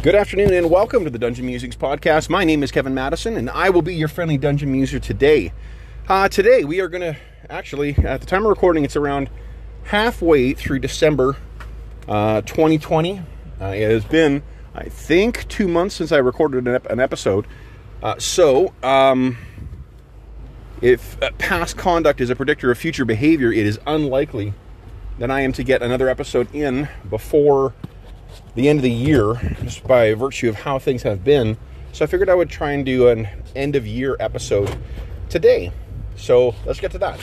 Good 0.00 0.14
afternoon 0.14 0.54
and 0.54 0.70
welcome 0.70 1.02
to 1.02 1.10
the 1.10 1.18
Dungeon 1.18 1.44
Musings 1.44 1.76
podcast. 1.76 2.30
My 2.30 2.44
name 2.44 2.62
is 2.62 2.70
Kevin 2.70 2.94
Madison 2.94 3.36
and 3.36 3.50
I 3.50 3.70
will 3.70 3.82
be 3.82 3.96
your 3.96 4.06
friendly 4.06 4.38
dungeon 4.38 4.70
muser 4.70 5.00
today. 5.00 5.52
Uh, 6.06 6.28
today 6.28 6.62
we 6.62 6.78
are 6.78 6.86
going 6.86 7.00
to 7.00 7.18
actually, 7.50 7.96
at 8.04 8.20
the 8.20 8.26
time 8.26 8.44
of 8.44 8.48
recording, 8.48 8.84
it's 8.84 8.94
around 8.94 9.28
halfway 9.82 10.54
through 10.54 10.78
December 10.78 11.36
uh, 12.06 12.42
2020. 12.42 13.18
Uh, 13.60 13.64
it 13.64 13.90
has 13.90 14.04
been, 14.04 14.44
I 14.72 14.84
think, 14.84 15.48
two 15.48 15.66
months 15.66 15.96
since 15.96 16.12
I 16.12 16.18
recorded 16.18 16.68
an, 16.68 16.76
ep- 16.76 16.86
an 16.86 17.00
episode. 17.00 17.48
Uh, 18.00 18.14
so, 18.20 18.72
um, 18.84 19.36
if 20.80 21.20
uh, 21.20 21.32
past 21.38 21.76
conduct 21.76 22.20
is 22.20 22.30
a 22.30 22.36
predictor 22.36 22.70
of 22.70 22.78
future 22.78 23.04
behavior, 23.04 23.52
it 23.52 23.66
is 23.66 23.80
unlikely 23.84 24.54
that 25.18 25.32
I 25.32 25.40
am 25.40 25.52
to 25.54 25.64
get 25.64 25.82
another 25.82 26.08
episode 26.08 26.54
in 26.54 26.88
before 27.10 27.74
the 28.54 28.68
end 28.68 28.78
of 28.78 28.82
the 28.82 28.90
year, 28.90 29.34
just 29.62 29.86
by 29.86 30.14
virtue 30.14 30.48
of 30.48 30.56
how 30.56 30.78
things 30.78 31.02
have 31.02 31.24
been. 31.24 31.56
So 31.92 32.04
I 32.04 32.08
figured 32.08 32.28
I 32.28 32.34
would 32.34 32.50
try 32.50 32.72
and 32.72 32.84
do 32.84 33.08
an 33.08 33.28
end 33.54 33.76
of 33.76 33.86
year 33.86 34.16
episode 34.20 34.76
today. 35.28 35.72
So 36.16 36.54
let's 36.66 36.80
get 36.80 36.90
to 36.92 36.98
that. 36.98 37.22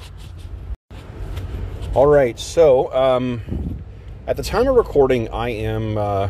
All 1.93 2.07
right. 2.07 2.37
So 2.39 2.93
um, 2.93 3.81
at 4.27 4.37
the 4.37 4.43
time 4.43 4.67
of 4.67 4.75
recording, 4.75 5.29
I 5.29 5.49
am 5.49 5.97
uh, 5.97 6.29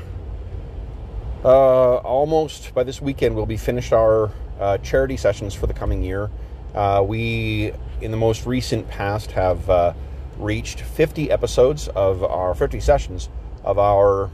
uh, 1.44 1.96
almost 1.98 2.74
by 2.74 2.84
this 2.84 3.02
weekend 3.02 3.36
we'll 3.36 3.46
be 3.46 3.58
finished 3.58 3.94
our 3.94 4.32
uh, 4.60 4.78
charity 4.80 5.18
sessions 5.18 5.54
for 5.54 5.68
the 5.68 5.74
coming 5.74 6.04
year. 6.04 6.30
Uh, 6.74 7.04
we, 7.08 7.72
in 8.02 8.12
the 8.12 8.18
most 8.18 8.46
recent 8.46 8.88
past, 8.90 9.32
have 9.32 9.70
uh, 9.70 9.94
reached 10.38 10.82
50 10.82 11.32
episodes 11.32 11.88
of 11.90 12.24
our 12.24 12.54
50 12.54 12.80
sessions 12.80 13.30
of 13.64 13.80
our 13.80 14.30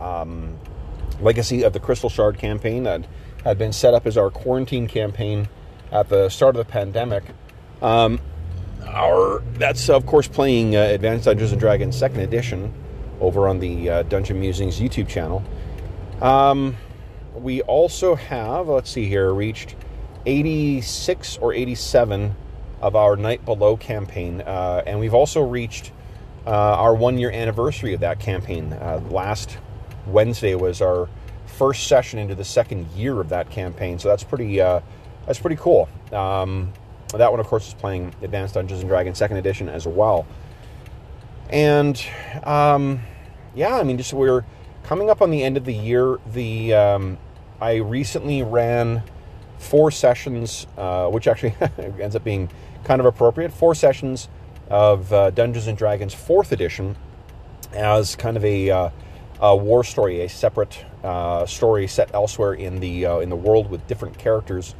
um, 0.00 0.58
legacy 1.20 1.62
of 1.62 1.72
the 1.72 1.80
Crystal 1.80 2.10
Shard 2.10 2.38
campaign 2.38 2.84
that 2.84 3.06
had 3.44 3.58
been 3.58 3.72
set 3.72 3.94
up 3.94 4.06
as 4.06 4.16
our 4.16 4.30
quarantine 4.30 4.88
campaign 4.88 5.48
at 5.92 6.08
the 6.08 6.28
start 6.28 6.56
of 6.56 6.66
the 6.66 6.70
pandemic. 6.70 7.24
Um, 7.80 8.20
our 8.86 9.42
that's 9.54 9.88
of 9.88 10.06
course 10.06 10.28
playing 10.28 10.76
uh, 10.76 10.80
Advanced 10.80 11.24
Dungeons 11.24 11.52
and 11.52 11.60
Dragons 11.60 11.96
Second 11.96 12.20
Edition 12.20 12.72
over 13.20 13.48
on 13.48 13.58
the 13.58 13.90
uh, 13.90 14.02
Dungeon 14.04 14.40
Musings 14.40 14.80
YouTube 14.80 15.08
channel. 15.08 15.42
Um, 16.20 16.76
we 17.34 17.62
also 17.62 18.14
have 18.14 18.68
let's 18.68 18.90
see 18.90 19.06
here 19.06 19.32
reached 19.32 19.76
86 20.24 21.38
or 21.38 21.52
87 21.52 22.34
of 22.80 22.96
our 22.96 23.16
Night 23.16 23.44
Below 23.44 23.76
campaign, 23.76 24.40
uh, 24.42 24.82
and 24.86 24.98
we've 24.98 25.14
also 25.14 25.42
reached 25.42 25.92
uh, 26.46 26.50
our 26.50 26.94
one 26.94 27.18
year 27.18 27.30
anniversary 27.30 27.94
of 27.94 28.00
that 28.00 28.20
campaign. 28.20 28.72
Uh, 28.72 29.00
last 29.10 29.58
Wednesday 30.06 30.54
was 30.54 30.80
our 30.80 31.08
first 31.46 31.86
session 31.86 32.18
into 32.18 32.34
the 32.34 32.44
second 32.44 32.86
year 32.92 33.20
of 33.20 33.28
that 33.30 33.50
campaign, 33.50 33.98
so 33.98 34.08
that's 34.08 34.24
pretty 34.24 34.60
uh, 34.60 34.80
that's 35.26 35.38
pretty 35.38 35.56
cool. 35.56 35.88
Um, 36.12 36.72
that 37.14 37.30
one, 37.30 37.40
of 37.40 37.46
course, 37.46 37.68
is 37.68 37.74
playing 37.74 38.14
Advanced 38.22 38.54
Dungeons 38.54 38.80
and 38.80 38.88
Dragons 38.88 39.18
Second 39.18 39.36
Edition 39.36 39.68
as 39.68 39.86
well. 39.86 40.26
And 41.50 42.02
um, 42.44 43.00
yeah, 43.54 43.76
I 43.76 43.84
mean, 43.84 43.96
just 43.96 44.12
we're 44.12 44.44
coming 44.82 45.10
up 45.10 45.22
on 45.22 45.30
the 45.30 45.42
end 45.42 45.56
of 45.56 45.64
the 45.64 45.74
year. 45.74 46.18
The 46.32 46.74
um, 46.74 47.18
I 47.60 47.76
recently 47.76 48.42
ran 48.42 49.02
four 49.58 49.90
sessions, 49.90 50.66
uh, 50.76 51.08
which 51.08 51.26
actually 51.26 51.54
ends 52.00 52.16
up 52.16 52.24
being 52.24 52.50
kind 52.84 53.00
of 53.00 53.06
appropriate. 53.06 53.52
Four 53.52 53.74
sessions 53.74 54.28
of 54.68 55.12
uh, 55.12 55.30
Dungeons 55.30 55.66
and 55.66 55.78
Dragons 55.78 56.12
Fourth 56.12 56.52
Edition 56.52 56.96
as 57.72 58.16
kind 58.16 58.36
of 58.36 58.44
a, 58.44 58.70
uh, 59.42 59.46
a 59.46 59.56
war 59.56 59.84
story, 59.84 60.22
a 60.22 60.28
separate 60.28 60.84
uh, 61.04 61.46
story 61.46 61.86
set 61.86 62.12
elsewhere 62.14 62.54
in 62.54 62.80
the 62.80 63.06
uh, 63.06 63.18
in 63.18 63.30
the 63.30 63.36
world 63.36 63.70
with 63.70 63.86
different 63.86 64.18
characters 64.18 64.74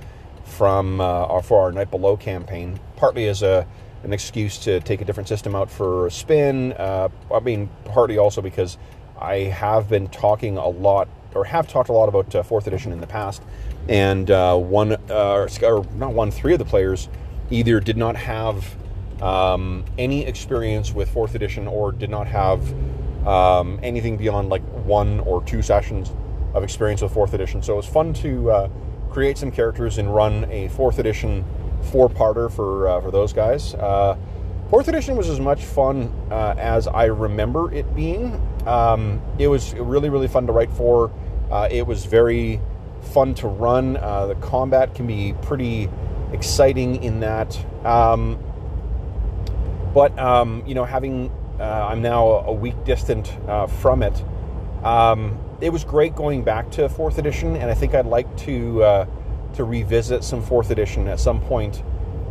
from 0.45 1.01
uh, 1.01 1.05
our, 1.05 1.43
for 1.43 1.61
our 1.63 1.73
Night 1.73 1.91
Below 1.91 2.17
campaign. 2.17 2.79
Partly 2.97 3.29
as 3.29 3.43
a 3.43 3.67
an 4.05 4.13
excuse 4.13 4.59
to 4.59 4.81
take 4.81 5.01
a 5.01 5.05
different 5.05 5.29
system 5.29 5.55
out 5.55 5.71
for 5.71 6.07
a 6.07 6.11
spin. 6.11 6.75
I 6.79 7.09
mean, 7.43 7.69
partly 7.85 8.19
also 8.19 8.41
because 8.41 8.79
I 9.19 9.37
have 9.37 9.89
been 9.89 10.07
talking 10.09 10.59
a 10.59 10.69
lot, 10.69 11.09
or 11.35 11.45
have 11.45 11.67
talked 11.67 11.89
a 11.89 11.93
lot 11.93 12.09
about 12.09 12.47
Fourth 12.47 12.67
Edition 12.67 12.93
in 12.93 13.01
the 13.01 13.07
past 13.07 13.43
and 13.89 14.31
uh, 14.31 14.57
one 14.57 14.93
uh, 15.11 15.49
or 15.63 15.87
not 15.95 16.13
one, 16.13 16.31
three 16.31 16.53
of 16.53 16.59
the 16.59 16.65
players 16.65 17.09
either 17.51 17.81
did 17.81 17.97
not 17.97 18.17
have 18.17 18.75
um, 19.23 19.85
any 19.99 20.27
experience 20.27 20.93
with 20.93 21.09
fourth 21.09 21.35
edition 21.35 21.67
or 21.67 21.93
did 21.93 22.11
not 22.11 22.27
have 22.27 22.75
um, 23.27 23.79
anything 23.83 24.17
beyond 24.17 24.49
like 24.49 24.63
one 24.85 25.21
or 25.21 25.43
two 25.45 25.63
sessions 25.63 26.13
of 26.55 26.63
experience 26.63 27.03
with 27.03 27.13
fourth 27.13 27.35
edition. 27.35 27.63
So 27.63 27.75
it 27.75 27.77
was 27.77 27.87
fun 27.87 28.15
to 28.15 28.51
uh, 28.51 28.69
create 29.11 29.37
some 29.39 29.51
characters 29.51 29.99
and 29.99 30.15
run 30.15 30.51
a 30.51 30.69
fourth 30.69 30.99
edition 30.99 31.45
four-parter 31.91 32.51
for 32.51 32.89
uh, 32.89 33.01
for 33.01 33.11
those 33.11 33.33
guys. 33.33 33.75
Uh, 33.75 34.17
fourth 34.71 34.89
edition 34.89 35.17
was 35.17 35.29
as 35.29 35.41
much 35.41 35.65
fun 35.65 36.13
uh, 36.31 36.55
as 36.57 36.87
I 36.87 37.07
remember 37.07 37.73
it 37.73 37.95
being. 37.95 38.41
Um, 38.67 39.21
it 39.39 39.49
was 39.49 39.75
really 39.75 40.09
really 40.09 40.29
fun 40.29 40.47
to 40.47 40.53
write 40.53 40.71
for. 40.71 41.13
it 41.71 41.87
was 41.87 42.07
very 42.07 42.61
fun 43.07 43.35
to 43.35 43.49
run. 43.49 43.97
Uh, 43.97 44.27
the 44.27 44.35
combat 44.37 44.95
can 44.95 45.07
be 45.07 45.35
pretty 45.43 45.89
exciting 46.33 47.03
in 47.03 47.21
that. 47.21 47.57
Um, 47.85 48.39
but 49.95 50.17
um, 50.19 50.63
you 50.67 50.75
know, 50.75 50.85
having 50.85 51.31
uh, 51.31 51.46
I'm 51.65 52.03
now 52.03 52.27
a 52.27 52.53
week 52.53 52.85
distant 52.85 53.37
uh, 53.49 53.67
from 53.67 54.03
it. 54.03 54.23
Um, 54.85 55.39
it 55.61 55.71
was 55.71 55.85
great 55.85 56.15
going 56.15 56.45
back 56.45 56.71
to 56.73 56.89
fourth 56.89 57.19
edition, 57.19 57.57
and 57.57 57.71
I 57.71 57.75
think 57.75 57.95
I'd 57.95 58.07
like 58.07 58.35
to 58.39 58.83
uh, 58.83 59.07
to 59.55 59.65
revisit 59.65 60.23
some 60.23 60.43
fourth 60.43 60.71
edition 60.71 61.09
at 61.09 61.19
some 61.19 61.41
point 61.41 61.83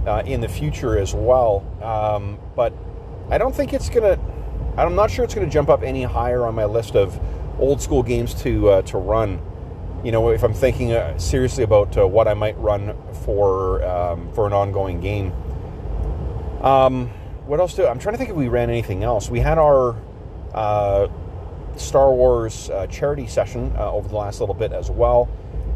uh, 0.06 0.24
in 0.26 0.42
the 0.42 0.48
future 0.48 0.98
as 0.98 1.14
well. 1.14 1.66
Um, 1.82 2.38
but 2.56 2.74
I 3.30 3.38
don't 3.38 3.56
think 3.56 3.74
it's 3.74 3.90
gonna. 3.90 4.20
I'm 4.78 4.96
not 4.96 5.10
sure 5.10 5.24
it's 5.24 5.34
going 5.34 5.48
to 5.48 5.54
jump 5.54 5.70
up 5.70 5.84
any 5.84 6.04
higher 6.04 6.46
on 6.46 6.54
my 6.54 6.66
list 6.66 6.96
of 6.96 7.20
old 7.60 7.82
school 7.82 8.04
games 8.04 8.34
to 8.44 8.70
uh, 8.70 8.82
to 8.84 8.98
run 8.98 9.42
you 10.06 10.12
know, 10.12 10.30
if 10.30 10.44
I'm 10.44 10.54
thinking 10.54 10.94
uh, 10.94 11.18
seriously 11.18 11.64
about 11.64 11.98
uh, 11.98 12.08
what 12.08 12.28
I 12.28 12.36
might 12.36 12.56
run 12.60 12.96
for 13.26 13.84
um, 13.84 14.32
for 14.34 14.46
an 14.46 14.54
ongoing 14.54 15.02
game. 15.02 15.34
Um, 16.62 17.10
what 17.46 17.60
else 17.60 17.74
do 17.74 17.86
I'm 17.86 18.00
trying 18.00 18.14
to 18.14 18.18
think 18.18 18.30
if 18.30 18.36
we 18.36 18.48
ran 18.48 18.70
anything 18.70 19.04
else. 19.04 19.30
We 19.30 19.40
had 19.40 19.58
our 19.58 19.96
uh, 20.54 21.08
Star 21.78 22.12
Wars 22.14 22.70
uh, 22.70 22.88
charity 22.88 23.28
session 23.28 23.74
uh, 23.78 23.92
over 23.92 24.08
the 24.08 24.16
last 24.16 24.40
little 24.40 24.56
bit 24.56 24.72
as 24.72 24.90
well, 24.90 25.30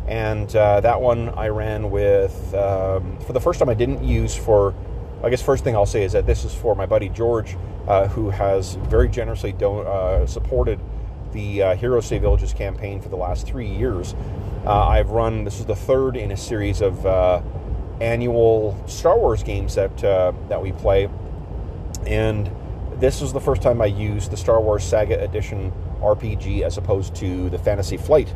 and 0.08 0.53
uh, 0.56 0.81
that 0.81 1.02
one 1.02 1.29
I 1.29 1.50
ran 1.50 1.91
with 1.91 2.53
um, 2.53 3.19
for 3.19 3.34
the 3.34 3.41
first 3.41 3.59
time. 3.59 3.69
I 3.69 3.74
didn't 3.74 4.03
use 4.03 4.35
for. 4.35 4.74
I 5.22 5.29
guess 5.29 5.41
first 5.41 5.66
thing 5.66 5.75
I'll 5.75 5.85
say 5.85 6.03
is 6.03 6.13
that 6.13 6.25
this 6.25 6.46
is 6.46 6.56
for 6.56 6.75
my 6.75 6.85
buddy 6.85 7.09
George, 7.09 7.58
who 8.12 8.29
has 8.29 8.75
very 8.75 9.09
generously 9.09 9.52
do- 9.52 10.24
supported 10.28 10.79
the 11.31 11.62
uh, 11.62 11.75
Hero 11.75 12.02
Save 12.02 12.22
Villages 12.22 12.53
campaign 12.53 13.02
for 13.02 13.09
the 13.09 13.16
last 13.16 13.46
three 13.46 13.68
years. 13.68 14.16
Uh, 14.66 14.88
I've 14.88 15.09
run, 15.09 15.44
this 15.44 15.59
is 15.59 15.66
the 15.66 15.75
third 15.75 16.18
in 16.18 16.31
a 16.31 16.38
series 16.38 16.81
of 16.81 17.06
uh, 17.06 17.41
annual 18.02 18.81
Star 18.88 19.18
Wars 19.18 19.44
games 19.44 19.75
that, 19.75 20.03
uh, 20.03 20.34
that 20.47 20.62
we 20.62 20.72
play. 20.72 21.09
And 22.09 22.50
this 23.00 23.22
was 23.22 23.31
the 23.31 23.40
first 23.40 23.62
time 23.62 23.81
I 23.81 23.86
used 23.86 24.31
the 24.31 24.38
Star 24.38 24.59
Wars 24.59 24.84
Saga 24.84 25.24
Edition 25.24 25.72
RPG 26.02 26.62
as 26.64 26.78
opposed 26.78 27.16
to 27.16 27.50
the 27.50 27.59
Fantasy 27.59 27.97
Flight 27.97 28.34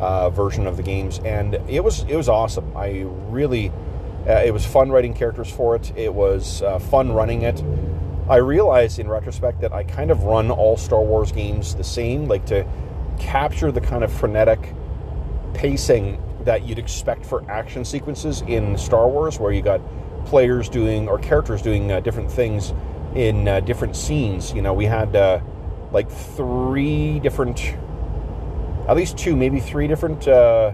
uh, 0.00 0.30
version 0.30 0.66
of 0.66 0.76
the 0.76 0.82
games. 0.82 1.18
And 1.24 1.54
it 1.68 1.82
was, 1.82 2.04
it 2.04 2.16
was 2.16 2.28
awesome. 2.28 2.74
I 2.76 3.04
really, 3.28 3.70
uh, 4.26 4.42
it 4.44 4.52
was 4.52 4.64
fun 4.64 4.90
writing 4.90 5.12
characters 5.12 5.50
for 5.50 5.74
it, 5.76 5.92
it 5.96 6.14
was 6.14 6.62
fun 6.90 7.12
running 7.12 7.42
it. 7.42 7.62
I 8.28 8.36
realized 8.36 8.98
in 8.98 9.08
retrospect 9.08 9.60
that 9.60 9.72
I 9.72 9.84
kind 9.84 10.10
of 10.10 10.24
run 10.24 10.50
all 10.50 10.76
Star 10.76 11.00
Wars 11.00 11.30
games 11.30 11.74
the 11.74 11.84
same, 11.84 12.26
like 12.26 12.46
to 12.46 12.66
capture 13.18 13.70
the 13.70 13.80
kind 13.80 14.02
of 14.02 14.12
frenetic 14.12 14.72
pacing 15.54 16.20
that 16.44 16.66
you'd 16.66 16.78
expect 16.78 17.24
for 17.24 17.48
action 17.50 17.84
sequences 17.84 18.42
in 18.42 18.76
Star 18.78 19.08
Wars, 19.08 19.38
where 19.38 19.52
you 19.52 19.62
got 19.62 19.80
players 20.26 20.68
doing 20.68 21.08
or 21.08 21.18
characters 21.18 21.62
doing 21.62 21.92
uh, 21.92 22.00
different 22.00 22.30
things 22.30 22.72
in 23.16 23.48
uh, 23.48 23.60
different 23.60 23.96
scenes. 23.96 24.52
You 24.52 24.62
know, 24.62 24.74
we 24.74 24.84
had 24.84 25.16
uh, 25.16 25.40
like 25.90 26.10
three 26.10 27.18
different, 27.20 27.74
at 28.88 28.94
least 28.94 29.16
two, 29.16 29.34
maybe 29.34 29.58
three 29.58 29.88
different 29.88 30.28
uh, 30.28 30.72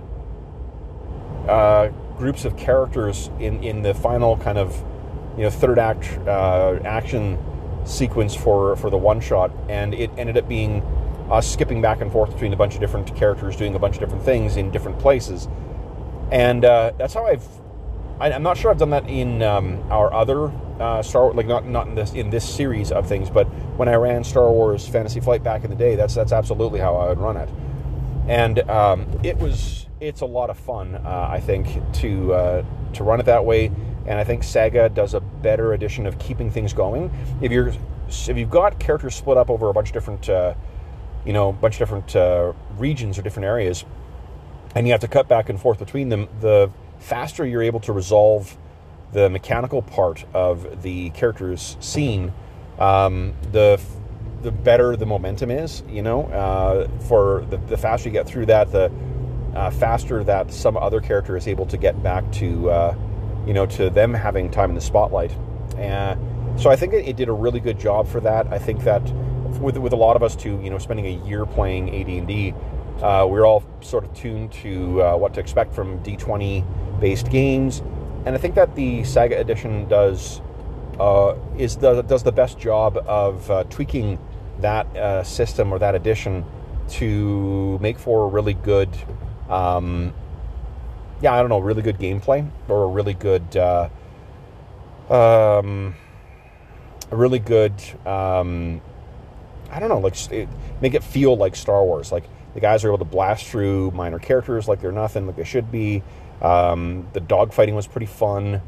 uh, 1.48 1.88
groups 2.18 2.44
of 2.44 2.56
characters 2.56 3.30
in 3.38 3.62
in 3.62 3.82
the 3.82 3.94
final 3.94 4.36
kind 4.36 4.58
of 4.58 4.76
you 5.36 5.44
know 5.44 5.50
third 5.50 5.78
act 5.78 6.18
uh, 6.26 6.78
action 6.84 7.38
sequence 7.84 8.34
for 8.34 8.76
for 8.76 8.90
the 8.90 8.98
one 8.98 9.20
shot, 9.20 9.52
and 9.68 9.94
it 9.94 10.10
ended 10.18 10.36
up 10.36 10.48
being 10.48 10.82
us 11.30 11.50
skipping 11.50 11.80
back 11.80 12.00
and 12.00 12.10
forth 12.10 12.32
between 12.32 12.52
a 12.52 12.56
bunch 12.56 12.74
of 12.74 12.80
different 12.80 13.14
characters 13.16 13.56
doing 13.56 13.74
a 13.74 13.78
bunch 13.78 13.94
of 13.94 14.00
different 14.00 14.24
things 14.24 14.56
in 14.56 14.70
different 14.72 14.98
places, 14.98 15.48
and 16.32 16.64
uh, 16.64 16.92
that's 16.98 17.14
how 17.14 17.24
I've. 17.24 17.46
I, 18.20 18.30
am 18.30 18.42
not 18.42 18.56
sure 18.56 18.70
I've 18.70 18.78
done 18.78 18.90
that 18.90 19.08
in 19.08 19.42
um, 19.42 19.82
our 19.90 20.12
other 20.12 20.52
uh, 20.82 21.02
Star 21.02 21.32
like 21.32 21.46
not 21.46 21.66
not 21.66 21.86
in 21.88 21.94
this 21.94 22.12
in 22.12 22.30
this 22.30 22.48
series 22.48 22.92
of 22.92 23.06
things, 23.08 23.30
but 23.30 23.44
when 23.78 23.88
I 23.88 23.94
ran 23.94 24.24
Star 24.24 24.50
Wars 24.50 24.86
Fantasy 24.88 25.20
Flight 25.20 25.42
back 25.42 25.64
in 25.64 25.70
the 25.70 25.76
day, 25.76 25.96
that's 25.96 26.14
that's 26.14 26.32
absolutely 26.32 26.80
how 26.80 26.96
I 26.96 27.08
would 27.08 27.18
run 27.18 27.36
it. 27.36 27.48
and 28.28 28.58
um, 28.70 29.06
it 29.22 29.36
was 29.38 29.86
it's 30.00 30.20
a 30.20 30.26
lot 30.26 30.50
of 30.50 30.58
fun. 30.58 30.96
Uh, 30.96 31.28
I 31.30 31.40
think 31.40 31.68
to 31.94 32.34
uh, 32.34 32.64
to 32.94 33.04
run 33.04 33.20
it 33.20 33.26
that 33.26 33.44
way, 33.44 33.70
and 34.06 34.18
I 34.18 34.24
think 34.24 34.42
Saga 34.42 34.88
does 34.88 35.14
a 35.14 35.20
better 35.20 35.72
edition 35.72 36.06
of 36.06 36.18
keeping 36.18 36.50
things 36.50 36.72
going. 36.72 37.10
If 37.40 37.52
you're 37.52 37.72
if 38.08 38.36
you've 38.36 38.50
got 38.50 38.78
characters 38.78 39.14
split 39.14 39.38
up 39.38 39.50
over 39.50 39.68
a 39.68 39.72
bunch 39.72 39.88
of 39.88 39.94
different 39.94 40.28
uh, 40.28 40.54
you 41.24 41.32
know, 41.32 41.52
bunch 41.52 41.74
of 41.74 41.78
different 41.78 42.16
uh, 42.16 42.52
regions 42.76 43.18
or 43.18 43.22
different 43.22 43.46
areas, 43.46 43.84
and 44.74 44.86
you 44.86 44.92
have 44.92 45.00
to 45.00 45.08
cut 45.08 45.28
back 45.28 45.48
and 45.48 45.60
forth 45.60 45.78
between 45.78 46.08
them, 46.08 46.28
the 46.40 46.70
faster 46.98 47.46
you're 47.46 47.62
able 47.62 47.80
to 47.80 47.92
resolve 47.92 48.56
the 49.12 49.28
mechanical 49.30 49.82
part 49.82 50.24
of 50.34 50.82
the 50.82 51.10
character's 51.10 51.76
scene, 51.80 52.32
um, 52.78 53.34
the 53.52 53.80
the 54.42 54.50
better 54.50 54.96
the 54.96 55.06
momentum 55.06 55.50
is. 55.50 55.82
You 55.88 56.02
know, 56.02 56.24
uh, 56.26 56.88
for 57.06 57.46
the, 57.50 57.58
the 57.58 57.76
faster 57.76 58.08
you 58.08 58.12
get 58.12 58.26
through 58.26 58.46
that, 58.46 58.72
the 58.72 58.90
uh, 59.54 59.70
faster 59.70 60.24
that 60.24 60.52
some 60.52 60.76
other 60.76 61.00
character 61.00 61.36
is 61.36 61.46
able 61.46 61.66
to 61.66 61.76
get 61.76 62.02
back 62.02 62.30
to, 62.32 62.70
uh, 62.70 62.96
you 63.46 63.52
know, 63.52 63.66
to 63.66 63.90
them 63.90 64.14
having 64.14 64.50
time 64.50 64.70
in 64.70 64.74
the 64.74 64.80
spotlight. 64.80 65.32
And 65.76 66.18
so 66.60 66.70
I 66.70 66.76
think 66.76 66.92
it, 66.94 67.06
it 67.08 67.16
did 67.16 67.28
a 67.28 67.32
really 67.32 67.60
good 67.60 67.78
job 67.78 68.08
for 68.08 68.20
that. 68.20 68.46
I 68.48 68.58
think 68.58 68.82
that 68.84 69.02
with 69.60 69.76
with 69.76 69.92
a 69.92 69.96
lot 69.96 70.16
of 70.16 70.22
us 70.22 70.34
too, 70.34 70.60
you 70.62 70.70
know, 70.70 70.78
spending 70.78 71.06
a 71.06 71.26
year 71.26 71.46
playing 71.46 71.90
AD&D, 71.90 72.54
uh, 73.02 73.26
we're 73.28 73.44
all 73.44 73.64
sort 73.80 74.04
of 74.04 74.14
tuned 74.14 74.52
to 74.52 75.02
uh, 75.02 75.16
what 75.16 75.34
to 75.34 75.40
expect 75.40 75.74
from 75.74 76.02
D20 76.02 77.00
based 77.00 77.30
games, 77.30 77.82
and 78.24 78.34
I 78.34 78.38
think 78.38 78.54
that 78.54 78.74
the 78.74 79.04
Saga 79.04 79.38
edition 79.38 79.88
does 79.88 80.40
uh, 80.98 81.34
is 81.56 81.76
the, 81.76 82.02
does 82.02 82.22
the 82.22 82.32
best 82.32 82.58
job 82.58 82.96
of 83.06 83.50
uh, 83.50 83.64
tweaking 83.64 84.18
that 84.60 84.86
uh, 84.96 85.22
system 85.24 85.72
or 85.72 85.78
that 85.78 85.94
edition 85.94 86.44
to 86.90 87.78
make 87.80 87.98
for 87.98 88.24
a 88.24 88.28
really 88.28 88.54
good, 88.54 88.90
um, 89.48 90.12
yeah, 91.20 91.34
I 91.34 91.40
don't 91.40 91.48
know, 91.48 91.58
really 91.58 91.82
good 91.82 91.98
gameplay 91.98 92.48
or 92.68 92.84
a 92.84 92.88
really 92.88 93.14
good. 93.14 93.56
Uh, 93.56 93.88
um, 95.10 95.94
a 97.10 97.16
really 97.16 97.40
good 97.40 97.74
um, 98.06 98.80
I 99.72 99.80
don't 99.80 99.88
know, 99.88 99.98
like 99.98 100.30
it, 100.30 100.48
make 100.82 100.92
it 100.92 101.02
feel 101.02 101.36
like 101.36 101.56
Star 101.56 101.82
Wars. 101.82 102.12
Like 102.12 102.24
the 102.52 102.60
guys 102.60 102.84
are 102.84 102.88
able 102.88 102.98
to 102.98 103.04
blast 103.06 103.46
through 103.46 103.90
minor 103.92 104.18
characters 104.18 104.68
like 104.68 104.82
they're 104.82 104.92
nothing, 104.92 105.26
like 105.26 105.36
they 105.36 105.44
should 105.44 105.72
be. 105.72 106.02
Um, 106.42 107.08
the 107.12 107.20
dogfighting 107.20 107.74
was 107.74 107.86
pretty 107.86 108.06
fun. 108.06 108.60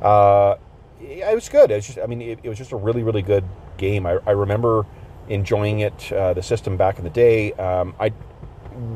Uh, 0.00 0.56
it 1.00 1.34
was 1.34 1.48
good. 1.48 1.70
It 1.70 1.76
was 1.76 1.86
just, 1.86 1.98
I 1.98 2.06
mean, 2.06 2.22
it, 2.22 2.40
it, 2.42 2.48
was 2.48 2.58
just 2.58 2.72
a 2.72 2.76
really, 2.76 3.02
really 3.02 3.22
good 3.22 3.44
game. 3.76 4.06
I, 4.06 4.18
I 4.26 4.32
remember 4.32 4.86
enjoying 5.28 5.80
it, 5.80 6.10
uh, 6.10 6.32
the 6.32 6.42
system 6.42 6.76
back 6.76 6.98
in 6.98 7.04
the 7.04 7.10
day. 7.10 7.52
Um, 7.52 7.94
I, 8.00 8.12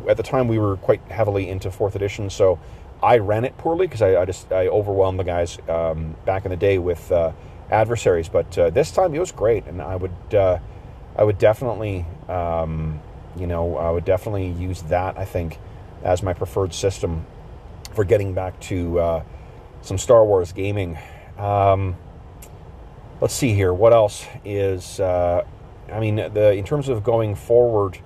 at 0.08 0.16
the 0.16 0.22
time, 0.22 0.48
we 0.48 0.58
were 0.58 0.78
quite 0.78 1.02
heavily 1.10 1.48
into 1.48 1.70
fourth 1.70 1.94
edition, 1.94 2.30
so 2.30 2.58
I 3.02 3.18
ran 3.18 3.44
it 3.44 3.56
poorly 3.58 3.86
because 3.86 4.00
I, 4.00 4.22
I, 4.22 4.24
just 4.24 4.50
I 4.50 4.68
overwhelmed 4.68 5.18
the 5.18 5.24
guys 5.24 5.58
um, 5.68 6.16
back 6.24 6.44
in 6.44 6.50
the 6.50 6.56
day 6.56 6.78
with 6.78 7.12
uh, 7.12 7.32
adversaries. 7.70 8.28
But 8.28 8.56
uh, 8.56 8.70
this 8.70 8.90
time, 8.92 9.14
it 9.14 9.18
was 9.18 9.32
great, 9.32 9.66
and 9.66 9.82
I 9.82 9.96
would 9.96 10.34
uh, 10.34 10.58
I 11.16 11.24
would 11.24 11.38
definitely, 11.38 12.06
um, 12.28 13.00
you 13.36 13.46
know, 13.46 13.76
I 13.76 13.90
would 13.90 14.04
definitely 14.04 14.48
use 14.48 14.82
that. 14.82 15.18
I 15.18 15.24
think 15.24 15.58
as 16.02 16.22
my 16.22 16.32
preferred 16.32 16.72
system 16.72 17.26
for 17.94 18.04
getting 18.04 18.34
back 18.34 18.58
to 18.60 18.98
uh, 18.98 19.24
some 19.82 19.98
Star 19.98 20.24
Wars 20.24 20.52
gaming. 20.52 20.98
Um, 21.38 21.96
let's 23.20 23.34
see 23.34 23.54
here. 23.54 23.72
What 23.72 23.92
else 23.92 24.26
is? 24.44 25.00
Uh, 25.00 25.44
I 25.90 26.00
mean, 26.00 26.16
the 26.16 26.52
in 26.52 26.64
terms 26.64 26.88
of 26.88 27.02
going 27.02 27.34
forward. 27.34 27.98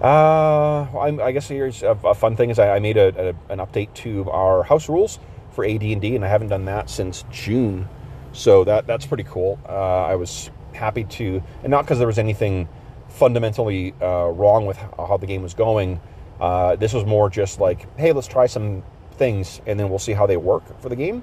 Uh, 0.00 0.86
I, 0.96 1.18
I 1.20 1.32
guess 1.32 1.48
here's 1.48 1.82
a, 1.82 1.98
a, 2.04 2.14
fun 2.14 2.36
thing 2.36 2.50
is 2.50 2.60
I, 2.60 2.76
I 2.76 2.78
made 2.78 2.96
a, 2.96 3.30
a, 3.30 3.52
an 3.52 3.58
update 3.58 3.92
to 3.94 4.30
our 4.30 4.62
house 4.62 4.88
rules 4.88 5.18
for 5.50 5.64
AD&D, 5.64 6.14
and 6.14 6.24
I 6.24 6.28
haven't 6.28 6.50
done 6.50 6.66
that 6.66 6.88
since 6.88 7.24
June, 7.32 7.88
so 8.32 8.62
that 8.62 8.86
that's 8.86 9.06
pretty 9.06 9.24
cool. 9.24 9.58
Uh, 9.68 10.04
I 10.04 10.14
was 10.14 10.50
happy 10.72 11.02
to, 11.02 11.42
and 11.64 11.70
not 11.72 11.82
because 11.82 11.98
there 11.98 12.06
was 12.06 12.20
anything 12.20 12.68
fundamentally 13.08 13.92
uh, 14.00 14.28
wrong 14.28 14.66
with 14.66 14.76
how 14.76 15.16
the 15.20 15.26
game 15.26 15.42
was 15.42 15.54
going. 15.54 16.00
Uh, 16.40 16.76
this 16.76 16.92
was 16.92 17.04
more 17.04 17.28
just 17.28 17.60
like, 17.60 17.86
hey, 17.98 18.12
let's 18.12 18.28
try 18.28 18.46
some 18.46 18.82
things, 19.12 19.60
and 19.66 19.78
then 19.78 19.88
we'll 19.88 19.98
see 19.98 20.12
how 20.12 20.26
they 20.26 20.36
work 20.36 20.80
for 20.80 20.88
the 20.88 20.96
game. 20.96 21.22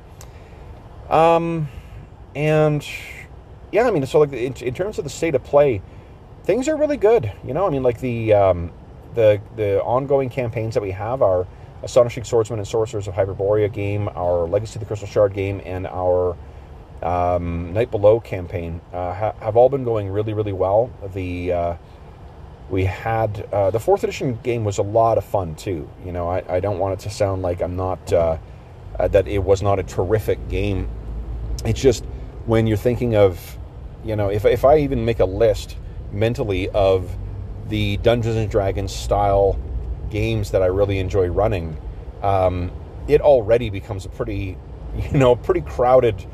Um, 1.09 1.69
and 2.35 2.85
yeah, 3.71 3.87
I 3.87 3.91
mean, 3.91 4.05
so 4.05 4.19
like 4.19 4.33
in, 4.33 4.53
in 4.55 4.73
terms 4.73 4.97
of 4.97 5.03
the 5.03 5.09
state 5.09 5.35
of 5.35 5.43
play, 5.43 5.81
things 6.43 6.67
are 6.67 6.75
really 6.75 6.97
good. 6.97 7.31
You 7.45 7.53
know, 7.53 7.65
I 7.65 7.69
mean, 7.69 7.83
like 7.83 7.99
the 7.99 8.33
um, 8.33 8.71
the 9.13 9.41
the 9.55 9.81
ongoing 9.83 10.29
campaigns 10.29 10.73
that 10.73 10.81
we 10.81 10.91
have 10.91 11.21
are 11.21 11.47
Astonishing 11.83 12.23
Swordsmen 12.23 12.59
and 12.59 12.67
Sorcerers 12.67 13.07
of 13.07 13.13
Hyperborea 13.13 13.71
game, 13.71 14.09
our 14.15 14.47
Legacy 14.47 14.75
of 14.75 14.81
the 14.81 14.85
Crystal 14.85 15.07
Shard 15.07 15.33
game, 15.33 15.61
and 15.65 15.85
our 15.87 16.35
um, 17.03 17.73
Night 17.73 17.91
Below 17.91 18.19
campaign 18.19 18.81
uh, 18.91 19.13
ha- 19.13 19.35
have 19.39 19.55
all 19.55 19.69
been 19.69 19.83
going 19.83 20.09
really, 20.09 20.33
really 20.33 20.53
well. 20.53 20.89
The 21.13 21.51
uh, 21.51 21.75
we 22.69 22.85
had 22.85 23.47
uh, 23.51 23.69
the 23.69 23.79
fourth 23.79 24.03
edition 24.03 24.39
game 24.43 24.63
was 24.63 24.77
a 24.77 24.83
lot 24.83 25.17
of 25.17 25.25
fun 25.25 25.55
too. 25.55 25.89
You 26.03 26.11
know, 26.11 26.27
I, 26.27 26.43
I 26.55 26.59
don't 26.59 26.79
want 26.79 26.99
it 26.99 27.03
to 27.03 27.09
sound 27.09 27.41
like 27.41 27.61
I'm 27.61 27.75
not 27.75 28.11
uh, 28.11 28.37
uh, 28.99 29.07
that 29.09 29.27
it 29.27 29.43
was 29.43 29.61
not 29.61 29.79
a 29.79 29.83
terrific 29.83 30.47
game. 30.49 30.89
It's 31.63 31.79
just 31.79 32.05
when 32.45 32.67
you're 32.67 32.77
thinking 32.77 33.15
of, 33.15 33.57
you 34.03 34.15
know, 34.15 34.29
if 34.29 34.45
if 34.45 34.65
I 34.65 34.79
even 34.79 35.05
make 35.05 35.19
a 35.19 35.25
list 35.25 35.77
mentally 36.11 36.69
of 36.69 37.15
the 37.69 37.97
Dungeons 37.97 38.35
and 38.35 38.49
Dragons 38.49 38.93
style 38.93 39.59
games 40.09 40.51
that 40.51 40.61
I 40.61 40.67
really 40.67 40.99
enjoy 40.99 41.27
running, 41.27 41.77
um, 42.21 42.71
it 43.07 43.21
already 43.21 43.69
becomes 43.69 44.05
a 44.05 44.09
pretty, 44.09 44.57
you 45.11 45.17
know, 45.17 45.35
pretty 45.35 45.61
crowded 45.61 46.25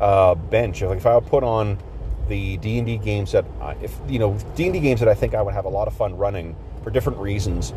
uh, 0.00 0.34
bench. 0.34 0.82
Like 0.82 0.98
if 0.98 1.06
I 1.06 1.18
put 1.20 1.44
on 1.44 1.78
the 2.28 2.56
D 2.58 2.78
and 2.78 2.86
D 2.86 2.98
games 2.98 3.32
that, 3.32 3.44
I, 3.60 3.72
if 3.82 3.96
you 4.08 4.18
know, 4.18 4.38
D 4.54 4.64
and 4.64 4.72
D 4.72 4.80
games 4.80 5.00
that 5.00 5.08
I 5.08 5.14
think 5.14 5.34
I 5.34 5.42
would 5.42 5.54
have 5.54 5.64
a 5.64 5.70
lot 5.70 5.88
of 5.88 5.94
fun 5.94 6.16
running 6.16 6.56
for 6.82 6.90
different 6.90 7.18
reasons. 7.18 7.72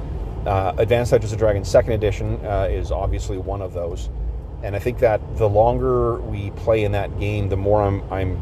Uh, 0.45 0.73
Advanced 0.77 1.11
Dungeons 1.11 1.31
and 1.31 1.39
Dragons 1.39 1.67
Second 1.67 1.93
Edition 1.93 2.43
uh, 2.45 2.67
is 2.69 2.91
obviously 2.91 3.37
one 3.37 3.61
of 3.61 3.73
those, 3.73 4.09
and 4.63 4.75
I 4.75 4.79
think 4.79 4.99
that 4.99 5.21
the 5.37 5.47
longer 5.47 6.19
we 6.21 6.51
play 6.51 6.83
in 6.83 6.91
that 6.93 7.19
game, 7.19 7.49
the 7.49 7.57
more 7.57 7.81
I'm 7.81 8.01
I'm 8.11 8.41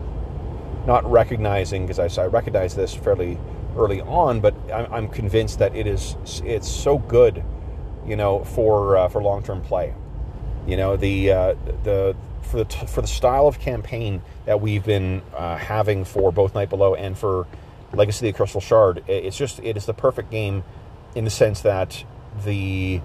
not 0.86 1.10
recognizing 1.10 1.86
because 1.86 2.18
I, 2.18 2.24
I 2.24 2.28
recognize 2.28 2.76
this 2.76 2.94
fairly 2.94 3.38
early 3.78 4.02
on, 4.02 4.40
but 4.40 4.56
I'm, 4.74 4.94
I'm, 4.94 5.08
convinced 5.08 5.60
that 5.60 5.76
it 5.76 5.88
is 5.88 6.16
it's 6.44 6.68
so 6.70 6.98
good, 6.98 7.44
you 8.08 8.16
know, 8.16 8.44
for 8.44 8.98
uh, 8.98 9.08
for 9.10 9.22
long 9.22 9.44
term 9.44 9.62
play. 9.62 9.94
You 10.68 10.78
know 10.78 10.96
the 10.96 11.32
uh, 11.32 11.56
the 11.84 12.16
for 12.42 12.64
the 12.64 12.88
for 12.88 13.02
the 13.02 13.08
style 13.08 13.48
of 13.48 13.60
campaign 13.60 14.22
that 14.50 14.60
we've 14.60 14.84
been 14.84 15.22
uh, 15.38 15.58
having 15.58 16.04
for 16.04 16.32
both 16.32 16.56
Night 16.56 16.72
Below 16.72 16.96
and 16.96 17.16
for 17.16 17.46
Legacy 17.94 18.28
of 18.28 18.34
the 18.34 18.36
Crystal 18.36 18.60
Shard, 18.60 19.04
it's 19.08 19.38
just 19.38 19.60
it 19.60 19.78
is 19.78 19.86
the 19.86 19.94
perfect 19.94 20.32
game 20.32 20.64
in 21.14 21.24
the 21.24 21.30
sense 21.30 21.62
that 21.62 22.04
the 22.44 23.00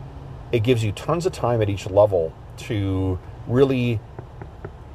it 0.53 0.61
gives 0.61 0.83
you 0.83 0.91
tons 0.93 1.27
of 1.27 1.35
time 1.35 1.61
at 1.61 1.69
each 1.69 1.85
level 1.91 2.33
to 2.57 3.19
really 3.47 4.01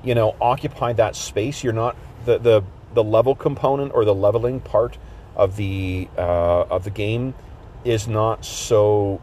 you 0.03 0.15
know 0.15 0.35
occupy 0.41 0.91
that 0.93 1.15
space. 1.15 1.63
You're 1.63 1.71
not 1.71 1.95
the 2.25 2.39
the 2.39 2.63
the 2.95 3.03
level 3.03 3.35
component 3.35 3.93
or 3.93 4.03
the 4.03 4.15
leveling 4.15 4.59
part 4.59 4.97
of 5.35 5.55
the 5.55 6.07
uh, 6.17 6.61
of 6.61 6.83
the 6.83 6.89
game 6.89 7.35
is 7.85 8.07
not 8.07 8.43
so 8.43 9.21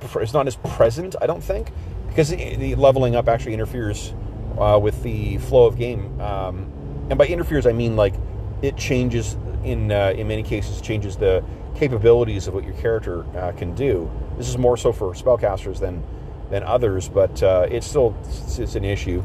it's 0.00 0.32
not 0.32 0.46
as 0.46 0.54
present. 0.54 1.16
I 1.20 1.26
don't 1.26 1.42
think 1.42 1.72
because 2.06 2.28
the 2.28 2.76
leveling 2.76 3.16
up 3.16 3.26
actually 3.26 3.54
interferes 3.54 4.14
uh, 4.60 4.78
with 4.78 5.02
the 5.02 5.38
flow 5.38 5.66
of 5.66 5.78
game. 5.78 6.20
Um, 6.20 6.70
and 7.08 7.18
by 7.18 7.26
interferes, 7.26 7.66
I 7.66 7.72
mean 7.72 7.96
like 7.96 8.14
it 8.62 8.76
changes 8.76 9.36
in 9.64 9.90
uh, 9.90 10.14
in 10.16 10.28
many 10.28 10.42
cases 10.42 10.80
changes 10.80 11.16
the 11.16 11.42
capabilities 11.74 12.46
of 12.46 12.54
what 12.54 12.64
your 12.64 12.74
character 12.74 13.24
uh, 13.36 13.52
can 13.52 13.74
do. 13.74 14.10
This 14.36 14.48
is 14.48 14.58
more 14.58 14.76
so 14.76 14.92
for 14.92 15.12
spellcasters 15.14 15.80
than 15.80 16.02
than 16.50 16.62
others, 16.62 17.08
but 17.08 17.42
uh, 17.42 17.66
it's 17.70 17.86
still 17.86 18.16
it's, 18.24 18.58
it's 18.58 18.74
an 18.74 18.84
issue. 18.84 19.22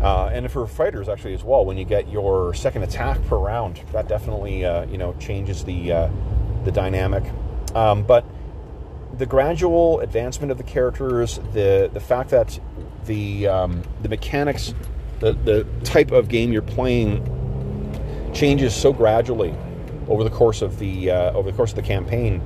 Uh, 0.00 0.30
and 0.32 0.50
for 0.50 0.66
fighters 0.66 1.08
actually 1.08 1.34
as 1.34 1.44
well, 1.44 1.64
when 1.64 1.78
you 1.78 1.84
get 1.84 2.08
your 2.08 2.52
second 2.54 2.82
attack 2.82 3.24
per 3.26 3.36
round, 3.36 3.80
that 3.92 4.08
definitely 4.08 4.64
uh, 4.64 4.84
you 4.86 4.98
know 4.98 5.14
changes 5.20 5.64
the 5.64 6.10
the 6.64 6.72
dynamic. 6.72 7.24
Um, 7.74 8.02
but 8.02 8.24
the 9.22 9.26
gradual 9.26 10.00
advancement 10.00 10.50
of 10.50 10.58
the 10.58 10.64
characters, 10.64 11.38
the 11.52 11.88
the 11.92 12.00
fact 12.00 12.30
that 12.30 12.58
the 13.04 13.46
um, 13.46 13.84
the 14.02 14.08
mechanics, 14.08 14.74
the 15.20 15.32
the 15.32 15.64
type 15.84 16.10
of 16.10 16.26
game 16.26 16.52
you're 16.52 16.60
playing 16.60 17.22
changes 18.34 18.74
so 18.74 18.92
gradually 18.92 19.54
over 20.08 20.24
the 20.24 20.30
course 20.30 20.60
of 20.60 20.80
the 20.80 21.12
uh, 21.12 21.32
over 21.34 21.48
the 21.48 21.56
course 21.56 21.70
of 21.70 21.76
the 21.76 21.82
campaign 21.82 22.42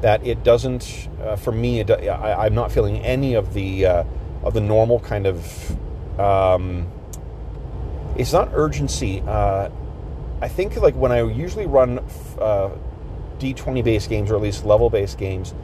that 0.00 0.26
it 0.26 0.42
doesn't 0.42 1.08
uh, 1.22 1.36
for 1.36 1.52
me 1.52 1.78
it, 1.78 1.92
I, 1.92 2.46
am 2.46 2.56
not 2.56 2.72
feeling 2.72 2.98
any 3.04 3.34
of 3.34 3.54
the 3.54 3.86
uh, 3.86 4.04
of 4.42 4.52
the 4.52 4.60
normal 4.60 4.98
kind 4.98 5.28
of 5.28 6.18
um, 6.18 6.90
it's 8.16 8.32
not 8.32 8.48
urgency. 8.52 9.22
Uh, 9.24 9.68
I 10.42 10.48
think 10.48 10.74
like 10.74 10.96
when 10.96 11.12
I 11.12 11.22
usually 11.22 11.66
run 11.66 12.00
uh, 12.40 12.70
D20 13.38 13.84
based 13.84 14.08
games, 14.08 14.32
or 14.32 14.34
at 14.34 14.42
least 14.42 14.64
level 14.64 14.90
based 14.90 15.18
games, 15.18 15.54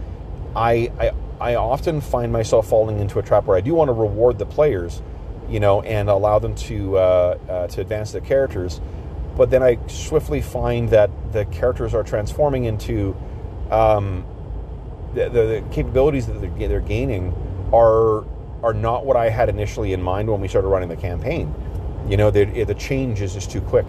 I, 0.54 0.90
I 0.98 1.12
I 1.42 1.56
often 1.56 2.00
find 2.00 2.32
myself 2.32 2.68
falling 2.68 3.00
into 3.00 3.18
a 3.18 3.22
trap 3.22 3.46
where 3.46 3.56
I 3.56 3.60
do 3.60 3.74
want 3.74 3.88
to 3.88 3.92
reward 3.92 4.38
the 4.38 4.46
players, 4.46 5.02
you 5.48 5.58
know, 5.58 5.82
and 5.82 6.08
allow 6.08 6.38
them 6.38 6.54
to 6.54 6.98
uh, 6.98 7.38
uh, 7.48 7.66
to 7.66 7.80
advance 7.80 8.12
their 8.12 8.20
characters, 8.20 8.80
but 9.36 9.50
then 9.50 9.62
I 9.62 9.78
swiftly 9.88 10.40
find 10.40 10.88
that 10.90 11.10
the 11.32 11.44
characters 11.46 11.94
are 11.94 12.04
transforming 12.04 12.64
into 12.64 13.16
um, 13.70 14.24
the, 15.14 15.28
the, 15.28 15.42
the, 15.46 15.64
capabilities 15.72 16.26
that 16.26 16.40
they're, 16.40 16.68
they're 16.68 16.80
gaining 16.80 17.34
are 17.72 18.24
are 18.62 18.74
not 18.74 19.04
what 19.04 19.16
I 19.16 19.28
had 19.28 19.48
initially 19.48 19.92
in 19.92 20.00
mind 20.00 20.30
when 20.30 20.40
we 20.40 20.46
started 20.46 20.68
running 20.68 20.88
the 20.88 20.96
campaign. 20.96 21.52
You 22.08 22.16
know, 22.16 22.30
the, 22.30 22.44
the 22.64 22.74
change 22.74 23.20
is 23.20 23.34
just 23.34 23.50
too 23.50 23.60
quick, 23.62 23.86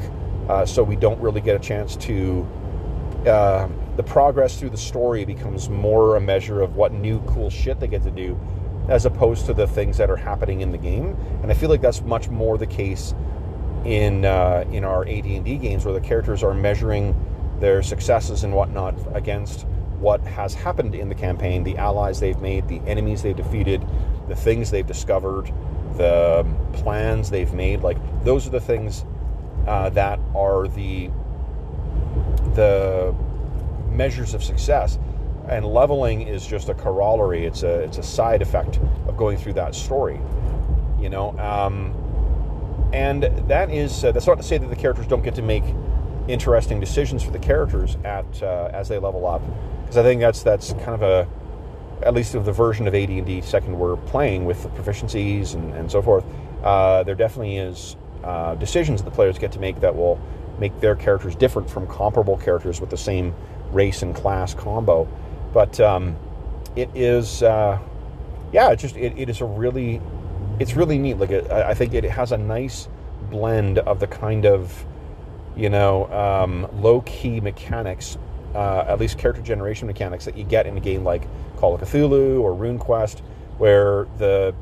uh, 0.49 0.65
so 0.65 0.81
we 0.81 0.95
don't 0.95 1.21
really 1.21 1.41
get 1.41 1.55
a 1.55 1.59
chance 1.59 1.95
to. 1.97 2.47
Uh, 3.25 3.69
the 3.95 4.03
progress 4.03 4.59
through 4.59 4.69
the 4.69 4.77
story 4.77 5.23
becomes 5.23 5.69
more 5.69 6.15
a 6.15 6.21
measure 6.21 6.61
of 6.61 6.75
what 6.75 6.91
new 6.91 7.21
cool 7.21 7.49
shit 7.49 7.79
they 7.79 7.87
get 7.87 8.03
to 8.03 8.11
do, 8.11 8.39
as 8.89 9.05
opposed 9.05 9.45
to 9.45 9.53
the 9.53 9.67
things 9.67 9.97
that 9.97 10.09
are 10.09 10.17
happening 10.17 10.61
in 10.61 10.71
the 10.71 10.77
game. 10.77 11.15
And 11.41 11.51
I 11.51 11.53
feel 11.53 11.69
like 11.69 11.81
that's 11.81 12.01
much 12.01 12.27
more 12.29 12.57
the 12.57 12.67
case 12.67 13.13
in 13.85 14.25
uh, 14.25 14.65
in 14.71 14.83
our 14.83 15.03
AD&D 15.07 15.57
games, 15.57 15.85
where 15.85 15.93
the 15.93 16.05
characters 16.05 16.43
are 16.43 16.53
measuring 16.53 17.15
their 17.59 17.81
successes 17.81 18.43
and 18.43 18.53
whatnot 18.53 18.95
against 19.15 19.65
what 19.99 20.19
has 20.21 20.53
happened 20.53 20.95
in 20.95 21.07
the 21.07 21.15
campaign, 21.15 21.63
the 21.63 21.77
allies 21.77 22.19
they've 22.19 22.41
made, 22.41 22.67
the 22.67 22.81
enemies 22.85 23.21
they've 23.21 23.37
defeated, 23.37 23.85
the 24.27 24.35
things 24.35 24.69
they've 24.69 24.85
discovered, 24.85 25.45
the 25.95 26.45
plans 26.73 27.29
they've 27.29 27.53
made. 27.53 27.81
Like 27.81 27.97
those 28.25 28.45
are 28.45 28.49
the 28.49 28.59
things 28.59 29.05
uh, 29.65 29.89
that 29.91 30.19
are 30.35 30.67
the 30.67 31.09
the 32.55 33.13
measures 33.89 34.33
of 34.33 34.43
success. 34.43 34.99
And 35.47 35.65
leveling 35.65 36.21
is 36.21 36.47
just 36.47 36.69
a 36.69 36.73
corollary. 36.73 37.45
It's 37.45 37.63
a 37.63 37.81
it's 37.81 37.97
a 37.97 38.03
side 38.03 38.41
effect 38.41 38.79
of 39.07 39.17
going 39.17 39.37
through 39.37 39.53
that 39.53 39.75
story. 39.75 40.19
You 40.99 41.09
know, 41.09 41.37
um, 41.37 41.93
and 42.93 43.23
that 43.23 43.69
is 43.69 44.05
uh, 44.05 44.13
that's 44.13 44.25
not 44.25 44.37
to 44.37 44.43
say 44.43 44.57
that 44.57 44.69
the 44.69 44.75
characters 44.75 45.05
don't 45.05 45.23
get 45.23 45.35
to 45.35 45.41
make 45.41 45.65
interesting 46.29 46.79
decisions 46.79 47.21
for 47.21 47.31
the 47.31 47.39
characters 47.39 47.97
at 48.05 48.41
uh, 48.41 48.69
as 48.71 48.87
they 48.87 48.97
level 48.99 49.27
up, 49.27 49.41
because 49.81 49.97
I 49.97 50.03
think 50.03 50.21
that's 50.21 50.43
that's 50.43 50.71
kind 50.73 50.91
of 50.91 51.01
a 51.01 51.27
at 52.03 52.13
least 52.13 52.35
of 52.35 52.45
the 52.45 52.51
version 52.51 52.87
of 52.87 52.95
AD&D 52.95 53.41
second 53.41 53.77
we're 53.77 53.95
playing 53.95 54.45
with 54.45 54.61
the 54.63 54.69
proficiencies 54.69 55.53
and, 55.53 55.73
and 55.73 55.91
so 55.91 56.01
forth, 56.01 56.25
uh, 56.63 57.03
there 57.03 57.15
definitely 57.15 57.57
is 57.57 57.95
uh, 58.23 58.55
decisions 58.55 59.01
that 59.01 59.09
the 59.09 59.15
players 59.15 59.37
get 59.37 59.51
to 59.53 59.59
make 59.59 59.79
that 59.81 59.95
will 59.95 60.19
make 60.59 60.79
their 60.79 60.95
characters 60.95 61.35
different 61.35 61.69
from 61.69 61.87
comparable 61.87 62.37
characters 62.37 62.79
with 62.79 62.89
the 62.89 62.97
same 62.97 63.33
race 63.71 64.01
and 64.01 64.15
class 64.15 64.53
combo. 64.53 65.07
But 65.53 65.79
um, 65.79 66.15
it 66.75 66.89
is, 66.95 67.43
uh, 67.43 67.79
yeah, 68.51 68.71
it 68.71 68.77
just 68.77 68.95
it, 68.95 69.17
it 69.17 69.29
is 69.29 69.41
a 69.41 69.45
really, 69.45 70.01
it's 70.59 70.75
really 70.75 70.97
neat. 70.97 71.17
Like 71.17 71.31
it, 71.31 71.51
I 71.51 71.73
think 71.73 71.93
it 71.93 72.03
has 72.03 72.31
a 72.31 72.37
nice 72.37 72.87
blend 73.29 73.79
of 73.79 73.99
the 73.99 74.07
kind 74.07 74.45
of, 74.45 74.85
you 75.55 75.69
know, 75.69 76.11
um, 76.11 76.67
low 76.81 77.01
key 77.01 77.39
mechanics 77.39 78.17
uh, 78.55 78.85
at 78.87 78.99
least 78.99 79.17
character 79.17 79.41
generation 79.41 79.87
mechanics 79.87 80.25
that 80.25 80.37
you 80.37 80.43
get 80.43 80.67
in 80.67 80.77
a 80.77 80.79
game 80.79 81.03
like 81.03 81.27
Call 81.57 81.75
of 81.75 81.81
Cthulhu 81.81 82.39
or 82.41 82.55
RuneQuest, 82.55 83.19
where 83.57 84.07
the 84.17 84.53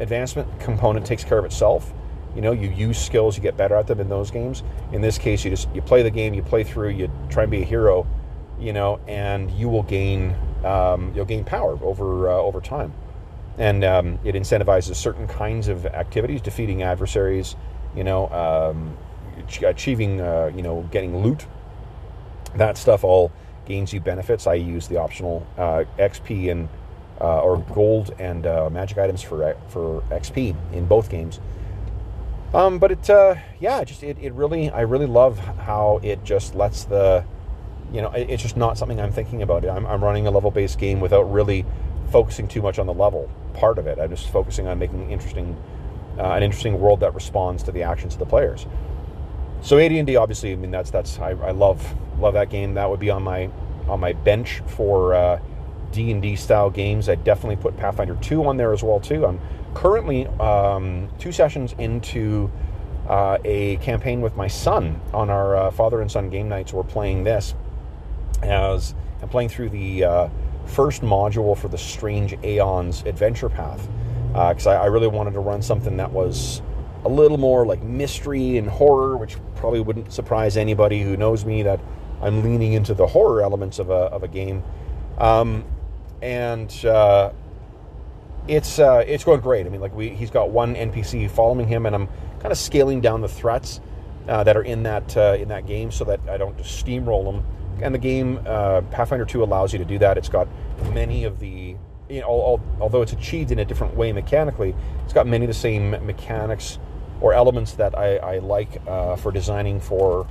advancement 0.00 0.60
component 0.60 1.06
takes 1.06 1.24
care 1.24 1.38
of 1.38 1.44
itself. 1.44 1.92
You 2.34 2.42
know, 2.42 2.52
you 2.52 2.70
use 2.70 2.98
skills, 2.98 3.36
you 3.36 3.42
get 3.42 3.56
better 3.56 3.74
at 3.74 3.86
them 3.86 4.00
in 4.00 4.08
those 4.08 4.30
games. 4.30 4.62
In 4.92 5.00
this 5.00 5.18
case, 5.18 5.44
you 5.44 5.50
just 5.50 5.68
you 5.74 5.82
play 5.82 6.02
the 6.02 6.10
game, 6.10 6.34
you 6.34 6.42
play 6.42 6.64
through, 6.64 6.90
you 6.90 7.10
try 7.28 7.42
and 7.42 7.50
be 7.50 7.62
a 7.62 7.64
hero, 7.64 8.06
you 8.58 8.72
know, 8.72 9.00
and 9.08 9.50
you 9.50 9.68
will 9.68 9.82
gain 9.82 10.34
um, 10.64 11.12
you'll 11.14 11.24
gain 11.24 11.44
power 11.44 11.78
over 11.82 12.30
uh, 12.30 12.34
over 12.34 12.60
time, 12.60 12.92
and 13.58 13.84
um, 13.84 14.18
it 14.24 14.34
incentivizes 14.34 14.96
certain 14.96 15.26
kinds 15.26 15.68
of 15.68 15.86
activities, 15.86 16.40
defeating 16.40 16.82
adversaries, 16.82 17.56
you 17.96 18.04
know, 18.04 18.28
um, 18.28 18.96
achieving 19.64 20.20
uh, 20.20 20.52
you 20.54 20.62
know 20.62 20.88
getting 20.92 21.22
loot 21.22 21.46
that 22.54 22.76
stuff 22.76 23.04
all 23.04 23.32
gains 23.66 23.92
you 23.92 24.00
benefits. 24.00 24.46
I 24.46 24.54
use 24.54 24.88
the 24.88 24.96
optional 24.96 25.46
uh, 25.56 25.84
XP 25.98 26.50
and 26.50 26.68
uh, 27.20 27.40
or 27.40 27.58
gold 27.58 28.14
and 28.18 28.46
uh, 28.46 28.70
magic 28.70 28.98
items 28.98 29.22
for 29.22 29.56
for 29.68 30.02
XP 30.10 30.54
in 30.72 30.86
both 30.86 31.10
games. 31.10 31.40
Um, 32.52 32.78
but 32.78 32.90
it, 32.90 33.08
uh, 33.08 33.36
yeah, 33.60 33.84
just 33.84 34.02
it, 34.02 34.18
it 34.20 34.32
really, 34.32 34.70
I 34.70 34.80
really 34.80 35.06
love 35.06 35.38
how 35.38 36.00
it 36.02 36.24
just 36.24 36.54
lets 36.54 36.84
the, 36.84 37.24
you 37.92 38.02
know, 38.02 38.10
it, 38.10 38.28
it's 38.28 38.42
just 38.42 38.56
not 38.56 38.76
something 38.76 39.00
I'm 39.00 39.12
thinking 39.12 39.42
about. 39.42 39.64
I'm, 39.64 39.86
I'm 39.86 40.02
running 40.02 40.26
a 40.26 40.30
level 40.30 40.50
based 40.50 40.78
game 40.78 41.00
without 41.00 41.22
really 41.22 41.64
focusing 42.10 42.48
too 42.48 42.60
much 42.60 42.78
on 42.78 42.86
the 42.86 42.94
level 42.94 43.30
part 43.54 43.78
of 43.78 43.86
it. 43.86 43.98
I'm 43.98 44.10
just 44.10 44.28
focusing 44.30 44.66
on 44.66 44.78
making 44.78 45.10
interesting, 45.10 45.56
uh, 46.18 46.32
an 46.32 46.42
interesting 46.42 46.80
world 46.80 47.00
that 47.00 47.14
responds 47.14 47.62
to 47.64 47.72
the 47.72 47.84
actions 47.84 48.14
of 48.14 48.18
the 48.18 48.26
players. 48.26 48.66
So 49.62 49.78
AD&D, 49.78 50.16
obviously, 50.16 50.52
I 50.52 50.56
mean 50.56 50.70
that's 50.70 50.90
that's 50.90 51.18
I, 51.18 51.30
I 51.30 51.50
love 51.50 51.94
love 52.18 52.34
that 52.34 52.50
game. 52.50 52.74
That 52.74 52.88
would 52.88 53.00
be 53.00 53.10
on 53.10 53.22
my 53.22 53.50
on 53.88 54.00
my 54.00 54.12
bench 54.12 54.62
for 54.66 55.14
uh, 55.14 55.40
D 55.92 56.10
and 56.10 56.22
D 56.22 56.34
style 56.34 56.70
games. 56.70 57.08
I 57.08 57.14
definitely 57.16 57.56
put 57.56 57.76
Pathfinder 57.76 58.16
two 58.16 58.46
on 58.46 58.56
there 58.56 58.72
as 58.72 58.82
well 58.82 59.00
too. 59.00 59.26
I'm 59.26 59.38
currently 59.74 60.26
um, 60.26 61.08
two 61.18 61.32
sessions 61.32 61.74
into 61.78 62.50
uh, 63.08 63.38
a 63.44 63.76
campaign 63.78 64.20
with 64.20 64.36
my 64.36 64.46
son 64.46 65.00
on 65.12 65.30
our 65.30 65.56
uh, 65.56 65.70
father 65.70 66.00
and 66.00 66.10
son 66.10 66.30
game 66.30 66.48
nights. 66.48 66.72
We're 66.72 66.82
playing 66.82 67.24
this 67.24 67.54
as 68.42 68.94
I'm 69.22 69.28
playing 69.28 69.48
through 69.48 69.70
the 69.70 70.04
uh, 70.04 70.28
first 70.66 71.02
module 71.02 71.56
for 71.56 71.68
the 71.68 71.78
Strange 71.78 72.34
Aeons 72.44 73.02
adventure 73.02 73.48
path 73.48 73.88
because 74.28 74.66
uh, 74.66 74.70
I, 74.70 74.84
I 74.84 74.86
really 74.86 75.08
wanted 75.08 75.32
to 75.32 75.40
run 75.40 75.60
something 75.60 75.96
that 75.96 76.12
was 76.12 76.62
a 77.04 77.08
little 77.08 77.38
more 77.38 77.66
like 77.66 77.82
mystery 77.82 78.58
and 78.58 78.68
horror, 78.68 79.16
which 79.16 79.36
probably 79.56 79.80
wouldn't 79.80 80.12
surprise 80.12 80.56
anybody 80.56 81.02
who 81.02 81.16
knows 81.16 81.44
me 81.44 81.62
that 81.62 81.80
I'm 82.22 82.42
leaning 82.42 82.74
into 82.74 82.94
the 82.94 83.06
horror 83.06 83.42
elements 83.42 83.78
of 83.78 83.90
a, 83.90 83.94
of 83.94 84.22
a 84.22 84.28
game. 84.28 84.62
Um, 85.18 85.64
and 86.22 86.72
uh, 86.84 87.32
it's 88.48 88.78
uh, 88.78 89.04
it's 89.06 89.24
going 89.24 89.40
great. 89.40 89.66
I 89.66 89.68
mean, 89.68 89.80
like 89.80 89.94
we 89.94 90.10
he's 90.10 90.30
got 90.30 90.50
one 90.50 90.74
NPC 90.74 91.30
following 91.30 91.66
him, 91.66 91.86
and 91.86 91.94
I'm 91.94 92.08
kind 92.40 92.52
of 92.52 92.58
scaling 92.58 93.00
down 93.00 93.20
the 93.20 93.28
threats 93.28 93.80
uh, 94.28 94.44
that 94.44 94.56
are 94.56 94.62
in 94.62 94.82
that 94.84 95.16
uh, 95.16 95.36
in 95.38 95.48
that 95.48 95.66
game 95.66 95.90
so 95.90 96.04
that 96.04 96.20
I 96.28 96.36
don't 96.36 96.56
just 96.56 96.84
steamroll 96.84 97.24
them. 97.24 97.44
And 97.82 97.94
the 97.94 97.98
game 97.98 98.40
uh, 98.46 98.82
Pathfinder 98.90 99.24
2 99.24 99.42
allows 99.42 99.72
you 99.72 99.78
to 99.78 99.84
do 99.84 99.98
that. 99.98 100.18
It's 100.18 100.28
got 100.28 100.48
many 100.92 101.24
of 101.24 101.38
the 101.40 101.76
you 102.10 102.20
know, 102.20 102.60
although 102.80 103.02
it's 103.02 103.12
achieved 103.12 103.52
in 103.52 103.60
a 103.60 103.64
different 103.64 103.94
way 103.94 104.12
mechanically, 104.12 104.74
it's 105.04 105.12
got 105.12 105.26
many 105.28 105.44
of 105.44 105.48
the 105.48 105.54
same 105.54 105.90
mechanics 106.04 106.78
or 107.20 107.32
elements 107.32 107.74
that 107.74 107.96
I, 107.96 108.16
I 108.16 108.38
like 108.38 108.82
uh, 108.86 109.14
for 109.14 109.30
designing 109.30 109.80
for 109.80 110.26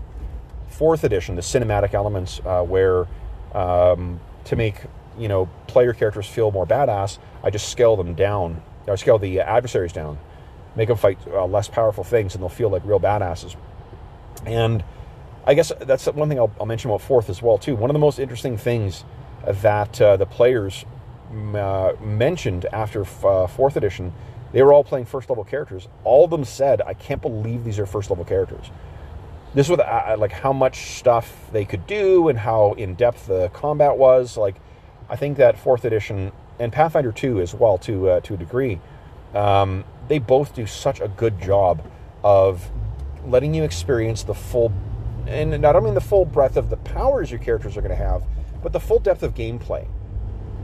fourth 0.67 1.03
edition, 1.03 1.35
the 1.35 1.41
cinematic 1.41 1.93
elements, 1.93 2.41
uh, 2.45 2.63
where 2.63 3.07
um, 3.53 4.19
to 4.45 4.55
make 4.55 4.75
you 5.19 5.27
know 5.27 5.49
player 5.67 5.93
characters 5.93 6.27
feel 6.27 6.51
more 6.51 6.65
badass, 6.65 7.17
I 7.43 7.49
just 7.49 7.69
scale 7.69 7.95
them 7.95 8.15
down, 8.15 8.61
I 8.87 8.95
scale 8.95 9.17
the 9.17 9.41
adversaries 9.41 9.93
down, 9.93 10.17
make 10.75 10.87
them 10.87 10.97
fight 10.97 11.19
uh, 11.27 11.45
less 11.45 11.67
powerful 11.67 12.03
things, 12.03 12.33
and 12.33 12.41
they'll 12.41 12.49
feel 12.49 12.69
like 12.69 12.83
real 12.85 12.99
badasses. 12.99 13.55
And 14.45 14.83
I 15.45 15.53
guess 15.53 15.71
that's 15.81 16.05
one 16.07 16.29
thing 16.29 16.39
I'll, 16.39 16.51
I'll 16.59 16.65
mention 16.65 16.89
about 16.89 17.01
fourth 17.01 17.29
as 17.29 17.41
well 17.41 17.57
too. 17.57 17.75
One 17.75 17.89
of 17.89 17.93
the 17.93 17.99
most 17.99 18.19
interesting 18.19 18.57
things 18.57 19.03
that 19.45 19.99
uh, 20.01 20.17
the 20.17 20.25
players 20.25 20.85
uh, 21.55 21.93
mentioned 22.01 22.65
after 22.71 23.05
uh, 23.23 23.47
fourth 23.47 23.77
edition 23.77 24.13
they 24.51 24.63
were 24.63 24.73
all 24.73 24.83
playing 24.83 25.05
first 25.05 25.29
level 25.29 25.43
characters. 25.43 25.87
All 26.03 26.25
of 26.25 26.31
them 26.31 26.43
said, 26.43 26.81
"I 26.81 26.93
can't 26.93 27.21
believe 27.21 27.63
these 27.63 27.79
are 27.79 27.85
first 27.85 28.09
level 28.09 28.25
characters." 28.25 28.71
This 29.53 29.69
was 29.69 29.79
uh, 29.79 30.15
like 30.17 30.31
how 30.31 30.53
much 30.53 30.97
stuff 30.97 31.49
they 31.51 31.65
could 31.65 31.87
do 31.87 32.29
and 32.29 32.37
how 32.37 32.73
in 32.73 32.95
depth 32.95 33.27
the 33.27 33.49
combat 33.49 33.97
was. 33.97 34.37
Like, 34.37 34.55
I 35.09 35.15
think 35.15 35.37
that 35.37 35.57
fourth 35.57 35.85
edition 35.85 36.31
and 36.59 36.71
Pathfinder 36.71 37.11
two 37.11 37.41
as 37.41 37.53
well 37.53 37.77
to 37.79 38.09
uh, 38.09 38.19
to 38.21 38.33
a 38.33 38.37
degree, 38.37 38.79
um, 39.33 39.83
they 40.07 40.19
both 40.19 40.53
do 40.53 40.65
such 40.65 40.99
a 40.99 41.07
good 41.07 41.41
job 41.41 41.83
of 42.23 42.69
letting 43.25 43.53
you 43.53 43.63
experience 43.63 44.23
the 44.23 44.33
full, 44.33 44.71
and 45.27 45.59
not 45.61 45.75
only 45.75 45.91
the 45.91 46.01
full 46.01 46.25
breadth 46.25 46.57
of 46.57 46.69
the 46.69 46.77
powers 46.77 47.31
your 47.31 47.39
characters 47.39 47.77
are 47.77 47.81
going 47.81 47.95
to 47.95 48.03
have, 48.03 48.23
but 48.61 48.73
the 48.73 48.79
full 48.79 48.99
depth 48.99 49.23
of 49.23 49.33
gameplay 49.33 49.87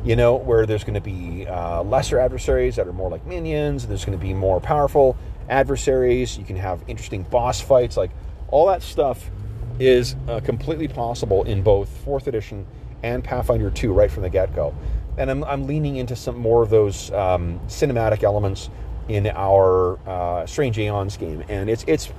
you 0.06 0.16
know, 0.16 0.36
where 0.36 0.68
there's 0.68 0.84
going 0.84 0.94
to 0.94 1.02
be 1.02 1.48
uh, 1.48 1.82
lesser 1.82 2.20
adversaries 2.20 2.76
that 2.76 2.88
are 2.88 2.94
more 2.94 3.10
like 3.10 3.26
minions. 3.26 3.88
There's 3.88 4.06
going 4.06 4.18
to 4.18 4.24
be 4.24 4.36
more 4.36 4.62
powerful 4.62 5.18
adversaries. 5.50 6.38
You 6.38 6.46
can 6.46 6.58
have 6.58 6.84
interesting 6.88 7.24
boss 7.24 7.60
fights. 7.60 7.98
Like 7.98 8.12
all 8.50 8.68
that 8.68 8.84
stuff 8.84 9.32
is 9.80 10.16
uh, 10.28 10.42
completely 10.42 10.88
possible 10.88 11.44
in 11.44 11.64
both 11.64 11.90
fourth 11.90 12.28
edition 12.28 12.68
and 13.06 13.24
Pathfinder 13.24 13.70
2 13.70 13.94
right 13.94 14.10
from 14.10 14.24
the 14.24 14.30
get 14.30 14.56
go. 14.56 14.74
And 15.18 15.30
I'm, 15.30 15.44
I'm, 15.44 15.68
leaning 15.68 15.98
into 15.98 16.16
some 16.16 16.38
more 16.38 16.64
of 16.64 16.70
those 16.72 17.12
um, 17.12 17.60
cinematic 17.68 18.24
elements 18.24 18.70
in 19.08 19.28
our 19.28 20.00
uh, 20.10 20.46
Strange 20.48 20.78
Aeons 20.80 21.16
game. 21.16 21.44
And 21.48 21.70
it's, 21.70 21.86
it's 21.88 22.12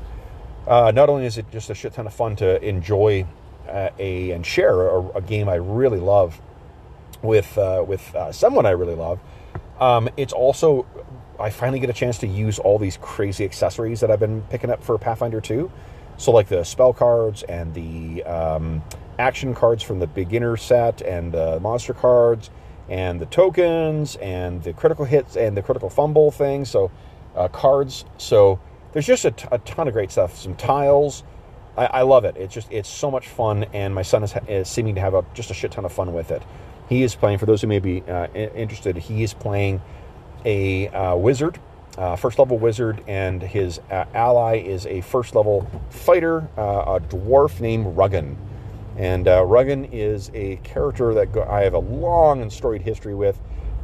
uh, 0.66 0.92
not 0.94 1.08
only 1.10 1.26
is 1.26 1.38
it 1.38 1.50
just 1.50 1.70
a 1.70 1.74
shit 1.74 1.92
ton 1.92 2.06
of 2.06 2.14
fun 2.14 2.36
to 2.36 2.62
enjoy 2.64 3.26
uh, 3.68 3.90
a 3.98 4.30
and 4.30 4.46
share 4.46 4.86
a, 4.86 5.16
a, 5.16 5.20
game 5.20 5.48
I 5.48 5.56
really 5.56 5.98
love 5.98 6.40
with 7.20 7.58
uh, 7.58 7.84
with 7.86 8.14
uh, 8.14 8.30
someone 8.30 8.64
I 8.64 8.70
really 8.70 8.94
love. 8.94 9.18
Um, 9.80 10.08
it's 10.16 10.32
also 10.32 10.86
I 11.38 11.50
finally 11.50 11.80
get 11.80 11.90
a 11.90 11.92
chance 11.92 12.18
to 12.18 12.28
use 12.28 12.60
all 12.60 12.78
these 12.78 12.96
crazy 12.96 13.44
accessories 13.44 14.00
that 14.00 14.10
I've 14.10 14.20
been 14.20 14.42
picking 14.42 14.70
up 14.70 14.82
for 14.84 14.96
Pathfinder 14.98 15.40
2. 15.40 15.70
So 16.18 16.32
like 16.32 16.48
the 16.48 16.64
spell 16.64 16.92
cards 16.92 17.42
and 17.42 17.74
the 17.74 18.24
um, 18.24 18.82
action 19.18 19.54
cards 19.54 19.82
from 19.82 19.98
the 19.98 20.06
beginner 20.06 20.56
set 20.56 21.02
and 21.02 21.32
the 21.32 21.60
monster 21.60 21.94
cards 21.94 22.50
and 22.88 23.20
the 23.20 23.26
tokens 23.26 24.16
and 24.16 24.62
the 24.62 24.72
critical 24.72 25.04
hits 25.04 25.36
and 25.36 25.56
the 25.56 25.62
critical 25.62 25.90
fumble 25.90 26.30
thing. 26.30 26.64
So 26.64 26.90
uh, 27.34 27.48
cards. 27.48 28.04
So 28.16 28.58
there's 28.92 29.06
just 29.06 29.24
a, 29.24 29.30
t- 29.30 29.48
a 29.52 29.58
ton 29.58 29.88
of 29.88 29.94
great 29.94 30.10
stuff. 30.10 30.36
Some 30.36 30.56
tiles. 30.56 31.22
I, 31.76 31.86
I, 31.86 32.02
love 32.02 32.24
it. 32.24 32.36
It's 32.36 32.54
just 32.54 32.72
it's 32.72 32.88
so 32.88 33.10
much 33.10 33.28
fun, 33.28 33.64
and 33.74 33.94
my 33.94 34.02
son 34.02 34.24
is, 34.24 34.34
is 34.48 34.68
seeming 34.68 34.94
to 34.94 35.00
have 35.02 35.12
a, 35.12 35.24
just 35.34 35.50
a 35.50 35.54
shit 35.54 35.70
ton 35.70 35.84
of 35.84 35.92
fun 35.92 36.14
with 36.14 36.30
it. 36.30 36.42
He 36.88 37.02
is 37.02 37.14
playing. 37.14 37.38
For 37.38 37.46
those 37.46 37.60
who 37.60 37.66
may 37.66 37.80
be 37.80 38.02
uh, 38.02 38.28
interested, 38.28 38.96
he 38.96 39.22
is 39.22 39.34
playing 39.34 39.82
a 40.44 40.88
uh, 40.88 41.16
wizard, 41.16 41.60
uh, 41.96 42.16
first 42.16 42.38
level 42.38 42.58
wizard, 42.58 43.02
and 43.06 43.42
his 43.42 43.80
uh, 43.90 44.04
ally 44.14 44.58
is 44.58 44.86
a 44.86 45.00
first 45.00 45.34
level 45.34 45.68
fighter, 45.90 46.48
uh, 46.56 46.96
a 46.96 47.00
dwarf 47.00 47.60
named 47.60 47.96
Ruggan. 47.96 48.36
And 48.96 49.28
uh, 49.28 49.44
is 49.92 50.30
a 50.34 50.56
character 50.56 51.12
that 51.14 51.32
go- 51.32 51.44
I 51.44 51.62
have 51.62 51.74
a 51.74 51.78
long 51.78 52.40
and 52.40 52.52
storied 52.52 52.82
history 52.82 53.14
with. 53.14 53.38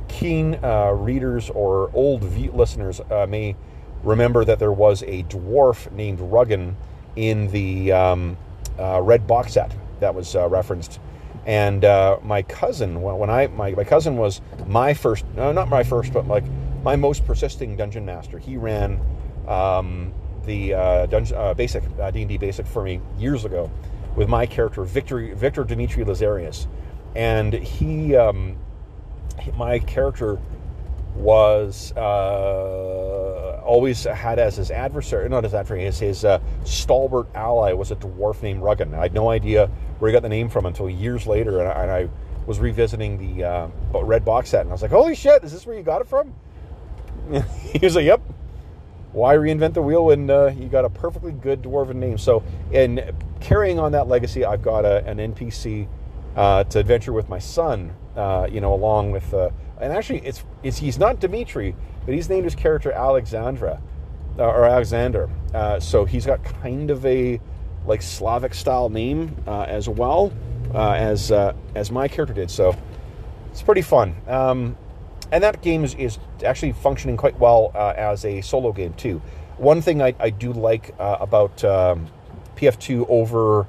Keen 0.08 0.58
uh, 0.62 0.92
readers 0.92 1.50
or 1.50 1.90
old 1.94 2.24
v- 2.24 2.50
listeners 2.50 3.00
uh, 3.10 3.26
may 3.28 3.54
remember 4.02 4.44
that 4.44 4.58
there 4.58 4.72
was 4.72 5.02
a 5.02 5.22
dwarf 5.24 5.90
named 5.92 6.20
Ruggan 6.20 6.76
in 7.16 7.48
the 7.48 7.92
um, 7.92 8.36
uh, 8.78 9.00
red 9.02 9.26
box 9.26 9.52
set 9.52 9.74
that 10.00 10.14
was 10.14 10.34
referenced. 10.34 10.98
And 11.46 11.84
uh, 11.84 12.18
my 12.22 12.42
cousin, 12.42 13.02
when 13.02 13.28
I 13.28 13.48
my, 13.48 13.72
my 13.72 13.84
cousin 13.84 14.16
was 14.16 14.40
my 14.66 14.94
first, 14.94 15.24
no, 15.34 15.52
not 15.52 15.68
my 15.68 15.82
first, 15.82 16.12
but 16.12 16.26
like 16.26 16.44
my 16.82 16.96
most 16.96 17.24
persisting 17.26 17.76
dungeon 17.76 18.04
master. 18.04 18.38
He 18.38 18.56
ran 18.56 19.00
um, 19.46 20.12
the 20.44 20.74
uh, 20.74 21.06
dungeon, 21.06 21.54
basic 21.56 21.82
D 21.82 22.20
and 22.22 22.28
D 22.28 22.38
basic 22.38 22.66
for 22.66 22.82
me 22.82 23.00
years 23.18 23.44
ago 23.44 23.70
with 24.16 24.28
my 24.28 24.46
character 24.46 24.82
Victor 24.82 25.34
Victor 25.34 25.64
Dimitri 25.64 26.04
Lazarius, 26.04 26.66
and 27.14 27.52
he, 27.52 28.16
um, 28.16 28.56
my 29.56 29.78
character 29.78 30.38
was 31.14 31.92
uh, 31.96 33.60
always 33.64 34.04
had 34.04 34.38
as 34.38 34.56
his 34.56 34.70
adversary, 34.70 35.28
not 35.28 35.44
his 35.44 35.54
adversary, 35.54 35.84
his, 35.84 35.98
his 35.98 36.24
uh, 36.24 36.40
stalwart 36.64 37.28
ally 37.34 37.72
was 37.72 37.90
a 37.90 37.96
dwarf 37.96 38.42
named 38.42 38.62
Ruggan. 38.62 38.94
I 38.94 39.02
had 39.02 39.14
no 39.14 39.28
idea 39.30 39.66
where 39.98 40.10
he 40.10 40.12
got 40.12 40.22
the 40.22 40.28
name 40.28 40.48
from 40.48 40.66
until 40.66 40.88
years 40.88 41.26
later, 41.26 41.60
and 41.60 41.68
I, 41.68 41.82
and 41.82 41.90
I 41.90 42.08
was 42.46 42.58
revisiting 42.58 43.18
the 43.18 43.44
uh, 43.44 43.68
red 44.02 44.24
box 44.24 44.50
set, 44.50 44.62
and 44.62 44.70
I 44.70 44.72
was 44.72 44.82
like, 44.82 44.90
"Holy 44.90 45.14
shit! 45.14 45.44
Is 45.44 45.52
this 45.52 45.66
where 45.66 45.76
you 45.76 45.82
got 45.82 46.00
it 46.00 46.08
from?" 46.08 46.34
he 47.72 47.78
was 47.78 47.96
like, 47.96 48.04
"Yep." 48.04 48.20
why 49.12 49.34
reinvent 49.34 49.74
the 49.74 49.82
wheel 49.82 50.06
when 50.06 50.30
uh, 50.30 50.46
you 50.58 50.68
got 50.68 50.84
a 50.84 50.90
perfectly 50.90 51.32
good 51.32 51.62
dwarven 51.62 51.96
name? 51.96 52.18
So, 52.18 52.42
in 52.72 53.14
carrying 53.40 53.78
on 53.78 53.92
that 53.92 54.08
legacy, 54.08 54.44
I've 54.44 54.62
got 54.62 54.84
a, 54.84 55.04
an 55.06 55.18
NPC 55.18 55.86
uh, 56.34 56.64
to 56.64 56.78
adventure 56.78 57.12
with 57.12 57.28
my 57.28 57.38
son. 57.38 57.94
Uh, 58.16 58.46
you 58.50 58.60
know, 58.60 58.74
along 58.74 59.10
with 59.10 59.32
uh, 59.34 59.50
and 59.80 59.92
actually, 59.92 60.20
it's 60.20 60.44
it's 60.62 60.78
he's 60.78 60.98
not 60.98 61.20
Dimitri, 61.20 61.74
but 62.04 62.14
he's 62.14 62.28
named 62.28 62.44
his 62.44 62.54
character 62.54 62.92
Alexandra 62.92 63.80
uh, 64.38 64.42
or 64.42 64.64
Alexander. 64.64 65.28
Uh, 65.54 65.78
so 65.78 66.04
he's 66.04 66.26
got 66.26 66.42
kind 66.44 66.90
of 66.90 67.04
a 67.04 67.40
like 67.86 68.00
Slavic 68.00 68.54
style 68.54 68.88
name 68.88 69.36
as 69.46 69.88
well 69.88 70.32
as 70.74 71.30
as 71.74 71.90
my 71.90 72.08
character 72.08 72.34
did. 72.34 72.50
So 72.50 72.74
it's 73.50 73.62
pretty 73.62 73.82
fun. 73.82 74.14
Um, 74.26 74.76
and 75.32 75.42
that 75.42 75.62
game 75.62 75.82
is, 75.82 75.94
is 75.94 76.18
actually 76.44 76.72
functioning 76.72 77.16
quite 77.16 77.36
well 77.40 77.72
uh, 77.74 77.94
as 77.96 78.24
a 78.24 78.42
solo 78.42 78.70
game 78.70 78.92
too. 78.94 79.20
One 79.56 79.80
thing 79.80 80.02
I, 80.02 80.14
I 80.20 80.30
do 80.30 80.52
like 80.52 80.94
uh, 81.00 81.16
about 81.20 81.64
um, 81.64 82.06
PF2 82.56 83.06
over 83.08 83.66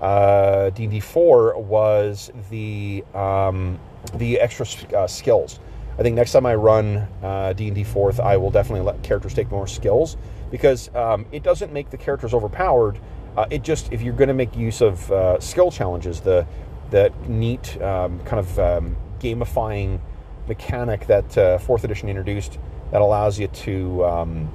uh, 0.00 0.70
D&D 0.70 1.00
4 1.00 1.58
was 1.60 2.32
the 2.50 3.04
um, 3.14 3.78
the 4.14 4.40
extra 4.40 4.66
uh, 4.96 5.06
skills. 5.06 5.60
I 5.98 6.02
think 6.02 6.16
next 6.16 6.32
time 6.32 6.46
I 6.46 6.54
run 6.54 7.06
D&D 7.54 7.82
uh, 7.82 7.84
4th, 7.84 8.18
I 8.18 8.36
will 8.38 8.50
definitely 8.50 8.84
let 8.84 9.02
characters 9.02 9.34
take 9.34 9.50
more 9.50 9.66
skills 9.66 10.16
because 10.50 10.92
um, 10.94 11.26
it 11.30 11.42
doesn't 11.42 11.72
make 11.72 11.90
the 11.90 11.98
characters 11.98 12.32
overpowered. 12.32 12.98
Uh, 13.36 13.46
it 13.50 13.62
just 13.62 13.92
if 13.92 14.00
you're 14.00 14.14
going 14.14 14.28
to 14.28 14.34
make 14.34 14.56
use 14.56 14.80
of 14.80 15.42
skill 15.42 15.70
challenges, 15.70 16.20
the 16.20 16.46
that 16.90 17.28
neat 17.28 17.80
um, 17.82 18.18
kind 18.20 18.38
of 18.38 18.58
um, 18.58 18.96
gamifying 19.20 20.00
mechanic 20.48 21.06
that 21.06 21.38
uh, 21.38 21.58
fourth 21.58 21.84
edition 21.84 22.08
introduced 22.08 22.58
that 22.90 23.00
allows 23.00 23.38
you 23.38 23.48
to 23.48 24.04
um, 24.04 24.52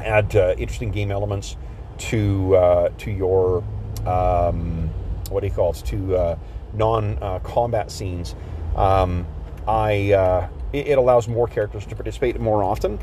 add 0.00 0.34
uh, 0.34 0.54
interesting 0.58 0.90
game 0.90 1.10
elements 1.10 1.56
to 1.98 2.56
uh, 2.56 2.88
to 2.98 3.10
your 3.10 3.62
um, 4.06 4.88
what 5.28 5.40
do 5.40 5.46
you 5.46 5.52
call 5.52 5.70
it 5.70 5.76
to 5.86 6.16
uh, 6.16 6.38
non 6.74 7.18
uh, 7.22 7.38
combat 7.40 7.90
scenes. 7.90 8.34
Um, 8.76 9.26
I 9.68 10.12
uh, 10.12 10.48
it, 10.72 10.88
it, 10.88 10.98
allows 10.98 11.28
more 11.28 11.46
characters 11.46 11.86
to 11.86 11.94
participate 11.94 12.40
more 12.40 12.64
often. 12.64 12.98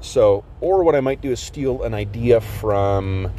so, 0.00 0.44
or 0.60 0.82
what 0.84 0.94
I 0.94 1.00
might 1.00 1.20
do 1.20 1.30
is 1.32 1.40
steal 1.40 1.82
an 1.82 1.94
idea 1.94 2.40
from 2.40 3.32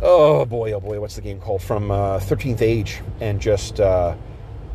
oh 0.00 0.44
boy, 0.44 0.72
oh 0.72 0.80
boy, 0.80 1.00
what's 1.00 1.16
the 1.16 1.22
game 1.22 1.40
called 1.40 1.62
from 1.62 1.88
Thirteenth 2.20 2.62
Age 2.62 3.00
and 3.20 3.40
just 3.40 3.80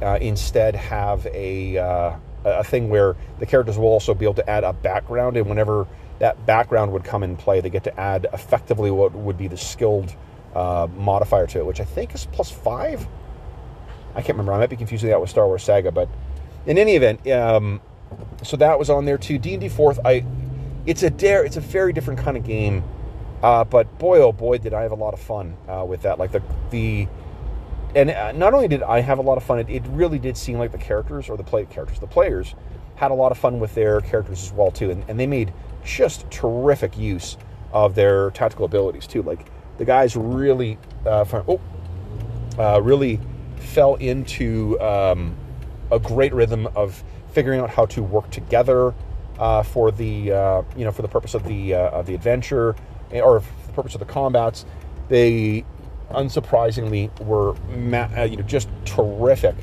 uh, 0.01 0.17
instead 0.21 0.75
have 0.75 1.25
a 1.27 1.77
uh, 1.77 2.15
a 2.45 2.63
thing 2.63 2.89
where 2.89 3.15
the 3.39 3.45
characters 3.45 3.77
will 3.77 3.87
also 3.87 4.13
be 4.13 4.25
able 4.25 4.35
to 4.35 4.49
add 4.49 4.63
a 4.63 4.73
background, 4.73 5.37
and 5.37 5.47
whenever 5.47 5.87
that 6.19 6.45
background 6.45 6.91
would 6.91 7.03
come 7.03 7.23
in 7.23 7.35
play, 7.35 7.61
they 7.61 7.69
get 7.69 7.83
to 7.83 7.99
add 7.99 8.27
effectively 8.33 8.89
what 8.91 9.13
would 9.13 9.37
be 9.37 9.47
the 9.47 9.57
skilled 9.57 10.15
uh, 10.55 10.87
modifier 10.95 11.45
to 11.47 11.59
it, 11.59 11.65
which 11.65 11.79
I 11.79 11.85
think 11.85 12.15
is 12.15 12.25
plus 12.31 12.49
five. 12.49 13.07
I 14.15 14.21
can't 14.21 14.29
remember. 14.29 14.53
I 14.53 14.57
might 14.59 14.69
be 14.69 14.77
confusing 14.77 15.09
that 15.09 15.21
with 15.21 15.29
Star 15.29 15.45
Wars 15.45 15.63
Saga, 15.63 15.91
but 15.91 16.09
in 16.65 16.77
any 16.77 16.95
event, 16.95 17.27
um, 17.29 17.81
so 18.43 18.57
that 18.57 18.79
was 18.79 18.89
on 18.89 19.05
there 19.05 19.17
too. 19.17 19.37
D 19.37 19.53
and 19.53 19.61
D 19.61 19.69
fourth, 19.69 19.99
I 20.05 20.25
it's 20.85 21.03
a 21.03 21.09
dare. 21.09 21.43
It's 21.43 21.57
a 21.57 21.61
very 21.61 21.93
different 21.93 22.19
kind 22.19 22.37
of 22.37 22.43
game, 22.43 22.83
uh, 23.43 23.63
but 23.63 23.99
boy, 23.99 24.19
oh 24.19 24.31
boy, 24.31 24.57
did 24.57 24.73
I 24.73 24.83
have 24.83 24.91
a 24.91 24.95
lot 24.95 25.13
of 25.13 25.19
fun 25.19 25.55
uh, 25.67 25.85
with 25.87 26.01
that. 26.03 26.17
Like 26.17 26.31
the 26.31 26.41
the 26.71 27.07
and 27.97 28.11
uh, 28.11 28.31
not 28.33 28.53
only 28.53 28.67
did 28.67 28.83
I 28.83 29.01
have 29.01 29.17
a 29.17 29.23
lot 29.23 29.37
of 29.37 29.43
fun, 29.43 29.57
it, 29.57 29.69
it, 29.69 29.83
really 29.87 30.19
did 30.19 30.37
seem 30.37 30.59
like 30.59 30.71
the 30.71 30.77
characters 30.77 31.29
or 31.29 31.35
the 31.35 31.43
play 31.43 31.65
characters, 31.65 31.99
the 31.99 32.05
players 32.05 32.53
had 32.95 33.09
a 33.09 33.13
lot 33.15 33.31
of 33.31 33.39
fun 33.39 33.59
with 33.59 33.73
their 33.73 34.01
characters 34.01 34.43
as 34.43 34.53
well 34.53 34.69
too, 34.69 34.91
and, 34.91 35.03
and 35.07 35.19
they 35.19 35.25
made 35.25 35.51
just 35.83 36.29
terrific 36.29 36.95
use 36.95 37.37
of 37.73 37.95
their 37.95 38.29
tactical 38.31 38.65
abilities 38.65 39.07
too. 39.07 39.23
Like 39.23 39.47
the 39.79 39.85
guys 39.85 40.15
really, 40.15 40.77
uh, 41.07 41.25
oh, 41.47 41.59
uh, 42.59 42.79
really 42.83 43.19
fell 43.55 43.95
into 43.95 44.79
um, 44.79 45.35
a 45.91 45.97
great 45.97 46.33
rhythm 46.35 46.67
of 46.75 47.03
figuring 47.31 47.59
out 47.59 47.71
how 47.71 47.87
to 47.87 48.03
work 48.03 48.29
together 48.29 48.93
uh, 49.39 49.63
for 49.63 49.89
the 49.89 50.31
uh, 50.31 50.61
you 50.75 50.85
know 50.85 50.91
for 50.91 51.01
the 51.01 51.07
purpose 51.07 51.33
of 51.33 51.43
the 51.45 51.73
uh, 51.73 51.89
of 51.89 52.05
the 52.05 52.13
adventure 52.13 52.75
or 53.11 53.39
for 53.39 53.67
the 53.67 53.73
purpose 53.73 53.95
of 53.95 53.99
the 53.99 54.05
combats. 54.05 54.65
They 55.09 55.65
unsurprisingly, 56.11 57.17
were 57.21 57.53
ma- 57.69 58.09
uh, 58.17 58.23
you 58.23 58.37
know 58.37 58.43
just 58.43 58.69
terrific 58.85 59.55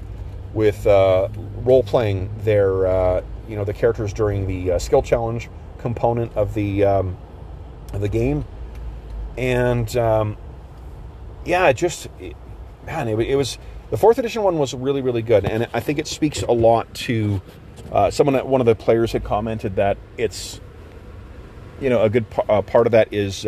with 0.53 0.87
uh, 0.87 1.29
role 1.63 1.83
playing 1.83 2.31
their 2.39 2.87
uh, 2.87 3.23
you 3.49 3.57
know 3.57 3.65
the 3.65 3.73
characters 3.73 4.13
during 4.13 4.47
the 4.47 4.73
uh, 4.73 4.79
skill 4.79 5.03
challenge 5.03 5.49
component 5.79 6.33
of 6.37 6.55
the 6.55 6.85
um, 6.85 7.17
of 7.93 8.01
the 8.01 8.09
game, 8.09 8.45
and 9.37 9.97
um, 9.97 10.37
yeah, 11.45 11.69
it 11.69 11.75
just 11.75 12.09
it, 12.21 12.37
man, 12.87 13.09
it, 13.09 13.19
it, 13.19 13.37
was 13.37 13.59
the 13.91 13.97
fourth 13.97 14.19
edition 14.19 14.43
one 14.43 14.59
was 14.59 14.75
really 14.75 15.03
really 15.03 15.23
good, 15.23 15.45
and 15.45 15.69
I 15.73 15.81
think 15.81 15.99
it 15.99 16.07
speaks 16.07 16.43
a 16.43 16.53
lot 16.53 16.93
to 16.95 17.43
uh, 17.93 18.11
someone 18.11 18.35
that 18.35 18.47
one 18.47 18.61
of 18.61 18.67
the 18.67 18.75
players 18.75 19.13
had 19.13 19.25
commented 19.25 19.77
that 19.77 19.99
it's 20.17 20.61
you 21.81 21.91
know 21.91 22.03
a 22.03 22.11
good 22.11 22.29
p- 22.31 22.43
uh, 22.49 22.63
part 22.63 22.87
of 22.87 22.93
that 22.93 23.13
is 23.13 23.45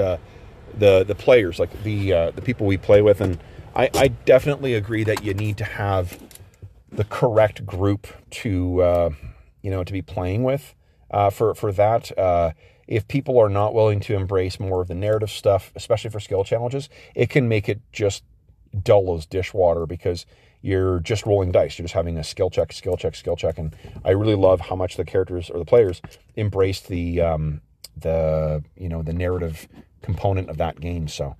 the 0.76 1.04
the 1.04 1.14
players, 1.14 1.58
like 1.58 1.82
the 1.82 2.12
uh, 2.12 2.30
the 2.32 2.42
people 2.42 2.66
we 2.66 2.76
play 2.76 3.02
with, 3.02 3.20
and 3.20 3.38
I, 3.74 3.90
I, 3.94 4.08
definitely 4.08 4.74
agree 4.74 5.04
that 5.04 5.24
you 5.24 5.34
need 5.34 5.56
to 5.58 5.64
have 5.64 6.18
the 6.90 7.04
correct 7.04 7.66
group 7.66 8.06
to 8.30 8.82
uh, 8.82 9.10
you 9.62 9.70
know 9.70 9.84
to 9.84 9.92
be 9.92 10.02
playing 10.02 10.44
with 10.44 10.74
uh, 11.10 11.30
for 11.30 11.54
for 11.54 11.72
that. 11.72 12.16
Uh, 12.18 12.52
if 12.86 13.08
people 13.08 13.38
are 13.38 13.48
not 13.48 13.74
willing 13.74 13.98
to 14.00 14.14
embrace 14.14 14.60
more 14.60 14.80
of 14.80 14.88
the 14.88 14.94
narrative 14.94 15.30
stuff, 15.30 15.72
especially 15.74 16.10
for 16.10 16.20
skill 16.20 16.44
challenges, 16.44 16.88
it 17.14 17.28
can 17.30 17.48
make 17.48 17.68
it 17.68 17.80
just 17.92 18.22
dull 18.82 19.16
as 19.16 19.26
dishwater 19.26 19.86
because 19.86 20.24
you're 20.62 21.00
just 21.00 21.26
rolling 21.26 21.50
dice. 21.50 21.78
You're 21.78 21.84
just 21.84 21.94
having 21.94 22.16
a 22.16 22.24
skill 22.24 22.50
check, 22.50 22.72
skill 22.72 22.96
check, 22.96 23.14
skill 23.14 23.36
check, 23.36 23.58
and 23.58 23.74
I 24.04 24.10
really 24.10 24.34
love 24.34 24.60
how 24.60 24.76
much 24.76 24.96
the 24.96 25.04
characters 25.04 25.50
or 25.50 25.58
the 25.58 25.64
players 25.64 26.00
embraced 26.36 26.88
the 26.88 27.20
um, 27.20 27.60
the 27.96 28.62
you 28.76 28.88
know 28.88 29.02
the 29.02 29.12
narrative 29.12 29.68
component 30.02 30.48
of 30.48 30.56
that 30.58 30.80
game. 30.80 31.08
So 31.08 31.36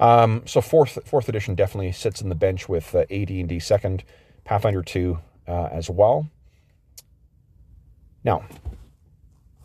Um, 0.00 0.42
so 0.46 0.60
fourth 0.60 0.98
fourth 1.04 1.28
edition 1.28 1.54
definitely 1.54 1.92
sits 1.92 2.20
in 2.22 2.28
the 2.28 2.34
bench 2.36 2.68
with 2.68 2.94
uh, 2.94 3.00
AD&D 3.10 3.58
second, 3.60 4.04
Pathfinder 4.44 4.82
two 4.82 5.18
uh, 5.46 5.68
as 5.72 5.90
well. 5.90 6.28
Now, 8.24 8.44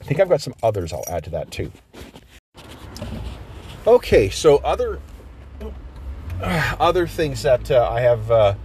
I 0.02 0.04
think 0.04 0.20
I've 0.20 0.30
got 0.30 0.42
some 0.42 0.54
others 0.64 0.92
I'll 0.94 1.06
add 1.08 1.24
to 1.26 1.30
that 1.32 1.52
too. 1.52 1.72
Okay, 3.86 4.30
so 4.30 4.58
other 4.58 5.00
other 6.42 7.08
things 7.08 7.42
that 7.44 7.70
uh, 7.70 7.90
I 7.92 8.02
have 8.02 8.32
uh, 8.32 8.56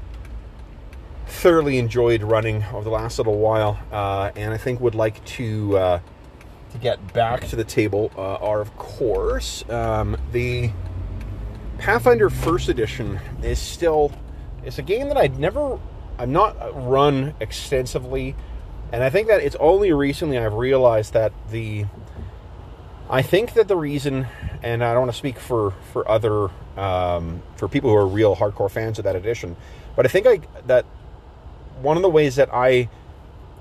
thoroughly 1.27 1.79
enjoyed 1.79 2.23
running 2.23 2.65
over 2.73 2.85
the 2.85 2.91
last 2.91 3.19
little 3.19 3.39
while, 3.39 3.79
uh, 3.93 4.31
and 4.37 4.53
I 4.53 4.57
think 4.57 4.81
would 4.81 4.95
like 4.95 5.25
to 5.37 5.77
uh, 5.77 6.01
to 6.79 6.83
get 6.83 7.13
back 7.13 7.47
to 7.49 7.57
the 7.57 7.65
table 7.65 8.11
uh, 8.17 8.37
are, 8.37 8.61
of 8.61 8.77
course, 8.77 9.69
um, 9.71 10.17
the 10.33 10.71
Pathfinder 11.79 12.31
First 12.31 12.69
Edition 12.69 13.21
is 13.43 13.59
still 13.59 14.13
it's 14.65 14.79
a 14.79 14.83
game 14.83 15.09
that 15.09 15.17
I'd 15.17 15.39
never 15.39 15.79
I've 16.19 16.29
not 16.29 16.57
run 16.75 17.35
extensively, 17.41 18.35
and 18.93 19.03
I 19.03 19.11
think 19.11 19.29
that 19.29 19.41
it's 19.43 19.57
only 19.61 19.93
recently 19.93 20.39
I've 20.39 20.55
realized 20.55 21.13
that 21.13 21.33
the 21.51 21.87
I 23.09 23.23
think 23.23 23.55
that 23.55 23.69
the 23.69 23.77
reason, 23.77 24.27
and 24.63 24.85
I 24.85 24.93
don't 24.93 25.03
want 25.03 25.13
to 25.13 25.19
speak 25.19 25.39
for 25.39 25.73
for 25.93 26.09
other 26.09 26.51
um, 26.77 27.43
for 27.57 27.69
people 27.69 27.91
who 27.91 27.97
are 27.97 28.07
real 28.07 28.37
hardcore 28.37 28.71
fans 28.71 28.99
of 28.99 29.05
that 29.05 29.17
edition, 29.17 29.57
but 29.97 30.07
I 30.07 30.09
think 30.09 30.27
I 30.27 30.41
that 30.67 30.85
one 31.81 31.97
of 31.97 32.03
the 32.03 32.11
ways 32.11 32.37
that 32.37 32.53
I 32.53 32.89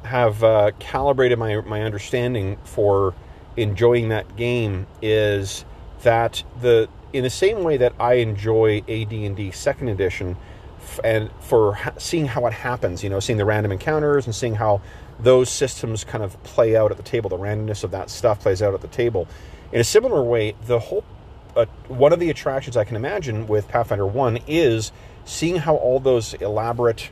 have 0.07 0.43
uh, 0.43 0.71
calibrated 0.79 1.37
my 1.37 1.61
my 1.61 1.83
understanding 1.83 2.57
for 2.63 3.13
enjoying 3.55 4.09
that 4.09 4.35
game 4.35 4.87
is 5.01 5.65
that 6.03 6.43
the 6.61 6.89
in 7.13 7.23
the 7.23 7.29
same 7.29 7.63
way 7.63 7.77
that 7.77 7.93
I 7.99 8.15
enjoy 8.15 8.79
AD&D 8.87 9.51
Second 9.51 9.89
Edition, 9.89 10.37
and 11.03 11.31
for 11.39 11.77
seeing 11.97 12.25
how 12.25 12.45
it 12.47 12.53
happens, 12.53 13.03
you 13.03 13.09
know, 13.09 13.19
seeing 13.19 13.37
the 13.37 13.45
random 13.45 13.71
encounters 13.71 14.25
and 14.25 14.35
seeing 14.35 14.55
how 14.55 14.81
those 15.19 15.49
systems 15.49 16.03
kind 16.03 16.23
of 16.23 16.41
play 16.43 16.75
out 16.75 16.91
at 16.91 16.97
the 16.97 17.03
table, 17.03 17.29
the 17.29 17.37
randomness 17.37 17.83
of 17.83 17.91
that 17.91 18.09
stuff 18.09 18.41
plays 18.41 18.61
out 18.61 18.73
at 18.73 18.81
the 18.81 18.87
table. 18.87 19.27
In 19.71 19.79
a 19.79 19.83
similar 19.83 20.21
way, 20.23 20.55
the 20.65 20.79
whole 20.79 21.03
uh, 21.55 21.65
one 21.87 22.13
of 22.13 22.19
the 22.19 22.29
attractions 22.29 22.77
I 22.77 22.83
can 22.83 22.95
imagine 22.95 23.47
with 23.47 23.67
Pathfinder 23.67 24.05
One 24.05 24.39
is 24.47 24.91
seeing 25.25 25.57
how 25.57 25.75
all 25.75 25.99
those 25.99 26.33
elaborate 26.35 27.09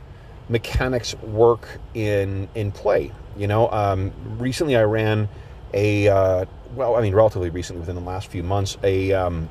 mechanics 0.48 1.14
work 1.16 1.80
in 1.94 2.48
in 2.54 2.72
play. 2.72 3.12
You 3.36 3.46
know, 3.46 3.70
um, 3.70 4.12
recently 4.38 4.76
I 4.76 4.84
ran 4.84 5.28
a 5.74 6.08
uh, 6.08 6.44
well, 6.74 6.96
I 6.96 7.00
mean, 7.00 7.14
relatively 7.14 7.50
recently, 7.50 7.80
within 7.80 7.96
the 7.96 8.02
last 8.02 8.28
few 8.28 8.42
months, 8.42 8.76
a, 8.82 9.12
um, 9.12 9.48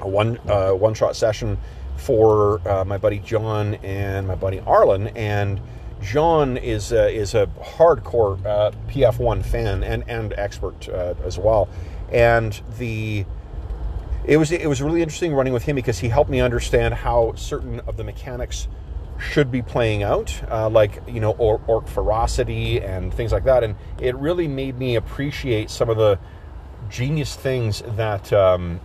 a 0.00 0.08
one 0.08 0.38
uh, 0.48 0.72
one 0.72 0.94
shot 0.94 1.16
session 1.16 1.58
for 1.96 2.66
uh, 2.68 2.84
my 2.84 2.98
buddy 2.98 3.18
John 3.18 3.74
and 3.76 4.26
my 4.26 4.34
buddy 4.34 4.60
Arlen, 4.60 5.08
and 5.08 5.60
John 6.02 6.56
is 6.56 6.92
uh, 6.92 7.08
is 7.10 7.34
a 7.34 7.46
hardcore 7.60 8.44
uh, 8.44 8.72
PF1 8.88 9.44
fan 9.44 9.82
and 9.82 10.04
and 10.08 10.34
expert 10.36 10.88
uh, 10.88 11.14
as 11.24 11.38
well, 11.38 11.68
and 12.12 12.60
the 12.78 13.24
it 14.24 14.36
was 14.36 14.52
it 14.52 14.68
was 14.68 14.82
really 14.82 15.02
interesting 15.02 15.34
running 15.34 15.52
with 15.52 15.64
him 15.64 15.76
because 15.76 15.98
he 15.98 16.08
helped 16.08 16.30
me 16.30 16.40
understand 16.40 16.94
how 16.94 17.34
certain 17.36 17.80
of 17.80 17.96
the 17.96 18.04
mechanics 18.04 18.68
should 19.18 19.50
be 19.50 19.62
playing 19.62 20.02
out, 20.02 20.42
uh, 20.50 20.68
like 20.68 21.02
you 21.06 21.20
know 21.20 21.32
or, 21.32 21.60
orc 21.66 21.86
ferocity 21.88 22.80
and 22.80 23.12
things 23.12 23.32
like 23.32 23.44
that, 23.44 23.64
and 23.64 23.76
it 24.00 24.14
really 24.16 24.48
made 24.48 24.78
me 24.78 24.96
appreciate 24.96 25.70
some 25.70 25.88
of 25.88 25.96
the 25.96 26.18
genius 26.88 27.34
things 27.34 27.82
that 27.96 28.32
um, 28.32 28.80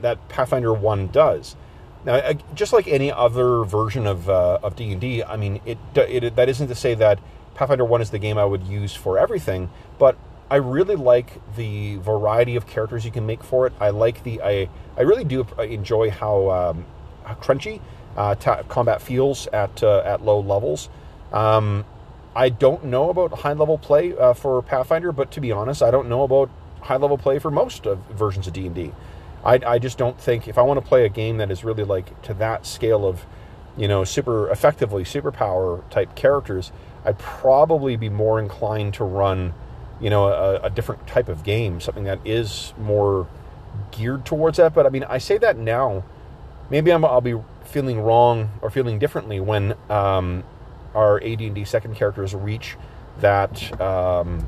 that 0.00 0.28
Pathfinder 0.28 0.72
One 0.72 1.08
does. 1.08 1.56
Now, 2.04 2.32
just 2.54 2.72
like 2.72 2.86
any 2.86 3.10
other 3.10 3.64
version 3.64 4.06
of 4.06 4.28
uh, 4.30 4.58
of 4.62 4.76
D 4.76 4.92
and 4.92 5.00
D, 5.00 5.22
I 5.22 5.36
mean, 5.36 5.60
it, 5.64 5.78
it 5.94 6.36
that 6.36 6.48
isn't 6.48 6.68
to 6.68 6.74
say 6.74 6.94
that 6.94 7.18
Pathfinder 7.54 7.84
One 7.84 8.00
is 8.00 8.10
the 8.10 8.18
game 8.18 8.38
I 8.38 8.44
would 8.44 8.64
use 8.64 8.94
for 8.94 9.18
everything, 9.18 9.70
but 9.98 10.16
I 10.50 10.56
really 10.56 10.94
like 10.94 11.40
the 11.56 11.96
variety 11.96 12.54
of 12.54 12.66
characters 12.66 13.04
you 13.04 13.10
can 13.10 13.26
make 13.26 13.42
for 13.42 13.66
it. 13.66 13.72
I 13.80 13.90
like 13.90 14.22
the 14.22 14.40
I 14.42 14.68
I 14.96 15.02
really 15.02 15.24
do 15.24 15.46
enjoy 15.58 16.10
how, 16.10 16.50
um, 16.50 16.86
how 17.24 17.34
crunchy 17.34 17.80
uh, 18.16 18.34
combat 18.68 19.02
feels 19.02 19.46
at 19.48 19.82
uh, 19.82 20.02
at 20.04 20.24
low 20.24 20.40
levels. 20.40 20.88
Um, 21.32 21.84
I 22.34 22.48
don't 22.48 22.84
know 22.84 23.10
about 23.10 23.32
high 23.32 23.52
level 23.52 23.78
play 23.78 24.16
uh, 24.16 24.34
for 24.34 24.60
Pathfinder, 24.62 25.12
but 25.12 25.30
to 25.32 25.40
be 25.40 25.52
honest, 25.52 25.82
I 25.82 25.90
don't 25.90 26.08
know 26.08 26.22
about 26.22 26.50
high 26.82 26.96
level 26.96 27.18
play 27.18 27.38
for 27.38 27.50
most 27.50 27.86
of 27.86 27.98
versions 28.10 28.46
of 28.46 28.52
D 28.52 28.66
and 28.66 28.74
D. 28.74 28.92
I, 29.44 29.60
I 29.66 29.78
just 29.78 29.96
don't 29.96 30.20
think 30.20 30.48
if 30.48 30.58
I 30.58 30.62
want 30.62 30.82
to 30.82 30.86
play 30.86 31.04
a 31.04 31.08
game 31.08 31.38
that 31.38 31.50
is 31.50 31.64
really 31.64 31.84
like 31.84 32.20
to 32.22 32.34
that 32.34 32.66
scale 32.66 33.06
of, 33.06 33.24
you 33.76 33.86
know, 33.86 34.04
super 34.04 34.50
effectively 34.50 35.04
superpower 35.04 35.88
type 35.88 36.14
characters, 36.14 36.72
I'd 37.04 37.18
probably 37.18 37.96
be 37.96 38.08
more 38.08 38.40
inclined 38.40 38.94
to 38.94 39.04
run, 39.04 39.54
you 40.00 40.10
know, 40.10 40.26
a, 40.26 40.62
a 40.62 40.70
different 40.70 41.06
type 41.06 41.28
of 41.28 41.44
game, 41.44 41.80
something 41.80 42.04
that 42.04 42.18
is 42.24 42.74
more 42.78 43.28
geared 43.92 44.26
towards 44.26 44.56
that. 44.56 44.74
But 44.74 44.86
I 44.86 44.88
mean, 44.88 45.04
I 45.04 45.18
say 45.18 45.38
that 45.38 45.56
now. 45.56 46.04
Maybe 46.68 46.90
i 46.90 46.96
will 46.96 47.20
be 47.20 47.34
feeling 47.68 48.00
wrong 48.00 48.50
or 48.62 48.70
feeling 48.70 48.98
differently 48.98 49.40
when 49.40 49.74
um, 49.90 50.44
our 50.94 51.22
AD&D 51.22 51.64
second 51.64 51.94
characters 51.94 52.34
reach 52.34 52.76
that, 53.20 53.80
um, 53.80 54.46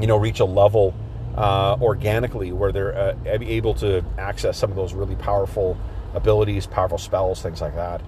you 0.00 0.06
know, 0.06 0.16
reach 0.16 0.40
a 0.40 0.44
level 0.44 0.94
uh, 1.36 1.76
organically 1.80 2.52
where 2.52 2.72
they're 2.72 2.96
uh, 2.96 3.16
able 3.26 3.74
to 3.74 4.04
access 4.18 4.58
some 4.58 4.70
of 4.70 4.76
those 4.76 4.94
really 4.94 5.16
powerful 5.16 5.76
abilities, 6.14 6.66
powerful 6.66 6.98
spells, 6.98 7.40
things 7.40 7.60
like 7.60 7.74
that. 7.76 8.02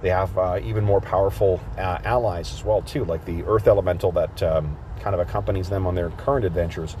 They 0.00 0.10
have 0.10 0.36
uh, 0.38 0.60
even 0.62 0.84
more 0.84 1.00
powerful 1.00 1.60
uh, 1.76 1.98
allies 2.04 2.52
as 2.52 2.64
well 2.64 2.82
too, 2.82 3.04
like 3.04 3.24
the 3.24 3.42
Earth 3.44 3.66
Elemental 3.66 4.12
that 4.12 4.42
um, 4.42 4.76
kind 5.00 5.14
of 5.14 5.20
accompanies 5.20 5.68
them 5.68 5.86
on 5.86 5.94
their 5.94 6.10
current 6.10 6.44
adventures. 6.44 6.96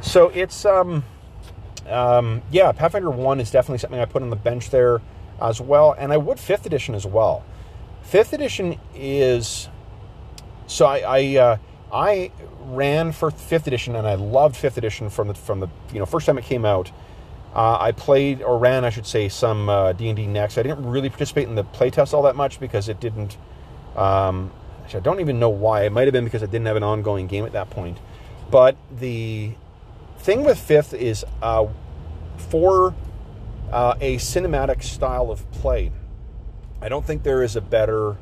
So 0.00 0.28
it's 0.28 0.66
um, 0.66 1.04
um, 1.88 2.42
yeah, 2.50 2.72
Pathfinder 2.72 3.10
One 3.10 3.40
is 3.40 3.50
definitely 3.50 3.78
something 3.78 4.00
I 4.00 4.04
put 4.04 4.22
on 4.22 4.30
the 4.30 4.36
bench 4.36 4.70
there 4.70 5.00
as 5.40 5.60
well, 5.60 5.94
and 5.98 6.12
I 6.12 6.16
would 6.16 6.38
fifth 6.38 6.66
edition 6.66 6.94
as 6.94 7.06
well. 7.06 7.44
Fifth 8.02 8.32
edition 8.32 8.78
is 8.94 9.68
so 10.66 10.86
I 10.86 10.98
I, 10.98 11.36
uh, 11.36 11.56
I 11.92 12.30
ran 12.60 13.12
for 13.12 13.30
fifth 13.30 13.66
edition 13.66 13.94
and 13.94 14.06
I 14.06 14.14
loved 14.14 14.56
fifth 14.56 14.78
edition 14.78 15.10
from 15.10 15.28
the 15.28 15.34
from 15.34 15.60
the 15.60 15.68
you 15.92 15.98
know 15.98 16.06
first 16.06 16.26
time 16.26 16.38
it 16.38 16.44
came 16.44 16.64
out. 16.64 16.90
Uh, 17.54 17.78
I 17.78 17.92
played 17.92 18.42
or 18.42 18.58
ran, 18.58 18.84
I 18.84 18.90
should 18.90 19.06
say, 19.06 19.28
some 19.28 19.68
uh, 19.68 19.92
D 19.92 20.08
and 20.08 20.16
D 20.16 20.26
next. 20.26 20.58
I 20.58 20.62
didn't 20.62 20.84
really 20.84 21.08
participate 21.08 21.46
in 21.46 21.54
the 21.54 21.62
playtest 21.62 22.12
all 22.12 22.22
that 22.22 22.34
much 22.34 22.58
because 22.58 22.88
it 22.88 22.98
didn't. 22.98 23.36
Um, 23.94 24.52
I 24.92 25.00
don't 25.00 25.20
even 25.20 25.38
know 25.38 25.48
why. 25.48 25.84
It 25.84 25.92
might 25.92 26.06
have 26.06 26.12
been 26.12 26.24
because 26.24 26.42
I 26.42 26.46
didn't 26.46 26.66
have 26.66 26.76
an 26.76 26.82
ongoing 26.82 27.26
game 27.26 27.44
at 27.44 27.52
that 27.52 27.70
point. 27.70 27.98
But 28.50 28.76
the 28.90 29.52
thing 30.18 30.44
with 30.44 30.58
fifth 30.58 30.92
is 30.92 31.24
uh, 31.42 31.66
for 32.36 32.94
uh, 33.74 33.96
a 34.00 34.16
cinematic 34.16 34.82
style 34.82 35.30
of 35.30 35.50
play. 35.50 35.90
I 36.80 36.88
don't 36.88 37.04
think 37.04 37.24
there 37.24 37.42
is 37.42 37.56
a 37.56 37.60
better 37.60 38.16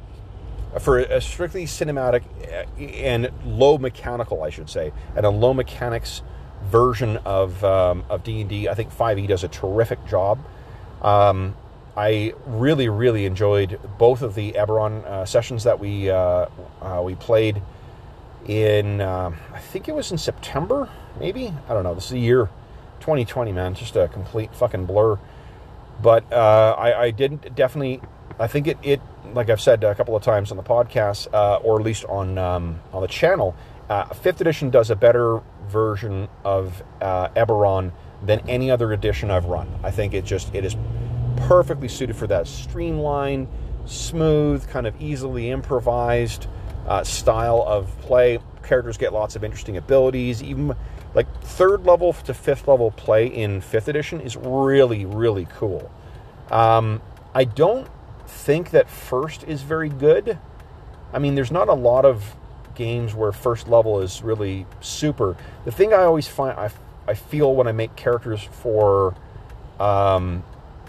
for 0.80 0.98
a 0.98 1.20
strictly 1.20 1.66
cinematic 1.66 2.22
uh, 2.50 2.80
and 2.80 3.30
low 3.44 3.76
mechanical, 3.76 4.42
I 4.42 4.48
should 4.48 4.70
say, 4.70 4.92
and 5.14 5.26
a 5.26 5.30
low 5.30 5.52
mechanics 5.52 6.22
version 6.64 7.18
of 7.18 7.62
um, 7.64 8.04
of 8.08 8.24
D 8.24 8.40
and 8.40 8.76
think 8.76 8.90
Five 8.90 9.18
E 9.18 9.26
does 9.26 9.44
a 9.44 9.48
terrific 9.48 10.04
job. 10.06 10.38
Um, 11.02 11.54
I 11.96 12.32
really, 12.46 12.88
really 12.88 13.26
enjoyed 13.26 13.78
both 13.98 14.22
of 14.22 14.34
the 14.34 14.52
Eberron 14.52 15.04
uh, 15.04 15.26
sessions 15.26 15.64
that 15.64 15.78
we 15.78 16.08
uh, 16.08 16.46
uh, 16.80 17.02
we 17.04 17.14
played 17.16 17.60
in. 18.46 19.02
Um, 19.02 19.36
I 19.52 19.58
think 19.58 19.88
it 19.88 19.94
was 19.94 20.10
in 20.10 20.16
September, 20.16 20.88
maybe. 21.20 21.52
I 21.68 21.74
don't 21.74 21.82
know. 21.82 21.94
This 21.94 22.04
is 22.04 22.12
the 22.12 22.20
year 22.20 22.48
2020, 23.00 23.52
man. 23.52 23.74
Just 23.74 23.96
a 23.96 24.08
complete 24.08 24.54
fucking 24.54 24.86
blur. 24.86 25.18
But 26.02 26.30
uh, 26.32 26.74
I, 26.78 27.02
I 27.04 27.10
did 27.10 27.54
definitely. 27.54 28.00
I 28.38 28.46
think 28.46 28.66
it, 28.66 28.78
it, 28.82 29.00
like 29.34 29.50
I've 29.50 29.60
said 29.60 29.84
a 29.84 29.94
couple 29.94 30.16
of 30.16 30.22
times 30.22 30.50
on 30.50 30.56
the 30.56 30.62
podcast, 30.62 31.32
uh, 31.32 31.56
or 31.56 31.78
at 31.78 31.84
least 31.84 32.04
on 32.06 32.38
um, 32.38 32.80
on 32.92 33.02
the 33.02 33.08
channel, 33.08 33.54
uh, 33.88 34.06
Fifth 34.06 34.40
Edition 34.40 34.70
does 34.70 34.90
a 34.90 34.96
better 34.96 35.40
version 35.68 36.28
of 36.44 36.82
uh, 37.00 37.28
Eberron 37.30 37.92
than 38.22 38.40
any 38.48 38.70
other 38.70 38.92
edition 38.92 39.30
I've 39.30 39.46
run. 39.46 39.68
I 39.82 39.90
think 39.90 40.14
it 40.14 40.24
just 40.24 40.54
it 40.54 40.64
is 40.64 40.76
perfectly 41.36 41.88
suited 41.88 42.16
for 42.16 42.26
that 42.28 42.46
streamlined, 42.46 43.48
smooth, 43.86 44.68
kind 44.68 44.86
of 44.86 45.00
easily 45.00 45.50
improvised 45.50 46.46
uh, 46.86 47.04
style 47.04 47.64
of 47.66 47.96
play. 48.00 48.38
Characters 48.62 48.96
get 48.96 49.12
lots 49.12 49.36
of 49.36 49.44
interesting 49.44 49.76
abilities. 49.76 50.42
Even 50.42 50.74
like 51.14 51.26
third 51.42 51.84
level 51.84 52.12
to 52.12 52.34
fifth 52.34 52.68
level 52.68 52.90
play 52.90 53.26
in 53.26 53.60
fifth 53.60 53.88
edition 53.88 54.20
is 54.20 54.36
really 54.36 55.04
really 55.04 55.46
cool. 55.56 55.90
Um, 56.50 57.00
I 57.34 57.44
don't 57.44 57.88
think 58.26 58.70
that 58.70 58.88
first 58.90 59.44
is 59.44 59.62
very 59.62 59.88
good. 59.88 60.38
I 61.12 61.18
mean, 61.18 61.34
there's 61.34 61.50
not 61.50 61.68
a 61.68 61.74
lot 61.74 62.04
of 62.04 62.36
games 62.74 63.14
where 63.14 63.32
first 63.32 63.68
level 63.68 64.00
is 64.00 64.22
really 64.22 64.66
super. 64.80 65.36
The 65.64 65.72
thing 65.72 65.92
I 65.92 66.02
always 66.02 66.26
find 66.26 66.58
I, 66.58 66.70
I 67.06 67.14
feel 67.14 67.54
when 67.54 67.66
I 67.66 67.72
make 67.72 67.94
characters 67.96 68.42
for 68.42 69.14
um, 69.78 70.42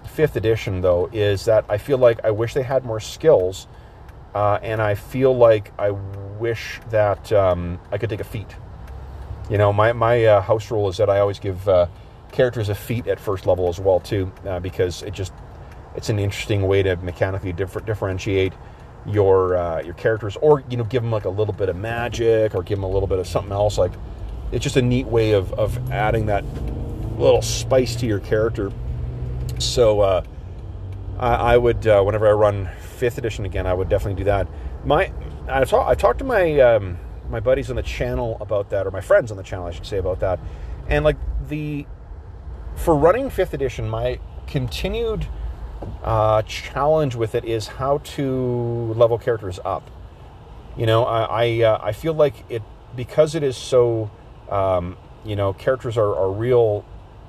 fifth 0.06 0.36
edition 0.36 0.82
though 0.82 1.10
is 1.12 1.46
that 1.46 1.66
I 1.70 1.78
feel 1.78 1.98
like 1.98 2.24
I 2.24 2.32
wish 2.32 2.54
they 2.54 2.64
had 2.64 2.86
more 2.86 3.00
skills, 3.00 3.68
uh, 4.34 4.60
and 4.62 4.82
I 4.82 4.96
feel 4.96 5.36
like 5.36 5.72
I 5.80 5.92
wish 5.92 6.80
that 6.90 7.32
um, 7.32 7.80
I 7.92 7.98
could 7.98 8.10
take 8.10 8.22
a 8.22 8.26
feat. 8.26 8.56
You 9.54 9.60
know, 9.60 9.72
my 9.72 9.94
my 9.94 10.26
uh, 10.26 10.42
house 10.42 10.72
rule 10.72 10.90
is 10.90 10.98
that 10.98 11.12
I 11.12 11.20
always 11.20 11.38
give 11.38 11.70
uh, 11.70 11.86
characters 12.32 12.70
a 12.70 12.76
feat 12.76 13.06
at 13.06 13.20
first 13.20 13.46
level 13.46 13.70
as 13.70 13.80
well 13.80 14.00
too, 14.00 14.32
uh, 14.48 14.60
because 14.60 15.04
it 15.04 15.14
just 15.14 15.32
it's 15.96 16.10
an 16.10 16.18
interesting 16.18 16.64
way 16.64 16.82
to 16.82 16.96
mechanically 16.96 17.54
differ, 17.54 17.80
differentiate 17.82 18.54
your 19.06 19.56
uh, 19.56 19.80
your 19.84 19.94
characters, 19.94 20.38
or 20.38 20.64
you 20.72 20.78
know, 20.78 20.84
give 20.86 21.04
them 21.04 21.12
like 21.12 21.26
a 21.26 21.30
little 21.30 21.54
bit 21.54 21.70
of 21.70 21.76
magic, 21.76 22.56
or 22.56 22.64
give 22.64 22.80
them 22.80 22.84
a 22.84 22.90
little 22.90 23.06
bit 23.06 23.20
of 23.20 23.28
something 23.28 23.52
else. 23.52 23.78
Like 23.78 23.92
it's 24.52 24.64
just 24.64 24.76
a 24.76 24.82
neat 24.82 25.06
way 25.06 25.34
of 25.34 25.54
of 25.54 25.92
adding 25.92 26.26
that 26.26 26.44
little 27.20 27.44
spice 27.44 27.96
to 27.98 28.08
your 28.08 28.22
character. 28.22 28.72
So 29.60 30.02
uh, 30.02 30.24
I, 31.20 31.36
I, 31.36 31.58
would, 31.58 31.86
uh, 31.86 32.02
whenever 32.02 32.28
I 32.28 32.32
run 32.32 32.72
fifth 32.98 33.20
edition 33.20 33.46
again, 33.46 33.68
I 33.68 33.76
would 33.76 33.88
definitely 33.88 34.20
do 34.20 34.24
that. 34.24 34.48
My 34.84 35.14
I, 35.48 35.64
talk, 35.66 35.88
I 35.88 35.94
talked 35.94 36.18
to 36.20 36.26
my 36.26 36.60
um, 36.60 36.98
my 37.34 37.42
buddies 37.42 37.70
on 37.70 37.76
the 37.76 37.84
channel 37.84 38.38
about 38.40 38.70
that, 38.70 38.88
or 38.88 38.92
my 38.92 39.02
friends 39.02 39.32
on 39.32 39.38
the 39.38 39.44
channel, 39.44 39.66
I 39.66 39.72
should 39.72 39.86
say 39.86 39.98
about 39.98 40.22
that, 40.22 40.40
and 40.88 41.04
like 41.04 41.18
the 41.50 41.86
for 42.76 42.96
running 42.96 43.30
fifth 43.30 43.54
edition, 43.54 43.90
my 43.90 44.20
continued 44.48 45.28
uh, 46.04 46.44
challenge 46.44 47.16
with 47.16 47.36
it 47.36 47.44
is 47.44 47.68
how 47.68 47.98
to 48.00 48.94
level 48.96 49.18
characters 49.18 49.60
up. 49.66 49.90
You 50.78 50.86
know, 50.86 51.04
I 51.04 51.24
I, 51.24 51.62
uh, 51.64 51.80
I 51.82 51.92
feel 51.92 52.14
like 52.14 52.36
it 52.50 52.62
because 52.96 53.36
it 53.36 53.44
is 53.44 53.58
so 53.58 54.10
um, 54.50 54.96
you 55.26 55.36
know 55.36 55.54
characters 55.54 55.98
are, 55.98 56.16
are 56.16 56.32
real 56.32 56.86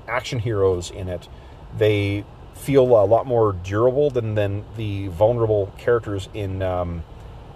action 0.06 0.38
heroes 0.38 0.90
in 0.90 1.08
it. 1.08 1.28
They 1.76 2.24
feel 2.54 2.84
a 2.84 3.04
lot 3.04 3.26
more 3.26 3.52
durable 3.52 4.10
than, 4.10 4.36
than 4.36 4.64
the 4.76 5.08
vulnerable 5.08 5.72
characters 5.76 6.28
in 6.34 6.62
um, 6.62 7.02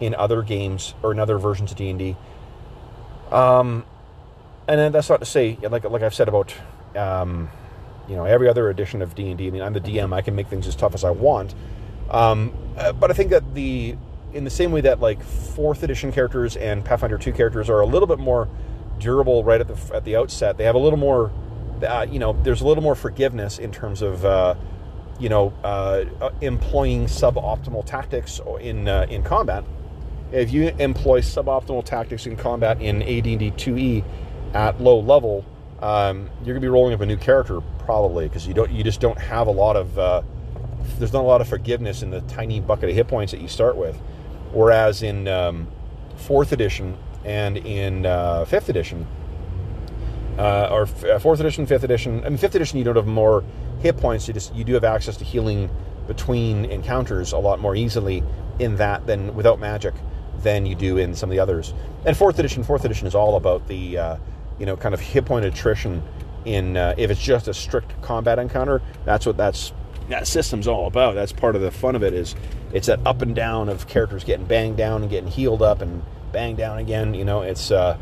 in 0.00 0.14
other 0.14 0.42
games 0.42 0.94
or 1.02 1.12
in 1.12 1.18
other 1.18 1.38
versions 1.38 1.70
of 1.70 1.76
D 1.76 1.90
and 1.90 1.98
D. 1.98 2.16
Um, 3.33 3.85
and 4.67 4.79
then 4.79 4.93
that's 4.93 5.09
not 5.09 5.21
to 5.21 5.27
say, 5.27 5.59
like 5.62 5.85
like 5.85 6.03
I've 6.03 6.14
said 6.14 6.29
about 6.29 6.55
um, 6.95 7.49
you 8.09 8.17
know 8.17 8.25
every 8.25 8.49
other 8.49 8.71
edition 8.71 9.03
of 9.03 9.14
D 9.14 9.31
and 9.31 9.41
I 9.41 9.51
mean, 9.51 9.62
I'm 9.62 9.73
the 9.73 9.81
DM; 9.81 10.14
I 10.14 10.23
can 10.23 10.35
make 10.35 10.49
things 10.49 10.67
as 10.67 10.77
tough 10.77 10.95
as 10.95 11.05
I 11.05 11.11
want. 11.11 11.55
Um, 12.11 12.53
uh, 12.77 12.93
but 12.93 13.11
I 13.11 13.14
think 13.14 13.31
that 13.31 13.55
the 13.55 13.97
in 14.33 14.45
the 14.45 14.51
same 14.51 14.73
way 14.73 14.83
that 14.83 15.01
like 15.01 15.23
fourth 15.23 15.83
edition 15.83 16.12
characters 16.12 16.57
and 16.57 16.85
Pathfinder 16.85 17.19
two 17.19 17.33
characters 17.33 17.71
are 17.71 17.81
a 17.81 17.87
little 17.87 18.07
bit 18.07 18.19
more 18.19 18.49
durable 18.99 19.45
right 19.45 19.61
at 19.61 19.69
the 19.69 19.97
at 19.97 20.05
the 20.05 20.17
outset, 20.17 20.59
they 20.59 20.64
have 20.64 20.75
a 20.75 20.79
little 20.79 20.99
more 20.99 21.33
uh, 21.83 22.07
you 22.11 22.19
know, 22.19 22.33
there's 22.43 22.61
a 22.61 22.67
little 22.67 22.83
more 22.83 22.95
forgiveness 22.95 23.59
in 23.59 23.71
terms 23.71 24.03
of, 24.03 24.25
uh, 24.25 24.55
you 25.19 25.29
know, 25.29 25.53
uh, 25.64 26.05
uh 26.21 26.31
employing 26.41 27.07
suboptimal 27.07 27.85
tactics 27.85 28.41
in 28.61 28.88
uh, 28.88 29.07
in 29.11 29.23
combat. 29.23 29.64
If 30.33 30.53
you 30.53 30.69
employ 30.79 31.21
suboptimal 31.21 31.85
tactics 31.85 32.27
in 32.27 32.37
combat 32.37 32.81
in 32.81 33.03
AD&D 33.03 33.53
2E 33.53 34.05
at 34.55 34.81
low 34.81 35.01
level, 35.01 35.45
um, 35.81 36.29
you're 36.45 36.55
gonna 36.55 36.61
be 36.61 36.69
rolling 36.69 36.93
up 36.95 37.01
a 37.01 37.07
new 37.07 37.17
character 37.17 37.61
probably 37.79 38.29
because 38.29 38.47
you 38.47 38.55
don't, 38.55 38.71
you 38.71 38.85
just 38.85 39.01
don't 39.01 39.19
have 39.19 39.47
a 39.47 39.51
lot 39.51 39.77
of, 39.77 39.99
uh, 39.99 40.23
there's 40.99 41.12
not 41.12 41.23
a 41.23 41.27
lot 41.27 41.41
of 41.41 41.49
forgiveness 41.49 42.03
in 42.03 42.11
the 42.11 42.21
tiny 42.23 42.61
bucket 42.61 42.91
of 42.91 42.95
hit 42.95 43.09
points 43.09 43.33
that 43.33 43.41
you 43.41 43.49
start 43.49 43.77
with. 43.77 43.97
Whereas 44.53 45.03
in 45.03 45.29
um, 45.29 45.69
fourth 46.17 46.53
edition 46.53 46.97
and 47.25 47.57
in 47.57 48.03
fifth 48.47 48.69
edition, 48.69 49.07
uh, 50.38 50.69
or 50.71 50.88
uh, 51.11 51.19
fourth 51.19 51.41
edition, 51.41 51.67
fifth 51.67 51.85
edition. 51.85 52.25
I 52.25 52.29
mean, 52.29 52.38
fifth 52.38 52.55
edition, 52.55 52.79
you 52.79 52.85
don't 52.85 52.97
have 52.97 53.07
more 53.07 53.45
hit 53.81 53.97
points. 53.97 54.29
You 54.29 54.35
just 54.35 54.55
you 54.55 54.64
do 54.64 54.73
have 54.75 54.85
access 54.85 55.17
to 55.19 55.25
healing 55.25 55.69
between 56.07 56.64
encounters 56.67 57.33
a 57.33 57.38
lot 57.38 57.61
more 57.61 57.75
easily 57.75 58.23
in 58.59 58.77
that 58.77 59.07
than 59.07 59.35
without 59.35 59.59
magic 59.61 59.95
than 60.42 60.66
you 60.66 60.74
do 60.74 60.98
in 60.98 61.14
some 61.14 61.31
of 61.31 61.35
the 61.35 61.40
others. 61.40 61.74
And 62.05 62.16
fourth 62.16 62.38
edition, 62.38 62.62
fourth 62.62 62.85
edition 62.85 63.07
is 63.07 63.14
all 63.14 63.37
about 63.37 63.66
the 63.68 63.98
uh, 63.98 64.16
you 64.59 64.66
know 64.66 64.77
kind 64.77 64.94
of 64.94 65.01
hit 65.01 65.24
point 65.24 65.44
attrition. 65.44 66.03
In 66.44 66.77
uh, 66.77 66.94
if 66.96 67.11
it's 67.11 67.20
just 67.20 67.48
a 67.48 67.55
strict 67.55 68.01
combat 68.01 68.38
encounter, 68.38 68.81
that's 69.05 69.27
what 69.27 69.37
that's 69.37 69.72
that 70.09 70.27
system's 70.27 70.66
all 70.66 70.87
about. 70.87 71.14
That's 71.14 71.33
part 71.33 71.57
of 71.57 71.62
the 71.62 71.70
fun 71.70 71.94
of 71.94 72.03
it 72.03 72.14
is 72.14 72.35
it's 72.72 72.87
that 72.87 73.01
up 73.07 73.22
and 73.22 73.35
down 73.35 73.68
of 73.68 73.87
characters 73.88 74.24
getting 74.24 74.46
banged 74.46 74.77
down 74.77 75.03
and 75.03 75.11
getting 75.11 75.31
healed 75.31 75.62
up 75.62 75.83
and 75.83 76.03
banged 76.33 76.57
down 76.59 76.79
again. 76.79 77.14
You 77.14 77.24
know, 77.24 77.42
it's 77.42 77.70
uh, 77.70 77.98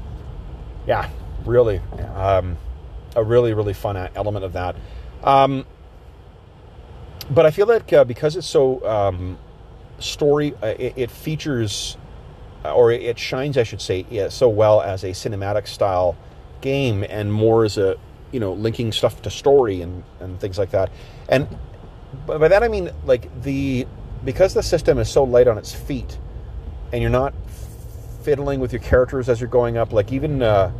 yeah, 0.86 1.08
really 1.44 1.78
um, 2.14 2.56
a 3.16 3.24
really 3.24 3.54
really 3.54 3.74
fun 3.74 3.96
element 4.14 4.44
of 4.44 4.52
that. 4.52 4.76
Um, 5.24 5.66
but 7.30 7.46
I 7.46 7.50
feel 7.50 7.66
like 7.66 7.92
uh, 7.92 8.04
because 8.04 8.36
it's 8.36 8.46
so 8.46 8.86
um, 8.86 9.38
story, 9.98 10.54
uh, 10.62 10.66
it, 10.66 10.94
it, 10.96 11.10
features 11.10 11.96
or 12.74 12.90
it 12.92 13.18
shines, 13.18 13.56
I 13.58 13.62
should 13.62 13.80
say, 13.80 14.06
yeah, 14.10 14.28
so 14.28 14.48
well 14.48 14.80
as 14.80 15.04
a 15.04 15.08
cinematic 15.10 15.66
style 15.66 16.16
game 16.60 17.04
and 17.08 17.32
more 17.32 17.64
as 17.64 17.78
a 17.78 17.96
you 18.32 18.40
know 18.40 18.52
linking 18.52 18.92
stuff 18.92 19.22
to 19.22 19.30
story 19.30 19.82
and 19.82 20.02
and 20.20 20.40
things 20.40 20.58
like 20.58 20.70
that. 20.70 20.90
And 21.28 21.48
by 22.26 22.48
that 22.48 22.62
I 22.62 22.68
mean 22.68 22.90
like 23.04 23.42
the 23.42 23.86
because 24.24 24.54
the 24.54 24.62
system 24.62 24.98
is 24.98 25.08
so 25.08 25.24
light 25.24 25.48
on 25.48 25.58
its 25.58 25.72
feet, 25.72 26.18
and 26.92 27.00
you're 27.00 27.10
not 27.10 27.34
fiddling 28.22 28.60
with 28.60 28.72
your 28.72 28.82
characters 28.82 29.28
as 29.28 29.40
you're 29.40 29.48
going 29.48 29.76
up. 29.76 29.92
Like 29.92 30.12
even 30.12 30.42
uh, 30.42 30.72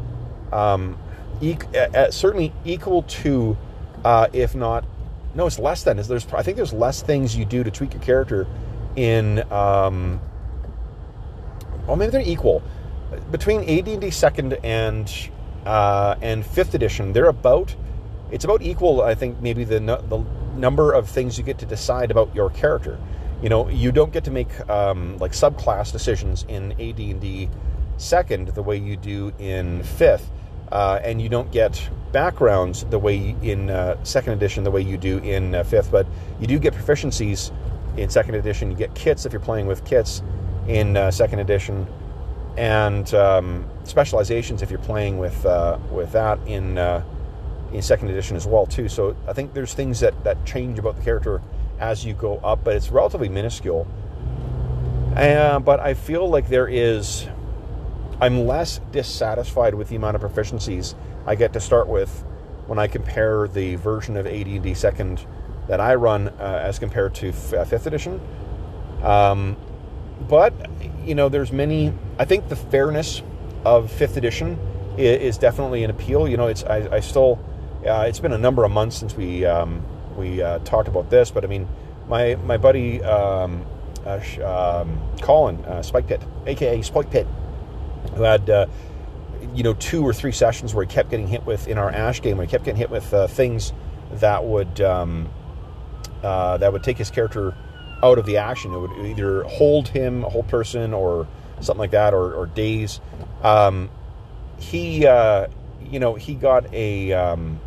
um, 0.53 0.99
e- 1.41 1.57
uh, 1.75 2.11
certainly 2.11 2.53
equal 2.65 3.03
to, 3.03 3.57
uh, 4.05 4.27
if 4.33 4.55
not, 4.55 4.85
no, 5.35 5.47
it's 5.47 5.59
less 5.59 5.85
than. 5.85 5.99
Is 5.99 6.09
there's 6.09 6.27
I 6.33 6.43
think 6.43 6.57
there's 6.57 6.73
less 6.73 7.03
things 7.03 7.37
you 7.37 7.45
do 7.45 7.63
to 7.63 7.71
tweak 7.71 7.95
your 7.95 8.03
character 8.03 8.47
in. 8.97 9.51
Um, 9.53 10.21
well, 11.87 11.97
maybe 11.97 12.11
they're 12.11 12.21
equal 12.21 12.63
between 13.31 13.63
AD&D 13.63 14.11
second 14.11 14.55
and 14.65 15.13
uh, 15.65 16.17
and 16.21 16.45
fifth 16.45 16.75
edition. 16.75 17.13
They're 17.13 17.29
about 17.29 17.75
it's 18.31 18.45
about 18.45 18.63
equal. 18.63 19.03
I 19.03 19.15
think 19.15 19.41
maybe 19.41 19.65
the 19.65 19.79
the 19.81 20.25
number 20.57 20.93
of 20.93 21.09
things 21.09 21.39
you 21.39 21.45
get 21.45 21.59
to 21.59 21.67
decide 21.67 22.11
about 22.11 22.35
your 22.35 22.51
character. 22.51 22.99
You 23.43 23.51
know, 23.51 23.69
you 23.69 23.93
don't 23.93 24.13
get 24.13 24.25
to 24.25 24.31
make 24.31 24.69
um, 24.71 25.19
like 25.19 25.33
subclass 25.33 25.93
decisions 25.93 26.45
in 26.49 26.73
AD&D 26.73 27.51
second 27.99 28.49
the 28.49 28.63
way 28.63 28.77
you 28.77 28.97
do 28.97 29.33
in 29.39 29.83
fifth 29.83 30.31
uh, 30.73 31.01
and 31.03 31.21
you 31.21 31.29
don't 31.29 31.51
get 31.51 31.89
backgrounds 32.13 32.85
the 32.85 32.99
way 32.99 33.35
in 33.43 33.71
uh, 33.71 34.03
second 34.05 34.35
edition 34.35 34.65
the 34.65 34.71
way 34.71 34.81
you 34.81 34.97
do 34.97 35.19
in 35.19 35.55
uh, 35.55 35.65
fifth 35.65 35.91
but 35.91 36.07
you 36.41 36.47
do 36.47 36.59
get 36.59 36.75
proficiencies 36.75 37.53
in 37.97 38.11
second 38.11 38.35
edition 38.35 38.71
you 38.71 38.77
get 38.77 38.95
kits 38.95 39.25
if 39.25 39.33
you're 39.33 39.41
playing 39.41 39.67
with 39.67 39.85
kits 39.85 40.23
in 40.69 40.97
uh, 40.97 41.11
second 41.11 41.41
edition. 41.41 41.87
And 42.57 43.13
um, 43.15 43.69
specializations 43.85 44.63
if 44.63 44.71
you're 44.71 44.79
playing 44.79 45.19
with 45.19 45.45
uh, 45.45 45.79
with 45.91 46.13
that 46.13 46.39
in 46.47 46.79
uh, 46.79 47.05
in 47.73 47.83
second 47.83 48.09
edition 48.09 48.37
as 48.37 48.47
well 48.47 48.67
too. 48.67 48.89
So 48.89 49.17
I 49.29 49.33
think 49.33 49.53
there's 49.53 49.75
things 49.75 50.01
that 50.01 50.25
that 50.25 50.45
change 50.47 50.79
about 50.79 50.97
the 50.97 51.03
character 51.03 51.43
as 51.79 52.07
you 52.07 52.15
go 52.15 52.39
up 52.39 52.65
but 52.65 52.75
it's 52.75 52.91
relatively 52.91 53.29
minuscule. 53.29 53.87
But 55.15 55.81
I 55.81 55.95
feel 55.95 56.29
like 56.29 56.49
there 56.49 56.69
is 56.69 57.29
I'm 58.21 58.47
less 58.47 58.81
dissatisfied 58.93 59.75
with 59.75 59.91
the 59.91 59.97
amount 59.97 60.17
of 60.17 60.23
proficiencies 60.23 60.95
I 61.27 61.35
get 61.35 61.53
to 61.53 61.61
start 61.61 61.89
with 61.89 62.25
when 62.67 62.79
I 62.79 62.87
compare 62.87 63.47
the 63.47 63.75
version 63.77 64.17
of 64.17 64.27
AD&D 64.27 64.75
second 64.75 65.25
that 65.69 65.81
I 65.81 65.97
run 65.97 66.29
uh, 66.29 66.61
as 66.63 66.79
compared 66.79 67.15
to 67.17 67.29
f- 67.29 67.53
uh, 67.53 67.65
fifth 67.65 67.87
edition. 67.87 68.21
Um, 69.03 69.57
but 70.21 70.55
you 71.05 71.15
know, 71.15 71.29
there's 71.29 71.53
many. 71.53 71.93
I 72.19 72.25
think 72.25 72.49
the 72.49 72.57
fairness 72.57 73.23
of 73.65 73.91
fifth 73.91 74.17
edition 74.17 74.59
is, 74.97 75.39
definitely 75.39 75.85
an 75.85 75.91
appeal. 75.91 76.29
You 76.29 76.37
know, 76.37 76.47
it's 76.49 76.65
I, 76.65 76.97
I 76.97 77.01
still. 77.01 77.39
Uh, 77.87 78.07
it's 78.09 78.19
been 78.19 78.33
a 78.33 78.39
number 78.39 78.65
of 78.65 78.71
months 78.73 78.97
since 78.97 79.15
we 79.15 79.45
um, 79.45 79.85
we 80.17 80.43
uh, 80.43 80.59
talked 80.61 80.89
about 80.89 81.11
this, 81.11 81.31
but 81.31 81.45
I 81.45 81.47
mean, 81.47 81.69
my 82.09 82.35
my 82.37 82.57
buddy 82.57 83.03
um, 83.03 83.65
uh, 84.05 84.21
um, 84.83 85.01
Colin 85.21 85.65
uh, 85.65 85.83
Spike 85.83 86.09
Pit, 86.09 86.23
aka 86.47 86.83
Spike 86.83 87.11
Pit, 87.11 87.27
who 88.15 88.23
had 88.23 88.49
uh, 88.51 88.67
you 89.55 89.63
know 89.63 89.75
two 89.75 90.03
or 90.05 90.13
three 90.13 90.33
sessions 90.33 90.75
where 90.75 90.85
he 90.85 90.91
kept 90.91 91.11
getting 91.11 91.29
hit 91.29 91.45
with 91.45 91.69
in 91.69 91.79
our 91.79 91.91
Ash 91.91 92.21
game, 92.23 92.39
where 92.39 92.47
he 92.47 92.51
kept 92.51 92.65
getting 92.65 92.79
hit 92.79 92.91
with 92.91 93.13
uh, 93.15 93.27
things 93.27 93.73
that 94.15 94.45
would 94.45 94.81
um, 94.81 95.29
that 96.23 96.73
would 96.73 96.83
take 96.83 96.99
his 96.99 97.11
character 97.11 97.55
out 98.03 98.19
of 98.19 98.27
the 98.27 98.37
action. 98.37 98.73
It 98.73 98.79
would 98.79 99.07
either 99.07 99.45
hold 99.45 99.89
him, 99.89 100.25
a 100.25 100.29
hold 100.29 100.49
person, 100.49 100.93
or 100.93 101.27
something 101.61 101.79
like 101.79 101.93
that, 101.93 102.15
or, 102.15 102.35
or 102.35 102.47
daze. 102.47 103.01
Um, 103.43 103.91
he, 104.59 105.07
uh, 105.07 105.49
you 105.83 105.99
know, 105.99 106.15
he 106.15 106.35
got 106.35 106.73
a. 106.73 107.13
Um, 107.13 107.61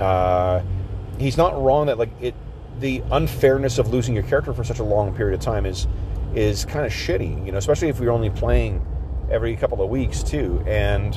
uh, 0.00 0.62
he's 1.18 1.36
not 1.36 1.60
wrong 1.60 1.86
that 1.86 1.98
like 1.98 2.10
it. 2.20 2.34
The 2.80 3.02
unfairness 3.12 3.78
of 3.78 3.92
losing 3.92 4.14
your 4.14 4.24
character 4.24 4.52
for 4.52 4.64
such 4.64 4.80
a 4.80 4.84
long 4.84 5.14
period 5.14 5.34
of 5.34 5.40
time 5.40 5.64
is 5.64 5.86
is 6.34 6.64
kind 6.64 6.84
of 6.84 6.92
shitty. 6.92 7.46
You 7.46 7.52
know, 7.52 7.58
especially 7.58 7.88
if 7.88 8.00
you're 8.00 8.10
only 8.12 8.30
playing 8.30 8.84
every 9.30 9.56
couple 9.56 9.80
of 9.82 9.90
weeks 9.90 10.22
too, 10.22 10.62
and 10.66 11.14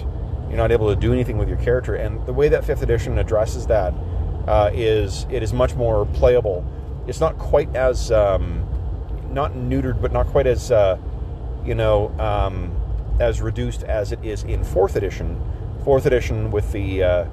you're 0.47 0.57
not 0.57 0.71
able 0.71 0.89
to 0.89 0.95
do 0.95 1.13
anything 1.13 1.37
with 1.37 1.49
your 1.49 1.57
character. 1.57 1.95
And 1.95 2.25
the 2.25 2.33
way 2.33 2.49
that 2.49 2.63
fifth 2.63 2.81
edition 2.81 3.17
addresses 3.17 3.67
that 3.67 3.93
uh, 4.47 4.71
is 4.73 5.25
it 5.29 5.43
is 5.43 5.53
much 5.53 5.75
more 5.75 6.05
playable. 6.05 6.65
It's 7.07 7.21
not 7.21 7.37
quite 7.37 7.73
as 7.75 8.11
um, 8.11 8.67
not 9.31 9.53
neutered, 9.53 10.01
but 10.01 10.11
not 10.11 10.27
quite 10.27 10.45
as 10.45 10.71
uh, 10.71 10.97
you 11.65 11.73
know 11.73 12.09
um, 12.19 12.75
as 13.19 13.41
reduced 13.41 13.83
as 13.83 14.11
it 14.11 14.23
is 14.23 14.43
in 14.43 14.63
fourth 14.63 14.95
edition. 14.95 15.41
Fourth 15.83 16.05
edition 16.05 16.51
with 16.51 16.71
the 16.73 17.03
uh, 17.03 17.25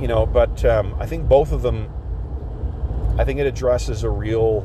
you 0.00 0.06
know, 0.06 0.24
but 0.26 0.64
um, 0.64 0.94
I 0.98 1.06
think 1.06 1.28
both 1.28 1.52
of 1.52 1.62
them. 1.62 1.88
I 3.18 3.24
think 3.24 3.40
it 3.40 3.46
addresses 3.46 4.04
a 4.04 4.10
real 4.10 4.62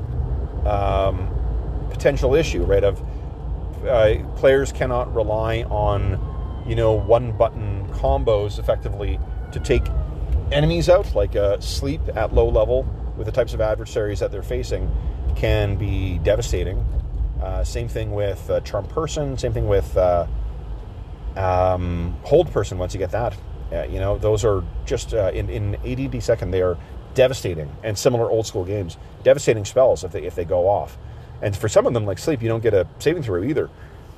um, 0.67 1.27
potential 1.89 2.35
issue, 2.35 2.63
right? 2.63 2.83
Of 2.83 3.01
uh, 3.87 4.17
players 4.35 4.71
cannot 4.71 5.13
rely 5.15 5.63
on 5.63 6.63
you 6.67 6.75
know 6.75 6.93
one 6.93 7.35
button 7.35 7.87
combos 7.93 8.59
effectively 8.59 9.19
to 9.51 9.59
take 9.59 9.83
enemies 10.51 10.89
out, 10.89 11.15
like 11.15 11.35
uh, 11.35 11.59
sleep 11.59 12.01
at 12.15 12.35
low 12.35 12.47
level 12.47 12.87
with 13.17 13.25
the 13.25 13.31
types 13.31 13.53
of 13.53 13.61
adversaries 13.61 14.19
that 14.19 14.31
they're 14.31 14.43
facing 14.43 14.89
can 15.35 15.75
be 15.75 16.19
devastating. 16.19 16.85
Uh, 17.41 17.63
same 17.63 17.87
thing 17.87 18.11
with 18.13 18.49
uh, 18.49 18.59
charm 18.61 18.85
person. 18.87 19.37
Same 19.37 19.53
thing 19.53 19.67
with 19.67 19.95
uh, 19.97 20.25
um, 21.35 22.15
hold 22.23 22.51
person. 22.51 22.77
Once 22.77 22.93
you 22.93 22.99
get 22.99 23.11
that, 23.11 23.35
uh, 23.71 23.83
you 23.83 23.99
know 23.99 24.17
those 24.17 24.45
are 24.45 24.63
just 24.85 25.13
uh, 25.13 25.31
in 25.33 25.49
in 25.49 25.75
AD&D 25.75 26.19
second 26.19 26.51
they 26.51 26.61
are 26.61 26.77
devastating 27.13 27.71
and 27.83 27.97
similar 27.97 28.29
old 28.29 28.47
school 28.47 28.65
games, 28.65 28.97
devastating 29.23 29.65
spells 29.65 30.03
if 30.03 30.11
they 30.11 30.23
if 30.23 30.35
they 30.35 30.45
go 30.45 30.67
off. 30.67 30.97
And 31.41 31.55
for 31.55 31.67
some 31.67 31.85
of 31.85 31.93
them, 31.93 32.05
like 32.05 32.19
sleep, 32.19 32.41
you 32.41 32.47
don't 32.47 32.63
get 32.63 32.73
a 32.73 32.87
saving 32.99 33.23
throw 33.23 33.43
either. 33.43 33.69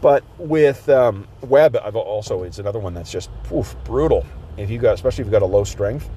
But 0.01 0.23
with 0.38 0.88
um, 0.89 1.27
web, 1.41 1.75
I've 1.84 1.95
also 1.95 2.43
it's 2.43 2.60
another 2.60 2.79
one 2.79 2.93
that's 2.93 3.12
just 3.12 3.29
oof, 3.51 3.75
brutal. 3.86 4.25
If 4.58 4.69
you 4.69 4.77
got, 4.77 4.93
especially 4.93 5.23
if 5.23 5.25
you've 5.25 5.31
got 5.31 5.41
a 5.41 5.47
low 5.47 5.63
strength, 5.63 6.10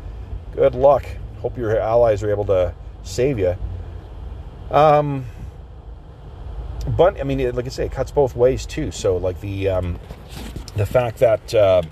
good 0.54 0.74
luck. 0.74 1.06
Hope 1.40 1.56
your 1.56 1.78
allies 1.78 2.22
are 2.22 2.30
able 2.30 2.44
to 2.46 2.74
save 3.02 3.38
you. 3.38 3.56
Um, 4.70 5.24
but 6.96 7.20
I 7.20 7.24
mean, 7.24 7.54
like 7.54 7.66
I 7.66 7.68
say, 7.68 7.86
it 7.86 7.92
cuts 7.92 8.10
both 8.10 8.36
ways 8.36 8.66
too. 8.66 8.90
So 8.90 9.16
like 9.16 9.40
the 9.40 9.68
um, 9.68 9.98
the 10.76 10.86
fact 10.86 11.18
that 11.18 11.54
uh, 11.54 11.82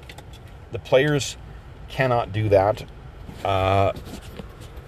the 0.72 0.78
players 0.78 1.36
cannot 1.88 2.32
do 2.32 2.48
that, 2.48 2.84
uh, 3.44 3.92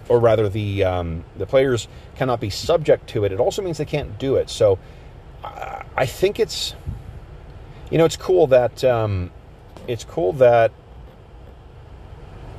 or 0.08 0.18
rather, 0.18 0.48
the 0.48 0.84
um, 0.84 1.24
the 1.36 1.46
players 1.46 1.88
cannot 2.16 2.40
be 2.40 2.50
subject 2.50 3.08
to 3.10 3.24
it. 3.24 3.32
It 3.32 3.40
also 3.40 3.62
means 3.62 3.78
they 3.78 3.84
can't 3.84 4.18
do 4.18 4.36
it. 4.36 4.50
So 4.50 4.78
uh, 5.44 5.82
I 5.96 6.06
think 6.06 6.40
it's 6.40 6.74
you 7.90 7.98
know 7.98 8.04
it's 8.04 8.16
cool 8.16 8.46
that 8.48 8.82
um, 8.84 9.30
it's 9.86 10.04
cool 10.04 10.32
that 10.34 10.72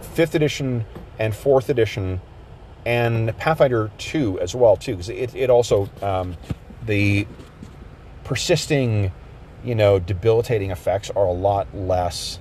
fifth 0.01 0.35
edition 0.35 0.85
and 1.19 1.35
fourth 1.35 1.69
edition 1.69 2.21
and 2.85 3.37
Pathfinder 3.37 3.91
2 3.97 4.39
as 4.39 4.55
well 4.55 4.77
too 4.77 4.93
because 4.93 5.09
it, 5.09 5.35
it 5.35 5.49
also 5.49 5.89
um, 6.01 6.37
the 6.85 7.27
persisting 8.23 9.11
you 9.63 9.75
know 9.75 9.99
debilitating 9.99 10.71
effects 10.71 11.09
are 11.11 11.25
a 11.25 11.31
lot 11.31 11.67
less 11.75 12.39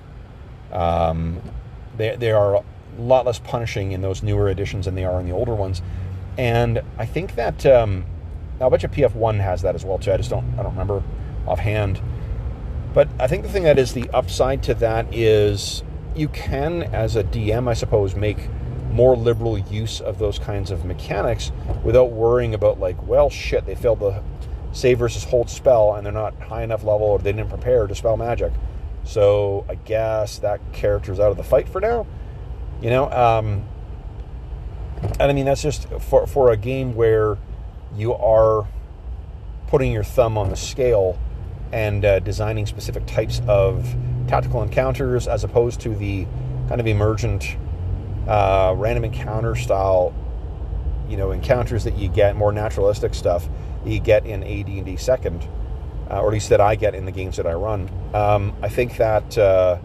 um, 0.71 1.41
they, 1.97 2.15
they 2.15 2.31
are 2.31 2.55
a 2.55 2.63
lot 2.97 3.25
less 3.25 3.39
punishing 3.39 3.91
in 3.91 4.01
those 4.01 4.23
newer 4.23 4.49
editions 4.49 4.85
than 4.85 4.95
they 4.95 5.05
are 5.05 5.19
in 5.19 5.27
the 5.27 5.33
older 5.33 5.55
ones. 5.55 5.81
And 6.37 6.81
I 6.97 7.05
think 7.05 7.35
that 7.35 7.65
um, 7.65 8.05
now 8.59 8.67
I 8.67 8.69
bet 8.69 8.83
you 8.83 8.89
PF1 8.89 9.39
has 9.39 9.61
that 9.63 9.75
as 9.75 9.83
well 9.83 9.97
too. 9.97 10.11
I 10.11 10.17
just 10.17 10.29
don't 10.29 10.53
I 10.57 10.63
don't 10.63 10.71
remember 10.71 11.03
offhand. 11.47 12.01
But 12.93 13.09
I 13.19 13.27
think 13.27 13.43
the 13.43 13.49
thing 13.49 13.63
that 13.63 13.77
is 13.77 13.93
the 13.93 14.09
upside 14.11 14.63
to 14.63 14.73
that 14.75 15.13
is 15.13 15.83
you 16.15 16.27
can, 16.27 16.83
as 16.83 17.15
a 17.15 17.23
DM, 17.23 17.67
I 17.69 17.73
suppose, 17.73 18.15
make 18.15 18.49
more 18.89 19.15
liberal 19.15 19.57
use 19.57 20.01
of 20.01 20.19
those 20.19 20.39
kinds 20.39 20.71
of 20.71 20.85
mechanics 20.85 21.51
without 21.83 22.11
worrying 22.11 22.53
about 22.53 22.79
like, 22.79 23.01
well, 23.07 23.29
shit, 23.29 23.65
they 23.65 23.75
failed 23.75 23.99
the 23.99 24.21
save 24.71 24.99
versus 24.99 25.23
hold 25.23 25.49
spell 25.49 25.95
and 25.95 26.05
they're 26.05 26.13
not 26.13 26.39
high 26.39 26.63
enough 26.63 26.83
level 26.83 27.07
or 27.07 27.19
they 27.19 27.31
didn't 27.31 27.49
prepare 27.49 27.87
to 27.87 27.95
spell 27.95 28.17
magic. 28.17 28.51
So 29.03 29.65
I 29.69 29.75
guess 29.75 30.39
that 30.39 30.59
character's 30.73 31.19
out 31.19 31.31
of 31.31 31.37
the 31.37 31.43
fight 31.43 31.67
for 31.67 31.81
now. 31.81 32.05
You 32.81 32.89
know, 32.89 33.11
um, 33.11 33.65
and 35.01 35.23
I 35.23 35.33
mean 35.33 35.45
that's 35.45 35.61
just 35.61 35.89
for 35.99 36.27
for 36.27 36.51
a 36.51 36.57
game 36.57 36.95
where 36.95 37.37
you 37.95 38.13
are 38.13 38.67
putting 39.67 39.91
your 39.91 40.03
thumb 40.03 40.37
on 40.37 40.49
the 40.49 40.55
scale 40.55 41.17
and 41.71 42.03
uh, 42.03 42.19
designing 42.19 42.65
specific 42.65 43.05
types 43.05 43.41
of 43.47 43.95
tactical 44.27 44.61
encounters 44.61 45.27
as 45.27 45.43
opposed 45.43 45.79
to 45.81 45.95
the 45.95 46.25
kind 46.67 46.79
of 46.79 46.87
emergent 46.87 47.57
uh, 48.29 48.73
random 48.77 49.05
encounter 49.05 49.55
style 49.55 50.13
you 51.09 51.17
know 51.17 51.31
encounters 51.31 51.83
that 51.83 51.97
you 51.97 52.07
get 52.07 52.35
more 52.35 52.51
naturalistic 52.51 53.13
stuff 53.13 53.49
that 53.83 53.89
you 53.89 53.99
get 53.99 54.25
in 54.25 54.43
AD&D 54.43 54.97
second 54.97 55.47
uh, 56.09 56.21
or 56.21 56.27
at 56.27 56.33
least 56.33 56.49
that 56.49 56.61
I 56.61 56.75
get 56.75 56.95
in 56.95 57.05
the 57.05 57.11
games 57.11 57.37
that 57.37 57.47
I 57.47 57.53
run 57.53 57.89
um, 58.13 58.55
I 58.61 58.69
think 58.69 58.97
that 58.97 59.37
uh, 59.37 59.79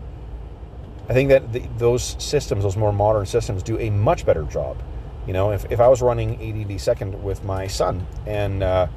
I 1.09 1.13
think 1.15 1.31
that 1.31 1.53
the, 1.53 1.61
those 1.79 2.17
systems 2.23 2.65
those 2.65 2.77
more 2.77 2.93
modern 2.93 3.27
systems 3.27 3.63
do 3.63 3.79
a 3.79 3.91
much 3.91 4.27
better 4.27 4.43
job 4.45 4.83
you 5.27 5.33
know 5.33 5.53
if, 5.53 5.71
if 5.71 5.81
I 5.81 5.89
was 5.89 6.03
running 6.03 6.35
AD&D 6.35 6.79
second 6.79 7.23
with 7.23 7.43
my 7.45 7.67
son 7.67 8.07
and 8.27 8.63
uh, 8.63 8.89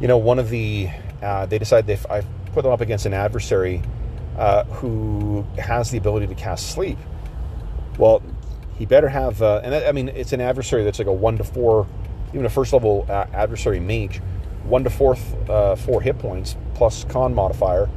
you 0.00 0.06
know 0.06 0.18
one 0.18 0.38
of 0.38 0.50
the 0.50 0.88
uh, 1.22 1.46
they 1.46 1.58
decide 1.58 1.88
if 1.90 2.08
I 2.10 2.22
put 2.52 2.62
them 2.62 2.72
up 2.72 2.80
against 2.80 3.06
an 3.06 3.12
adversary 3.12 3.82
uh, 4.38 4.64
who 4.64 5.46
has 5.58 5.90
the 5.90 5.98
ability 5.98 6.26
to 6.26 6.34
cast 6.34 6.70
sleep. 6.70 6.98
Well, 7.98 8.22
he 8.78 8.86
better 8.86 9.08
have, 9.08 9.40
uh, 9.42 9.60
and 9.64 9.72
that, 9.72 9.86
I 9.86 9.92
mean, 9.92 10.08
it's 10.08 10.32
an 10.32 10.40
adversary 10.40 10.84
that's 10.84 10.98
like 10.98 11.08
a 11.08 11.12
one 11.12 11.38
to 11.38 11.44
four, 11.44 11.86
even 12.32 12.44
a 12.44 12.50
first 12.50 12.72
level 12.72 13.06
adversary 13.08 13.80
mage, 13.80 14.20
one 14.64 14.84
to 14.84 14.90
fourth, 14.90 15.34
uh, 15.48 15.76
four 15.76 16.00
hit 16.02 16.18
points 16.18 16.56
plus 16.74 17.04
con 17.04 17.34
modifier. 17.34 17.88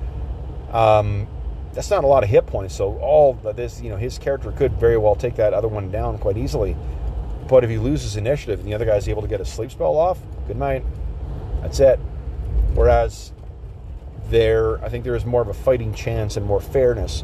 Um, 0.71 1.27
that's 1.73 1.89
not 1.89 2.03
a 2.03 2.07
lot 2.07 2.23
of 2.23 2.29
hit 2.29 2.47
points. 2.47 2.75
So 2.75 2.97
all 2.99 3.33
this, 3.33 3.81
you 3.81 3.89
know, 3.89 3.97
his 3.97 4.17
character 4.17 4.51
could 4.51 4.73
very 4.73 4.97
well 4.97 5.15
take 5.15 5.35
that 5.35 5.53
other 5.53 5.67
one 5.67 5.91
down 5.91 6.17
quite 6.17 6.37
easily. 6.37 6.75
But 7.47 7.63
if 7.63 7.69
he 7.69 7.77
loses 7.77 8.15
initiative 8.15 8.59
and 8.59 8.67
the 8.67 8.73
other 8.73 8.85
guy's 8.85 9.09
able 9.09 9.21
to 9.23 9.27
get 9.27 9.41
a 9.41 9.45
sleep 9.45 9.71
spell 9.71 9.95
off, 9.95 10.19
good 10.47 10.57
night. 10.57 10.83
That's 11.61 11.79
it. 11.79 11.99
Whereas 12.73 13.33
there, 14.29 14.83
I 14.83 14.89
think 14.89 15.03
there 15.03 15.15
is 15.15 15.25
more 15.25 15.41
of 15.41 15.47
a 15.47 15.53
fighting 15.53 15.93
chance 15.93 16.37
and 16.37 16.45
more 16.45 16.61
fairness 16.61 17.23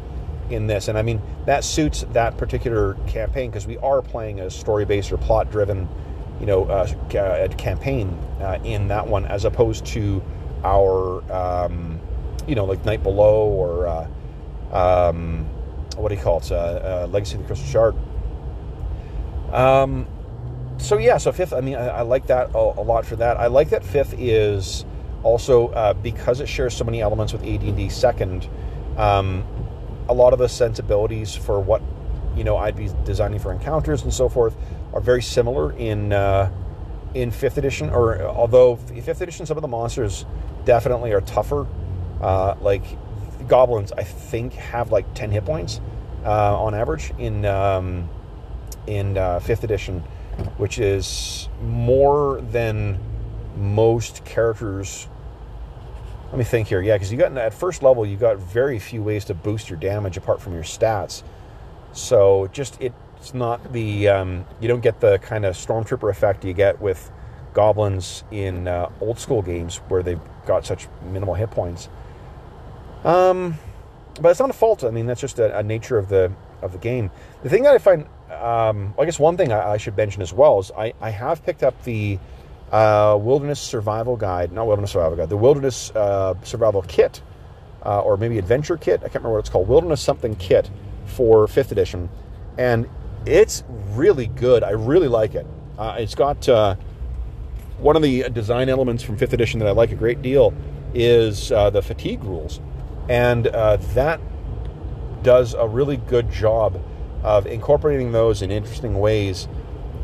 in 0.50 0.66
this. 0.66 0.88
And 0.88 0.96
I 0.96 1.02
mean, 1.02 1.20
that 1.46 1.64
suits 1.64 2.04
that 2.12 2.36
particular 2.36 2.94
campaign 3.06 3.50
because 3.50 3.66
we 3.66 3.78
are 3.78 4.02
playing 4.02 4.40
a 4.40 4.50
story 4.50 4.84
based 4.84 5.12
or 5.12 5.18
plot 5.18 5.50
driven, 5.50 5.88
you 6.40 6.46
know, 6.46 6.64
uh, 6.64 6.86
uh, 7.16 7.48
campaign 7.56 8.08
uh, 8.40 8.58
in 8.64 8.88
that 8.88 9.06
one 9.06 9.26
as 9.26 9.44
opposed 9.44 9.86
to 9.86 10.22
our, 10.64 11.32
um, 11.32 12.00
you 12.46 12.54
know, 12.54 12.64
like 12.64 12.84
Night 12.84 13.02
Below 13.02 13.48
or 13.48 13.86
uh, 13.86 14.08
um, 14.72 15.44
what 15.96 16.08
do 16.10 16.14
you 16.14 16.20
call 16.20 16.38
it? 16.38 16.50
Uh, 16.50 16.54
uh, 16.54 17.08
Legacy 17.10 17.36
of 17.36 17.42
the 17.42 17.46
Crystal 17.46 17.68
Shard. 17.68 17.94
Um, 19.52 20.06
so 20.78 20.98
yeah, 20.98 21.16
so 21.18 21.32
fifth. 21.32 21.52
I 21.52 21.60
mean, 21.60 21.76
I, 21.76 21.88
I 21.88 22.02
like 22.02 22.26
that 22.26 22.50
a, 22.54 22.58
a, 22.58 22.82
lot 22.82 23.06
for 23.06 23.16
that. 23.16 23.38
I 23.38 23.46
like 23.46 23.70
that 23.70 23.84
fifth 23.84 24.14
is 24.18 24.84
also 25.22 25.68
uh, 25.68 25.94
because 25.94 26.40
it 26.40 26.48
shares 26.48 26.76
so 26.76 26.84
many 26.84 27.00
elements 27.00 27.32
with 27.32 27.42
AD&D 27.42 27.88
second. 27.88 28.48
Um, 28.96 29.44
a 30.08 30.14
lot 30.14 30.32
of 30.32 30.38
the 30.38 30.48
sensibilities 30.48 31.34
for 31.34 31.60
what 31.60 31.82
you 32.36 32.44
know 32.44 32.56
I'd 32.56 32.76
be 32.76 32.90
designing 33.04 33.38
for 33.38 33.52
encounters 33.52 34.02
and 34.02 34.12
so 34.12 34.28
forth 34.28 34.56
are 34.92 35.00
very 35.00 35.22
similar 35.22 35.72
in 35.72 36.12
uh, 36.12 36.50
in 37.14 37.30
fifth 37.30 37.58
edition. 37.58 37.90
Or 37.90 38.22
although 38.22 38.76
fifth 38.76 39.20
edition, 39.20 39.46
some 39.46 39.56
of 39.56 39.62
the 39.62 39.68
monsters 39.68 40.24
definitely 40.64 41.12
are 41.12 41.20
tougher. 41.20 41.66
Uh, 42.20 42.54
like 42.60 42.84
goblins, 43.48 43.92
I 43.92 44.02
think 44.02 44.54
have 44.54 44.90
like 44.90 45.14
ten 45.14 45.30
hit 45.30 45.44
points 45.44 45.80
uh, 46.24 46.60
on 46.60 46.74
average 46.74 47.12
in 47.18 47.44
um, 47.44 48.08
in 48.86 49.18
uh, 49.18 49.40
fifth 49.40 49.64
edition 49.64 50.02
which 50.56 50.78
is 50.78 51.48
more 51.62 52.40
than 52.50 52.98
most 53.56 54.24
characters. 54.24 55.08
Let 56.36 56.40
me 56.40 56.44
think 56.44 56.68
here. 56.68 56.82
Yeah, 56.82 56.96
because 56.96 57.10
you 57.10 57.16
got 57.16 57.34
at 57.38 57.54
first 57.54 57.82
level, 57.82 58.04
you 58.04 58.18
got 58.18 58.36
very 58.36 58.78
few 58.78 59.02
ways 59.02 59.24
to 59.24 59.32
boost 59.32 59.70
your 59.70 59.78
damage 59.78 60.18
apart 60.18 60.38
from 60.38 60.52
your 60.52 60.64
stats. 60.64 61.22
So 61.92 62.46
just 62.52 62.78
it's 62.78 63.32
not 63.32 63.72
the 63.72 64.08
um, 64.08 64.44
you 64.60 64.68
don't 64.68 64.82
get 64.82 65.00
the 65.00 65.16
kind 65.20 65.46
of 65.46 65.54
stormtrooper 65.54 66.10
effect 66.10 66.44
you 66.44 66.52
get 66.52 66.78
with 66.78 67.10
goblins 67.54 68.22
in 68.30 68.68
uh, 68.68 68.90
old 69.00 69.18
school 69.18 69.40
games 69.40 69.76
where 69.88 70.02
they've 70.02 70.20
got 70.44 70.66
such 70.66 70.88
minimal 71.10 71.32
hit 71.32 71.50
points. 71.50 71.88
Um, 73.02 73.54
but 74.20 74.28
it's 74.28 74.40
not 74.40 74.50
a 74.50 74.52
fault. 74.52 74.84
I 74.84 74.90
mean, 74.90 75.06
that's 75.06 75.22
just 75.22 75.38
a, 75.38 75.56
a 75.56 75.62
nature 75.62 75.96
of 75.96 76.10
the 76.10 76.30
of 76.60 76.72
the 76.72 76.78
game. 76.78 77.10
The 77.44 77.48
thing 77.48 77.62
that 77.62 77.72
I 77.72 77.78
find 77.78 78.06
um, 78.30 78.92
I 78.98 79.06
guess 79.06 79.18
one 79.18 79.38
thing 79.38 79.52
I, 79.52 79.70
I, 79.70 79.76
should 79.78 79.96
mention 79.96 80.20
as 80.20 80.34
well 80.34 80.58
is 80.58 80.70
I, 80.76 80.92
I 81.00 81.08
have 81.08 81.46
picked 81.46 81.62
up 81.62 81.82
the 81.84 82.18
uh, 82.72 83.18
Wilderness 83.20 83.60
Survival 83.60 84.16
Guide, 84.16 84.52
not 84.52 84.66
Wilderness 84.66 84.92
Survival 84.92 85.16
Guide, 85.16 85.28
the 85.28 85.36
Wilderness 85.36 85.90
uh, 85.94 86.34
Survival 86.42 86.82
Kit, 86.82 87.22
uh, 87.84 88.00
or 88.00 88.16
maybe 88.16 88.38
Adventure 88.38 88.76
Kit. 88.76 89.00
I 89.00 89.04
can't 89.04 89.16
remember 89.16 89.34
what 89.34 89.40
it's 89.40 89.48
called. 89.48 89.68
Wilderness 89.68 90.00
something 90.00 90.34
kit 90.36 90.70
for 91.06 91.46
fifth 91.46 91.72
edition, 91.72 92.08
and 92.58 92.88
it's 93.24 93.62
really 93.90 94.26
good. 94.26 94.64
I 94.64 94.70
really 94.70 95.08
like 95.08 95.34
it. 95.34 95.46
Uh, 95.78 95.96
it's 95.98 96.14
got 96.14 96.48
uh, 96.48 96.74
one 97.78 97.96
of 97.96 98.02
the 98.02 98.28
design 98.30 98.68
elements 98.68 99.02
from 99.02 99.16
fifth 99.16 99.32
edition 99.32 99.60
that 99.60 99.68
I 99.68 99.72
like 99.72 99.92
a 99.92 99.96
great 99.96 100.22
deal 100.22 100.52
is 100.94 101.52
uh, 101.52 101.70
the 101.70 101.82
fatigue 101.82 102.24
rules, 102.24 102.60
and 103.08 103.44
that 103.44 104.20
does 105.22 105.54
a 105.54 105.66
really 105.66 105.96
good 105.96 106.30
job 106.30 106.82
of 107.22 107.46
incorporating 107.46 108.12
those 108.12 108.42
in 108.42 108.50
interesting 108.50 108.98
ways 108.98 109.48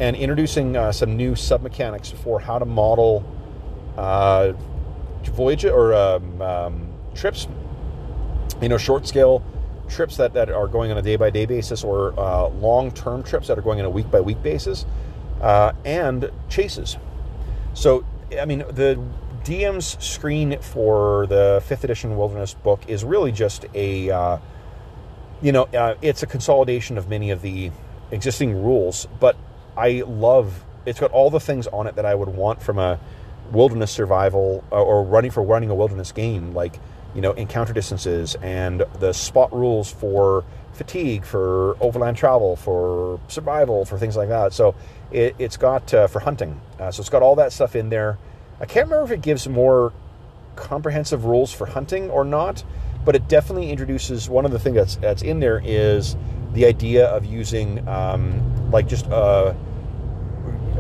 and 0.03 0.16
introducing 0.16 0.76
uh, 0.76 0.90
some 0.90 1.16
new 1.16 1.36
sub 1.36 1.62
mechanics 1.62 2.11
for 2.11 2.40
how 2.40 2.59
to 2.59 2.64
model 2.64 3.24
uh, 3.96 4.53
voyage 5.22 5.64
or 5.64 5.94
um, 5.94 6.42
um, 6.42 6.92
trips, 7.14 7.46
you 8.61 8.68
know, 8.68 8.76
short 8.76 9.07
scale 9.07 9.44
trips 9.88 10.16
that, 10.16 10.32
that 10.34 10.50
are 10.50 10.66
going 10.66 10.90
on 10.90 10.98
a 10.98 11.03
day 11.03 11.14
by 11.14 11.30
day 11.30 11.46
basis 11.46 11.84
or 11.84 12.18
uh, 12.18 12.48
long 12.48 12.90
term 12.90 13.22
trips 13.22 13.46
that 13.46 13.57
are 13.57 13.62
going 13.62 13.78
on 13.78 13.84
a 13.84 13.90
week 13.90 14.11
by 14.11 14.20
week 14.20 14.42
basis, 14.42 14.86
uh, 15.40 15.72
and 15.84 16.32
chases. 16.48 16.96
So, 17.74 18.05
I 18.40 18.44
mean, 18.44 18.64
the 18.70 19.00
DM's 19.44 20.05
screen 20.05 20.59
for 20.59 21.28
the 21.28 21.62
fifth 21.64 21.84
edition 21.84 22.16
Wilderness 22.16 22.55
book 22.55 22.82
is 22.88 23.05
really 23.05 23.30
just 23.30 23.66
a, 23.72 24.11
uh, 24.11 24.38
you 25.40 25.53
know, 25.53 25.62
uh, 25.66 25.94
it's 26.03 26.24
a 26.24 26.26
consolidation 26.26 26.98
of 26.98 27.09
many 27.09 27.30
of 27.30 27.40
the 27.40 27.70
existing 28.11 28.64
rules, 28.64 29.07
but 29.20 29.36
I 29.77 30.03
love 30.07 30.64
it's 30.85 31.01
got 31.01 31.12
all 31.12 31.31
the 31.31 31.41
things 31.41 31.66
on 31.68 31.87
it 31.87 31.97
that 31.97 32.07
I 32.07 32.14
would 32.14 32.29
want 32.29 32.62
from 32.62 32.79
a 32.79 32.99
wilderness 33.53 33.91
survival 33.91 34.64
uh, 34.73 34.83
or 34.83 35.05
running 35.05 35.31
for 35.31 35.43
running 35.43 35.70
a 35.70 35.75
wilderness 35.75 36.12
game, 36.12 36.55
like 36.55 36.79
you 37.14 37.20
know 37.20 37.33
encounter 37.33 37.73
distances 37.73 38.37
and 38.43 38.85
the 38.99 39.12
spot 39.12 39.53
rules 39.53 39.91
for 39.91 40.45
fatigue, 40.73 41.25
for 41.25 41.77
overland 41.81 42.16
travel, 42.16 42.57
for 42.57 43.20
survival, 43.29 43.85
for 43.85 43.99
things 43.99 44.16
like 44.16 44.29
that. 44.29 44.53
So 44.53 44.75
it, 45.11 45.37
has 45.39 45.57
got 45.57 45.93
uh, 45.93 46.07
for 46.07 46.20
hunting. 46.20 46.61
Uh, 46.79 46.91
so 46.91 47.01
it's 47.01 47.11
got 47.11 47.23
all 47.23 47.37
that 47.37 47.53
stuff 47.53 47.77
in 47.77 47.91
there. 47.91 48.18
I 48.61 48.66
can't 48.66 48.89
remember 48.89 49.12
if 49.12 49.18
it 49.18 49.23
gives 49.23 49.47
more 49.47 49.93
comprehensive 50.57 51.25
rules 51.25 51.53
for 51.53 51.66
hunting 51.66 52.11
or 52.11 52.25
not, 52.25 52.64
but 53.05 53.14
it 53.14 53.29
definitely 53.29 53.70
introduces 53.70 54.29
one 54.29 54.45
of 54.45 54.51
the 54.51 54.59
things 54.59 54.77
that's 54.77 54.97
that's 54.97 55.23
in 55.23 55.41
there 55.41 55.61
is 55.64 56.16
the 56.53 56.66
idea 56.66 57.07
of 57.07 57.24
using 57.24 57.86
um, 57.88 58.70
like 58.70 58.86
just 58.86 59.07
a, 59.07 59.14
uh, 59.14 59.55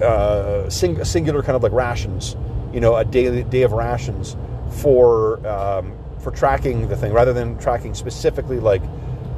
uh, 0.02 0.70
sing, 0.70 1.02
singular 1.04 1.42
kind 1.42 1.56
of 1.56 1.62
like 1.62 1.72
rations, 1.72 2.36
you 2.72 2.80
know, 2.80 2.96
a 2.96 3.04
daily 3.04 3.44
day 3.44 3.62
of 3.62 3.72
rations 3.72 4.36
for 4.70 5.46
um, 5.46 5.96
for 6.18 6.30
tracking 6.30 6.88
the 6.88 6.96
thing 6.96 7.12
rather 7.12 7.32
than 7.32 7.58
tracking 7.58 7.94
specifically 7.94 8.60
like 8.60 8.82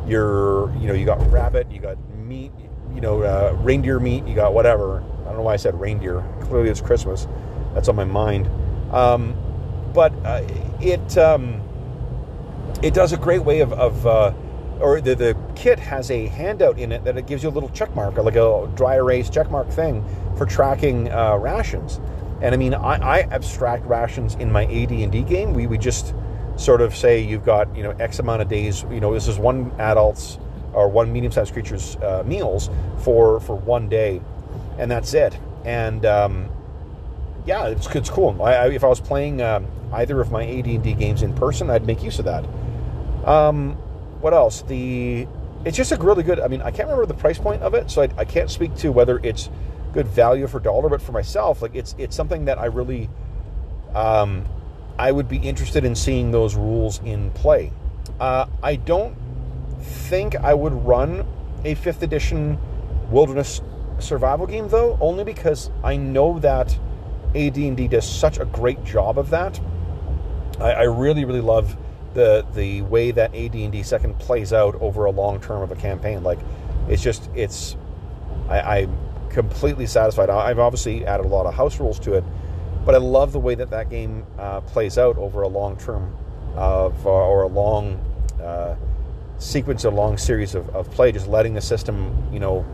your 0.07 0.75
you 0.77 0.87
know 0.87 0.95
you 0.95 1.05
got 1.05 1.21
rabbit, 1.31 1.71
you 1.71 1.81
got 1.81 1.97
meat, 2.17 2.53
you 2.95 3.01
know 3.01 3.23
uh, 3.23 3.57
reindeer 3.61 3.99
meat, 4.01 4.27
you 4.27 4.35
got 4.35 4.55
whatever. 4.55 5.03
I 5.23 5.29
don't 5.29 5.37
know 5.37 5.43
why 5.43 5.55
I 5.55 5.57
said 5.57 5.79
reindeer. 5.79 6.25
Clearly, 6.43 6.71
it's 6.71 6.81
Christmas. 6.81 7.27
That's 7.75 7.89
on 7.89 7.97
my 7.97 8.05
mind. 8.05 8.49
Um, 8.93 9.35
but 9.93 10.13
uh, 10.25 10.47
it 10.81 11.19
um, 11.19 11.61
it 12.83 12.95
does 12.95 13.13
a 13.13 13.17
great 13.17 13.45
way 13.45 13.61
of, 13.61 13.73
of 13.73 14.07
or 14.81 15.01
the, 15.01 15.15
the 15.15 15.37
kit 15.55 15.79
has 15.79 16.11
a 16.11 16.27
handout 16.27 16.79
in 16.79 16.93
it 16.93 17.05
that 17.05 17.17
it 17.17 17.27
gives 17.27 17.43
you 17.43 17.49
a 17.49 17.51
little 17.51 17.69
check 17.71 17.95
mark, 17.95 18.17
like 18.17 18.37
a 18.37 18.71
dry 18.75 18.97
erase 18.97 19.31
check 19.31 19.51
mark 19.51 19.69
thing 19.71 20.05
for 20.37 20.47
tracking 20.47 21.11
uh, 21.13 21.37
rations. 21.37 22.01
And 22.43 22.55
I 22.55 22.59
mean, 22.59 22.75
I, 22.75 22.97
I 22.97 23.21
abstract 23.31 23.87
rations 23.87 24.35
in 24.35 24.51
my 24.51 24.65
AD&D 24.65 25.23
game. 25.23 25.55
We, 25.55 25.67
we 25.67 25.79
just 25.79 26.15
sort 26.57 26.81
of 26.81 26.95
say 26.95 27.21
you've 27.21 27.45
got, 27.45 27.75
you 27.77 27.83
know, 27.83 27.91
X 27.93 28.19
amount 28.19 28.43
of 28.43 28.49
days, 28.49 28.85
you 28.91 29.01
know, 29.01 29.15
this 29.15 29.29
is 29.29 29.39
one 29.39 29.73
adult's 29.79 30.39
or 30.73 30.89
one 30.89 31.13
medium-sized 31.13 31.53
creature's 31.53 31.97
uh, 31.97 32.23
meals 32.27 32.69
for, 32.99 33.41
for 33.41 33.55
one 33.57 33.89
day, 33.89 34.21
and 34.77 34.91
that's 34.91 35.15
it. 35.15 35.39
And 35.65 36.05
um, 36.05 36.49
yeah, 37.47 37.69
it's, 37.69 37.87
it's 37.95 38.11
cool. 38.11 38.43
I, 38.43 38.55
I, 38.55 38.69
if 38.71 38.83
I 38.83 38.89
was 38.89 39.01
playing 39.01 39.41
um, 39.41 39.67
either 39.93 40.21
of 40.21 40.33
my 40.33 40.45
AD&D 40.45 40.95
games 40.95 41.23
in 41.23 41.33
person, 41.35 41.71
I'd 41.71 41.87
make 41.87 42.03
use 42.03 42.19
of 42.19 42.25
that. 42.25 42.45
Um, 43.27 43.79
what 44.25 44.33
else? 44.33 44.63
The 44.63 45.29
it's 45.67 45.77
just 45.77 45.93
a 45.93 45.97
really 45.97 46.23
good. 46.23 46.41
I 46.41 46.49
mean, 46.49 46.63
I 46.63 46.71
can't 46.71 46.89
remember 46.89 47.05
the 47.05 47.13
price 47.13 47.39
point 47.39 47.61
of 47.61 47.75
it, 47.75 47.91
so 47.91 48.01
I, 48.01 48.09
I 48.17 48.25
can't 48.25 48.51
speak 48.51 48.75
to 48.77 48.91
whether 48.91 49.21
it's 49.23 49.51
good 49.93 50.09
value 50.09 50.47
for 50.47 50.61
dollar. 50.61 50.89
But 50.89 51.03
for 51.03 51.13
myself, 51.13 51.61
like 51.61 51.75
it's 51.75 51.95
it's 51.99 52.17
something 52.17 52.47
that 52.47 52.59
I 52.59 52.65
really, 52.65 53.11
um, 53.95 54.47
I 54.99 55.13
would 55.13 55.29
be 55.29 55.37
interested 55.37 55.85
in 55.85 55.95
seeing 55.95 56.31
those 56.31 56.55
rules 56.55 57.03
in 57.05 57.33
play. 57.33 57.71
Uh, 58.19 58.47
I 58.63 58.77
don't 58.77 59.15
think 59.83 60.37
I 60.37 60.55
would 60.55 60.73
run 60.73 61.27
a 61.67 61.75
fifth 61.75 62.03
edition 62.03 62.59
wilderness 63.11 63.61
survival 63.99 64.47
game 64.47 64.69
though, 64.69 64.97
only 65.03 65.25
because 65.25 65.71
I 65.83 65.97
know 65.97 66.39
that 66.39 66.75
AD&D 67.35 67.89
does 67.89 68.09
such 68.09 68.39
a 68.39 68.47
great 68.47 68.83
job 68.85 69.19
of 69.19 69.29
that. 69.31 69.61
I, 70.59 70.73
I 70.73 70.83
really, 70.85 71.27
really 71.27 71.43
love 71.43 71.77
the 72.15 72.47
the 72.55 72.83
way 72.83 73.11
that 73.11 73.35
AD&D 73.35 73.83
second 73.83 74.19
plays 74.19 74.53
out 74.53 74.75
over 74.81 75.05
a 75.05 75.11
long 75.11 75.41
term 75.41 75.63
of 75.63 75.71
a 75.71 75.77
campaign. 75.77 76.23
Like 76.23 76.39
it's 76.89 77.03
just 77.03 77.29
it's 77.35 77.77
I, 78.49 78.81
am 78.81 78.99
completely 79.31 79.87
satisfied. 79.87 80.31
I've 80.31 80.59
obviously 80.59 81.07
added 81.07 81.27
a 81.27 81.29
lot 81.29 81.47
of 81.47 81.55
house 81.55 81.81
rules 81.81 81.99
to 82.01 82.15
it, 82.15 82.25
but 82.85 82.95
I 82.95 82.99
love 82.99 83.33
the 83.33 83.41
way 83.41 83.55
that 83.55 83.71
that 83.71 83.91
game 83.91 84.25
uh, 84.39 84.61
plays 84.61 84.99
out 84.99 85.17
over 85.19 85.43
a 85.43 85.49
long 85.49 85.77
term 85.77 86.17
of 86.57 87.07
uh, 87.07 87.11
or 87.11 87.43
a 87.43 87.49
long 87.49 87.99
uh, 88.41 88.77
sequence, 89.39 89.85
a 89.85 89.91
long 89.91 90.17
series 90.17 90.55
of, 90.55 90.69
of 90.71 90.91
play. 90.91 91.13
Just 91.13 91.27
letting 91.27 91.55
the 91.55 91.61
system, 91.61 92.29
you 92.33 92.39
know, 92.39 92.65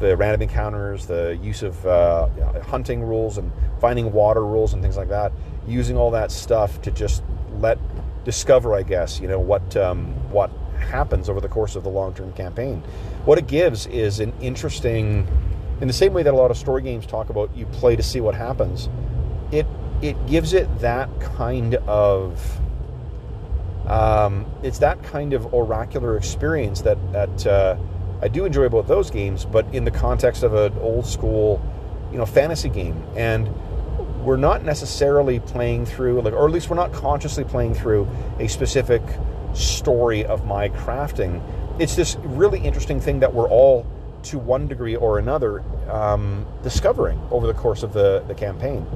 the 0.00 0.16
random 0.16 0.42
encounters, 0.42 1.06
the 1.06 1.38
use 1.42 1.62
of 1.62 1.84
uh, 1.86 2.28
hunting 2.62 3.02
rules 3.02 3.38
and 3.38 3.50
finding 3.80 4.12
water 4.12 4.44
rules 4.44 4.72
and 4.72 4.82
things 4.82 4.96
like 4.96 5.08
that. 5.08 5.32
Using 5.66 5.96
all 5.96 6.10
that 6.10 6.30
stuff 6.30 6.80
to 6.82 6.90
just 6.90 7.22
let 7.58 7.78
discover, 8.24 8.74
I 8.74 8.82
guess, 8.82 9.20
you 9.20 9.28
know, 9.28 9.38
what 9.38 9.76
um, 9.76 10.06
what 10.30 10.50
happens 10.78 11.28
over 11.28 11.40
the 11.40 11.48
course 11.48 11.76
of 11.76 11.82
the 11.82 11.90
long 11.90 12.14
term 12.14 12.32
campaign. 12.32 12.82
What 13.24 13.38
it 13.38 13.46
gives 13.46 13.86
is 13.86 14.20
an 14.20 14.32
interesting, 14.40 15.26
in 15.80 15.88
the 15.88 15.94
same 15.94 16.12
way 16.12 16.22
that 16.22 16.32
a 16.32 16.36
lot 16.36 16.50
of 16.50 16.56
story 16.56 16.82
games 16.82 17.06
talk 17.06 17.30
about 17.30 17.54
you 17.56 17.66
play 17.66 17.96
to 17.96 18.02
see 18.02 18.20
what 18.20 18.34
happens. 18.34 18.88
It 19.52 19.66
it 20.02 20.26
gives 20.26 20.52
it 20.52 20.80
that 20.80 21.08
kind 21.20 21.76
of 21.86 22.60
um, 23.86 24.46
it's 24.62 24.78
that 24.78 25.02
kind 25.02 25.32
of 25.32 25.52
oracular 25.52 26.16
experience 26.16 26.82
that 26.82 26.98
that 27.12 27.46
uh, 27.46 27.76
I 28.22 28.28
do 28.28 28.44
enjoy 28.44 28.64
about 28.64 28.86
those 28.88 29.10
games, 29.10 29.44
but 29.44 29.66
in 29.74 29.84
the 29.84 29.90
context 29.90 30.42
of 30.42 30.54
an 30.54 30.76
old 30.78 31.06
school, 31.06 31.62
you 32.10 32.18
know, 32.18 32.26
fantasy 32.26 32.68
game 32.68 33.02
and 33.16 33.48
we're 34.24 34.36
not 34.36 34.64
necessarily 34.64 35.38
playing 35.38 35.86
through, 35.86 36.22
like, 36.22 36.32
or 36.32 36.46
at 36.46 36.50
least 36.50 36.70
we're 36.70 36.76
not 36.76 36.92
consciously 36.92 37.44
playing 37.44 37.74
through 37.74 38.08
a 38.38 38.48
specific 38.48 39.02
story 39.52 40.24
of 40.24 40.46
my 40.46 40.68
crafting. 40.70 41.42
It's 41.78 41.94
this 41.94 42.16
really 42.16 42.58
interesting 42.60 43.00
thing 43.00 43.20
that 43.20 43.32
we're 43.34 43.48
all, 43.48 43.86
to 44.24 44.38
one 44.38 44.66
degree 44.66 44.96
or 44.96 45.18
another, 45.18 45.62
um, 45.90 46.46
discovering 46.62 47.20
over 47.30 47.46
the 47.46 47.54
course 47.54 47.82
of 47.82 47.92
the, 47.92 48.24
the 48.26 48.34
campaign. 48.34 48.86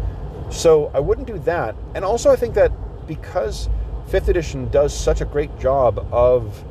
So 0.50 0.90
I 0.94 1.00
wouldn't 1.00 1.26
do 1.26 1.38
that. 1.40 1.76
And 1.94 2.04
also, 2.04 2.30
I 2.30 2.36
think 2.36 2.54
that 2.54 2.72
because 3.06 3.68
fifth 4.08 4.28
edition 4.28 4.70
does 4.70 4.98
such 4.98 5.20
a 5.20 5.26
great 5.26 5.58
job 5.58 6.08
of 6.10 6.64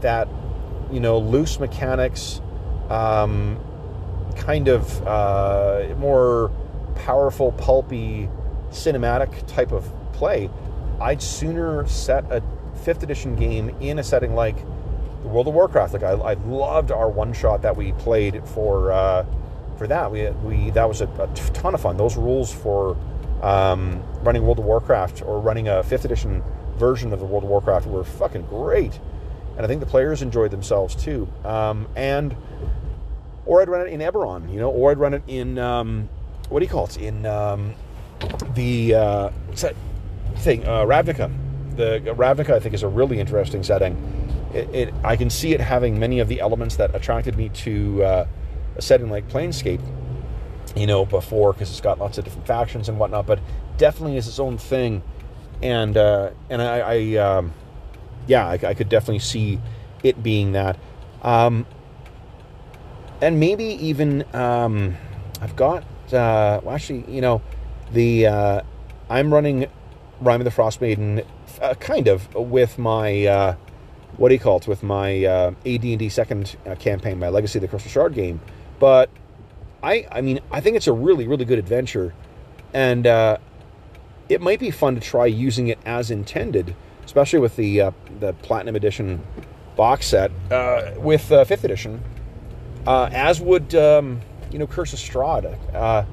that, 0.00 0.28
you 0.90 1.00
know, 1.00 1.18
loose 1.18 1.60
mechanics, 1.60 2.40
um, 2.88 3.62
kind 4.36 4.68
of 4.68 5.06
uh, 5.06 5.94
more 5.98 6.50
powerful, 6.98 7.52
pulpy, 7.52 8.28
cinematic 8.70 9.46
type 9.46 9.72
of 9.72 9.90
play, 10.12 10.50
I'd 11.00 11.22
sooner 11.22 11.86
set 11.86 12.24
a 12.30 12.42
fifth 12.84 13.02
edition 13.02 13.36
game 13.36 13.70
in 13.80 13.98
a 13.98 14.02
setting 14.02 14.34
like 14.34 14.56
the 15.22 15.28
World 15.28 15.48
of 15.48 15.54
Warcraft. 15.54 15.94
Like 15.94 16.02
I, 16.02 16.12
I 16.12 16.34
loved 16.34 16.90
our 16.90 17.08
one 17.08 17.32
shot 17.32 17.62
that 17.62 17.76
we 17.76 17.92
played 17.92 18.42
for 18.46 18.92
uh, 18.92 19.24
for 19.76 19.86
that. 19.86 20.10
We, 20.10 20.28
we 20.30 20.70
that 20.70 20.88
was 20.88 21.00
a, 21.00 21.06
a, 21.06 21.28
ton 21.52 21.74
of 21.74 21.80
fun. 21.80 21.96
Those 21.96 22.16
rules 22.16 22.52
for 22.52 22.96
um, 23.42 24.02
running 24.22 24.42
World 24.42 24.58
of 24.58 24.64
Warcraft 24.64 25.22
or 25.22 25.40
running 25.40 25.68
a 25.68 25.82
fifth 25.82 26.04
edition 26.04 26.42
version 26.76 27.12
of 27.12 27.20
the 27.20 27.26
World 27.26 27.44
of 27.44 27.50
Warcraft 27.50 27.86
were 27.86 28.04
fucking 28.04 28.42
great, 28.42 28.98
and 29.56 29.64
I 29.64 29.68
think 29.68 29.80
the 29.80 29.86
players 29.86 30.22
enjoyed 30.22 30.50
themselves 30.50 30.94
too. 30.94 31.28
Um, 31.44 31.88
and 31.96 32.36
or 33.46 33.62
I'd 33.62 33.68
run 33.68 33.86
it 33.86 33.90
in 33.90 34.00
Eberron, 34.00 34.52
you 34.52 34.60
know, 34.60 34.70
or 34.70 34.90
I'd 34.90 34.98
run 34.98 35.14
it 35.14 35.22
in 35.26 35.58
um, 35.58 36.08
what 36.48 36.60
do 36.60 36.64
you 36.64 36.70
call 36.70 36.86
it 36.86 36.96
in 36.96 37.26
um, 37.26 37.74
the 38.54 38.94
uh, 38.94 39.30
thing 40.36 40.64
uh, 40.66 40.84
Ravnica. 40.84 41.32
The 41.76 42.00
Ravnica 42.04 42.50
I 42.50 42.60
think 42.60 42.74
is 42.74 42.82
a 42.82 42.88
really 42.88 43.20
interesting 43.20 43.62
setting. 43.62 43.96
It, 44.54 44.74
it, 44.74 44.94
I 45.04 45.16
can 45.16 45.30
see 45.30 45.52
it 45.52 45.60
having 45.60 45.98
many 45.98 46.20
of 46.20 46.28
the 46.28 46.40
elements 46.40 46.76
that 46.76 46.94
attracted 46.94 47.36
me 47.36 47.50
to 47.50 48.02
uh, 48.02 48.26
a 48.76 48.82
setting 48.82 49.10
like 49.10 49.28
Planescape. 49.28 49.82
You 50.76 50.86
know, 50.86 51.06
before 51.06 51.54
because 51.54 51.70
it's 51.70 51.80
got 51.80 51.98
lots 51.98 52.18
of 52.18 52.24
different 52.24 52.46
factions 52.46 52.88
and 52.88 52.98
whatnot, 52.98 53.26
but 53.26 53.40
definitely 53.78 54.16
is 54.16 54.28
its 54.28 54.38
own 54.38 54.58
thing. 54.58 55.02
And 55.62 55.96
uh, 55.96 56.30
and 56.50 56.60
I, 56.62 56.78
I 56.78 57.16
um, 57.16 57.54
yeah, 58.26 58.46
I, 58.46 58.52
I, 58.52 58.74
could 58.74 58.88
definitely 58.88 59.20
see 59.20 59.60
it 60.04 60.22
being 60.22 60.52
that. 60.52 60.78
Um, 61.22 61.66
and 63.20 63.40
maybe 63.40 63.64
even 63.64 64.24
um, 64.36 64.96
I've 65.40 65.56
got 65.56 65.84
uh, 66.14 66.60
well, 66.62 66.74
actually, 66.74 67.04
you 67.08 67.20
know, 67.20 67.42
the 67.92 68.26
uh, 68.26 68.60
I'm 69.08 69.32
running 69.32 69.66
Rime 70.20 70.40
of 70.40 70.44
the 70.44 70.50
Frost 70.50 70.80
Maiden, 70.80 71.22
uh, 71.60 71.74
kind 71.74 72.08
of 72.08 72.34
with 72.34 72.78
my 72.78 73.26
uh, 73.26 73.54
what 74.16 74.28
do 74.28 74.34
you 74.34 74.40
call 74.40 74.58
it? 74.58 74.66
With 74.66 74.82
my 74.82 75.24
uh, 75.24 75.50
AD&D 75.64 76.08
second 76.08 76.56
uh, 76.66 76.74
campaign, 76.74 77.18
my 77.18 77.28
Legacy 77.28 77.58
of 77.58 77.62
the 77.62 77.68
Crystal 77.68 77.90
Shard 77.90 78.14
game. 78.14 78.40
But 78.78 79.10
I, 79.82 80.06
I 80.10 80.20
mean, 80.20 80.40
I 80.50 80.60
think 80.60 80.76
it's 80.76 80.86
a 80.86 80.92
really, 80.92 81.26
really 81.26 81.44
good 81.44 81.58
adventure, 81.58 82.14
and 82.72 83.06
it 84.28 84.40
might 84.40 84.60
be 84.60 84.70
fun 84.70 84.94
to 84.94 85.00
try 85.00 85.26
using 85.26 85.68
it 85.68 85.78
as 85.86 86.10
intended, 86.10 86.74
especially 87.04 87.38
with 87.38 87.56
the 87.56 87.92
the 88.20 88.32
Platinum 88.42 88.76
Edition 88.76 89.22
box 89.76 90.06
set 90.06 90.30
with 90.96 91.22
Fifth 91.22 91.64
Edition, 91.64 92.02
as 92.86 93.40
would 93.40 93.74
um, 93.74 94.20
you 94.50 94.58
know 94.58 94.66
Curse 94.66 94.92
of. 94.94 95.58
Uh, 95.74 96.04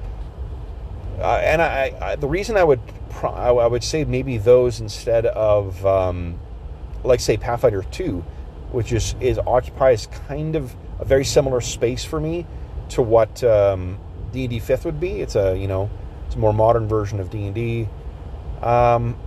uh, 1.18 1.40
and 1.42 1.62
I, 1.62 1.94
I, 2.00 2.16
the 2.16 2.28
reason 2.28 2.56
I 2.56 2.64
would 2.64 2.80
pro- 3.10 3.30
I 3.30 3.66
would 3.66 3.82
say 3.82 4.04
maybe 4.04 4.38
those 4.38 4.80
instead 4.80 5.26
of 5.26 5.84
um, 5.86 6.38
like 7.04 7.20
say 7.20 7.36
Pathfinder 7.36 7.82
Two, 7.90 8.24
which 8.70 8.92
is 8.92 9.14
is 9.20 9.38
occupies 9.46 10.06
kind 10.28 10.56
of 10.56 10.74
a 10.98 11.04
very 11.04 11.24
similar 11.24 11.60
space 11.60 12.04
for 12.04 12.20
me 12.20 12.46
to 12.90 13.02
what 13.02 13.42
um, 13.44 13.98
D&D 14.32 14.58
Fifth 14.60 14.84
would 14.84 15.00
be. 15.00 15.20
It's 15.20 15.36
a 15.36 15.56
you 15.56 15.68
know 15.68 15.90
it's 16.26 16.34
a 16.34 16.38
more 16.38 16.52
modern 16.52 16.86
version 16.88 17.20
of 17.20 17.30
D&D. 17.30 17.88
Um, 18.62 19.18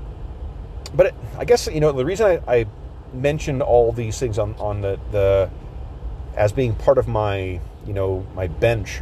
but 0.93 1.07
it, 1.07 1.15
I 1.37 1.45
guess 1.45 1.67
you 1.67 1.79
know 1.79 1.91
the 1.91 2.05
reason 2.05 2.41
I, 2.47 2.59
I 2.59 2.65
mentioned 3.13 3.61
all 3.61 3.91
these 3.91 4.19
things 4.19 4.37
on 4.37 4.55
on 4.55 4.81
the 4.81 4.99
the 5.11 5.49
as 6.35 6.51
being 6.51 6.75
part 6.75 6.97
of 6.97 7.07
my 7.07 7.59
you 7.89 7.95
know 7.95 8.25
my 8.35 8.47
bench. 8.47 9.01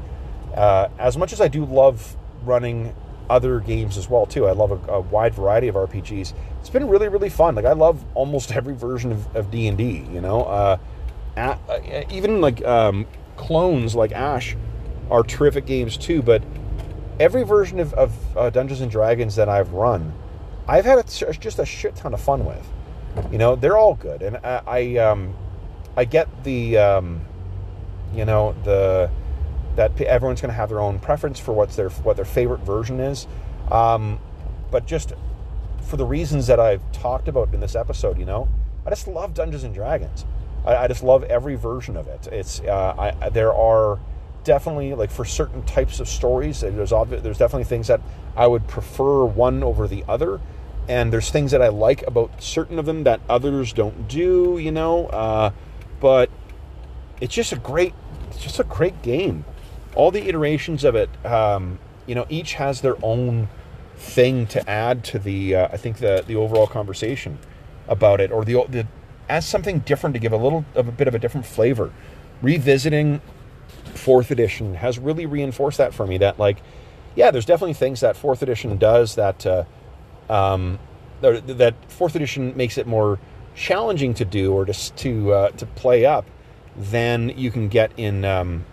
Uh, 0.55 0.87
as 0.97 1.17
much 1.17 1.33
as 1.33 1.41
I 1.41 1.49
do 1.49 1.65
love 1.65 2.15
running 2.43 2.95
other 3.29 3.59
games 3.59 3.97
as 3.97 4.09
well 4.09 4.25
too, 4.25 4.47
I 4.47 4.53
love 4.53 4.71
a, 4.71 4.93
a, 4.93 5.01
wide 5.01 5.35
variety 5.35 5.67
of 5.67 5.75
RPGs. 5.75 6.33
It's 6.61 6.69
been 6.69 6.87
really 6.87 7.09
really 7.09 7.29
fun. 7.29 7.53
Like 7.53 7.65
I 7.65 7.73
love 7.73 8.03
almost 8.15 8.51
every 8.59 8.73
version 8.73 9.11
of 9.11 9.51
D 9.51 9.67
and 9.67 9.77
D. 9.77 10.07
You 10.11 10.21
know, 10.21 10.43
uh, 10.43 10.77
at, 11.35 11.59
uh, 11.69 12.03
even 12.09 12.39
like 12.39 12.65
um, 12.65 13.05
clones 13.35 13.93
like 13.93 14.13
Ash 14.13 14.55
are 15.11 15.21
terrific 15.21 15.65
games 15.65 15.97
too. 15.97 16.21
But 16.21 16.41
every 17.19 17.43
version 17.43 17.81
of, 17.81 17.93
of 17.93 18.37
uh, 18.37 18.49
Dungeons 18.49 18.79
and 18.79 18.89
Dragons 18.89 19.35
that 19.35 19.49
I've 19.49 19.73
run, 19.73 20.13
I've 20.65 20.85
had 20.85 20.97
a, 20.97 21.33
just 21.33 21.59
a 21.59 21.65
shit 21.65 21.97
ton 21.97 22.13
of 22.13 22.21
fun 22.21 22.45
with. 22.45 22.65
You 23.33 23.37
know, 23.37 23.57
they're 23.57 23.77
all 23.77 23.95
good, 23.95 24.21
and 24.21 24.37
I 24.37 24.61
I, 24.65 24.97
um, 24.97 25.35
I 25.97 26.05
get 26.05 26.45
the 26.45 26.77
um, 26.77 27.26
you 28.17 28.25
know 28.25 28.55
the 28.63 29.09
that 29.75 29.99
everyone's 30.01 30.41
going 30.41 30.49
to 30.49 30.55
have 30.55 30.69
their 30.69 30.79
own 30.79 30.99
preference 30.99 31.39
for 31.39 31.53
what's 31.53 31.75
their 31.75 31.89
what 31.89 32.15
their 32.15 32.25
favorite 32.25 32.61
version 32.61 32.99
is, 32.99 33.27
um, 33.71 34.19
but 34.71 34.85
just 34.85 35.13
for 35.83 35.97
the 35.97 36.05
reasons 36.05 36.47
that 36.47 36.59
I've 36.59 36.81
talked 36.91 37.27
about 37.27 37.53
in 37.53 37.59
this 37.59 37.75
episode, 37.75 38.17
you 38.17 38.25
know, 38.25 38.49
I 38.85 38.89
just 38.89 39.07
love 39.07 39.33
Dungeons 39.33 39.63
and 39.63 39.73
Dragons. 39.73 40.25
I, 40.65 40.75
I 40.75 40.87
just 40.87 41.03
love 41.03 41.23
every 41.23 41.55
version 41.55 41.95
of 41.95 42.07
it. 42.07 42.27
It's 42.27 42.59
uh, 42.61 43.13
I, 43.21 43.29
there 43.29 43.53
are 43.53 43.99
definitely 44.43 44.95
like 44.95 45.11
for 45.11 45.25
certain 45.25 45.63
types 45.63 45.99
of 45.99 46.07
stories, 46.07 46.61
there's 46.61 46.89
there's 46.89 47.37
definitely 47.37 47.65
things 47.65 47.87
that 47.87 48.01
I 48.35 48.47
would 48.47 48.67
prefer 48.67 49.25
one 49.25 49.63
over 49.63 49.87
the 49.87 50.03
other 50.07 50.41
and 50.87 51.11
there's 51.11 51.29
things 51.29 51.51
that 51.51 51.61
I 51.61 51.67
like 51.67 52.05
about 52.07 52.41
certain 52.41 52.79
of 52.79 52.85
them 52.85 53.03
that 53.03 53.19
others 53.29 53.73
don't 53.73 54.07
do, 54.07 54.57
you 54.57 54.71
know. 54.71 55.07
Uh, 55.07 55.51
but 55.99 56.29
it's 57.19 57.33
just 57.33 57.51
a 57.51 57.57
great, 57.57 57.93
it's 58.37 58.43
just 58.43 58.59
a 58.59 58.63
great 58.63 59.01
game. 59.01 59.45
All 59.95 60.11
the 60.11 60.29
iterations 60.29 60.83
of 60.83 60.93
it, 60.93 61.09
um, 61.25 61.79
you 62.05 62.13
know, 62.13 62.27
each 62.29 62.53
has 62.53 62.81
their 62.81 62.95
own 63.03 63.49
thing 63.95 64.45
to 64.47 64.69
add 64.69 65.03
to 65.05 65.17
the, 65.17 65.55
uh, 65.55 65.69
I 65.71 65.77
think 65.77 65.97
the 65.97 66.23
the 66.27 66.35
overall 66.35 66.67
conversation 66.67 67.39
about 67.87 68.21
it, 68.21 68.31
or 68.31 68.45
the 68.45 68.63
the 68.69 68.85
as 69.27 69.43
something 69.43 69.79
different 69.79 70.13
to 70.13 70.19
give 70.19 70.33
a 70.33 70.37
little 70.37 70.65
of 70.75 70.87
a 70.87 70.91
bit 70.91 71.07
of 71.07 71.15
a 71.15 71.19
different 71.19 71.47
flavor. 71.47 71.91
Revisiting 72.43 73.21
fourth 73.95 74.29
edition 74.29 74.75
has 74.75 74.99
really 74.99 75.25
reinforced 75.25 75.79
that 75.79 75.95
for 75.95 76.05
me. 76.05 76.19
That 76.19 76.37
like, 76.37 76.57
yeah, 77.15 77.31
there's 77.31 77.45
definitely 77.45 77.73
things 77.73 78.01
that 78.01 78.15
fourth 78.15 78.43
edition 78.43 78.77
does 78.77 79.15
that. 79.15 79.43
Uh, 79.47 79.63
um, 80.29 80.77
that 81.21 81.73
fourth 81.87 82.15
edition 82.15 82.55
makes 82.55 82.77
it 82.77 82.85
more 82.85 83.17
challenging 83.55 84.13
to 84.13 84.25
do 84.25 84.53
or 84.53 84.63
just 84.63 84.95
to 84.97 85.33
uh, 85.33 85.49
to 85.49 85.65
play 85.65 86.05
up 86.05 86.27
than 86.77 87.29
you 87.29 87.51
can 87.51 87.67
get 87.67 87.91
in 87.97 88.25
um, 88.25 88.65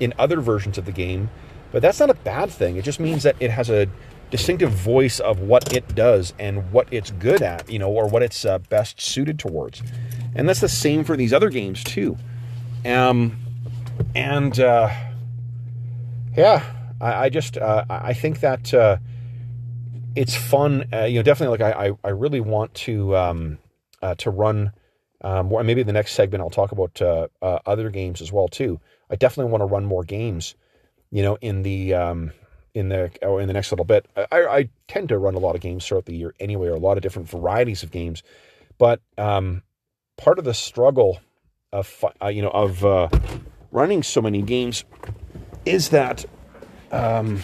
in 0.00 0.12
other 0.18 0.40
versions 0.40 0.78
of 0.78 0.84
the 0.84 0.92
game. 0.92 1.30
But 1.70 1.80
that's 1.80 2.00
not 2.00 2.10
a 2.10 2.14
bad 2.14 2.50
thing. 2.50 2.76
It 2.76 2.84
just 2.84 3.00
means 3.00 3.22
that 3.22 3.36
it 3.40 3.50
has 3.50 3.70
a 3.70 3.88
distinctive 4.30 4.70
voice 4.70 5.20
of 5.20 5.40
what 5.40 5.72
it 5.72 5.94
does 5.94 6.32
and 6.38 6.72
what 6.72 6.88
it's 6.90 7.10
good 7.12 7.42
at, 7.42 7.70
you 7.70 7.78
know, 7.78 7.90
or 7.90 8.08
what 8.08 8.22
it's 8.22 8.44
uh, 8.44 8.58
best 8.58 9.00
suited 9.00 9.38
towards. 9.38 9.82
And 10.34 10.48
that's 10.48 10.60
the 10.60 10.68
same 10.68 11.04
for 11.04 11.16
these 11.16 11.32
other 11.32 11.50
games 11.50 11.84
too. 11.84 12.16
Um, 12.84 13.38
and 14.14 14.58
uh, 14.58 14.90
yeah, 16.36 16.64
I, 17.00 17.24
I 17.24 17.28
just 17.28 17.56
uh, 17.58 17.84
I 17.88 18.14
think 18.14 18.40
that 18.40 18.72
uh, 18.72 18.96
it's 20.14 20.34
fun. 20.34 20.88
Uh, 20.92 21.04
you 21.04 21.18
know, 21.18 21.22
definitely 21.22 21.58
like 21.58 21.74
I, 21.76 21.88
I, 21.88 21.92
I 22.04 22.10
really 22.10 22.40
want 22.40 22.72
to 22.74 23.16
um, 23.16 23.58
uh, 24.00 24.14
to 24.16 24.30
run. 24.30 24.72
Um, 25.22 25.52
or 25.52 25.62
maybe 25.62 25.82
the 25.82 25.92
next 25.92 26.12
segment 26.12 26.42
I'll 26.42 26.50
talk 26.50 26.72
about 26.72 27.00
uh, 27.00 27.28
uh, 27.40 27.60
other 27.64 27.90
games 27.90 28.20
as 28.20 28.32
well 28.32 28.48
too. 28.48 28.80
I 29.08 29.16
definitely 29.16 29.52
want 29.52 29.62
to 29.62 29.66
run 29.66 29.84
more 29.84 30.04
games. 30.04 30.54
You 31.10 31.22
know, 31.22 31.36
in 31.40 31.62
the 31.62 31.94
um, 31.94 32.32
in 32.74 32.88
the 32.88 33.10
or 33.22 33.40
in 33.40 33.48
the 33.48 33.52
next 33.52 33.70
little 33.70 33.84
bit. 33.84 34.06
I, 34.16 34.26
I 34.30 34.68
tend 34.88 35.08
to 35.10 35.18
run 35.18 35.34
a 35.34 35.38
lot 35.38 35.54
of 35.54 35.60
games 35.60 35.86
throughout 35.86 36.06
the 36.06 36.14
year 36.14 36.34
anyway, 36.40 36.68
or 36.68 36.74
a 36.74 36.78
lot 36.78 36.96
of 36.96 37.02
different 37.02 37.28
varieties 37.28 37.82
of 37.82 37.90
games. 37.90 38.22
But 38.78 39.00
um, 39.18 39.62
part 40.16 40.38
of 40.38 40.44
the 40.44 40.54
struggle 40.54 41.20
of 41.72 42.04
uh, 42.22 42.28
you 42.28 42.42
know 42.42 42.50
of 42.50 42.84
uh, 42.84 43.08
running 43.70 44.02
so 44.02 44.22
many 44.22 44.42
games 44.42 44.84
is 45.64 45.90
that 45.90 46.24
um, 46.90 47.40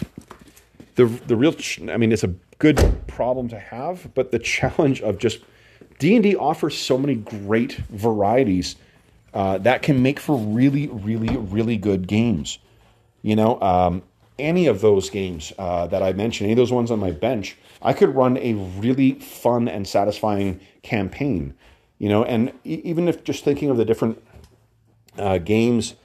the 0.95 1.05
the 1.05 1.35
real. 1.35 1.55
I 1.89 1.97
mean, 1.97 2.11
it's 2.11 2.23
a 2.23 2.33
good 2.57 3.07
problem 3.07 3.49
to 3.49 3.59
have, 3.59 4.13
but 4.13 4.31
the 4.31 4.39
challenge 4.57 5.01
of 5.01 5.17
just 5.17 5.39
D&D 5.99 6.35
offers 6.35 6.77
so 6.77 6.97
many 6.97 7.15
great 7.15 7.73
varieties 7.89 8.75
uh, 9.33 9.57
that 9.59 9.81
can 9.81 10.01
make 10.01 10.19
for 10.19 10.37
really, 10.37 10.87
really, 10.87 11.37
really 11.37 11.77
good 11.77 12.07
games. 12.07 12.57
You 13.21 13.35
know, 13.35 13.61
um, 13.61 14.01
any 14.39 14.67
of 14.67 14.81
those 14.81 15.09
games 15.09 15.53
uh, 15.59 15.87
that 15.87 16.01
I 16.01 16.13
mentioned, 16.13 16.45
any 16.45 16.53
of 16.53 16.57
those 16.57 16.71
ones 16.71 16.89
on 16.89 16.99
my 16.99 17.11
bench, 17.11 17.57
I 17.81 17.93
could 17.93 18.15
run 18.15 18.37
a 18.37 18.53
really 18.53 19.13
fun 19.19 19.67
and 19.67 19.87
satisfying 19.87 20.61
campaign. 20.81 21.53
You 21.97 22.09
know, 22.09 22.23
and 22.23 22.53
e- 22.63 22.81
even 22.85 23.07
if 23.07 23.23
just 23.23 23.43
thinking 23.43 23.69
of 23.69 23.77
the 23.77 23.85
different 23.85 24.23
uh, 25.17 25.37
games 25.37 25.95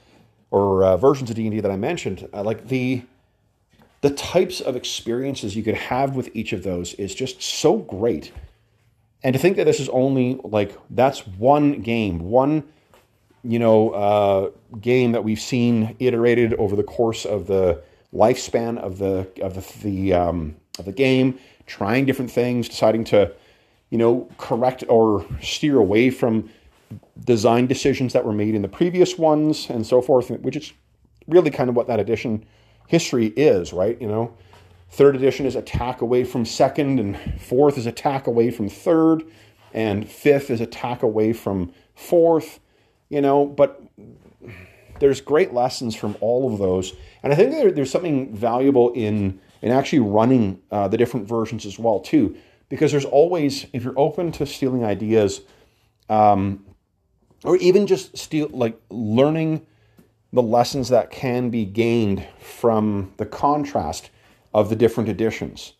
or 0.51 0.83
uh, 0.83 0.97
versions 0.97 1.29
of 1.29 1.37
D&D 1.37 1.61
that 1.61 1.71
I 1.71 1.77
mentioned, 1.77 2.27
uh, 2.33 2.43
like 2.43 2.67
the 2.67 3.03
the 4.01 4.09
types 4.11 4.61
of 4.61 4.75
experiences 4.75 5.55
you 5.55 5.63
could 5.63 5.73
have 5.73 6.15
with 6.15 6.29
each 6.35 6.53
of 6.53 6.61
those 6.61 6.93
is 6.95 7.15
just 7.15 7.41
so 7.41 7.77
great. 7.77 8.31
And 9.25 9.33
to 9.33 9.39
think 9.39 9.57
that 9.57 9.63
this 9.63 9.79
is 9.79 9.89
only 9.89 10.39
like 10.43 10.77
that's 10.91 11.25
one 11.25 11.81
game, 11.81 12.19
one 12.19 12.63
you 13.43 13.57
know 13.57 13.89
uh, 13.89 14.51
game 14.79 15.13
that 15.13 15.23
we've 15.23 15.39
seen 15.39 15.95
iterated 15.97 16.53
over 16.53 16.75
the 16.75 16.83
course 16.83 17.25
of 17.25 17.47
the 17.47 17.81
lifespan 18.13 18.77
of 18.77 18.99
the 18.99 19.27
of 19.41 19.55
the, 19.55 19.79
the 19.81 20.13
um, 20.13 20.55
of 20.77 20.85
the 20.85 20.91
game, 20.91 21.39
trying 21.65 22.05
different 22.05 22.29
things, 22.29 22.69
deciding 22.69 23.03
to 23.05 23.33
you 23.89 23.97
know 23.97 24.29
correct 24.37 24.83
or 24.89 25.25
steer 25.41 25.79
away 25.79 26.11
from 26.11 26.47
design 27.23 27.65
decisions 27.65 28.13
that 28.13 28.25
were 28.25 28.31
made 28.31 28.53
in 28.53 28.61
the 28.61 28.67
previous 28.67 29.17
ones 29.17 29.71
and 29.71 29.87
so 29.87 30.03
forth, 30.03 30.29
which 30.29 30.55
is 30.55 30.71
really 31.27 31.49
kind 31.49 31.67
of 31.67 31.75
what 31.75 31.87
that 31.87 31.99
edition 31.99 32.45
history 32.87 33.33
is, 33.35 33.73
right? 33.73 33.99
You 33.99 34.07
know, 34.07 34.37
third 34.95 35.13
edition 35.13 35.45
is 35.45 35.57
attack 35.57 35.99
away 35.99 36.23
from 36.23 36.45
second, 36.45 37.01
and 37.01 37.19
fourth 37.41 37.77
is 37.77 37.85
attack 37.85 38.27
away 38.27 38.49
from 38.49 38.69
third, 38.69 39.23
and 39.73 40.09
fifth 40.09 40.49
is 40.49 40.61
attack 40.61 41.03
away 41.03 41.33
from 41.33 41.73
fourth, 41.95 42.61
you 43.09 43.19
know, 43.19 43.45
but 43.45 43.83
there's 45.01 45.19
great 45.19 45.53
lessons 45.53 45.97
from 45.97 46.15
all 46.21 46.51
of 46.51 46.59
those. 46.59 46.93
And 47.23 47.33
I 47.33 47.35
think 47.35 47.51
there, 47.51 47.71
there's 47.73 47.91
something 47.91 48.33
valuable 48.33 48.93
in, 48.93 49.41
in 49.61 49.69
actually 49.69 49.99
running 49.99 50.61
uh, 50.71 50.87
the 50.87 50.95
different 50.95 51.27
versions 51.27 51.65
as 51.65 51.77
well, 51.77 51.99
too, 51.99 52.37
because 52.69 52.93
there's 52.93 53.03
always, 53.03 53.65
if 53.73 53.83
you're 53.83 53.99
open 53.99 54.31
to 54.31 54.45
stealing 54.45 54.85
ideas, 54.85 55.41
um, 56.07 56.63
or 57.43 57.57
even 57.57 57.85
just 57.85 58.17
steal, 58.17 58.47
like 58.47 58.79
learning 58.89 59.65
the 60.31 60.41
lessons 60.41 60.87
that 60.87 61.11
can 61.11 61.49
be 61.49 61.65
gained 61.65 62.25
from 62.39 63.11
the 63.17 63.25
contrast 63.25 64.09
of 64.55 64.69
the 64.69 64.75
different 64.75 65.09
editions. 65.09 65.73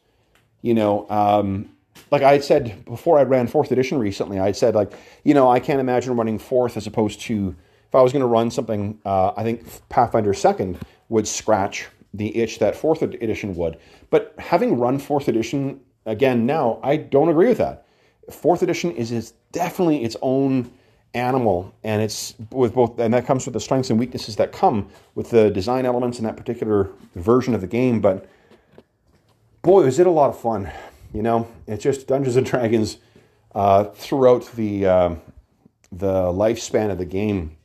You 0.61 0.73
know, 0.73 1.09
um, 1.09 1.69
like 2.11 2.21
I 2.21 2.33
had 2.33 2.43
said 2.43 2.83
before, 2.83 3.17
I 3.17 3.23
ran 3.23 3.47
fourth 3.47 3.71
edition 3.71 3.97
recently. 3.97 4.37
I 4.37 4.47
had 4.47 4.57
said 4.57 4.75
like, 4.75 4.91
you 5.23 5.33
know, 5.33 5.49
I 5.49 5.61
can't 5.61 5.79
imagine 5.79 6.15
running 6.17 6.37
fourth 6.37 6.75
as 6.75 6.85
opposed 6.85 7.21
to 7.21 7.55
if 7.87 7.95
I 7.95 8.01
was 8.01 8.11
going 8.11 8.21
to 8.21 8.27
run 8.27 8.51
something, 8.51 8.99
uh, 9.05 9.31
I 9.37 9.43
think 9.43 9.63
Pathfinder 9.87 10.33
Second 10.33 10.77
would 11.07 11.25
scratch 11.25 11.87
the 12.13 12.35
itch 12.35 12.59
that 12.59 12.75
Fourth 12.75 13.01
Edition 13.01 13.55
would. 13.55 13.77
But 14.09 14.35
having 14.37 14.77
run 14.77 14.99
Fourth 14.99 15.29
Edition 15.29 15.79
again 16.05 16.45
now, 16.45 16.81
I 16.83 16.97
don't 16.97 17.29
agree 17.29 17.47
with 17.47 17.59
that. 17.59 17.85
Fourth 18.29 18.61
Edition 18.61 18.91
is, 18.91 19.13
is 19.13 19.31
definitely 19.53 20.03
its 20.03 20.17
own 20.21 20.69
animal, 21.13 21.73
and 21.83 22.01
it's 22.01 22.35
with 22.51 22.73
both, 22.73 22.99
and 22.99 23.13
that 23.13 23.25
comes 23.25 23.45
with 23.45 23.53
the 23.53 23.59
strengths 23.61 23.89
and 23.89 23.97
weaknesses 23.97 24.35
that 24.35 24.51
come 24.51 24.89
with 25.13 25.29
the 25.29 25.49
design 25.49 25.85
elements 25.85 26.17
in 26.17 26.25
that 26.25 26.35
particular 26.35 26.89
version 27.13 27.53
of 27.53 27.61
the 27.61 27.67
game. 27.67 28.01
But 28.01 28.27
boy, 29.65 29.83
was 29.83 29.97
it 29.97 30.05
a 30.05 30.11
lot 30.11 30.29
of 30.29 30.39
fun! 30.39 30.71
You 31.11 31.23
know, 31.23 31.47
it's 31.65 31.83
just 31.83 32.07
Dungeons 32.07 32.35
and 32.35 32.45
Dragons 32.45 32.99
uh, 33.55 33.85
throughout 33.85 34.49
the 34.55 34.85
uh, 34.85 35.15
the 35.91 36.13
lifespan 36.31 36.91
of 36.91 36.99
the 36.99 37.05
game. 37.05 37.57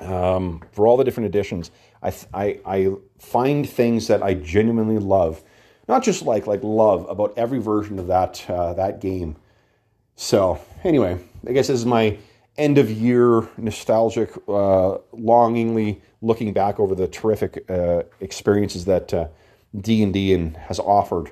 Um, 0.00 0.62
for 0.72 0.86
all 0.86 0.96
the 0.96 1.04
different 1.04 1.26
editions, 1.26 1.70
I, 2.02 2.14
I 2.32 2.60
I 2.64 2.92
find 3.18 3.68
things 3.68 4.06
that 4.06 4.22
I 4.22 4.34
genuinely 4.34 4.98
love, 4.98 5.42
not 5.88 6.04
just 6.04 6.22
like 6.22 6.46
like 6.46 6.62
love 6.62 7.08
about 7.08 7.34
every 7.36 7.58
version 7.58 7.98
of 7.98 8.06
that 8.06 8.48
uh, 8.48 8.74
that 8.74 9.00
game. 9.00 9.36
So 10.14 10.60
anyway, 10.84 11.18
I 11.46 11.52
guess 11.52 11.66
this 11.66 11.80
is 11.80 11.86
my 11.86 12.18
end 12.56 12.78
of 12.78 12.90
year 12.90 13.48
nostalgic, 13.56 14.30
uh, 14.48 14.98
longingly 15.12 16.00
looking 16.22 16.52
back 16.52 16.78
over 16.78 16.94
the 16.94 17.08
terrific 17.08 17.68
uh, 17.68 18.04
experiences 18.20 18.84
that 18.84 19.12
uh, 19.76 19.80
D 19.80 20.34
and 20.34 20.56
has 20.56 20.78
offered 20.78 21.30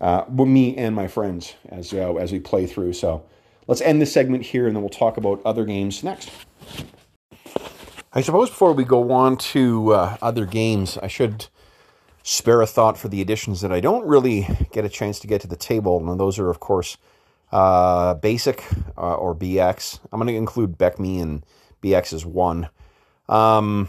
uh, 0.00 0.24
me 0.30 0.76
and 0.76 0.94
my 0.94 1.08
friends 1.08 1.54
as 1.68 1.92
uh, 1.92 2.14
as 2.14 2.32
we 2.32 2.40
play 2.40 2.66
through. 2.66 2.92
So 2.92 3.24
let's 3.66 3.80
end 3.80 4.00
this 4.00 4.12
segment 4.12 4.44
here, 4.44 4.66
and 4.66 4.76
then 4.76 4.82
we'll 4.82 4.90
talk 4.90 5.16
about 5.16 5.40
other 5.44 5.64
games 5.64 6.02
next. 6.02 6.30
I 8.12 8.22
suppose 8.22 8.48
before 8.48 8.72
we 8.72 8.84
go 8.84 9.12
on 9.12 9.36
to 9.36 9.92
uh, 9.92 10.16
other 10.22 10.46
games, 10.46 10.96
I 10.98 11.06
should 11.06 11.48
spare 12.22 12.60
a 12.62 12.66
thought 12.66 12.98
for 12.98 13.08
the 13.08 13.20
editions 13.20 13.60
that 13.60 13.70
I 13.70 13.80
don't 13.80 14.06
really 14.06 14.48
get 14.72 14.84
a 14.84 14.88
chance 14.88 15.20
to 15.20 15.26
get 15.26 15.42
to 15.42 15.46
the 15.46 15.56
table, 15.56 15.98
and 15.98 16.18
those 16.18 16.38
are, 16.38 16.48
of 16.48 16.58
course, 16.58 16.96
uh, 17.52 18.14
Basic 18.14 18.64
uh, 18.96 19.14
or 19.14 19.34
BX. 19.34 20.00
I'm 20.10 20.18
going 20.18 20.28
to 20.28 20.34
include 20.34 20.78
BECMI 20.78 21.22
and 21.22 21.46
BX 21.82 22.14
as 22.14 22.26
one, 22.26 22.68
um, 23.28 23.88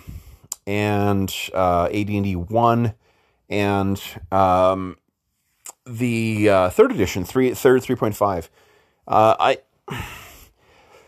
and 0.67 1.33
uh, 1.53 1.85
AD&D 1.85 2.35
one, 2.35 2.93
and 3.49 4.01
um, 4.31 4.97
the 5.85 6.49
uh, 6.49 6.69
third 6.69 6.91
edition, 6.91 7.23
three 7.23 7.53
third 7.53 7.83
three 7.83 7.95
point 7.95 8.15
five. 8.15 8.49
Uh, 9.07 9.35
I 9.39 9.57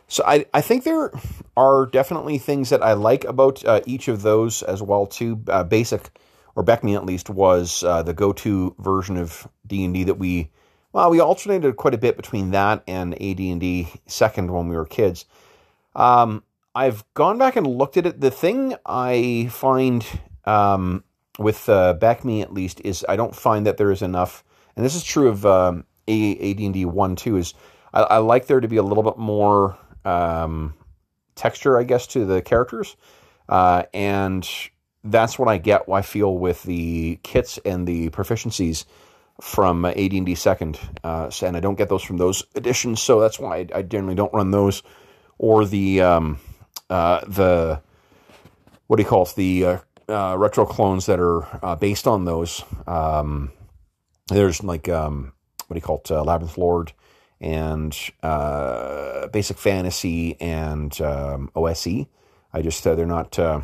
so 0.08 0.24
I 0.26 0.46
I 0.54 0.62
think 0.62 0.84
there 0.84 1.12
are 1.58 1.86
definitely 1.86 2.38
things 2.38 2.70
that 2.70 2.82
I 2.82 2.94
like 2.94 3.24
about 3.26 3.64
uh, 3.66 3.82
each 3.86 4.08
of 4.08 4.22
those 4.22 4.64
as 4.64 4.82
well 4.82 5.06
too. 5.06 5.44
Uh, 5.48 5.64
basic 5.64 6.10
or 6.56 6.64
BECMI 6.64 6.96
at 6.96 7.06
least 7.06 7.30
was 7.30 7.84
uh, 7.84 8.04
the 8.04 8.14
go 8.14 8.34
to 8.34 8.76
version 8.80 9.18
of 9.18 9.48
D 9.66 9.86
and 9.86 9.94
D 9.94 10.04
that 10.06 10.16
we 10.16 10.50
well 10.94 11.10
we 11.10 11.20
alternated 11.20 11.76
quite 11.76 11.94
a 11.94 12.00
bit 12.00 12.18
between 12.18 12.52
that 12.52 12.84
and 12.88 13.14
AD 13.16 13.40
and 13.40 13.60
D 13.60 13.90
second 14.08 14.52
when 14.52 14.68
we 14.68 14.76
were 14.76 14.86
kids. 14.86 15.26
Um, 15.96 16.44
I've 16.74 17.04
gone 17.14 17.38
back 17.38 17.56
and 17.56 17.68
looked 17.68 17.98
at 17.98 18.06
it. 18.06 18.22
The 18.22 18.32
thing 18.32 18.76
I 18.86 19.50
find 19.52 20.06
um, 20.46 21.04
with 21.40 21.68
uh, 21.70 21.96
me 22.24 22.42
at 22.42 22.54
least 22.54 22.82
is 22.84 23.06
I 23.10 23.16
don't 23.16 23.36
find 23.36 23.66
that 23.66 23.78
there 23.78 23.92
is 23.92 24.02
enough 24.02 24.44
and 24.80 24.86
this 24.86 24.96
is 24.96 25.04
true 25.04 25.28
of 25.28 25.46
um, 25.46 25.84
AD&D 26.08 26.86
1 26.86 27.16
too, 27.18 27.36
is 27.36 27.54
I, 27.94 28.02
I, 28.02 28.18
like 28.20 28.48
there 28.48 28.62
to 28.62 28.68
be 28.70 28.78
a 28.78 28.82
little 28.82 29.04
bit 29.04 29.18
more 29.18 29.78
um, 30.06 30.74
texture, 31.36 31.78
I 31.78 31.84
guess, 31.84 32.08
to 32.08 32.24
the 32.24 32.42
characters. 32.42 32.96
Uh, 33.50 33.84
and 33.94 34.50
that's 35.04 35.38
what 35.38 35.50
I 35.50 35.58
get, 35.58 35.84
I 35.92 36.02
feel, 36.02 36.38
with 36.38 36.64
the 36.64 37.20
kits 37.24 37.60
and 37.66 37.86
the 37.86 38.10
proficiencies 38.12 38.86
from 39.42 39.84
AD&D 39.84 40.36
second. 40.36 40.80
Uh, 41.04 41.30
and 41.42 41.58
I 41.58 41.60
don't 41.60 41.78
get 41.78 41.90
those 41.90 42.04
from 42.04 42.16
those 42.16 42.46
editions, 42.56 43.02
so 43.02 43.20
that's 43.20 43.38
why 43.38 43.58
I, 43.58 43.68
I 43.76 43.82
generally 43.82 44.16
don't 44.16 44.34
run 44.34 44.52
those. 44.52 44.82
Or 45.38 45.66
the, 45.66 46.00
um, 46.02 46.40
uh, 46.90 47.20
the 47.26 47.82
what 48.88 48.96
do 48.98 49.04
you 49.04 49.10
call 49.10 49.24
it, 49.24 49.34
the 49.36 49.66
uh, 50.10 50.36
retro 50.38 50.66
clones 50.66 51.06
that 51.06 51.20
are 51.20 51.46
uh, 51.64 51.76
based 51.76 52.08
on 52.08 52.26
those. 52.26 52.64
Um, 52.88 53.52
there's 54.28 54.64
like 54.64 54.90
um, 54.90 55.34
what 55.68 55.76
do 55.76 55.78
you 55.78 55.82
call 55.82 56.02
it, 56.04 56.12
uh, 56.12 56.24
Labyrinth 56.24 56.58
Lord, 56.58 56.94
and 57.40 57.96
uh, 58.24 59.28
Basic 59.28 59.58
Fantasy 59.58 60.40
and 60.42 61.00
um, 61.02 61.52
OSE. 61.56 62.06
I 62.54 62.62
just 62.62 62.86
uh, 62.86 62.96
they're 62.96 63.06
not. 63.06 63.38
Uh, 63.38 63.62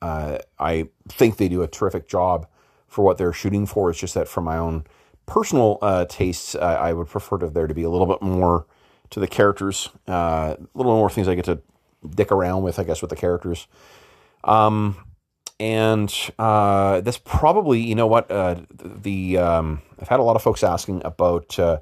I 0.00 0.88
think 1.08 1.36
they 1.36 1.48
do 1.48 1.62
a 1.62 1.66
terrific 1.66 2.08
job 2.08 2.46
for 2.86 3.04
what 3.04 3.18
they're 3.18 3.32
shooting 3.32 3.66
for. 3.66 3.90
It's 3.90 3.98
just 3.98 4.14
that 4.14 4.28
for 4.28 4.40
my 4.40 4.56
own 4.56 4.84
personal 5.26 5.78
tastes, 6.08 6.54
I 6.54 6.92
would 6.92 7.08
prefer 7.08 7.38
to 7.38 7.48
there 7.48 7.66
to 7.66 7.74
be 7.74 7.82
a 7.82 7.90
little 7.90 8.06
bit 8.06 8.22
more 8.22 8.66
to 9.10 9.20
the 9.20 9.26
characters, 9.26 9.88
a 10.06 10.56
little 10.74 10.96
more 10.96 11.10
things 11.10 11.26
I 11.26 11.34
get 11.34 11.46
to 11.46 11.60
dick 12.14 12.30
around 12.30 12.62
with, 12.62 12.78
I 12.78 12.84
guess, 12.84 13.02
with 13.02 13.10
the 13.10 13.16
characters. 13.16 13.66
Um, 14.44 14.96
and 15.60 16.12
uh, 16.38 17.00
that's 17.00 17.18
probably 17.18 17.80
you 17.80 17.94
know 17.94 18.06
what 18.06 18.30
uh, 18.30 18.56
the 18.70 19.38
um, 19.38 19.82
I've 20.00 20.08
had 20.08 20.20
a 20.20 20.22
lot 20.22 20.36
of 20.36 20.42
folks 20.42 20.62
asking 20.62 21.02
about 21.04 21.58
uh, 21.58 21.78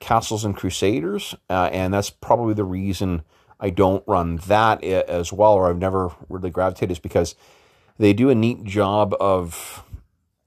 Castles 0.00 0.44
and 0.44 0.56
Crusaders, 0.56 1.34
uh, 1.50 1.68
and 1.72 1.92
that's 1.92 2.10
probably 2.10 2.54
the 2.54 2.64
reason 2.64 3.22
I 3.60 3.70
don't 3.70 4.04
run 4.06 4.36
that 4.46 4.82
as 4.82 5.32
well, 5.32 5.54
or 5.54 5.68
I've 5.68 5.78
never 5.78 6.10
really 6.28 6.50
gravitated, 6.50 6.92
is 6.92 6.98
because 6.98 7.34
they 7.98 8.12
do 8.12 8.30
a 8.30 8.34
neat 8.34 8.64
job 8.64 9.14
of 9.20 9.84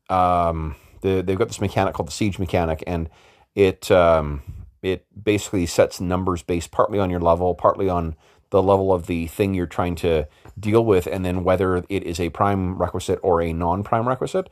um, 0.10 0.76
the, 1.02 1.22
they've 1.22 1.38
got 1.38 1.50
this 1.50 1.62
mechanic 1.62 1.94
called 1.94 2.08
the 2.08 2.14
siege 2.14 2.40
mechanic, 2.40 2.84
and 2.88 3.10
it 3.54 3.92
um, 3.92 4.42
it 4.82 5.06
basically 5.22 5.66
sets 5.66 6.02
numbers 6.02 6.42
based 6.42 6.72
partly 6.72 6.98
on 6.98 7.10
your 7.10 7.20
level, 7.20 7.54
partly 7.54 7.90
on 7.90 8.16
the 8.50 8.64
level 8.64 8.92
of 8.94 9.08
the 9.08 9.28
thing 9.28 9.54
you're 9.54 9.66
trying 9.68 9.96
to 9.96 10.28
deal 10.62 10.86
with, 10.86 11.08
and 11.08 11.26
then 11.26 11.44
whether 11.44 11.78
it 11.78 12.04
is 12.04 12.20
a 12.20 12.30
prime 12.30 12.78
requisite 12.78 13.20
or 13.22 13.42
a 13.42 13.52
non-prime 13.52 14.08
requisite. 14.08 14.50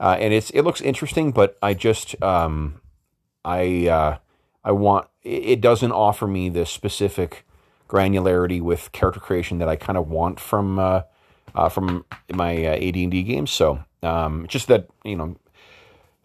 Uh, 0.00 0.16
and 0.18 0.32
it's 0.32 0.50
it 0.50 0.62
looks 0.62 0.80
interesting, 0.80 1.32
but 1.32 1.58
I 1.60 1.74
just 1.74 2.20
um, 2.22 2.80
I 3.44 3.88
uh, 3.88 4.18
I 4.64 4.72
want 4.72 5.08
it 5.22 5.60
doesn't 5.60 5.92
offer 5.92 6.26
me 6.26 6.48
the 6.48 6.64
specific 6.64 7.44
granularity 7.88 8.60
with 8.60 8.92
character 8.92 9.20
creation 9.20 9.58
that 9.58 9.68
I 9.68 9.76
kind 9.76 9.98
of 9.98 10.08
want 10.08 10.38
from 10.38 10.78
uh, 10.78 11.02
uh 11.54 11.68
from 11.68 12.04
my 12.32 12.64
uh, 12.64 12.76
AD&D 12.76 13.22
games. 13.24 13.50
So 13.50 13.82
um, 14.02 14.46
just 14.48 14.68
that 14.68 14.88
you 15.04 15.16
know 15.16 15.36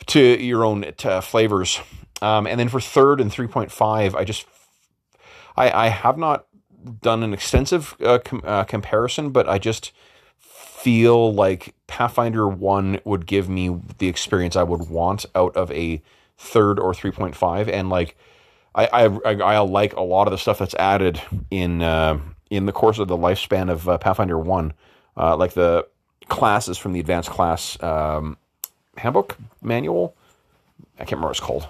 to 0.07 0.19
your 0.19 0.65
own 0.65 0.85
to 0.97 1.21
flavors. 1.21 1.79
Um, 2.21 2.47
and 2.47 2.59
then 2.59 2.69
for 2.69 2.79
third 2.79 3.19
and 3.19 3.31
three 3.31 3.47
point 3.47 3.71
five, 3.71 4.15
I 4.15 4.23
just 4.23 4.45
I 5.57 5.71
I 5.71 5.87
have 5.87 6.17
not 6.17 6.45
done 7.01 7.23
an 7.23 7.33
extensive 7.33 7.95
uh, 8.03 8.19
com- 8.23 8.41
uh, 8.43 8.63
comparison, 8.63 9.31
but 9.31 9.47
I 9.47 9.57
just 9.57 9.91
feel 10.39 11.33
like 11.33 11.73
Pathfinder 11.87 12.47
1 12.47 12.99
would 13.05 13.25
give 13.25 13.47
me 13.47 13.79
the 13.99 14.07
experience 14.07 14.55
I 14.55 14.63
would 14.63 14.89
want 14.89 15.25
out 15.33 15.55
of 15.55 15.71
a 15.71 16.01
third 16.37 16.79
or 16.79 16.91
3.5. 16.91 17.71
And 17.71 17.89
like, 17.89 18.17
I, 18.75 18.87
I, 18.87 19.33
I, 19.33 19.59
like 19.59 19.93
a 19.93 20.01
lot 20.01 20.27
of 20.27 20.31
the 20.31 20.37
stuff 20.37 20.59
that's 20.59 20.73
added 20.75 21.21
in, 21.49 21.81
uh, 21.81 22.19
in 22.49 22.65
the 22.65 22.71
course 22.71 22.99
of 22.99 23.07
the 23.07 23.17
lifespan 23.17 23.71
of 23.71 23.87
uh, 23.87 23.97
Pathfinder 23.97 24.37
1, 24.37 24.73
uh, 25.15 25.37
like 25.37 25.53
the 25.53 25.87
classes 26.27 26.77
from 26.77 26.93
the 26.93 26.99
advanced 26.99 27.29
class 27.29 27.81
um, 27.81 28.37
handbook 28.97 29.37
manual. 29.61 30.15
I 30.95 30.99
can't 30.99 31.11
remember 31.11 31.27
what 31.27 31.37
it's 31.37 31.39
called 31.39 31.67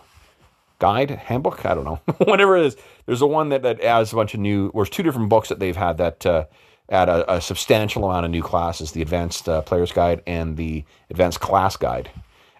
guide, 0.80 1.11
handbook, 1.11 1.66
I 1.66 1.76
don't 1.76 1.86
know, 1.86 2.01
whatever 2.26 2.57
it 2.57 2.66
is. 2.66 2.78
There's 3.06 3.22
a 3.22 3.28
one 3.28 3.49
that, 3.49 3.64
that 3.64 3.82
adds 3.82 4.14
a 4.14 4.16
bunch 4.16 4.34
of 4.34 4.39
new, 4.39 4.72
there's 4.74 4.89
two 4.89 5.04
different 5.04 5.30
books 5.30 5.49
that 5.49 5.60
they've 5.60 5.76
had 5.76 5.97
that 5.97 6.26
uh, 6.26 6.45
add 6.89 7.10
a, 7.10 7.36
a, 7.36 7.41
substantial 7.41 8.06
amount 8.06 8.26
of 8.26 8.32
new 8.32 8.41
classes 8.41 8.91
the 8.91 9.01
Advanced 9.01 9.47
uh, 9.49 9.62
Player's 9.62 9.91
Guide 9.91 10.22
and 10.26 10.58
the 10.58 10.84
Advanced 11.10 11.39
Class 11.39 11.76
Guide. 11.76 12.10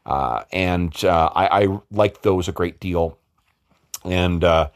Uh, 0.06 0.44
and 0.52 1.04
uh, 1.06 1.30
I, 1.34 1.64
I 1.64 1.80
like 1.92 2.22
those 2.22 2.48
a 2.48 2.52
great 2.52 2.80
deal. 2.80 3.18
And 4.04 4.44
uh, 4.44 4.70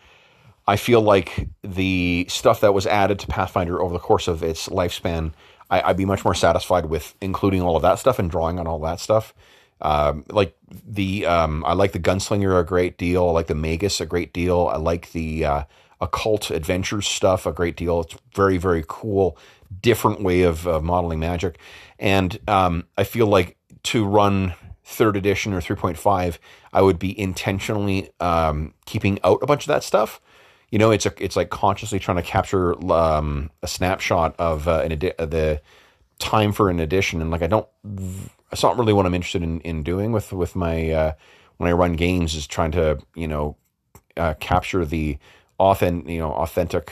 I 0.68 0.78
feel 0.78 1.02
like 1.02 1.48
the 1.64 2.26
stuff 2.30 2.62
that 2.62 2.74
was 2.74 2.88
added 2.88 3.20
to 3.20 3.28
Pathfinder 3.28 3.82
over 3.82 3.94
the 3.94 4.00
course 4.00 4.28
of 4.28 4.44
its 4.44 4.70
lifespan, 4.70 5.34
I, 5.70 5.82
I'd 5.82 5.98
be 5.98 6.06
much 6.06 6.24
more 6.24 6.36
satisfied 6.36 6.86
with 6.86 7.16
including 7.20 7.62
all 7.62 7.76
of 7.76 7.82
that 7.82 8.00
stuff 8.00 8.20
and 8.20 8.32
drawing 8.32 8.58
on 8.60 8.68
all 8.68 8.80
that 8.80 9.00
stuff 9.00 9.34
um, 9.82 10.26
like 10.30 10.56
the 10.86 11.26
um, 11.26 11.64
I 11.66 11.74
like 11.74 11.92
the 11.92 12.00
Gunslinger 12.00 12.60
a 12.60 12.64
great 12.64 12.98
deal. 12.98 13.28
I 13.30 13.32
like 13.32 13.48
the 13.48 13.56
Magus 13.56 14.02
a 14.02 14.06
great 14.06 14.34
deal. 14.34 14.68
I 14.68 14.78
like 14.78 15.12
the 15.12 15.46
uh, 15.46 15.64
occult 16.02 16.52
adventures 16.52 17.08
stuff 17.08 17.46
a 17.46 17.52
great 17.52 17.78
deal. 17.78 18.02
It's 18.02 18.16
very 18.34 18.58
very 18.58 18.84
cool, 18.88 19.38
different 19.82 20.22
way 20.22 20.42
of 20.44 20.68
uh, 20.68 20.80
modeling 20.82 21.20
magic, 21.20 21.60
and 22.00 22.40
um, 22.48 22.86
I 22.98 23.04
feel 23.04 23.28
like 23.28 23.58
to 23.84 24.06
run 24.06 24.54
third 24.84 25.18
edition 25.18 25.52
or 25.52 25.60
3.5 25.60 26.38
i 26.72 26.82
would 26.82 26.98
be 26.98 27.20
intentionally 27.20 28.10
um, 28.22 28.74
keeping 28.86 29.20
out 29.22 29.38
a 29.42 29.46
bunch 29.46 29.64
of 29.64 29.68
that 29.68 29.84
stuff 29.84 30.22
you 30.70 30.80
know, 30.80 30.92
it's 30.92 31.06
a, 31.06 31.14
it's 31.24 31.36
like 31.36 31.50
consciously 31.50 32.00
trying 32.00 32.18
to 32.18 32.24
capture 32.24 32.74
um, 32.92 33.52
a 33.64 33.68
snapshot 33.68 34.36
of 34.38 34.68
uh, 34.68 34.82
an 34.84 34.92
edi- 34.92 35.14
the 35.18 35.62
time 36.20 36.52
for 36.52 36.70
an 36.70 36.80
edition, 36.80 37.22
and 37.22 37.32
like 37.32 37.42
I 37.42 37.48
don't, 37.48 37.68
it's 38.52 38.64
not 38.64 38.78
really 38.78 38.94
what 38.94 39.06
I'm 39.06 39.14
interested 39.14 39.44
in, 39.44 39.60
in 39.62 39.84
doing 39.84 40.12
with 40.12 40.32
with 40.34 40.56
my 40.56 40.92
uh, 40.92 41.14
when 41.58 41.70
I 41.70 41.74
run 41.74 41.94
games 41.94 42.36
is 42.36 42.48
trying 42.48 42.72
to 42.72 43.00
you 43.16 43.28
know 43.28 43.58
uh, 44.16 44.36
capture 44.40 44.86
the 44.86 45.18
authentic 45.60 46.10
you 46.10 46.20
know 46.20 46.32
authentic 46.32 46.92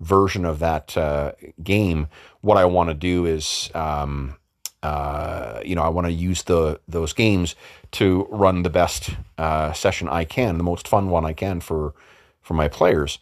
version 0.00 0.44
of 0.44 0.58
that 0.58 0.96
uh, 0.96 1.32
game. 1.62 2.08
What 2.40 2.56
I 2.56 2.64
want 2.64 2.90
to 2.90 2.94
do 2.94 3.26
is. 3.26 3.70
Um, 3.74 4.36
uh, 4.82 5.60
you 5.64 5.74
know, 5.74 5.82
I 5.82 5.88
want 5.88 6.06
to 6.06 6.12
use 6.12 6.44
the 6.44 6.78
those 6.86 7.12
games 7.12 7.56
to 7.92 8.28
run 8.30 8.62
the 8.62 8.70
best 8.70 9.10
uh, 9.36 9.72
session 9.72 10.08
I 10.08 10.24
can, 10.24 10.58
the 10.58 10.62
most 10.62 10.86
fun 10.86 11.10
one 11.10 11.24
I 11.24 11.32
can 11.32 11.60
for 11.60 11.94
for 12.40 12.54
my 12.54 12.68
players. 12.68 13.18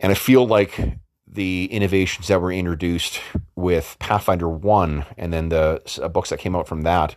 And 0.00 0.10
I 0.10 0.16
feel 0.16 0.44
like 0.44 0.98
the 1.36 1.66
innovations 1.66 2.28
that 2.28 2.40
were 2.40 2.50
introduced 2.50 3.20
with 3.54 3.96
Pathfinder 4.00 4.48
One, 4.48 5.04
and 5.16 5.32
then 5.32 5.50
the 5.50 5.80
uh, 6.02 6.08
books 6.08 6.30
that 6.30 6.40
came 6.40 6.56
out 6.56 6.66
from 6.66 6.82
that, 6.82 7.14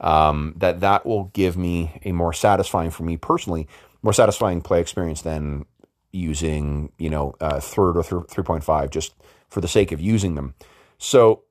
um, 0.00 0.54
that 0.58 0.80
that 0.80 1.06
will 1.06 1.24
give 1.32 1.56
me 1.56 2.00
a 2.04 2.12
more 2.12 2.34
satisfying 2.34 2.90
for 2.90 3.04
me 3.04 3.16
personally, 3.16 3.66
more 4.02 4.12
satisfying 4.12 4.60
play 4.60 4.80
experience 4.80 5.22
than 5.22 5.64
using 6.12 6.92
you 6.98 7.08
know 7.08 7.34
uh, 7.40 7.58
third 7.58 7.96
or 7.96 8.02
three 8.02 8.44
point 8.44 8.62
five 8.62 8.90
just 8.90 9.14
for 9.48 9.62
the 9.62 9.68
sake 9.68 9.92
of 9.92 10.00
using 10.00 10.34
them. 10.34 10.54
So 10.98 11.44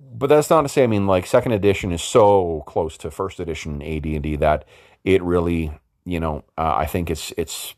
but 0.00 0.28
that's 0.28 0.50
not 0.50 0.62
to 0.62 0.68
say. 0.68 0.84
I 0.84 0.86
mean, 0.86 1.06
like 1.06 1.26
second 1.26 1.52
edition 1.52 1.92
is 1.92 2.02
so 2.02 2.62
close 2.66 2.96
to 2.98 3.10
first 3.10 3.40
edition 3.40 3.82
AD 3.82 4.06
and 4.06 4.22
D 4.22 4.36
that 4.36 4.64
it 5.04 5.22
really, 5.22 5.72
you 6.04 6.20
know, 6.20 6.44
uh, 6.56 6.74
I 6.76 6.86
think 6.86 7.10
it's 7.10 7.32
it's 7.36 7.74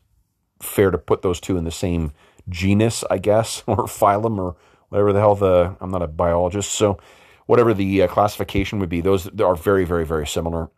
fair 0.61 0.91
to 0.91 0.97
put 0.97 1.21
those 1.21 1.39
two 1.39 1.57
in 1.57 1.63
the 1.63 1.71
same 1.71 2.11
genus, 2.47 3.03
I 3.09 3.17
guess, 3.17 3.63
or 3.67 3.85
phylum, 3.85 4.37
or 4.37 4.55
whatever 4.89 5.13
the 5.13 5.19
hell 5.19 5.35
the. 5.35 5.75
I'm 5.81 5.91
not 5.91 6.01
a 6.01 6.07
biologist, 6.07 6.71
so 6.71 6.97
whatever 7.45 7.73
the 7.73 8.03
uh, 8.03 8.07
classification 8.07 8.79
would 8.79 8.89
be, 8.89 9.01
those 9.01 9.27
are 9.39 9.55
very, 9.55 9.85
very, 9.85 10.05
very 10.05 10.27
similar. 10.27 10.69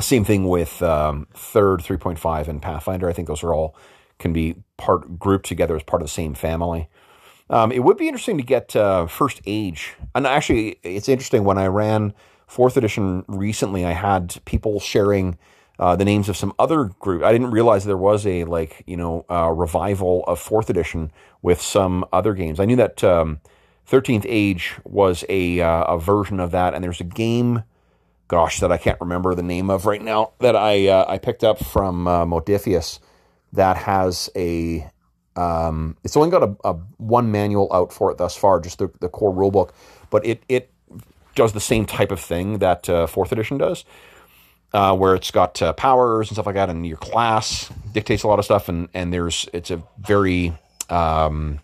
Same 0.00 0.24
thing 0.24 0.48
with 0.48 0.80
um, 0.82 1.26
third, 1.34 1.80
3.5, 1.80 2.48
and 2.48 2.62
Pathfinder. 2.62 3.08
I 3.08 3.12
think 3.12 3.28
those 3.28 3.44
are 3.44 3.52
all 3.52 3.76
can 4.18 4.32
be 4.32 4.54
part 4.76 5.18
grouped 5.18 5.46
together 5.46 5.74
as 5.74 5.82
part 5.82 6.02
of 6.02 6.08
the 6.08 6.12
same 6.12 6.34
family. 6.34 6.88
Um, 7.48 7.72
it 7.72 7.80
would 7.80 7.96
be 7.96 8.06
interesting 8.06 8.36
to 8.36 8.44
get 8.44 8.76
uh, 8.76 9.06
First 9.06 9.40
Age. 9.46 9.94
And 10.14 10.26
actually, 10.26 10.78
it's 10.82 11.08
interesting 11.08 11.42
when 11.42 11.58
I 11.58 11.66
ran 11.66 12.14
fourth 12.46 12.76
edition 12.76 13.24
recently, 13.26 13.84
I 13.84 13.92
had 13.92 14.40
people 14.44 14.78
sharing 14.78 15.36
uh, 15.80 15.96
the 15.96 16.04
names 16.04 16.28
of 16.28 16.36
some 16.36 16.52
other 16.58 16.84
group. 17.00 17.22
I 17.22 17.32
didn't 17.32 17.50
realize 17.50 17.86
there 17.86 17.96
was 17.96 18.26
a 18.26 18.44
like 18.44 18.84
you 18.86 18.98
know 18.98 19.24
uh, 19.30 19.50
revival 19.50 20.22
of 20.26 20.38
fourth 20.38 20.68
edition 20.68 21.10
with 21.40 21.60
some 21.60 22.04
other 22.12 22.34
games. 22.34 22.60
I 22.60 22.66
knew 22.66 22.76
that 22.76 23.02
um, 23.02 23.40
Thirteenth 23.86 24.26
Age 24.28 24.74
was 24.84 25.24
a 25.30 25.60
uh, 25.60 25.84
a 25.84 25.98
version 25.98 26.38
of 26.38 26.50
that, 26.50 26.74
and 26.74 26.84
there's 26.84 27.00
a 27.00 27.04
game, 27.04 27.64
gosh, 28.28 28.60
that 28.60 28.70
I 28.70 28.76
can't 28.76 29.00
remember 29.00 29.34
the 29.34 29.42
name 29.42 29.70
of 29.70 29.86
right 29.86 30.02
now 30.02 30.32
that 30.40 30.54
I 30.54 30.86
uh, 30.86 31.06
I 31.08 31.16
picked 31.16 31.42
up 31.42 31.64
from 31.64 32.06
uh, 32.06 32.26
Modiphius 32.26 33.00
that 33.54 33.78
has 33.78 34.28
a 34.36 34.86
um, 35.34 35.96
it's 36.04 36.14
only 36.14 36.28
got 36.28 36.42
a, 36.42 36.56
a, 36.62 36.74
one 36.98 37.32
manual 37.32 37.72
out 37.72 37.90
for 37.90 38.10
it 38.10 38.18
thus 38.18 38.36
far, 38.36 38.60
just 38.60 38.80
the, 38.80 38.90
the 39.00 39.08
core 39.08 39.32
rulebook, 39.32 39.70
but 40.10 40.26
it 40.26 40.42
it 40.46 40.70
does 41.34 41.54
the 41.54 41.60
same 41.60 41.86
type 41.86 42.10
of 42.10 42.20
thing 42.20 42.58
that 42.58 42.84
fourth 43.08 43.32
edition 43.32 43.56
does, 43.56 43.86
uh, 44.72 44.96
where 44.96 45.14
it's 45.14 45.30
got 45.30 45.60
uh, 45.62 45.72
powers 45.72 46.28
and 46.28 46.36
stuff 46.36 46.46
like 46.46 46.54
that, 46.54 46.70
and 46.70 46.86
your 46.86 46.96
class 46.96 47.70
dictates 47.92 48.22
a 48.22 48.28
lot 48.28 48.38
of 48.38 48.44
stuff, 48.44 48.68
and 48.68 48.88
and 48.94 49.12
there's 49.12 49.48
it's 49.52 49.70
a 49.70 49.82
very 49.98 50.52
um, 50.88 51.60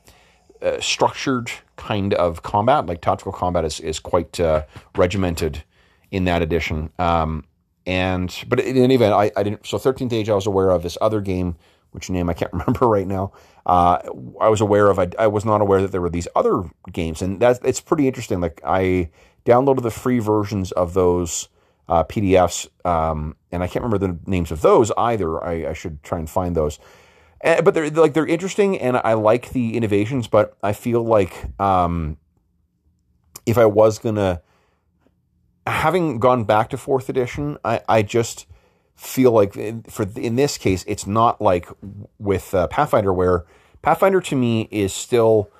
uh, 0.63 0.81
structured 0.81 1.51
kind 1.77 2.15
of 2.15 2.43
combat, 2.43 2.87
like 2.87 3.01
tactical 3.01 3.33
combat 3.33 3.65
is 3.65 3.81
is 3.81 3.99
quite 3.99 4.39
uh, 4.41 4.65
regimented 4.97 5.63
in 6.11 6.25
that 6.25 6.43
edition. 6.43 6.91
Um, 6.99 7.45
and 7.87 8.45
but 8.49 8.61
in 8.61 8.77
any 8.77 8.97
event, 8.97 9.15
I, 9.15 9.31
I 9.37 9.43
didn't. 9.43 9.67
So 9.67 9.79
Thirteenth 9.79 10.13
Age, 10.13 10.29
I 10.29 10.35
was 10.35 10.47
aware 10.47 10.71
of 10.71 10.83
this 10.83 10.99
other 11.01 11.21
game 11.21 11.57
which 11.97 12.11
name 12.11 12.29
I 12.29 12.35
can't 12.35 12.53
remember 12.53 12.87
right 12.87 13.07
now. 13.07 13.33
Uh, 13.65 13.99
I 14.41 14.49
was 14.49 14.61
aware 14.61 14.89
of. 14.89 14.99
I, 14.99 15.09
I, 15.19 15.27
was 15.27 15.45
not 15.45 15.61
aware 15.63 15.81
that 15.81 15.93
there 15.93 16.03
were 16.03 16.11
these 16.11 16.29
other 16.37 16.63
games, 16.93 17.23
and 17.23 17.41
that's 17.41 17.59
it's 17.65 17.81
pretty 17.81 18.07
interesting. 18.07 18.41
Like 18.41 18.61
I 18.65 19.11
downloaded 19.45 19.83
the 19.83 19.91
free 19.91 20.19
versions 20.19 20.73
of 20.73 20.95
those 20.95 21.49
uh, 21.89 22.05
PDFs, 22.05 22.69
um, 22.87 23.37
and 23.53 23.63
I 23.63 23.67
can't 23.67 23.85
remember 23.85 24.07
the 24.07 24.19
names 24.27 24.51
of 24.51 24.63
those 24.63 24.91
either. 24.97 25.43
I, 25.43 25.71
I 25.71 25.73
should 25.73 26.03
try 26.03 26.19
and 26.19 26.29
find 26.29 26.57
those. 26.57 26.79
And, 27.41 27.65
but 27.65 27.75
they're 27.75 27.91
like 27.91 28.15
they're 28.15 28.27
interesting, 28.27 28.79
and 28.79 28.97
I 28.97 29.15
like 29.15 29.51
the 29.51 29.77
innovations. 29.77 30.27
But 30.27 30.57
I 30.63 30.73
feel 30.73 31.05
like 31.05 31.61
um, 31.61 32.17
if 33.45 33.57
I 33.59 33.67
was 33.67 33.99
gonna, 33.99 34.43
having 35.67 36.19
gone 36.19 36.45
back 36.45 36.71
to 36.71 36.77
fourth 36.77 37.09
edition, 37.09 37.59
I, 37.65 37.81
I 37.89 38.03
just 38.03 38.47
feel 38.97 39.31
like 39.31 39.53
for 39.91 40.07
in 40.17 40.37
this 40.37 40.57
case 40.57 40.83
it's 40.89 41.07
not 41.07 41.41
like 41.41 41.69
with 42.19 42.55
uh, 42.55 42.67
Pathfinder 42.69 43.13
where 43.13 43.45
Pathfinder 43.83 44.23
to 44.23 44.35
me 44.35 44.69
is 44.71 44.93
still 44.93 45.51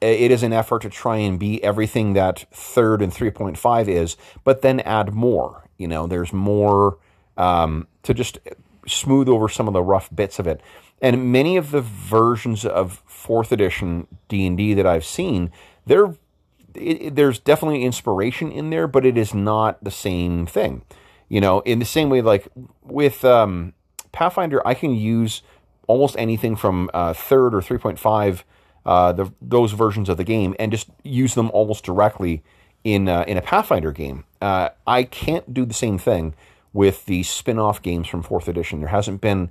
it 0.00 0.30
is 0.30 0.42
an 0.42 0.52
effort 0.52 0.82
to 0.82 0.88
try 0.88 1.16
and 1.16 1.38
be 1.38 1.62
everything 1.62 2.14
that 2.14 2.46
third 2.50 3.02
and 3.02 3.12
3.5 3.12 3.88
is 3.88 4.16
but 4.44 4.62
then 4.62 4.80
add 4.80 5.12
more 5.12 5.65
you 5.78 5.88
know 5.88 6.06
there's 6.06 6.32
more 6.32 6.98
um, 7.36 7.86
to 8.02 8.14
just 8.14 8.38
smooth 8.86 9.28
over 9.28 9.48
some 9.48 9.66
of 9.66 9.74
the 9.74 9.82
rough 9.82 10.14
bits 10.14 10.38
of 10.38 10.46
it. 10.46 10.60
And 11.02 11.30
many 11.30 11.56
of 11.56 11.72
the 11.72 11.82
versions 11.82 12.64
of 12.64 13.02
fourth 13.06 13.52
edition 13.52 14.06
d&d 14.28 14.72
that 14.74 14.86
i've 14.86 15.04
seen 15.04 15.50
there 15.84 16.14
there's 16.74 17.38
definitely 17.38 17.84
inspiration 17.84 18.52
in 18.52 18.70
there 18.70 18.86
but 18.86 19.04
it 19.04 19.16
is 19.16 19.34
not 19.34 19.82
the 19.82 19.90
same 19.90 20.46
thing. 20.46 20.82
You 21.28 21.40
know, 21.40 21.60
in 21.60 21.80
the 21.80 21.84
same 21.84 22.08
way, 22.08 22.22
like 22.22 22.46
with 22.84 23.24
um, 23.24 23.72
Pathfinder, 24.12 24.64
I 24.66 24.74
can 24.74 24.94
use 24.94 25.42
almost 25.88 26.16
anything 26.18 26.54
from 26.56 26.88
uh, 26.94 27.14
third 27.14 27.54
or 27.54 27.60
3.5, 27.60 28.42
uh, 28.84 29.12
the, 29.12 29.32
those 29.42 29.72
versions 29.72 30.08
of 30.08 30.18
the 30.18 30.24
game, 30.24 30.54
and 30.58 30.70
just 30.70 30.88
use 31.02 31.34
them 31.34 31.50
almost 31.50 31.84
directly 31.84 32.44
in, 32.86 33.08
uh, 33.08 33.24
in 33.26 33.36
a 33.36 33.42
Pathfinder 33.42 33.90
game. 33.90 34.22
Uh, 34.40 34.68
I 34.86 35.02
can't 35.02 35.52
do 35.52 35.64
the 35.64 35.74
same 35.74 35.98
thing 35.98 36.34
with 36.72 37.04
the 37.06 37.24
spin 37.24 37.58
off 37.58 37.82
games 37.82 38.06
from 38.06 38.22
4th 38.22 38.46
edition. 38.46 38.78
There 38.78 38.90
hasn't 38.90 39.20
been 39.20 39.50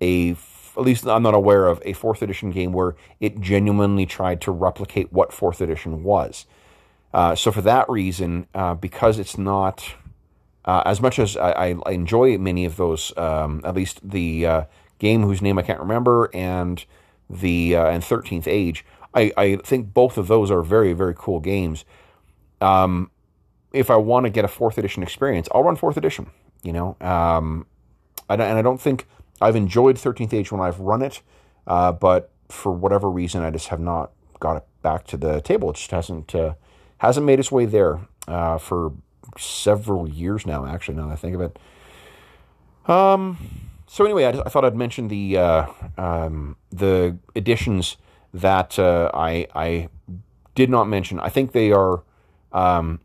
a, 0.00 0.36
at 0.76 0.82
least 0.82 1.04
I'm 1.04 1.24
not 1.24 1.34
aware 1.34 1.66
of, 1.66 1.82
a 1.84 1.94
4th 1.94 2.22
edition 2.22 2.50
game 2.50 2.72
where 2.72 2.94
it 3.18 3.40
genuinely 3.40 4.06
tried 4.06 4.40
to 4.42 4.52
replicate 4.52 5.12
what 5.12 5.30
4th 5.30 5.60
edition 5.60 6.04
was. 6.04 6.46
Uh, 7.12 7.34
so, 7.34 7.50
for 7.50 7.60
that 7.62 7.88
reason, 7.88 8.46
uh, 8.54 8.74
because 8.74 9.18
it's 9.18 9.36
not 9.36 9.96
uh, 10.64 10.82
as 10.86 11.00
much 11.00 11.18
as 11.18 11.36
I, 11.36 11.76
I, 11.84 11.90
enjoy 11.90 12.38
many 12.38 12.66
of 12.66 12.76
those, 12.76 13.16
um, 13.16 13.62
at 13.64 13.74
least 13.74 14.08
the 14.08 14.46
uh, 14.46 14.64
game 14.98 15.22
whose 15.22 15.42
name 15.42 15.58
I 15.58 15.62
can't 15.62 15.80
remember 15.80 16.30
and 16.34 16.84
the 17.30 17.74
and 17.74 18.04
Thirteenth 18.04 18.46
Age, 18.46 18.84
I, 19.14 19.32
I 19.36 19.56
think 19.56 19.94
both 19.94 20.18
of 20.18 20.28
those 20.28 20.50
are 20.50 20.62
very 20.62 20.92
very 20.92 21.14
cool 21.16 21.40
games. 21.40 21.84
Um, 22.60 23.10
if 23.72 23.90
I 23.90 23.96
want 23.96 24.24
to 24.24 24.30
get 24.30 24.44
a 24.44 24.48
fourth 24.48 24.78
edition 24.78 25.02
experience, 25.02 25.48
I'll 25.52 25.62
run 25.62 25.76
fourth 25.76 25.96
edition. 25.96 26.30
You 26.62 26.72
know, 26.72 26.96
um, 27.00 27.66
and 28.28 28.42
I 28.42 28.62
don't 28.62 28.80
think 28.80 29.06
I've 29.40 29.56
enjoyed 29.56 29.98
Thirteenth 29.98 30.32
Age 30.32 30.50
when 30.50 30.60
I've 30.60 30.80
run 30.80 31.02
it, 31.02 31.20
uh, 31.66 31.92
but 31.92 32.32
for 32.48 32.72
whatever 32.72 33.10
reason, 33.10 33.42
I 33.42 33.50
just 33.50 33.68
have 33.68 33.80
not 33.80 34.10
got 34.40 34.56
it 34.56 34.64
back 34.82 35.06
to 35.08 35.16
the 35.16 35.40
table. 35.40 35.70
It 35.70 35.76
just 35.76 35.90
hasn't 35.90 36.34
uh, 36.34 36.54
hasn't 36.98 37.26
made 37.26 37.38
its 37.38 37.52
way 37.52 37.66
there 37.66 38.00
uh, 38.26 38.58
for 38.58 38.92
several 39.38 40.08
years 40.08 40.46
now, 40.46 40.66
actually, 40.66 40.96
now 40.96 41.06
that 41.06 41.12
I 41.12 41.16
think 41.16 41.34
of 41.34 41.40
it. 41.40 41.58
Um, 42.90 43.36
so 43.86 44.04
anyway, 44.04 44.24
I, 44.24 44.30
I 44.30 44.48
thought 44.48 44.64
I'd 44.64 44.76
mention 44.76 45.08
the 45.08 45.36
uh, 45.36 45.66
um, 45.98 46.56
the 46.70 47.16
editions 47.34 47.96
that 48.32 48.78
uh, 48.78 49.10
I 49.14 49.46
I 49.54 49.88
did 50.54 50.70
not 50.70 50.84
mention. 50.84 51.20
I 51.20 51.28
think 51.28 51.52
they 51.52 51.70
are. 51.70 52.02
Um, 52.56 53.00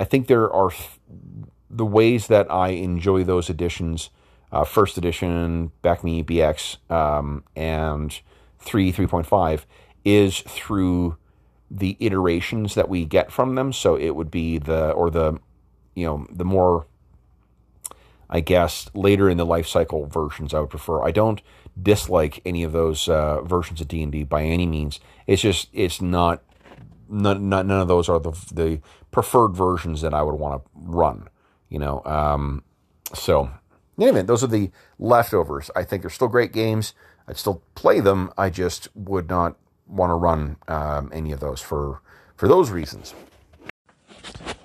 I 0.00 0.04
think 0.04 0.26
there 0.26 0.52
are 0.52 0.70
th- 0.70 0.90
the 1.70 1.86
ways 1.86 2.26
that 2.26 2.50
I 2.50 2.70
enjoy 2.70 3.22
those 3.22 3.48
editions. 3.48 4.10
Uh, 4.50 4.64
first 4.64 4.98
edition, 4.98 5.70
BECMI 5.84 6.24
BX, 6.24 6.90
um, 6.90 7.44
and 7.54 8.18
three, 8.58 8.90
three 8.90 9.06
point 9.06 9.26
five 9.26 9.64
is 10.04 10.40
through 10.40 11.16
the 11.70 11.96
iterations 12.00 12.74
that 12.74 12.88
we 12.88 13.04
get 13.04 13.30
from 13.30 13.54
them. 13.54 13.72
So 13.72 13.96
it 13.96 14.10
would 14.10 14.30
be 14.30 14.58
the 14.58 14.90
or 14.90 15.10
the 15.10 15.38
you 15.94 16.06
know 16.06 16.26
the 16.30 16.44
more 16.44 16.86
I 18.30 18.40
guess 18.40 18.90
later 18.94 19.28
in 19.28 19.36
the 19.36 19.46
life 19.46 19.68
cycle 19.68 20.06
versions 20.06 20.52
I 20.52 20.60
would 20.60 20.70
prefer. 20.70 21.02
I 21.02 21.12
don't 21.12 21.42
dislike 21.80 22.40
any 22.44 22.62
of 22.64 22.72
those 22.72 23.08
uh, 23.08 23.42
versions 23.42 23.80
of 23.80 23.88
D 23.88 24.02
and 24.02 24.10
D 24.10 24.24
by 24.24 24.42
any 24.42 24.66
means. 24.66 24.98
It's 25.26 25.42
just 25.42 25.68
it's 25.72 26.00
not 26.00 26.42
none, 27.08 27.48
none 27.48 27.70
of 27.70 27.88
those 27.88 28.08
are 28.08 28.20
the 28.20 28.32
the 28.52 28.80
preferred 29.10 29.54
versions 29.54 30.02
that 30.02 30.14
I 30.14 30.22
would 30.22 30.34
want 30.34 30.62
to 30.62 30.70
run. 30.74 31.28
You 31.68 31.78
know, 31.78 32.02
um, 32.04 32.62
so 33.14 33.50
anyway, 33.98 34.22
those 34.22 34.42
are 34.42 34.48
the 34.48 34.70
leftovers. 34.98 35.70
I 35.76 35.84
think 35.84 36.02
they're 36.02 36.10
still 36.10 36.28
great 36.28 36.52
games. 36.52 36.94
I'd 37.26 37.36
still 37.36 37.62
play 37.74 38.00
them. 38.00 38.30
I 38.38 38.50
just 38.50 38.88
would 38.94 39.28
not 39.28 39.56
want 39.86 40.10
to 40.10 40.14
run 40.14 40.56
um, 40.66 41.10
any 41.12 41.32
of 41.32 41.40
those 41.40 41.60
for 41.60 42.00
for 42.36 42.48
those 42.48 42.70
reasons. 42.70 43.14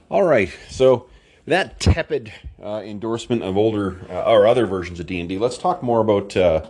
All 0.09 0.23
right, 0.23 0.49
so 0.69 1.07
that 1.45 1.79
tepid 1.79 2.31
uh, 2.61 2.81
endorsement 2.85 3.43
of 3.43 3.57
older 3.57 3.99
uh, 4.09 4.31
or 4.31 4.47
other 4.47 4.65
versions 4.65 4.99
of 4.99 5.07
D 5.07 5.19
and 5.19 5.27
D. 5.27 5.37
Let's 5.37 5.57
talk 5.57 5.83
more 5.83 5.99
about 6.01 6.37
uh, 6.37 6.69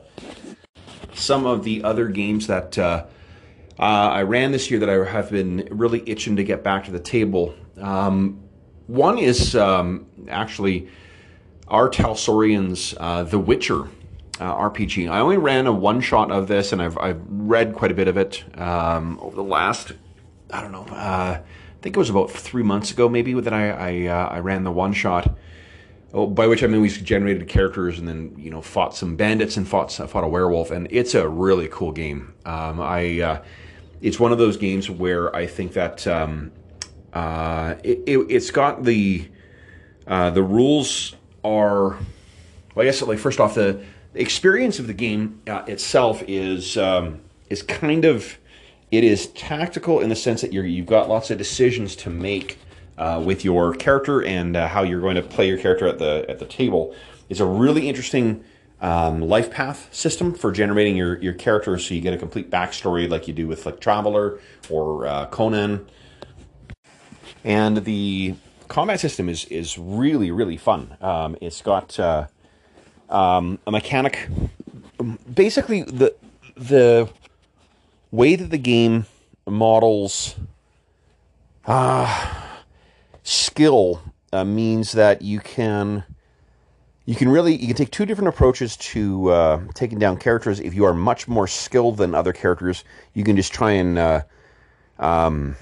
some 1.14 1.46
of 1.46 1.64
the 1.64 1.84
other 1.84 2.08
games 2.08 2.48
that 2.48 2.78
uh, 3.80 3.82
uh, 3.82 4.10
I 4.14 4.24
ran 4.24 4.52
this 4.52 4.70
year 4.70 4.80
that 4.80 4.90
I 4.90 5.04
have 5.06 5.32
been 5.32 5.68
really 5.72 6.04
itching 6.06 6.36
to 6.36 6.44
get 6.44 6.64
back 6.64 6.86
to 6.86 6.92
the 6.92 7.00
table. 7.00 7.56
Um, 7.80 8.44
one 8.88 9.18
is 9.18 9.56
um, 9.56 10.06
actually 10.30 10.90
R. 11.68 11.90
Talsorian's 11.90 12.94
uh, 13.00 13.24
The 13.24 13.40
Witcher 13.40 13.88
RPG. 14.40 15.10
I 15.10 15.20
only 15.20 15.38
ran 15.38 15.68
a 15.68 15.72
one 15.72 16.02
shot 16.02 16.32
of 16.32 16.48
this, 16.48 16.74
and 16.74 16.82
I've, 16.82 16.98
I've 16.98 17.22
read 17.28 17.74
quite 17.74 17.92
a 17.92 17.96
bit 17.96 18.08
of 18.08 18.18
it 18.18 18.44
um, 18.60 19.20
over 19.22 19.36
the 19.36 19.44
last, 19.44 19.94
I 20.52 20.62
don't 20.62 20.72
know, 20.72 20.86
I 20.92 21.42
think 21.82 21.96
it 21.96 22.00
was 22.00 22.10
about 22.10 22.32
three 22.32 22.64
months 22.64 22.92
ago, 22.92 23.10
maybe 23.10 23.34
that 23.40 23.54
I 23.54 24.08
I, 24.08 24.36
I 24.36 24.40
ran 24.40 24.64
the 24.64 24.72
one 24.72 24.94
shot. 24.94 25.36
Oh, 26.14 26.28
by 26.28 26.46
which 26.46 26.64
I 26.64 26.68
mean 26.68 26.82
we 26.82 26.90
generated 26.90 27.48
characters 27.48 27.98
and 27.98 28.08
then 28.08 28.36
you 28.38 28.52
know 28.52 28.62
fought 28.62 28.96
some 28.96 29.16
bandits 29.16 29.58
and 29.58 29.68
fought 29.68 29.92
fought 29.92 30.24
a 30.24 30.28
werewolf, 30.28 30.70
and 30.70 30.88
it's 30.92 31.16
a 31.16 31.28
really 31.28 31.68
cool 31.70 31.92
game. 31.92 32.34
Um, 32.46 32.80
I 32.80 33.20
uh, 33.20 33.44
it's 34.04 34.20
one 34.20 34.34
of 34.34 34.38
those 34.38 34.58
games 34.58 34.90
where 34.90 35.34
I 35.34 35.48
think 35.48 35.74
that 35.74 36.06
um, 36.06 36.52
uh, 37.14 37.76
it, 37.84 38.02
it, 38.06 38.32
has 38.32 38.52
got 38.52 38.84
the 38.84 39.28
uh, 40.06 40.30
the 40.30 40.44
rules 40.44 41.16
are 41.44 41.98
well, 42.76 42.84
I 42.84 42.84
guess 42.84 43.02
like 43.02 43.18
first 43.18 43.40
off 43.40 43.56
the 43.56 43.82
experience 44.14 44.78
of 44.78 44.88
the 44.88 44.94
game 44.94 45.42
uh, 45.48 45.64
itself 45.68 46.22
is 46.28 46.78
um, 46.78 47.22
is 47.50 47.64
kind 47.64 48.04
of 48.04 48.38
it 48.92 49.06
is 49.06 49.28
tactical 49.28 50.02
in 50.02 50.10
the 50.10 50.18
sense 50.18 50.42
that 50.42 50.52
you're 50.52 50.66
you've 50.66 50.86
got 50.86 51.08
lots 51.08 51.32
of 51.32 51.38
decisions 51.38 51.96
to 51.96 52.10
make 52.10 52.60
uh, 52.98 53.24
with 53.26 53.46
your 53.46 53.74
character 53.74 54.22
and 54.22 54.58
uh, 54.58 54.68
how 54.68 54.84
you're 54.84 55.02
going 55.02 55.16
to 55.16 55.22
play 55.22 55.48
your 55.48 55.58
character 55.58 55.88
at 55.88 55.98
the 55.98 56.26
at 56.28 56.40
the 56.40 56.46
table. 56.46 56.94
It's 57.30 57.40
a 57.40 57.46
really 57.46 57.88
interesting 57.88 58.44
um, 58.84 59.22
life 59.22 59.50
path 59.50 59.88
system 59.96 60.34
for 60.34 60.52
generating 60.52 60.98
your 60.98 61.18
your 61.22 61.34
character, 61.34 61.80
so 61.80 61.94
you 61.96 62.02
get 62.02 62.14
a 62.14 62.18
complete 62.18 62.52
backstory 62.52 63.10
like 63.10 63.28
you 63.28 63.34
do 63.34 63.48
with 63.48 63.66
like 63.66 63.80
Traveller 63.80 64.40
or 64.70 65.08
uh, 65.08 65.26
Conan. 65.28 65.88
And 67.46 67.86
the 67.86 68.36
combat 68.68 69.00
system 69.00 69.30
is 69.30 69.46
is 69.46 69.78
really 69.78 70.32
really 70.32 70.58
fun. 70.58 70.98
Um, 71.00 71.38
it's 71.40 71.62
got 71.62 71.98
uh, 71.98 72.28
um, 73.10 73.58
a 73.66 73.72
mechanic. 73.72 74.28
Basically, 75.34 75.84
the 75.84 76.14
the 76.56 77.10
way 78.12 78.36
that 78.36 78.52
the 78.52 78.58
game 78.58 79.06
models 79.48 80.36
uh, 81.66 82.34
skill 83.24 84.02
uh, 84.34 84.44
means 84.44 84.92
that 84.92 85.22
you 85.22 85.40
can 85.40 86.04
you 87.06 87.16
can 87.16 87.30
really 87.30 87.56
you 87.56 87.68
can 87.68 87.76
take 87.76 87.92
two 87.92 88.06
different 88.06 88.30
approaches 88.30 88.78
to 88.78 89.30
uh, 89.30 89.62
taking 89.74 90.00
down 90.00 90.18
characters. 90.18 90.60
If 90.60 90.74
you 90.74 90.86
are 90.86 90.94
much 90.94 91.28
more 91.28 91.48
skilled 91.48 91.98
than 91.98 92.16
other 92.16 92.34
characters, 92.34 92.84
you 93.14 93.24
can 93.24 93.36
just 93.36 93.52
try 93.52 93.72
and 93.72 93.98
uh, 93.98 94.22
um, 95.00 95.56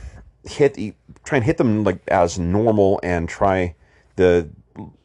hit 0.44 0.78
try 1.24 1.38
and 1.38 1.46
hit 1.46 1.58
them 1.58 1.84
like 1.84 2.02
as 2.08 2.38
normal 2.38 3.00
and 3.04 3.28
try 3.28 3.76
the 4.18 4.50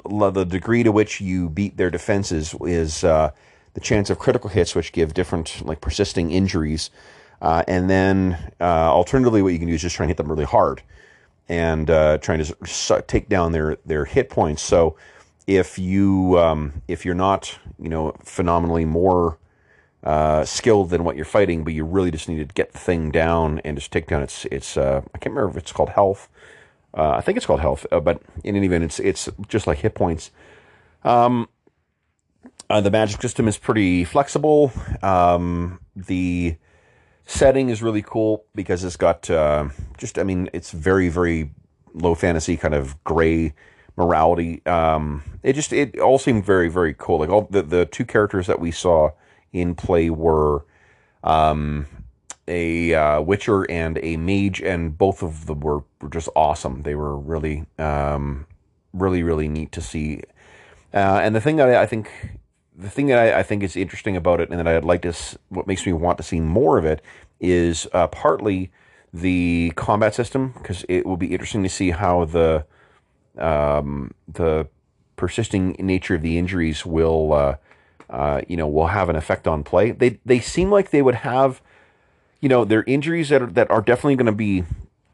the 0.05 0.45
degree 0.45 0.83
to 0.83 0.93
which 0.93 1.21
you 1.21 1.49
beat 1.49 1.77
their 1.77 1.91
defenses 1.91 2.55
is 2.63 3.03
uh, 3.03 3.31
the 3.75 3.81
chance 3.81 4.11
of 4.11 4.19
critical 4.19 4.51
hits, 4.51 4.75
which 4.75 4.93
give 4.93 5.15
different 5.15 5.65
like 5.67 5.81
persisting 5.81 6.31
injuries. 6.31 6.91
Uh, 7.41 7.63
and 7.69 7.91
then 7.91 8.53
uh, 8.61 8.65
alternatively, 8.91 9.43
what 9.43 9.53
you 9.53 9.59
can 9.59 9.69
do 9.69 9.75
is 9.75 9.83
just 9.83 9.97
try 9.97 10.05
and 10.05 10.11
hit 10.11 10.17
them 10.17 10.29
really 10.29 10.45
hard 10.45 10.83
and 11.49 11.91
uh, 11.91 12.19
trying 12.19 12.43
to 12.43 13.05
take 13.07 13.29
down 13.29 13.53
their 13.53 13.77
their 13.87 14.05
hit 14.05 14.29
points. 14.29 14.63
So 14.63 14.97
if 15.47 15.79
you 15.79 16.39
um, 16.39 16.83
if 16.89 17.05
you're 17.05 17.15
not 17.15 17.59
you 17.79 17.89
know 17.89 18.15
phenomenally 18.23 18.85
more 18.85 19.39
uh, 20.03 20.45
skilled 20.45 20.91
than 20.91 21.05
what 21.05 21.17
you're 21.17 21.25
fighting, 21.25 21.65
but 21.65 21.73
you 21.73 21.85
really 21.85 22.11
just 22.11 22.29
need 22.29 22.47
to 22.49 22.55
get 22.55 22.73
the 22.73 22.79
thing 22.79 23.11
down 23.11 23.61
and 23.65 23.77
just 23.77 23.93
take 23.93 24.07
down 24.07 24.23
its 24.23 24.45
its 24.47 24.77
uh, 24.77 25.03
I 25.15 25.19
can't 25.19 25.35
remember 25.35 25.51
if 25.51 25.63
it's 25.63 25.73
called 25.73 25.91
health. 25.91 26.29
Uh, 26.97 27.11
I 27.11 27.21
think 27.21 27.37
it's 27.37 27.47
called 27.47 27.61
health, 27.61 27.87
uh, 27.93 28.01
but 28.01 28.23
in 28.43 28.57
any 28.57 28.67
event, 28.67 28.85
it's 28.85 29.01
it's 29.01 29.29
just 29.49 29.67
like 29.67 29.79
hit 29.79 29.95
points. 29.95 30.31
Um, 31.05 31.49
uh, 32.69 32.81
the 32.81 32.91
magic 32.91 33.21
system 33.21 33.47
is 33.47 33.59
pretty 33.59 34.05
flexible. 34.05 34.73
Um, 35.03 35.81
the 35.95 36.57
setting 37.27 37.69
is 37.69 37.83
really 37.83 38.03
cool 38.03 38.45
because 38.55 38.83
it's 38.83 38.97
got 38.97 39.29
uh, 39.29 39.69
just 39.99 40.19
I 40.19 40.23
mean 40.23 40.49
it's 40.53 40.71
very 40.71 41.09
very 41.09 41.51
low 41.95 42.15
fantasy 42.15 42.57
kind 42.57 42.75
of 42.75 43.03
gray 43.05 43.55
morality. 43.97 44.65
Um, 44.67 45.23
it 45.43 45.55
just 45.55 45.73
it 45.73 45.99
all 45.99 46.19
seemed 46.19 46.45
very 46.45 46.69
very 46.69 46.95
cool. 46.95 47.19
Like 47.19 47.31
all 47.31 47.49
the 47.51 47.63
the 47.63 47.87
two 47.87 48.05
characters 48.05 48.47
that 48.47 48.61
we 48.61 48.71
saw 48.71 49.11
in 49.53 49.75
play 49.75 50.11
were 50.11 50.65
um, 51.25 51.87
a 52.47 52.95
uh, 52.95 53.21
Witcher 53.21 53.69
and 53.71 53.99
a 54.03 54.17
mage, 54.17 54.61
and 54.61 54.97
both 54.97 55.23
of 55.23 55.47
them 55.47 55.61
were, 55.61 55.83
were 56.01 56.09
just 56.11 56.29
awesome. 56.37 56.83
They 56.83 56.95
were 56.95 57.17
really 57.17 57.67
um, 57.79 58.47
really 58.93 59.23
really 59.23 59.49
neat 59.49 59.73
to 59.73 59.81
see. 59.81 60.23
Uh, 60.95 61.21
and 61.23 61.35
the 61.35 61.41
thing 61.41 61.57
that 61.57 61.69
I, 61.69 61.83
I 61.83 61.87
think 61.87 62.11
the 62.77 62.91
thing 62.91 63.07
that 63.07 63.19
I, 63.19 63.41
I, 63.41 63.43
think 63.43 63.63
is 63.63 63.75
interesting 63.75 64.17
about 64.17 64.41
it, 64.41 64.51
and 64.51 64.59
that 64.59 64.69
I'd 64.69 64.85
like 64.85 65.03
to, 65.03 65.15
what 65.49 65.67
makes 65.67 65.87
me 65.87 65.95
want 65.95 66.19
to 66.19 66.23
see 66.23 66.41
more 66.41 66.77
of 66.77 66.85
it, 66.85 67.01
is 67.41 67.87
uh, 67.93 68.07
partly 68.09 68.71
the 69.13 69.73
combat 69.77 70.15
system 70.15 70.53
because 70.59 70.85
it 70.89 71.07
will 71.07 71.17
be 71.17 71.33
interesting 71.33 71.63
to 71.63 71.69
see 71.71 71.91
how 71.91 72.27
the 72.27 72.67
um, 73.39 74.13
the 74.29 74.69
persisting 75.17 75.77
nature 75.79 76.15
of 76.15 76.23
the 76.23 76.39
injuries 76.39 76.85
will 76.85 77.33
uh, 77.33 77.57
uh, 78.11 78.41
you 78.49 78.57
know 78.57 78.69
will 78.69 78.89
have 78.89 79.09
an 79.09 79.17
effect 79.17 79.47
on 79.49 79.65
play. 79.65 79.91
They 79.91 80.21
they 80.25 80.41
seem 80.41 80.71
like 80.71 80.91
they 80.91 81.03
would 81.03 81.17
have 81.17 81.61
you 82.41 82.49
know 82.49 82.65
they're 82.65 82.85
injuries 82.85 83.31
that 83.31 83.43
are, 83.43 83.47
that 83.47 83.71
are 83.71 83.83
definitely 83.83 84.17
going 84.17 84.27
to 84.27 84.33
be 84.33 84.65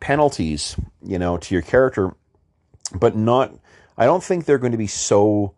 penalties 0.00 0.76
you 1.04 1.18
know 1.18 1.36
to 1.38 1.54
your 1.54 1.62
character, 1.62 2.14
but 2.94 3.16
not. 3.16 3.54
I 3.96 4.06
don't 4.06 4.24
think 4.24 4.44
they're 4.44 4.58
going 4.58 4.72
to 4.72 4.78
be 4.78 4.86
so 4.86 5.54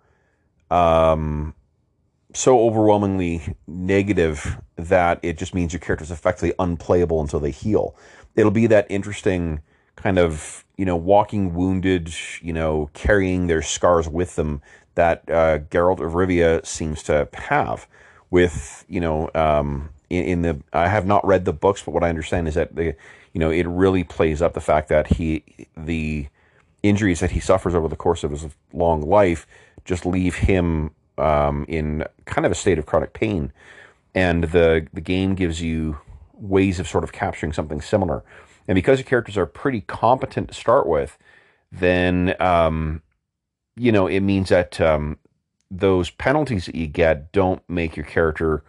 um, 0.70 1.54
so 2.34 2.60
overwhelmingly 2.60 3.54
negative 3.66 4.58
that 4.76 5.20
it 5.22 5.38
just 5.38 5.54
means 5.54 5.72
your 5.72 5.80
character 5.80 6.02
is 6.02 6.10
effectively 6.10 6.52
unplayable 6.58 7.20
until 7.20 7.40
they 7.40 7.52
heal. 7.52 7.96
It'll 8.34 8.50
be 8.50 8.66
that 8.66 8.86
interesting 8.90 9.60
kind 9.96 10.18
of 10.18 10.63
you 10.76 10.84
know 10.84 10.96
walking 10.96 11.54
wounded, 11.54 12.14
you 12.40 12.52
know 12.52 12.90
carrying 12.94 13.46
their 13.46 13.62
scars 13.62 14.08
with 14.08 14.36
them 14.36 14.62
that 14.94 15.22
uh, 15.28 15.58
Geralt 15.70 16.00
of 16.00 16.12
Rivia 16.12 16.64
seems 16.64 17.02
to 17.04 17.28
have. 17.34 17.86
With 18.30 18.84
you 18.88 19.00
know 19.00 19.30
um, 19.34 19.90
in, 20.10 20.24
in, 20.24 20.42
the 20.42 20.60
I 20.72 20.88
have 20.88 21.06
not 21.06 21.24
read 21.24 21.44
the 21.44 21.52
books, 21.52 21.82
but 21.82 21.92
what 21.92 22.02
I 22.02 22.08
understand 22.08 22.48
is 22.48 22.54
that 22.54 22.74
the 22.74 22.96
you 23.32 23.38
know 23.38 23.50
it 23.50 23.66
really 23.66 24.02
plays 24.02 24.42
up 24.42 24.54
the 24.54 24.60
fact 24.60 24.88
that 24.88 25.06
he 25.06 25.44
the 25.76 26.26
injuries 26.82 27.20
that 27.20 27.30
he 27.30 27.40
suffers 27.40 27.74
over 27.74 27.88
the 27.88 27.96
course 27.96 28.24
of 28.24 28.30
his 28.32 28.46
long 28.72 29.02
life 29.02 29.46
just 29.84 30.04
leave 30.04 30.34
him 30.34 30.90
um, 31.16 31.64
in 31.68 32.04
kind 32.24 32.44
of 32.44 32.52
a 32.52 32.54
state 32.54 32.78
of 32.78 32.86
chronic 32.86 33.12
pain, 33.12 33.52
and 34.14 34.44
the 34.44 34.86
the 34.92 35.00
game 35.00 35.34
gives 35.34 35.62
you 35.62 35.98
ways 36.32 36.80
of 36.80 36.88
sort 36.88 37.04
of 37.04 37.12
capturing 37.12 37.52
something 37.52 37.80
similar. 37.80 38.24
And 38.66 38.76
because 38.76 38.98
your 38.98 39.06
characters 39.06 39.36
are 39.36 39.46
pretty 39.46 39.82
competent 39.82 40.48
to 40.48 40.54
start 40.54 40.86
with, 40.86 41.18
then 41.70 42.34
um, 42.40 43.02
you 43.76 43.92
know 43.92 44.06
it 44.06 44.20
means 44.20 44.48
that 44.48 44.80
um, 44.80 45.18
those 45.70 46.10
penalties 46.10 46.66
that 46.66 46.74
you 46.74 46.86
get 46.86 47.32
don't 47.32 47.62
make 47.68 47.96
your 47.96 48.06
character 48.06 48.64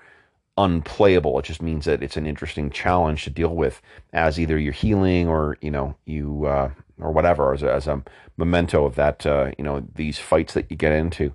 unplayable. 0.58 1.38
It 1.40 1.46
just 1.46 1.62
means 1.62 1.86
that 1.86 2.02
it's 2.02 2.18
an 2.18 2.26
interesting 2.26 2.70
challenge 2.70 3.24
to 3.26 3.30
deal 3.30 3.54
with 3.54 3.82
as 4.14 4.40
either 4.40 4.58
you're 4.58 4.74
healing 4.74 5.28
or 5.28 5.58
you 5.62 5.72
know 5.72 5.96
you 6.06 6.46
uh, 6.46 6.72
or 7.00 7.12
whatever 7.12 7.54
as 7.54 7.64
a, 7.64 7.72
as 7.72 7.88
a 7.88 8.04
memento 8.38 8.86
of 8.86 8.96
that 8.96 9.26
uh, 9.26 9.52
you 9.58 9.64
know 9.64 9.86
these 9.96 10.20
fights 10.20 10.54
that 10.54 10.70
you 10.70 10.78
get 10.78 10.94
into. 10.94 11.34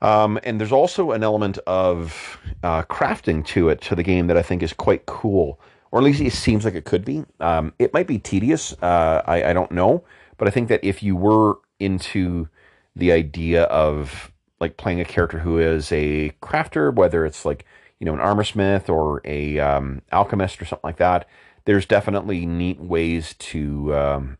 Um, 0.00 0.40
and 0.42 0.58
there's 0.58 0.72
also 0.72 1.12
an 1.12 1.22
element 1.22 1.58
of 1.58 2.38
uh, 2.64 2.82
crafting 2.82 3.46
to 3.46 3.68
it 3.68 3.80
to 3.82 3.94
the 3.94 4.02
game 4.02 4.26
that 4.26 4.36
I 4.36 4.42
think 4.42 4.60
is 4.62 4.72
quite 4.72 5.06
cool, 5.06 5.60
or 5.92 6.00
at 6.00 6.04
least 6.04 6.20
it 6.20 6.32
seems 6.32 6.64
like 6.64 6.74
it 6.74 6.84
could 6.84 7.04
be. 7.04 7.24
Um, 7.38 7.74
it 7.78 7.92
might 7.92 8.06
be 8.06 8.18
tedious. 8.18 8.72
Uh, 8.82 9.22
I, 9.26 9.50
I 9.50 9.52
don't 9.52 9.70
know, 9.70 10.02
but 10.38 10.48
I 10.48 10.50
think 10.50 10.68
that 10.68 10.82
if 10.82 11.02
you 11.02 11.14
were 11.14 11.58
into 11.78 12.48
the 12.96 13.12
idea 13.12 13.64
of 13.64 14.32
like 14.58 14.78
playing 14.78 15.00
a 15.00 15.04
character 15.04 15.38
who 15.38 15.58
is 15.58 15.92
a 15.92 16.30
crafter, 16.42 16.92
whether 16.92 17.26
it's 17.26 17.44
like 17.44 17.66
you 18.00 18.06
know 18.06 18.14
an 18.14 18.20
armor 18.20 18.42
smith 18.42 18.88
or 18.88 19.20
a 19.24 19.58
um, 19.60 20.02
alchemist 20.10 20.60
or 20.60 20.64
something 20.64 20.88
like 20.88 20.96
that, 20.96 21.28
there's 21.66 21.86
definitely 21.86 22.46
neat 22.46 22.80
ways 22.80 23.34
to, 23.38 23.94
um, 23.94 24.38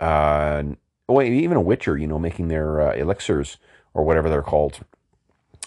uh, 0.00 0.62
well, 1.06 1.24
even 1.24 1.56
a 1.56 1.60
witcher, 1.60 1.96
you 1.96 2.06
know, 2.06 2.18
making 2.18 2.48
their 2.48 2.80
uh, 2.80 2.94
elixirs 2.94 3.58
or 3.92 4.04
whatever 4.04 4.30
they're 4.30 4.42
called. 4.42 4.80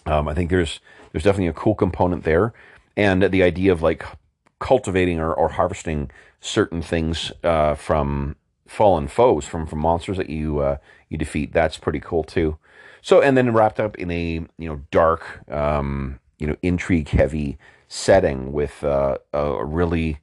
Um, 0.07 0.27
I 0.27 0.33
think 0.33 0.49
there's 0.49 0.79
there's 1.11 1.23
definitely 1.23 1.47
a 1.47 1.53
cool 1.53 1.75
component 1.75 2.23
there, 2.23 2.53
and 2.95 3.21
the 3.21 3.43
idea 3.43 3.71
of 3.71 3.83
like 3.83 4.03
cultivating 4.59 5.19
or, 5.19 5.33
or 5.33 5.49
harvesting 5.49 6.11
certain 6.39 6.81
things 6.81 7.31
uh, 7.43 7.75
from 7.75 8.35
fallen 8.67 9.07
foes, 9.07 9.45
from 9.45 9.65
from 9.65 9.79
monsters 9.79 10.17
that 10.17 10.29
you 10.29 10.59
uh, 10.59 10.77
you 11.09 11.17
defeat. 11.17 11.53
That's 11.53 11.77
pretty 11.77 11.99
cool 11.99 12.23
too. 12.23 12.57
So, 13.01 13.21
and 13.21 13.37
then 13.37 13.53
wrapped 13.53 13.79
up 13.79 13.97
in 13.97 14.11
a 14.11 14.45
you 14.57 14.69
know 14.69 14.81
dark, 14.91 15.49
um, 15.51 16.19
you 16.39 16.47
know 16.47 16.55
intrigue 16.61 17.09
heavy 17.09 17.57
setting 17.87 18.51
with 18.51 18.83
uh, 18.83 19.17
a 19.33 19.65
really 19.65 20.19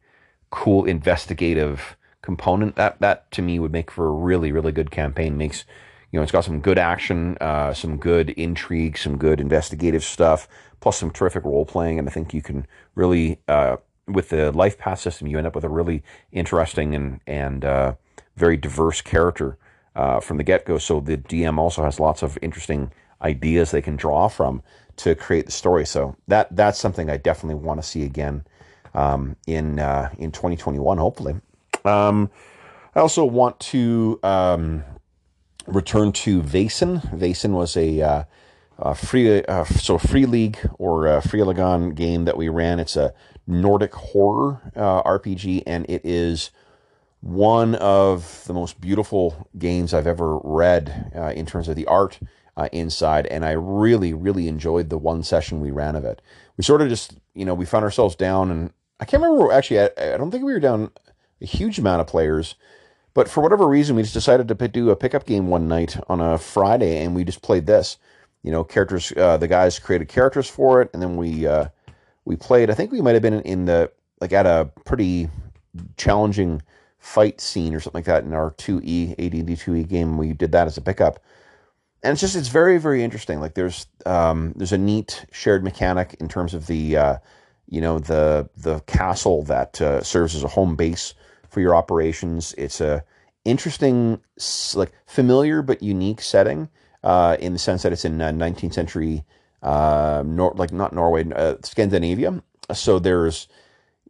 cool 0.50 0.84
investigative 0.84 1.96
component. 2.22 2.76
That 2.76 3.00
that 3.00 3.30
to 3.32 3.42
me 3.42 3.58
would 3.58 3.72
make 3.72 3.90
for 3.90 4.06
a 4.06 4.12
really 4.12 4.52
really 4.52 4.72
good 4.72 4.90
campaign. 4.90 5.36
Makes 5.36 5.64
you 6.10 6.18
know 6.18 6.22
it's 6.22 6.32
got 6.32 6.44
some 6.44 6.60
good 6.60 6.78
action, 6.78 7.36
uh, 7.40 7.72
some 7.72 7.96
good 7.96 8.30
intrigue, 8.30 8.98
some 8.98 9.16
good 9.16 9.40
investigative 9.40 10.04
stuff, 10.04 10.48
plus 10.80 10.98
some 10.98 11.10
terrific 11.10 11.44
role 11.44 11.64
playing, 11.64 11.98
and 11.98 12.08
I 12.08 12.12
think 12.12 12.34
you 12.34 12.42
can 12.42 12.66
really 12.94 13.40
uh, 13.48 13.76
with 14.06 14.28
the 14.28 14.52
life 14.52 14.78
path 14.78 15.00
system, 15.00 15.26
you 15.26 15.38
end 15.38 15.46
up 15.46 15.54
with 15.54 15.64
a 15.64 15.68
really 15.68 16.02
interesting 16.32 16.94
and 16.94 17.20
and 17.26 17.64
uh, 17.64 17.94
very 18.36 18.56
diverse 18.56 19.00
character 19.00 19.56
uh, 19.96 20.20
from 20.20 20.36
the 20.36 20.44
get 20.44 20.64
go. 20.64 20.78
So 20.78 21.00
the 21.00 21.16
DM 21.16 21.58
also 21.58 21.84
has 21.84 22.00
lots 22.00 22.22
of 22.22 22.38
interesting 22.42 22.90
ideas 23.22 23.70
they 23.70 23.82
can 23.82 23.96
draw 23.96 24.28
from 24.28 24.62
to 24.96 25.14
create 25.14 25.46
the 25.46 25.52
story. 25.52 25.86
So 25.86 26.16
that 26.28 26.54
that's 26.54 26.78
something 26.78 27.10
I 27.10 27.16
definitely 27.16 27.62
want 27.62 27.80
to 27.80 27.86
see 27.86 28.04
again 28.04 28.44
um, 28.94 29.36
in 29.46 29.78
uh, 29.78 30.10
in 30.18 30.32
2021, 30.32 30.98
hopefully. 30.98 31.34
Um, 31.84 32.30
I 32.94 33.00
also 33.00 33.24
want 33.24 33.58
to 33.60 34.20
um, 34.22 34.84
return 35.66 36.12
to 36.12 36.42
Vaesen. 36.42 37.00
Vaesen 37.16 37.50
was 37.50 37.76
a 37.76 38.00
uh, 38.00 38.24
uh, 38.78 38.94
free 38.94 39.44
uh, 39.44 39.64
so 39.64 39.98
free 39.98 40.26
league 40.26 40.58
or 40.78 41.08
uh, 41.08 41.20
Fria 41.20 41.44
Ligan 41.44 41.94
game 41.94 42.24
that 42.24 42.36
we 42.36 42.48
ran. 42.48 42.80
It's 42.80 42.96
a 42.96 43.12
Nordic 43.46 43.94
horror 43.94 44.60
uh, 44.74 45.02
RPG, 45.02 45.62
and 45.66 45.86
it 45.88 46.02
is 46.04 46.50
one 47.20 47.74
of 47.76 48.44
the 48.46 48.54
most 48.54 48.80
beautiful 48.80 49.48
games 49.58 49.94
I've 49.94 50.06
ever 50.06 50.38
read 50.38 51.12
uh, 51.16 51.32
in 51.32 51.46
terms 51.46 51.68
of 51.68 51.76
the 51.76 51.86
art 51.86 52.18
uh, 52.56 52.68
inside. 52.72 53.26
And 53.26 53.44
I 53.44 53.52
really, 53.52 54.12
really 54.12 54.48
enjoyed 54.48 54.90
the 54.90 54.98
one 54.98 55.22
session 55.22 55.60
we 55.60 55.70
ran 55.70 55.96
of 55.96 56.04
it. 56.04 56.20
We 56.56 56.64
sort 56.64 56.82
of 56.82 56.88
just, 56.88 57.14
you 57.34 57.44
know, 57.44 57.54
we 57.54 57.66
found 57.66 57.84
ourselves 57.84 58.14
down, 58.14 58.50
and 58.50 58.72
I 59.00 59.04
can't 59.04 59.22
remember 59.22 59.52
actually. 59.52 59.80
I, 59.80 60.14
I 60.14 60.16
don't 60.16 60.30
think 60.30 60.44
we 60.44 60.52
were 60.52 60.60
down 60.60 60.90
a 61.40 61.46
huge 61.46 61.78
amount 61.78 62.00
of 62.00 62.06
players. 62.06 62.54
But 63.12 63.28
for 63.28 63.42
whatever 63.42 63.68
reason, 63.68 63.94
we 63.94 64.02
just 64.02 64.14
decided 64.14 64.48
to 64.48 64.68
do 64.68 64.90
a 64.90 64.96
pickup 64.96 65.24
game 65.24 65.46
one 65.46 65.68
night 65.68 65.96
on 66.08 66.20
a 66.20 66.36
Friday, 66.36 67.04
and 67.04 67.14
we 67.14 67.24
just 67.24 67.42
played 67.42 67.66
this 67.66 67.96
you 68.44 68.50
know, 68.50 68.62
characters. 68.62 69.12
Uh, 69.16 69.36
the 69.38 69.48
guys 69.48 69.80
created 69.80 70.06
characters 70.06 70.48
for 70.48 70.82
it, 70.82 70.90
and 70.92 71.02
then 71.02 71.16
we 71.16 71.46
uh, 71.46 71.66
we 72.24 72.36
played. 72.36 72.70
I 72.70 72.74
think 72.74 72.92
we 72.92 73.00
might 73.00 73.14
have 73.14 73.22
been 73.22 73.40
in 73.40 73.66
the 73.66 73.90
like 74.20 74.32
at 74.32 74.46
a 74.46 74.70
pretty 74.84 75.28
challenging 75.96 76.62
fight 76.98 77.40
scene 77.40 77.74
or 77.74 77.80
something 77.80 77.98
like 77.98 78.06
that 78.06 78.24
in 78.24 78.32
our 78.32 78.52
two 78.52 78.80
E 78.82 79.14
AD&D 79.18 79.56
two 79.56 79.74
E 79.74 79.84
game. 79.84 80.16
We 80.16 80.32
did 80.32 80.52
that 80.52 80.66
as 80.66 80.76
a 80.76 80.82
pickup, 80.82 81.20
and 82.02 82.12
it's 82.12 82.20
just 82.20 82.36
it's 82.36 82.48
very 82.48 82.78
very 82.78 83.02
interesting. 83.02 83.40
Like 83.40 83.54
there's 83.54 83.86
um, 84.06 84.52
there's 84.56 84.72
a 84.72 84.78
neat 84.78 85.26
shared 85.32 85.64
mechanic 85.64 86.16
in 86.20 86.28
terms 86.28 86.54
of 86.54 86.66
the 86.66 86.96
uh, 86.96 87.16
you 87.68 87.80
know 87.80 87.98
the 87.98 88.48
the 88.56 88.80
castle 88.80 89.42
that 89.44 89.80
uh, 89.80 90.02
serves 90.02 90.34
as 90.34 90.44
a 90.44 90.48
home 90.48 90.76
base 90.76 91.14
for 91.50 91.60
your 91.60 91.74
operations. 91.74 92.54
It's 92.56 92.80
a 92.80 93.04
interesting 93.44 94.20
like 94.74 94.92
familiar 95.06 95.62
but 95.62 95.82
unique 95.82 96.20
setting 96.20 96.68
uh, 97.02 97.36
in 97.38 97.52
the 97.52 97.58
sense 97.58 97.82
that 97.82 97.92
it's 97.92 98.04
in 98.04 98.20
uh, 98.20 98.30
19th 98.30 98.74
century, 98.74 99.24
uh, 99.64 100.22
nor- 100.24 100.54
like 100.54 100.72
not 100.72 100.92
Norway, 100.92 101.24
uh, 101.32 101.56
Scandinavia. 101.62 102.42
So 102.72 102.98
there's 102.98 103.48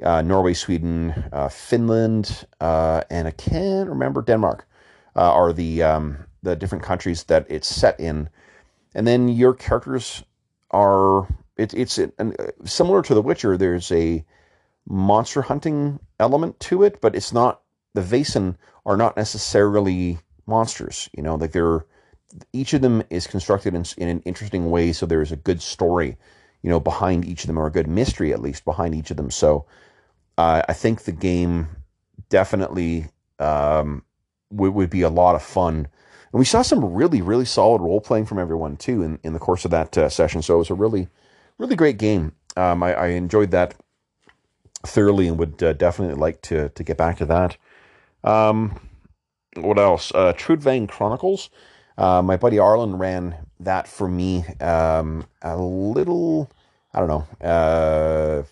uh, 0.02 0.20
Norway, 0.22 0.52
Sweden, 0.54 1.14
uh, 1.32 1.48
Finland, 1.48 2.46
and 2.60 3.28
I 3.28 3.30
can't 3.30 3.88
remember 3.88 4.20
Denmark 4.22 4.66
are 5.14 5.52
the 5.52 5.82
um, 5.82 6.18
the 6.42 6.56
different 6.56 6.84
countries 6.84 7.24
that 7.24 7.46
it's 7.48 7.68
set 7.68 7.98
in. 8.00 8.28
And 8.94 9.06
then 9.06 9.28
your 9.28 9.54
characters 9.54 10.24
are 10.70 11.26
it, 11.56 11.72
it's 11.72 11.98
similar 12.64 13.02
to 13.02 13.14
The 13.14 13.22
Witcher. 13.22 13.56
There's 13.56 13.90
a 13.92 14.24
monster 14.86 15.42
hunting 15.42 16.00
element 16.18 16.58
to 16.60 16.82
it, 16.82 17.00
but 17.00 17.14
it's 17.14 17.32
not 17.32 17.62
the 17.94 18.02
Vaesen 18.02 18.56
are 18.84 18.96
not 18.96 19.16
necessarily 19.16 20.18
monsters. 20.46 21.08
You 21.16 21.22
know, 21.22 21.36
like 21.36 21.52
they're 21.52 21.86
each 22.52 22.72
of 22.72 22.80
them 22.80 23.02
is 23.10 23.26
constructed 23.26 23.74
in, 23.74 23.84
in 23.96 24.08
an 24.08 24.20
interesting 24.20 24.70
way, 24.70 24.92
so 24.92 25.06
there 25.06 25.22
is 25.22 25.32
a 25.32 25.36
good 25.36 25.62
story, 25.62 26.16
you 26.62 26.70
know, 26.70 26.80
behind 26.80 27.24
each 27.24 27.44
of 27.44 27.46
them, 27.46 27.58
or 27.58 27.66
a 27.66 27.72
good 27.72 27.88
mystery 27.88 28.32
at 28.32 28.42
least 28.42 28.64
behind 28.64 28.94
each 28.94 29.10
of 29.10 29.16
them. 29.16 29.30
So 29.30 29.66
uh, 30.36 30.62
I 30.68 30.72
think 30.72 31.02
the 31.02 31.12
game 31.12 31.68
definitely 32.28 33.06
um, 33.38 34.02
would, 34.50 34.90
be 34.90 35.02
a 35.02 35.08
lot 35.08 35.34
of 35.34 35.42
fun. 35.42 35.76
And 35.76 36.38
we 36.38 36.44
saw 36.44 36.62
some 36.62 36.84
really, 36.84 37.22
really 37.22 37.44
solid 37.44 37.80
role 37.80 38.00
playing 38.00 38.26
from 38.26 38.38
everyone 38.38 38.76
too 38.76 39.02
in, 39.02 39.18
in 39.22 39.32
the 39.32 39.38
course 39.38 39.64
of 39.64 39.70
that 39.70 39.96
uh, 39.96 40.08
session. 40.08 40.42
So 40.42 40.56
it 40.56 40.58
was 40.58 40.70
a 40.70 40.74
really, 40.74 41.08
really 41.58 41.76
great 41.76 41.98
game. 41.98 42.32
Um, 42.56 42.82
I, 42.82 42.94
I, 42.94 43.06
enjoyed 43.08 43.50
that 43.50 43.74
thoroughly 44.86 45.26
and 45.26 45.38
would 45.38 45.60
uh, 45.60 45.72
definitely 45.72 46.14
like 46.14 46.40
to 46.42 46.68
to 46.68 46.84
get 46.84 46.96
back 46.96 47.18
to 47.18 47.26
that. 47.26 47.56
Um, 48.22 48.78
what 49.56 49.76
else? 49.78 50.12
Uh, 50.14 50.32
Trudvang 50.34 50.88
Chronicles. 50.88 51.50
Uh, 51.96 52.22
my 52.22 52.36
buddy 52.36 52.58
Arlen 52.58 52.96
ran 52.98 53.36
that 53.60 53.86
for 53.86 54.08
me 54.08 54.44
um, 54.60 55.26
a 55.42 55.56
little, 55.56 56.50
I 56.92 57.00
don't 57.00 57.08
know, 57.08 57.46
uh, 57.46 58.42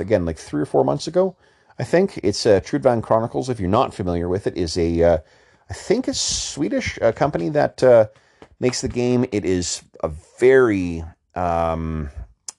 again, 0.00 0.24
like 0.24 0.38
three 0.38 0.62
or 0.62 0.66
four 0.66 0.84
months 0.84 1.06
ago. 1.06 1.36
I 1.78 1.84
think 1.84 2.18
it's 2.22 2.46
uh, 2.46 2.60
Trudvang 2.60 3.02
Chronicles. 3.02 3.48
If 3.48 3.60
you're 3.60 3.68
not 3.68 3.94
familiar 3.94 4.28
with 4.28 4.46
it, 4.46 4.56
is 4.56 4.76
a, 4.78 5.02
uh, 5.02 5.18
I 5.70 5.74
think 5.74 6.08
a 6.08 6.14
Swedish 6.14 6.98
uh, 7.00 7.12
company 7.12 7.50
that 7.50 7.82
uh, 7.82 8.06
makes 8.58 8.80
the 8.80 8.88
game. 8.88 9.26
It 9.32 9.44
is 9.44 9.82
a 10.02 10.10
very 10.40 11.04
um, 11.34 12.10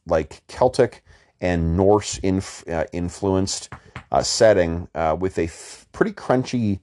like 0.05 0.45
Celtic 0.47 1.03
and 1.41 1.75
Norse 1.75 2.17
inf- 2.19 2.67
uh, 2.67 2.85
influenced 2.93 3.69
setting 4.21 4.87
with 5.19 5.37
a 5.37 5.43
f- 5.43 5.85
pretty 5.91 6.11
crunchy 6.11 6.79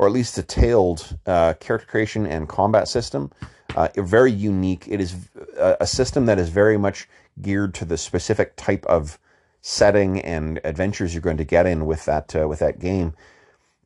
or 0.00 0.06
at 0.06 0.14
least 0.14 0.34
detailed 0.34 1.14
uh, 1.26 1.52
character 1.60 1.86
creation 1.86 2.26
and 2.26 2.48
combat 2.48 2.88
system. 2.88 3.30
Uh, 3.76 3.88
very 3.98 4.32
unique. 4.32 4.86
It 4.88 4.98
is 4.98 5.14
a, 5.58 5.76
a, 5.80 5.86
system 5.86 6.24
that 6.24 6.38
is 6.38 6.48
very 6.48 6.78
much 6.78 7.06
geared 7.42 7.74
to 7.74 7.84
the 7.84 7.98
specific 7.98 8.56
type 8.56 8.86
of 8.86 9.18
setting 9.60 10.18
and 10.22 10.58
adventures 10.64 11.12
you're 11.12 11.20
going 11.20 11.36
to 11.36 11.44
get 11.44 11.66
in 11.66 11.84
with 11.84 12.06
that 12.06 12.34
uh, 12.34 12.48
with 12.48 12.60
that 12.60 12.80
game, 12.80 13.12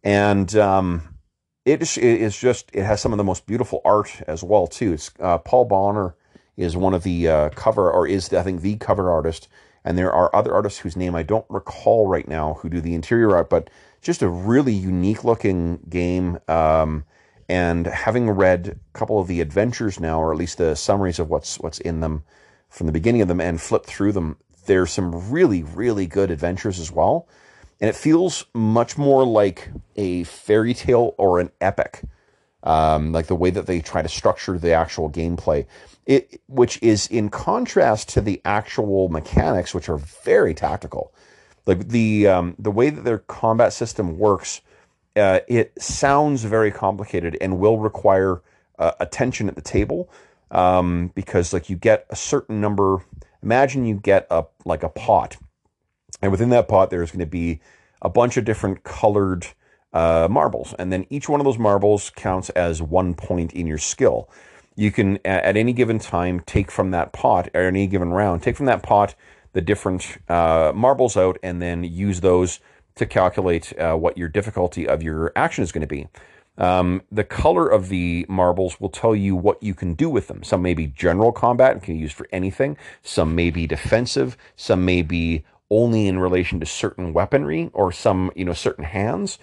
and 0.05 0.55
um, 0.55 1.17
it 1.65 1.83
is 1.99 2.39
just 2.39 2.71
it 2.73 2.85
has 2.85 3.01
some 3.01 3.13
of 3.13 3.19
the 3.19 3.25
most 3.25 3.45
beautiful 3.45 3.81
art 3.85 4.23
as 4.29 4.45
well 4.45 4.69
too. 4.69 4.93
It's 4.93 5.11
uh, 5.19 5.39
Paul 5.39 5.65
Bonner 5.65 6.15
is 6.57 6.77
one 6.77 6.95
of 6.95 7.03
the 7.03 7.29
uh, 7.29 7.49
cover 7.51 7.91
or 7.91 8.07
is 8.07 8.33
I 8.33 8.43
think 8.45 8.61
the 8.61 8.77
cover 8.77 9.11
artist, 9.11 9.49
and 9.85 9.99
there 9.99 10.13
are 10.13 10.35
other 10.35 10.55
artists 10.55 10.79
whose 10.79 10.97
name 10.97 11.17
I 11.17 11.25
don't 11.25 11.47
recall 11.51 12.07
right 12.07 12.29
now 12.29 12.55
who 12.55 12.69
do 12.69 12.81
the 12.81 12.95
interior 12.95 13.37
art, 13.37 13.51
but 13.51 13.69
just 14.05 14.23
a 14.23 14.29
really 14.29 14.73
unique 14.73 15.25
looking 15.25 15.81
game. 15.89 16.39
Um, 16.47 17.05
and 17.49 17.87
having 17.87 18.31
read 18.31 18.79
a 18.95 18.99
couple 18.99 19.19
of 19.19 19.27
the 19.27 19.41
adventures 19.41 19.99
now, 19.99 20.21
or 20.21 20.33
at 20.33 20.39
least 20.39 20.59
the 20.59 20.77
summaries 20.77 21.19
of 21.19 21.29
what's 21.29 21.59
what's 21.59 21.79
in 21.79 22.01
them 22.01 22.23
from 22.69 22.87
the 22.87 22.93
beginning 22.93 23.23
of 23.23 23.29
them, 23.29 23.41
and 23.41 23.61
flipped 23.61 23.87
through 23.87 24.13
them, 24.13 24.37
there's 24.67 24.93
some 24.93 25.31
really 25.31 25.63
really 25.63 26.07
good 26.07 26.31
adventures 26.31 26.79
as 26.79 26.93
well. 26.93 27.27
And 27.81 27.91
it 27.91 27.97
feels 27.97 28.47
much 28.55 28.97
more 28.97 29.27
like 29.27 29.71
a 29.97 30.25
fairy 30.25 30.75
tale 30.75 31.15
or 31.19 31.41
an 31.41 31.51
epic, 31.61 32.03
um, 32.63 33.13
like 33.13 33.27
the 33.27 33.35
way 33.35 33.51
that 33.51 33.67
they 33.67 33.81
try 33.81 34.01
to 34.01 34.09
structure 34.09 34.59
the 34.59 34.73
actual 34.73 35.11
gameplay. 35.11 35.67
It, 36.07 36.41
which 36.49 36.83
is 36.83 37.07
in 37.07 37.31
contrast 37.31 38.11
to 38.11 38.21
the 38.21 38.41
actual 38.45 39.09
mechanics, 39.09 39.75
which 39.75 39.89
are 39.89 39.97
very 39.97 40.55
tactical 40.55 41.15
like 41.67 41.89
the 41.89 42.27
um, 42.27 42.55
the 42.59 42.71
way 42.71 42.91
that 42.91 43.05
their 43.05 43.19
combat 43.19 43.73
system 43.73 44.19
works, 44.19 44.61
uh, 45.17 45.41
it 45.49 45.73
sounds 45.81 46.45
very 46.45 46.71
complicated 46.71 47.37
and 47.41 47.59
will 47.59 47.79
require 47.79 48.43
uh, 48.79 48.93
attention 49.01 49.49
at 49.49 49.55
the 49.55 49.63
table 49.63 50.11
um, 50.51 51.11
because 51.15 51.53
like 51.53 51.71
you 51.71 51.77
get 51.77 52.07
a 52.11 52.17
certain 52.17 52.61
number. 52.61 53.05
Imagine 53.43 53.85
you 53.85 53.97
get 53.97 54.27
a 54.31 54.45
like 54.65 54.83
a 54.83 54.89
pot, 54.89 55.37
and 56.23 56.31
within 56.31 56.51
that 56.51 56.69
pot 56.69 56.91
there's 56.91 57.11
going 57.11 57.21
to 57.21 57.27
be 57.27 57.61
a 58.03 58.09
bunch 58.09 58.37
of 58.37 58.45
different 58.45 58.85
colored 58.85 59.47
uh, 59.93 60.29
marbles, 60.31 60.75
and 60.79 60.93
then 60.93 61.07
each 61.09 61.29
one 61.29 61.41
of 61.41 61.45
those 61.45 61.59
marbles 61.59 62.11
counts 62.11 62.51
as 62.51 62.83
one 62.83 63.15
point 63.15 63.53
in 63.53 63.67
your 63.67 63.79
skill. 63.79 64.29
You 64.77 64.91
can 64.91 65.19
at 65.25 65.57
any 65.57 65.73
given 65.73 65.99
time 66.01 66.41
take 66.41 66.71
from 66.71 66.91
that 66.91 67.13
pot, 67.13 67.49
or 67.55 67.63
any 67.63 67.87
given 67.87 68.11
round, 68.11 68.43
take 68.43 68.57
from 68.57 68.67
that 68.67 68.83
pot 68.83 69.15
the 69.55 69.63
different 69.63 70.19
uh, 70.29 70.73
marbles 70.75 71.17
out 71.17 71.39
and 71.43 71.63
then 71.63 71.83
use 71.83 72.21
those 72.21 72.61
to 72.97 73.07
calculate 73.07 73.77
uh, 73.79 73.95
what 73.95 74.19
your 74.19 74.29
difficulty 74.29 74.87
of 74.87 75.03
your 75.03 75.33
action 75.35 75.65
is 75.65 75.73
going 75.73 75.81
to 75.81 75.87
be. 75.87 76.07
Um, 76.57 77.03
the 77.11 77.25
color 77.25 77.67
of 77.67 77.89
the 77.89 78.27
marbles 78.29 78.81
will 78.81 78.91
tell 78.91 79.17
you 79.17 79.35
what 79.35 79.61
you 79.63 79.75
can 79.75 79.95
do 79.95 80.09
with 80.09 80.29
them. 80.29 80.45
Some 80.45 80.63
may 80.63 80.75
be 80.75 80.87
general 80.87 81.33
combat 81.33 81.73
and 81.73 81.83
can 81.83 81.95
be 81.95 82.01
used 82.01 82.15
for 82.15 82.29
anything. 82.31 82.77
Some 83.03 83.35
may 83.35 83.51
be 83.51 83.67
defensive. 83.67 84.37
Some 84.55 84.85
may 84.85 85.03
be 85.03 85.45
only 85.71 86.07
in 86.07 86.21
relation 86.21 86.61
to 86.61 86.67
certain 86.67 87.13
weaponry 87.13 87.71
or 87.73 87.91
some, 87.91 88.31
you 88.37 88.45
know, 88.45 88.53
certain 88.53 88.85
hands. 88.85 89.39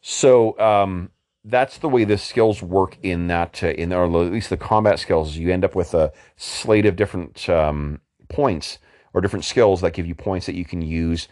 So 0.00 0.58
um, 0.60 1.10
that's 1.44 1.78
the 1.78 1.88
way 1.88 2.04
the 2.04 2.18
skills 2.18 2.62
work 2.62 2.98
in 3.02 3.26
that, 3.28 3.62
uh, 3.64 3.68
in 3.68 3.92
or 3.92 4.04
at 4.04 4.32
least 4.32 4.50
the 4.50 4.56
combat 4.56 5.00
skills. 5.00 5.36
You 5.36 5.52
end 5.52 5.64
up 5.64 5.74
with 5.74 5.92
a 5.94 6.12
slate 6.36 6.86
of 6.86 6.94
different 6.94 7.48
um, 7.48 8.00
points 8.28 8.78
or 9.14 9.22
different 9.22 9.44
skills 9.44 9.80
that 9.80 9.94
give 9.94 10.06
you 10.06 10.14
points 10.14 10.44
that 10.46 10.54
you 10.54 10.64
can 10.66 10.82
use. 10.82 11.28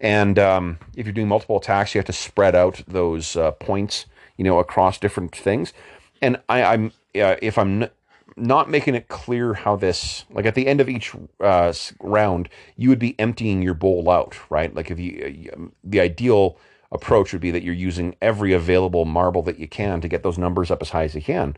And 0.00 0.38
um, 0.38 0.78
if 0.96 1.06
you're 1.06 1.12
doing 1.12 1.28
multiple 1.28 1.58
attacks, 1.58 1.94
you 1.94 1.98
have 2.00 2.06
to 2.06 2.12
spread 2.12 2.56
out 2.56 2.82
those 2.88 3.36
uh, 3.36 3.52
points 3.52 4.06
you 4.36 4.44
know, 4.44 4.58
across 4.58 4.98
different 4.98 5.34
things. 5.34 5.72
And 6.22 6.40
I, 6.48 6.62
I'm 6.62 6.92
uh, 7.14 7.36
if 7.42 7.58
I'm 7.58 7.84
n- 7.84 7.90
not 8.36 8.70
making 8.70 8.94
it 8.94 9.08
clear 9.08 9.54
how 9.54 9.76
this, 9.76 10.24
like 10.30 10.44
at 10.44 10.54
the 10.54 10.66
end 10.66 10.80
of 10.80 10.88
each 10.88 11.14
uh, 11.40 11.72
round, 12.00 12.48
you 12.76 12.88
would 12.90 12.98
be 12.98 13.18
emptying 13.18 13.62
your 13.62 13.74
bowl 13.74 14.10
out, 14.10 14.38
right? 14.50 14.74
Like 14.74 14.90
if 14.90 14.98
you, 14.98 15.50
uh, 15.52 15.68
the 15.82 16.00
ideal 16.00 16.58
approach 16.92 17.32
would 17.32 17.42
be 17.42 17.50
that 17.50 17.62
you're 17.62 17.74
using 17.74 18.14
every 18.20 18.52
available 18.52 19.04
marble 19.04 19.42
that 19.42 19.58
you 19.58 19.68
can 19.68 20.00
to 20.00 20.08
get 20.08 20.22
those 20.22 20.38
numbers 20.38 20.70
up 20.70 20.82
as 20.82 20.90
high 20.90 21.04
as 21.04 21.14
you 21.14 21.22
can. 21.22 21.56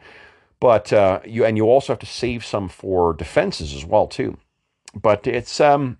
But 0.60 0.92
uh, 0.92 1.20
you 1.24 1.44
and 1.44 1.56
you 1.56 1.64
also 1.64 1.92
have 1.92 2.00
to 2.00 2.06
save 2.06 2.44
some 2.44 2.68
for 2.68 3.12
defenses 3.12 3.74
as 3.74 3.84
well 3.84 4.06
too. 4.06 4.38
But 4.94 5.26
it's 5.26 5.60
um, 5.60 5.98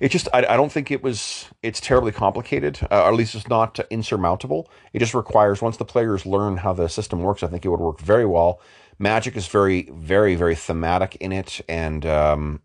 it 0.00 0.10
just 0.10 0.28
I, 0.32 0.38
I 0.38 0.56
don't 0.56 0.72
think 0.72 0.90
it 0.90 1.02
was 1.02 1.46
it's 1.62 1.80
terribly 1.80 2.12
complicated 2.12 2.78
uh, 2.90 3.02
or 3.02 3.08
at 3.08 3.14
least 3.14 3.34
it's 3.34 3.48
not 3.48 3.78
insurmountable. 3.90 4.70
It 4.92 4.98
just 4.98 5.14
requires 5.14 5.62
once 5.62 5.76
the 5.76 5.84
players 5.84 6.26
learn 6.26 6.58
how 6.58 6.72
the 6.72 6.88
system 6.88 7.20
works 7.22 7.42
i 7.42 7.46
think 7.46 7.64
it 7.64 7.68
would 7.68 7.80
work 7.80 8.00
very 8.00 8.26
well. 8.26 8.60
Magic 8.98 9.36
is 9.36 9.46
very 9.46 9.88
very 9.92 10.34
very 10.34 10.54
thematic 10.54 11.16
in 11.16 11.32
it 11.32 11.60
and 11.68 12.04
um, 12.06 12.62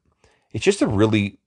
it's 0.52 0.66
just 0.66 0.82
a 0.82 0.88
really 0.88 1.38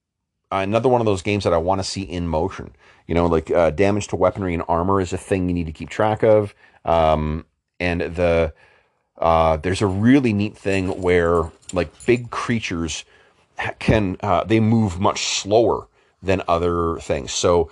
another 0.51 0.89
one 0.89 1.01
of 1.01 1.07
those 1.07 1.23
games 1.23 1.45
that 1.45 1.53
i 1.53 1.59
want 1.59 1.81
to 1.81 1.85
see 1.85 2.03
in 2.03 2.29
motion. 2.29 2.75
You 3.07 3.15
know 3.15 3.27
like 3.27 3.51
uh, 3.51 3.71
damage 3.71 4.09
to 4.09 4.17
weaponry 4.17 4.55
and 4.55 4.63
armor 4.69 5.01
is 5.01 5.13
a 5.13 5.19
thing 5.19 5.49
you 5.49 5.55
need 5.55 5.67
to 5.67 5.73
keep 5.73 5.91
track 5.91 6.23
of. 6.23 6.55
Um, 6.85 7.47
and 7.81 8.01
the 8.01 8.55
uh, 9.19 9.57
there's 9.59 9.83
a 9.83 9.87
really 9.87 10.33
neat 10.33 10.57
thing 10.57 11.01
where 11.01 11.51
like 11.73 11.91
big 12.07 12.31
creatures 12.31 13.05
can 13.79 14.17
uh, 14.23 14.45
they 14.45 14.61
move 14.61 15.01
much 15.01 15.27
slower 15.27 15.89
than 16.23 16.43
other 16.49 16.99
things. 17.01 17.33
So 17.33 17.71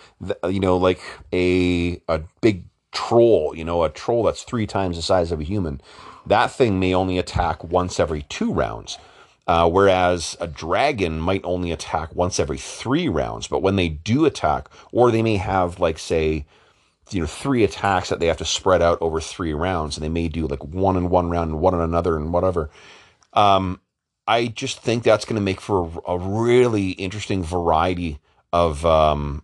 you 0.49 0.61
know, 0.61 0.77
like 0.77 1.01
a 1.33 2.01
a 2.09 2.21
big 2.41 2.65
troll, 2.93 3.55
you 3.57 3.65
know, 3.65 3.83
a 3.83 3.89
troll 3.89 4.23
that's 4.25 4.43
three 4.43 4.67
times 4.67 4.97
the 4.97 5.03
size 5.03 5.33
of 5.33 5.41
a 5.41 5.45
human, 5.45 5.81
that 6.27 6.53
thing 6.53 6.79
may 6.79 6.95
only 6.95 7.19
attack 7.19 7.65
once 7.65 7.99
every 7.99 8.23
two 8.23 8.53
rounds. 8.53 8.99
Uh, 9.49 9.69
whereas 9.69 10.37
a 10.41 10.47
dragon 10.47 11.19
might 11.19 11.41
only 11.43 11.73
attack 11.73 12.15
once 12.15 12.39
every 12.39 12.59
three 12.59 13.09
rounds. 13.09 13.49
But 13.49 13.61
when 13.61 13.75
they 13.75 13.89
do 13.89 14.25
attack, 14.25 14.69
or 14.93 15.11
they 15.11 15.23
may 15.23 15.37
have 15.37 15.81
like 15.81 15.99
say, 15.99 16.47
you 17.11 17.21
know, 17.21 17.27
three 17.27 17.65
attacks 17.65 18.09
that 18.09 18.21
they 18.21 18.27
have 18.27 18.37
to 18.37 18.45
spread 18.45 18.83
out 18.83 18.99
over 19.01 19.21
three 19.21 19.53
rounds, 19.53 19.97
and 19.97 20.05
they 20.05 20.09
may 20.09 20.29
do 20.29 20.47
like 20.47 20.65
one 20.65 20.97
in 20.97 21.11
one 21.11 21.29
round 21.29 21.51
and 21.51 21.61
one 21.61 21.75
in 21.75 21.81
another 21.81 22.17
and 22.17 22.33
whatever. 22.33 22.71
Um, 23.33 23.81
I 24.27 24.47
just 24.47 24.81
think 24.81 25.03
that's 25.03 25.25
going 25.25 25.37
to 25.37 25.43
make 25.43 25.61
for 25.61 25.91
a, 26.07 26.13
a, 26.13 26.19
really 26.19 26.91
interesting 26.91 27.43
variety 27.43 28.21
of, 28.53 28.87
um, 28.87 29.43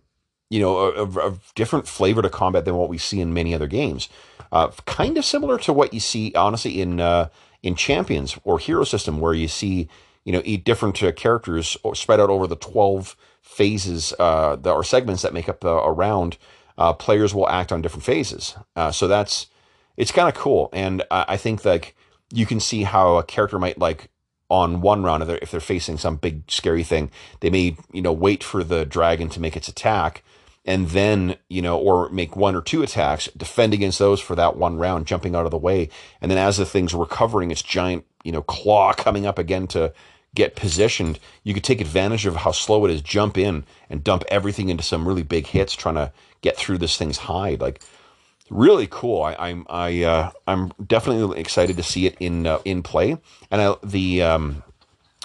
you 0.49 0.59
know, 0.59 0.91
a, 0.91 1.37
different 1.55 1.87
flavor 1.87 2.21
to 2.21 2.29
combat 2.29 2.65
than 2.65 2.75
what 2.75 2.89
we 2.89 2.97
see 2.97 3.19
in 3.19 3.33
many 3.33 3.53
other 3.53 3.67
games. 3.67 4.09
Uh, 4.51 4.69
kind 4.85 5.17
of 5.17 5.25
similar 5.25 5.57
to 5.59 5.73
what 5.73 5.93
you 5.93 5.99
see, 5.99 6.33
honestly, 6.33 6.81
in 6.81 6.99
uh, 6.99 7.29
in 7.61 7.75
Champions 7.75 8.37
or 8.43 8.57
Hero 8.57 8.83
System, 8.83 9.19
where 9.19 9.33
you 9.33 9.47
see, 9.47 9.87
you 10.23 10.31
know, 10.31 10.41
eight 10.45 10.63
different 10.63 11.01
uh, 11.03 11.11
characters 11.11 11.77
spread 11.93 12.19
out 12.19 12.29
over 12.29 12.47
the 12.47 12.55
twelve 12.55 13.15
phases 13.41 14.13
uh, 14.17 14.57
or 14.65 14.83
segments 14.83 15.21
that 15.21 15.33
make 15.33 15.49
up 15.49 15.63
uh, 15.63 15.69
a 15.69 15.91
round. 15.91 16.37
Uh, 16.77 16.93
players 16.93 17.35
will 17.35 17.49
act 17.49 17.71
on 17.71 17.81
different 17.81 18.05
phases, 18.05 18.55
so 18.91 19.07
that's 19.07 19.47
it's 19.97 20.13
kind 20.13 20.29
of 20.29 20.33
cool, 20.33 20.69
and 20.71 21.03
I, 21.11 21.25
I 21.29 21.37
think 21.37 21.63
like 21.65 21.95
you 22.31 22.45
can 22.45 22.59
see 22.59 22.83
how 22.83 23.17
a 23.17 23.23
character 23.23 23.59
might 23.59 23.77
like 23.77 24.09
on 24.49 24.81
one 24.81 25.03
round, 25.03 25.23
if 25.23 25.27
they're, 25.27 25.39
if 25.41 25.51
they're 25.51 25.59
facing 25.59 25.97
some 25.97 26.15
big 26.15 26.49
scary 26.49 26.83
thing, 26.83 27.11
they 27.39 27.49
may 27.49 27.75
you 27.91 28.01
know 28.01 28.13
wait 28.13 28.43
for 28.43 28.63
the 28.63 28.85
dragon 28.85 29.29
to 29.29 29.39
make 29.39 29.55
its 29.55 29.67
attack, 29.67 30.23
and 30.65 30.89
then 30.89 31.35
you 31.49 31.61
know 31.61 31.77
or 31.77 32.09
make 32.09 32.35
one 32.35 32.55
or 32.55 32.61
two 32.61 32.81
attacks, 32.81 33.27
defend 33.37 33.73
against 33.73 33.99
those 33.99 34.19
for 34.19 34.35
that 34.35 34.57
one 34.57 34.77
round, 34.77 35.07
jumping 35.07 35.35
out 35.35 35.45
of 35.45 35.51
the 35.51 35.57
way, 35.57 35.89
and 36.21 36.29
then 36.29 36.37
as 36.37 36.57
the 36.57 36.65
thing's 36.65 36.93
recovering 36.93 37.51
its 37.51 37.61
giant 37.61 38.05
you 38.23 38.31
know 38.31 38.41
claw 38.41 38.93
coming 38.93 39.25
up 39.25 39.37
again 39.37 39.67
to 39.67 39.93
get 40.35 40.55
positioned, 40.55 41.19
you 41.43 41.53
could 41.53 41.63
take 41.63 41.81
advantage 41.81 42.25
of 42.25 42.35
how 42.37 42.51
slow 42.51 42.85
it 42.85 42.91
is, 42.91 43.01
jump 43.01 43.37
in 43.37 43.63
and 43.89 44.03
dump 44.03 44.23
everything 44.29 44.69
into 44.69 44.83
some 44.83 45.07
really 45.07 45.23
big 45.23 45.47
hits, 45.47 45.73
trying 45.73 45.95
to 45.95 46.11
get 46.41 46.55
through 46.55 46.77
this 46.77 46.97
thing's 46.97 47.17
hide. 47.17 47.59
Like 47.59 47.81
really 48.49 48.87
cool. 48.89 49.23
I, 49.23 49.35
I'm 49.39 49.65
I 49.69 50.03
uh, 50.03 50.31
I'm 50.47 50.71
definitely 50.85 51.39
excited 51.39 51.77
to 51.77 51.83
see 51.83 52.05
it 52.05 52.15
in 52.19 52.47
uh, 52.47 52.59
in 52.65 52.83
play. 52.83 53.17
And 53.51 53.61
I, 53.61 53.75
the 53.83 54.21
um, 54.23 54.63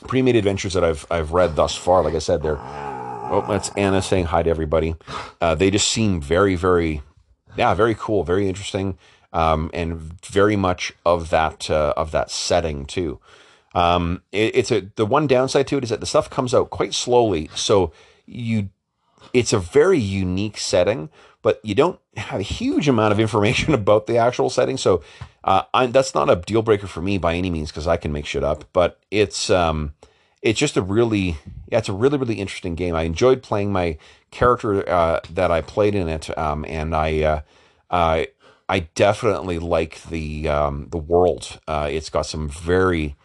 pre-made 0.07 0.37
adventures 0.37 0.75
that 0.75 0.85
I've 0.85 1.07
I've 1.11 1.33
read 1.33 1.57
thus 1.57 1.75
far, 1.75 2.03
like 2.03 2.14
I 2.14 2.18
said, 2.18 2.43
they're 2.43 2.59
oh 2.59 3.45
that's 3.49 3.70
Anna 3.70 4.03
saying 4.03 4.27
hi 4.27 4.43
to 4.43 4.51
everybody. 4.51 4.95
Uh, 5.41 5.55
they 5.55 5.70
just 5.70 5.91
seem 5.91 6.20
very 6.20 6.55
very 6.55 7.03
yeah 7.57 7.75
very 7.75 7.95
cool, 7.95 8.25
very 8.25 8.49
interesting, 8.49 8.99
um, 9.33 9.70
and 9.75 9.99
very 10.25 10.57
much 10.57 10.93
of 11.05 11.31
that 11.31 11.70
uh, 11.70 11.95
of 11.97 12.11
that 12.12 12.31
setting 12.31 12.87
too. 12.87 13.20
Um, 13.75 14.22
it, 14.31 14.55
it's 14.55 14.70
a 14.70 14.91
the 14.97 15.07
one 15.07 15.27
downside 15.27 15.66
to 15.68 15.79
it 15.79 15.85
is 15.85 15.91
that 15.91 16.01
the 16.01 16.07
stuff 16.07 16.31
comes 16.31 16.55
out 16.55 16.70
quite 16.70 16.95
slowly, 16.95 17.51
so 17.55 17.93
you 18.27 18.70
it's 19.33 19.53
a 19.53 19.59
very 19.59 19.99
unique 19.99 20.59
setting 20.59 21.09
but 21.45 21.61
you 21.62 21.75
don't 21.75 22.01
have 22.16 22.41
a 22.41 22.43
huge 22.43 22.89
amount 22.89 23.12
of 23.12 23.20
information 23.20 23.75
about 23.81 24.07
the 24.09 24.16
actual 24.16 24.51
setting. 24.51 24.79
So 24.79 25.03
uh, 25.45 25.87
that's 25.89 26.14
not 26.14 26.31
a 26.31 26.37
deal 26.37 26.62
breaker 26.62 26.89
for 26.89 27.03
me 27.03 27.18
by 27.18 27.35
any 27.35 27.51
means 27.51 27.70
because 27.70 27.87
I 27.87 27.99
can 27.99 28.11
make 28.11 28.27
shit 28.27 28.43
up. 28.43 28.64
But 28.72 28.99
it's 29.12 29.51
um, 29.51 29.95
it's 30.43 30.59
just 30.59 30.77
a 30.77 30.83
really 30.83 31.37
yeah, 31.70 31.79
it's 31.79 31.91
a 31.91 31.93
really 31.93 32.16
really 32.16 32.41
interesting 32.41 32.75
game. 32.75 32.97
I 32.97 33.03
enjoyed 33.03 33.43
playing 33.43 33.72
my 33.72 33.99
character 34.31 34.89
uh, 34.89 35.20
that 35.31 35.51
I 35.53 35.61
played 35.61 35.95
in 35.95 36.09
it, 36.09 36.37
um, 36.37 36.64
and 36.66 36.97
I 36.97 37.22
uh, 37.22 37.41
I 37.91 38.29
I 38.66 38.81
definitely 38.95 39.59
like 39.59 40.03
the 40.05 40.49
um, 40.49 40.89
the 40.91 40.99
world. 40.99 41.61
Uh, 41.68 41.89
it's 41.91 42.09
got 42.09 42.22
some 42.22 42.49
very 42.49 43.16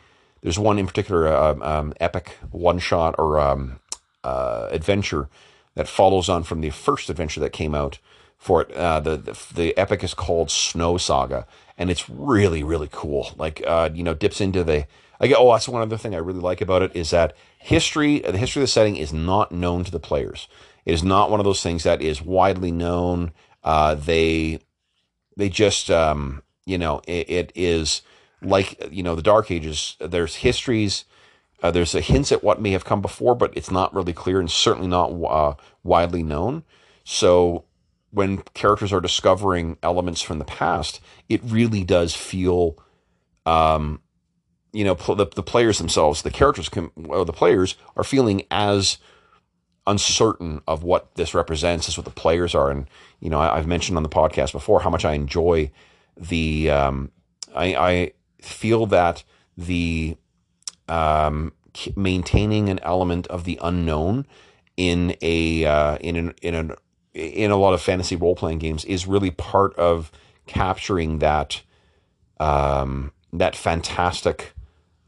there's 0.41 0.59
one 0.59 0.77
in 0.77 0.87
particular 0.87 1.25
uh, 1.25 1.55
um, 1.61 1.93
epic 2.01 2.37
one 2.51 2.79
shot 2.79 3.15
or 3.17 3.39
um, 3.39 3.79
uh, 4.25 4.67
adventure 4.71 5.29
that 5.75 5.87
follows 5.87 6.29
on 6.29 6.43
from 6.43 6.61
the 6.61 6.69
first 6.69 7.09
adventure 7.09 7.39
that 7.39 7.53
came 7.53 7.75
out 7.75 7.99
for 8.37 8.61
it. 8.61 8.71
Uh, 8.73 8.99
the, 8.99 9.17
the, 9.17 9.39
the 9.53 9.77
epic 9.77 10.03
is 10.03 10.13
called 10.13 10.49
Snow 10.49 10.97
Saga, 10.97 11.45
and 11.77 11.89
it's 11.89 12.09
really 12.09 12.63
really 12.63 12.89
cool. 12.91 13.33
Like 13.37 13.61
uh, 13.65 13.89
you 13.93 14.03
know, 14.03 14.13
dips 14.13 14.41
into 14.41 14.63
the. 14.63 14.87
I 15.21 15.27
get, 15.27 15.37
oh, 15.37 15.51
that's 15.51 15.67
one 15.67 15.81
other 15.81 15.97
thing 15.97 16.15
I 16.15 16.19
really 16.19 16.39
like 16.39 16.61
about 16.61 16.81
it 16.81 16.95
is 16.95 17.09
that 17.09 17.35
history. 17.59 18.19
The 18.19 18.37
history 18.37 18.61
of 18.61 18.63
the 18.63 18.71
setting 18.71 18.95
is 18.95 19.11
not 19.11 19.51
known 19.51 19.83
to 19.83 19.91
the 19.91 19.99
players. 19.99 20.47
It 20.85 20.93
is 20.93 21.03
not 21.03 21.29
one 21.29 21.41
of 21.41 21.43
those 21.43 21.61
things 21.61 21.83
that 21.83 22.01
is 22.01 22.21
widely 22.21 22.71
known. 22.71 23.31
Uh, 23.63 23.95
they 23.95 24.59
they 25.35 25.49
just 25.49 25.91
um, 25.91 26.41
you 26.65 26.77
know 26.77 27.01
it, 27.07 27.29
it 27.29 27.51
is 27.55 28.01
like 28.41 28.91
you 28.91 29.03
know 29.03 29.15
the 29.15 29.21
Dark 29.21 29.51
Ages. 29.51 29.97
There's 29.99 30.35
histories 30.35 31.05
uh, 31.61 31.71
there's 31.71 31.95
a 31.95 32.01
hints 32.01 32.31
at 32.31 32.43
what 32.43 32.61
may 32.61 32.71
have 32.71 32.85
come 32.85 33.01
before, 33.01 33.35
but 33.35 33.55
it's 33.55 33.71
not 33.71 33.93
really 33.93 34.13
clear 34.13 34.39
and 34.39 34.49
certainly 34.49 34.87
not 34.87 35.11
uh, 35.11 35.55
widely 35.83 36.23
known. 36.23 36.63
So 37.03 37.65
when 38.11 38.37
characters 38.53 38.93
are 38.93 39.01
discovering 39.01 39.77
elements 39.83 40.21
from 40.21 40.39
the 40.39 40.45
past, 40.45 40.99
it 41.27 41.41
really 41.43 41.83
does 41.83 42.15
feel, 42.15 42.77
um, 43.45 44.01
you 44.71 44.83
know, 44.83 44.93
the, 44.93 45.27
the 45.27 45.43
players 45.43 45.77
themselves, 45.77 46.21
the 46.21 46.31
characters, 46.31 46.69
can, 46.69 46.91
well, 46.95 47.25
the 47.25 47.33
players 47.33 47.75
are 47.95 48.03
feeling 48.03 48.43
as 48.49 48.97
uncertain 49.89 50.61
of 50.67 50.83
what 50.83 51.15
this 51.15 51.33
represents 51.33 51.87
as 51.89 51.97
what 51.97 52.05
the 52.05 52.11
players 52.11 52.53
are. 52.53 52.69
And 52.69 52.87
you 53.19 53.29
know, 53.29 53.39
I, 53.39 53.57
have 53.57 53.67
mentioned 53.67 53.97
on 53.97 54.03
the 54.03 54.09
podcast 54.09 54.51
before 54.51 54.81
how 54.81 54.89
much 54.89 55.03
I 55.05 55.13
enjoy 55.13 55.71
the. 56.15 56.69
Um, 56.69 57.11
I, 57.55 57.75
I 57.75 58.11
feel 58.41 58.85
that 58.87 59.23
the 59.57 60.15
um, 60.89 61.53
maintaining 61.95 62.69
an 62.69 62.79
element 62.79 63.27
of 63.27 63.43
the 63.43 63.59
unknown 63.61 64.25
in 64.75 65.15
a 65.21 65.65
uh, 65.65 65.97
in 65.97 66.15
an, 66.15 66.33
in 66.41 66.55
an 66.55 66.73
in 67.13 67.51
a 67.51 67.57
lot 67.57 67.73
of 67.73 67.81
fantasy 67.81 68.15
role 68.15 68.35
playing 68.35 68.59
games 68.59 68.85
is 68.85 69.05
really 69.05 69.31
part 69.31 69.75
of 69.75 70.11
capturing 70.47 71.19
that 71.19 71.61
um, 72.39 73.11
that 73.33 73.55
fantastic 73.55 74.53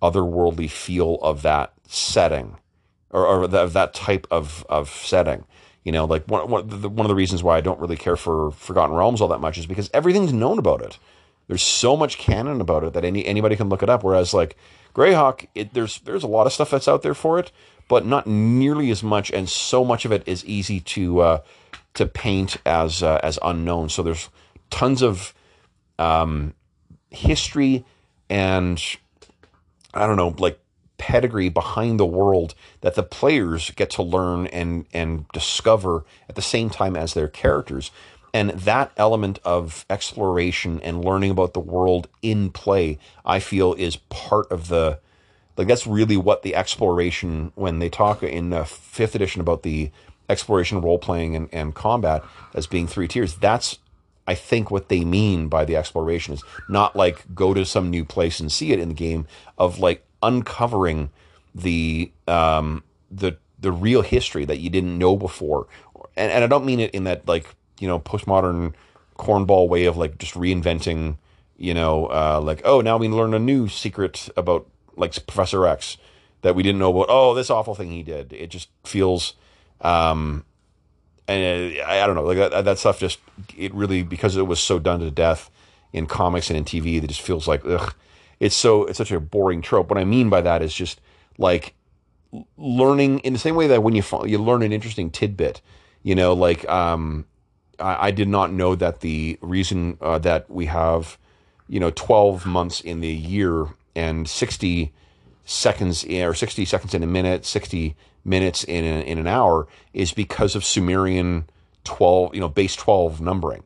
otherworldly 0.01 0.69
feel 0.69 1.15
of 1.21 1.41
that 1.41 1.73
setting 1.87 2.57
or, 3.11 3.25
or 3.25 3.47
the, 3.47 3.59
of 3.59 3.73
that 3.73 3.93
type 3.93 4.27
of 4.31 4.65
of 4.69 4.89
setting. 4.89 5.45
You 5.83 5.91
know, 5.91 6.05
like 6.05 6.25
one, 6.25 6.47
one, 6.47 6.67
the, 6.67 6.89
one 6.89 7.05
of 7.05 7.09
the 7.09 7.15
reasons 7.15 7.41
why 7.41 7.57
I 7.57 7.61
don't 7.61 7.79
really 7.79 7.97
care 7.97 8.15
for 8.15 8.51
Forgotten 8.51 8.95
Realms 8.95 9.19
all 9.19 9.29
that 9.29 9.39
much 9.39 9.57
is 9.57 9.65
because 9.65 9.89
everything's 9.95 10.31
known 10.31 10.59
about 10.59 10.81
it. 10.81 10.99
There's 11.51 11.63
so 11.63 11.97
much 11.97 12.17
canon 12.17 12.61
about 12.61 12.85
it 12.85 12.93
that 12.93 13.03
any 13.03 13.25
anybody 13.25 13.57
can 13.57 13.67
look 13.67 13.83
it 13.83 13.89
up. 13.89 14.05
Whereas 14.05 14.33
like 14.33 14.55
Greyhawk, 14.95 15.47
it, 15.53 15.73
there's 15.73 15.99
there's 15.99 16.23
a 16.23 16.27
lot 16.27 16.47
of 16.47 16.53
stuff 16.53 16.69
that's 16.69 16.87
out 16.87 17.01
there 17.03 17.13
for 17.13 17.39
it, 17.39 17.51
but 17.89 18.05
not 18.05 18.25
nearly 18.25 18.89
as 18.89 19.03
much, 19.03 19.29
and 19.31 19.49
so 19.49 19.83
much 19.83 20.05
of 20.05 20.13
it 20.13 20.23
is 20.25 20.45
easy 20.45 20.79
to 20.79 21.19
uh, 21.19 21.41
to 21.95 22.05
paint 22.05 22.55
as 22.65 23.03
uh, 23.03 23.19
as 23.21 23.37
unknown. 23.43 23.89
So 23.89 24.01
there's 24.01 24.29
tons 24.69 25.01
of 25.01 25.33
um, 25.99 26.53
history 27.09 27.83
and 28.29 28.81
I 29.93 30.07
don't 30.07 30.15
know, 30.15 30.33
like 30.37 30.57
pedigree 30.97 31.49
behind 31.49 31.99
the 31.99 32.05
world 32.05 32.55
that 32.79 32.95
the 32.95 33.03
players 33.03 33.71
get 33.71 33.89
to 33.89 34.03
learn 34.03 34.47
and 34.47 34.85
and 34.93 35.27
discover 35.33 36.05
at 36.29 36.35
the 36.35 36.41
same 36.41 36.69
time 36.69 36.95
as 36.95 37.13
their 37.13 37.27
characters. 37.27 37.91
And 38.33 38.51
that 38.51 38.91
element 38.95 39.39
of 39.43 39.85
exploration 39.89 40.79
and 40.81 41.03
learning 41.03 41.31
about 41.31 41.53
the 41.53 41.59
world 41.59 42.07
in 42.21 42.49
play, 42.49 42.97
I 43.25 43.39
feel, 43.39 43.73
is 43.73 43.97
part 43.97 44.49
of 44.51 44.67
the 44.69 44.99
like 45.57 45.67
that's 45.67 45.85
really 45.85 46.17
what 46.17 46.43
the 46.43 46.55
exploration 46.55 47.51
when 47.55 47.79
they 47.79 47.89
talk 47.89 48.23
in 48.23 48.49
the 48.51 48.65
fifth 48.65 49.15
edition 49.15 49.41
about 49.41 49.63
the 49.63 49.91
exploration 50.29 50.81
role 50.81 50.97
playing 50.97 51.35
and, 51.35 51.49
and 51.51 51.75
combat 51.75 52.23
as 52.53 52.67
being 52.67 52.87
three 52.87 53.07
tiers 53.07 53.35
that's 53.35 53.79
I 54.27 54.35
think 54.35 54.71
what 54.71 54.87
they 54.87 55.03
mean 55.03 55.49
by 55.49 55.65
the 55.65 55.75
exploration 55.75 56.33
is 56.33 56.43
not 56.69 56.95
like 56.95 57.35
go 57.35 57.53
to 57.53 57.65
some 57.65 57.89
new 57.89 58.05
place 58.05 58.39
and 58.39 58.51
see 58.51 58.71
it 58.71 58.79
in 58.79 58.89
the 58.89 58.95
game 58.95 59.27
of 59.57 59.79
like 59.79 60.05
uncovering 60.21 61.09
the 61.53 62.11
um, 62.27 62.83
the 63.09 63.37
the 63.59 63.71
real 63.71 64.01
history 64.01 64.45
that 64.45 64.59
you 64.59 64.69
didn't 64.69 64.97
know 64.97 65.15
before, 65.15 65.67
and, 66.15 66.31
and 66.31 66.43
I 66.43 66.47
don't 66.47 66.65
mean 66.65 66.79
it 66.79 66.91
in 66.91 67.03
that 67.05 67.27
like 67.27 67.55
you 67.81 67.87
know 67.87 67.99
postmodern 67.99 68.73
cornball 69.17 69.67
way 69.67 69.85
of 69.85 69.97
like 69.97 70.17
just 70.17 70.33
reinventing 70.35 71.17
you 71.57 71.73
know 71.73 72.05
uh, 72.07 72.39
like 72.41 72.61
oh 72.65 72.81
now 72.81 72.97
we 72.97 73.07
learn 73.07 73.33
a 73.33 73.39
new 73.39 73.67
secret 73.67 74.29
about 74.37 74.67
like 74.95 75.13
Professor 75.25 75.65
X 75.65 75.97
that 76.41 76.55
we 76.55 76.63
didn't 76.63 76.79
know 76.79 76.91
about 76.91 77.07
oh 77.09 77.33
this 77.33 77.49
awful 77.49 77.75
thing 77.75 77.91
he 77.91 78.03
did 78.03 78.33
it 78.33 78.49
just 78.49 78.69
feels 78.83 79.33
um, 79.81 80.45
and 81.27 81.77
uh, 81.77 81.81
I, 81.83 82.03
I 82.03 82.07
don't 82.07 82.15
know, 82.15 82.23
like 82.23 82.37
that, 82.37 82.65
that 82.65 82.77
stuff 82.77 82.99
just 82.99 83.19
it 83.57 83.73
really 83.73 84.03
because 84.03 84.35
it 84.37 84.47
was 84.47 84.59
so 84.59 84.79
done 84.79 84.99
to 84.99 85.11
death 85.11 85.49
in 85.93 86.05
comics 86.05 86.49
and 86.49 86.57
in 86.57 86.65
TV, 86.65 87.01
it 87.01 87.07
just 87.07 87.21
feels 87.21 87.47
like 87.47 87.65
ugh, 87.65 87.93
it's 88.39 88.55
so 88.55 88.85
it's 88.85 88.97
such 88.97 89.11
a 89.11 89.19
boring 89.19 89.61
trope. 89.61 89.89
What 89.89 89.97
I 89.99 90.05
mean 90.05 90.29
by 90.29 90.41
that 90.41 90.61
is 90.61 90.73
just 90.73 90.99
like 91.37 91.73
learning 92.57 93.19
in 93.19 93.33
the 93.33 93.39
same 93.39 93.55
way 93.55 93.67
that 93.67 93.83
when 93.83 93.95
you 93.95 94.03
you 94.25 94.37
learn 94.37 94.61
an 94.61 94.71
interesting 94.71 95.09
tidbit, 95.09 95.61
you 96.03 96.15
know, 96.15 96.33
like 96.33 96.67
um, 96.69 97.25
I, 97.81 98.07
I 98.07 98.11
did 98.11 98.27
not 98.27 98.51
know 98.51 98.75
that 98.75 99.01
the 99.01 99.37
reason 99.41 99.97
uh, 100.01 100.19
that 100.19 100.49
we 100.49 100.67
have 100.67 101.17
you 101.67 101.79
know 101.79 101.91
12 101.91 102.45
months 102.45 102.81
in 102.81 103.01
the 103.01 103.13
year 103.13 103.67
and 103.95 104.27
60 104.27 104.93
seconds 105.45 106.05
or 106.05 106.33
60 106.33 106.65
seconds 106.65 106.93
in 106.93 107.03
a 107.03 107.07
minute 107.07 107.45
60 107.45 107.95
minutes 108.23 108.63
in, 108.63 108.85
a, 108.85 109.01
in 109.01 109.17
an 109.17 109.27
hour 109.27 109.67
is 109.93 110.13
because 110.13 110.55
of 110.55 110.63
Sumerian 110.63 111.45
12, 111.83 112.35
you 112.35 112.41
know, 112.41 112.49
base 112.49 112.75
12 112.75 113.21
numbering. 113.21 113.63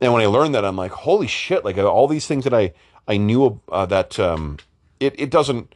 And 0.00 0.12
when 0.12 0.22
I 0.22 0.26
learned 0.26 0.54
that, 0.54 0.64
I'm 0.64 0.76
like, 0.76 0.92
holy 0.92 1.26
shit, 1.26 1.64
like 1.64 1.78
all 1.78 2.06
these 2.06 2.26
things 2.26 2.44
that 2.44 2.54
I, 2.54 2.72
I 3.06 3.16
knew 3.16 3.60
uh, 3.70 3.86
that 3.86 4.18
um, 4.20 4.58
it, 5.00 5.18
it 5.18 5.30
doesn't 5.30 5.74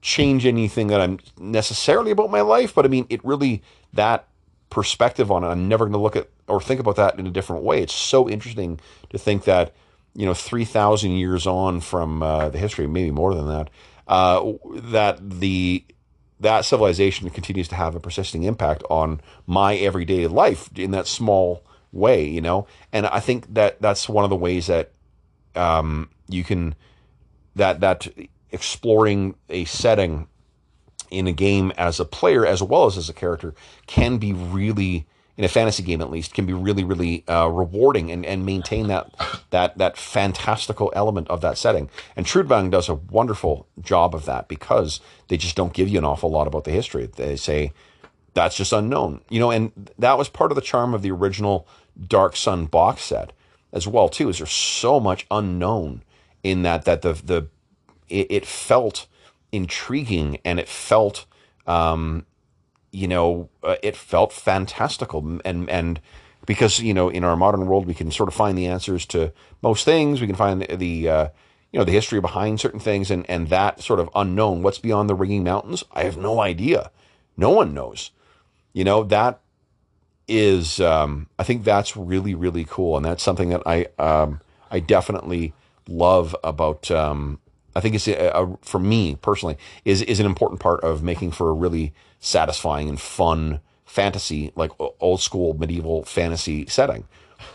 change 0.00 0.46
anything 0.46 0.88
that 0.88 1.00
I'm 1.00 1.18
necessarily 1.38 2.10
about 2.10 2.30
my 2.30 2.40
life, 2.40 2.74
but 2.74 2.84
I 2.84 2.88
mean, 2.88 3.06
it 3.08 3.24
really, 3.24 3.62
that 3.92 4.27
perspective 4.70 5.30
on 5.30 5.44
it, 5.44 5.48
I'm 5.48 5.68
never 5.68 5.84
going 5.84 5.92
to 5.92 5.98
look 5.98 6.16
at 6.16 6.28
or 6.46 6.60
think 6.60 6.80
about 6.80 6.96
that 6.96 7.18
in 7.18 7.26
a 7.26 7.30
different 7.30 7.62
way. 7.62 7.82
It's 7.82 7.94
so 7.94 8.28
interesting 8.28 8.80
to 9.10 9.18
think 9.18 9.44
that, 9.44 9.74
you 10.14 10.26
know, 10.26 10.34
3,000 10.34 11.10
years 11.12 11.46
on 11.46 11.80
from 11.80 12.22
uh, 12.22 12.48
the 12.48 12.58
history, 12.58 12.86
maybe 12.86 13.10
more 13.10 13.34
than 13.34 13.48
that, 13.48 13.70
uh, 14.06 14.52
that 14.74 15.18
the 15.40 15.84
that 16.40 16.64
civilization 16.64 17.28
continues 17.30 17.66
to 17.66 17.74
have 17.74 17.96
a 17.96 18.00
persisting 18.00 18.44
impact 18.44 18.84
on 18.88 19.20
my 19.46 19.74
everyday 19.74 20.28
life 20.28 20.70
in 20.76 20.92
that 20.92 21.08
small 21.08 21.64
way, 21.90 22.24
you 22.24 22.40
know. 22.40 22.66
And 22.92 23.06
I 23.06 23.20
think 23.20 23.52
that 23.54 23.82
that's 23.82 24.08
one 24.08 24.22
of 24.22 24.30
the 24.30 24.36
ways 24.36 24.68
that 24.68 24.92
um, 25.56 26.08
you 26.28 26.44
can 26.44 26.74
that 27.56 27.80
that 27.80 28.06
exploring 28.50 29.34
a 29.48 29.64
setting 29.64 30.28
in 31.10 31.26
a 31.26 31.32
game 31.32 31.72
as 31.76 32.00
a 32.00 32.04
player 32.04 32.46
as 32.46 32.62
well 32.62 32.86
as 32.86 32.96
as 32.96 33.08
a 33.08 33.12
character 33.12 33.54
can 33.86 34.18
be 34.18 34.32
really 34.32 35.06
in 35.36 35.44
a 35.44 35.48
fantasy 35.48 35.82
game 35.82 36.00
at 36.00 36.10
least 36.10 36.34
can 36.34 36.46
be 36.46 36.52
really 36.52 36.84
really 36.84 37.26
uh, 37.28 37.46
rewarding 37.46 38.10
and, 38.10 38.26
and 38.26 38.44
maintain 38.44 38.88
that 38.88 39.10
that 39.50 39.78
that 39.78 39.96
fantastical 39.96 40.92
element 40.94 41.28
of 41.28 41.40
that 41.40 41.56
setting. 41.56 41.88
And 42.16 42.26
Trudvang 42.26 42.70
does 42.70 42.88
a 42.88 42.94
wonderful 42.94 43.66
job 43.80 44.14
of 44.14 44.24
that 44.26 44.48
because 44.48 45.00
they 45.28 45.36
just 45.36 45.56
don't 45.56 45.72
give 45.72 45.88
you 45.88 45.98
an 45.98 46.04
awful 46.04 46.30
lot 46.30 46.46
about 46.46 46.64
the 46.64 46.72
history. 46.72 47.06
They 47.06 47.36
say 47.36 47.72
that's 48.34 48.56
just 48.56 48.72
unknown. 48.72 49.20
You 49.30 49.40
know 49.40 49.50
and 49.50 49.90
that 49.98 50.18
was 50.18 50.28
part 50.28 50.50
of 50.50 50.56
the 50.56 50.62
charm 50.62 50.92
of 50.92 51.02
the 51.02 51.12
original 51.12 51.66
Dark 52.06 52.36
Sun 52.36 52.66
box 52.66 53.02
set 53.02 53.32
as 53.72 53.86
well 53.86 54.08
too 54.08 54.28
is 54.28 54.38
there's 54.38 54.50
so 54.50 54.98
much 54.98 55.26
unknown 55.30 56.02
in 56.42 56.62
that 56.62 56.84
that 56.84 57.02
the 57.02 57.12
the 57.12 57.48
it, 58.08 58.26
it 58.30 58.46
felt 58.46 59.06
intriguing 59.52 60.38
and 60.44 60.58
it 60.58 60.68
felt 60.68 61.26
um, 61.66 62.24
you 62.90 63.06
know, 63.06 63.48
uh, 63.62 63.76
it 63.82 63.96
felt 63.96 64.32
fantastical. 64.32 65.40
And, 65.44 65.68
and 65.68 66.00
because, 66.46 66.80
you 66.80 66.94
know, 66.94 67.08
in 67.08 67.24
our 67.24 67.36
modern 67.36 67.66
world, 67.66 67.86
we 67.86 67.94
can 67.94 68.10
sort 68.10 68.28
of 68.28 68.34
find 68.34 68.56
the 68.56 68.66
answers 68.66 69.04
to 69.06 69.32
most 69.62 69.84
things. 69.84 70.20
We 70.20 70.26
can 70.26 70.36
find 70.36 70.62
the, 70.62 71.08
uh, 71.08 71.28
you 71.72 71.78
know, 71.78 71.84
the 71.84 71.92
history 71.92 72.20
behind 72.20 72.60
certain 72.60 72.80
things 72.80 73.10
and, 73.10 73.28
and 73.28 73.48
that 73.48 73.82
sort 73.82 74.00
of 74.00 74.08
unknown. 74.14 74.62
What's 74.62 74.78
beyond 74.78 75.08
the 75.08 75.14
ringing 75.14 75.44
mountains? 75.44 75.84
I 75.92 76.04
have 76.04 76.16
no 76.16 76.40
idea. 76.40 76.90
No 77.36 77.50
one 77.50 77.74
knows. 77.74 78.10
You 78.72 78.84
know, 78.84 79.04
that 79.04 79.40
is, 80.26 80.80
um, 80.80 81.28
I 81.38 81.42
think 81.42 81.64
that's 81.64 81.96
really, 81.96 82.34
really 82.34 82.64
cool. 82.64 82.96
And 82.96 83.04
that's 83.04 83.22
something 83.22 83.50
that 83.50 83.62
I, 83.66 83.86
um, 83.98 84.40
I 84.70 84.80
definitely 84.80 85.52
love 85.86 86.34
about, 86.42 86.90
um, 86.90 87.40
I 87.78 87.80
think 87.80 87.94
it's 87.94 88.08
a, 88.08 88.30
a, 88.34 88.56
for 88.60 88.80
me 88.80 89.14
personally 89.22 89.56
is 89.84 90.02
is 90.02 90.18
an 90.18 90.26
important 90.26 90.60
part 90.60 90.80
of 90.80 91.00
making 91.00 91.30
for 91.30 91.48
a 91.48 91.52
really 91.52 91.92
satisfying 92.18 92.88
and 92.88 93.00
fun 93.00 93.60
fantasy, 93.86 94.52
like 94.56 94.72
old 94.98 95.20
school 95.20 95.54
medieval 95.54 96.02
fantasy 96.02 96.66
setting, 96.66 97.04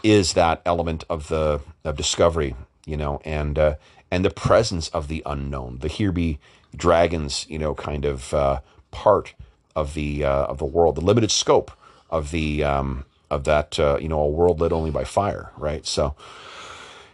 is 0.02 0.32
that 0.34 0.62
element 0.66 1.04
of 1.10 1.28
the 1.28 1.60
of 1.84 1.98
discovery, 1.98 2.56
you 2.86 2.96
know, 2.96 3.20
and 3.26 3.60
uh, 3.60 3.76
and 4.10 4.24
the 4.24 4.30
presence 4.30 4.88
of 4.90 5.10
the 5.10 5.22
unknown, 5.26 5.80
the 5.80 5.90
here 5.90 6.14
be 6.14 6.40
dragons, 6.74 7.46
you 7.50 7.60
know, 7.60 7.76
kind 7.76 8.06
of 8.06 8.34
uh, 8.34 8.62
part 8.92 9.34
of 9.76 9.94
the 9.94 10.24
uh, 10.24 10.46
of 10.46 10.58
the 10.58 10.66
world, 10.66 10.96
the 10.96 11.02
limited 11.02 11.32
scope 11.32 11.70
of 12.10 12.32
the 12.32 12.64
um, 12.64 13.04
of 13.30 13.44
that, 13.44 13.78
uh, 13.78 13.98
you 14.00 14.08
know, 14.08 14.22
a 14.22 14.28
world 14.28 14.62
lit 14.62 14.72
only 14.72 14.92
by 14.92 15.04
fire, 15.04 15.52
right? 15.58 15.86
So 15.86 16.16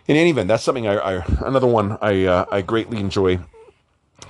in 0.10 0.15
any 0.18 0.31
event, 0.31 0.48
that's 0.48 0.64
something 0.64 0.88
I, 0.88 0.95
I 0.98 1.26
another 1.45 1.68
one 1.68 1.98
I 2.02 2.26
uh, 2.26 2.45
I 2.52 2.61
greatly 2.61 2.99
enjoy. 2.99 3.40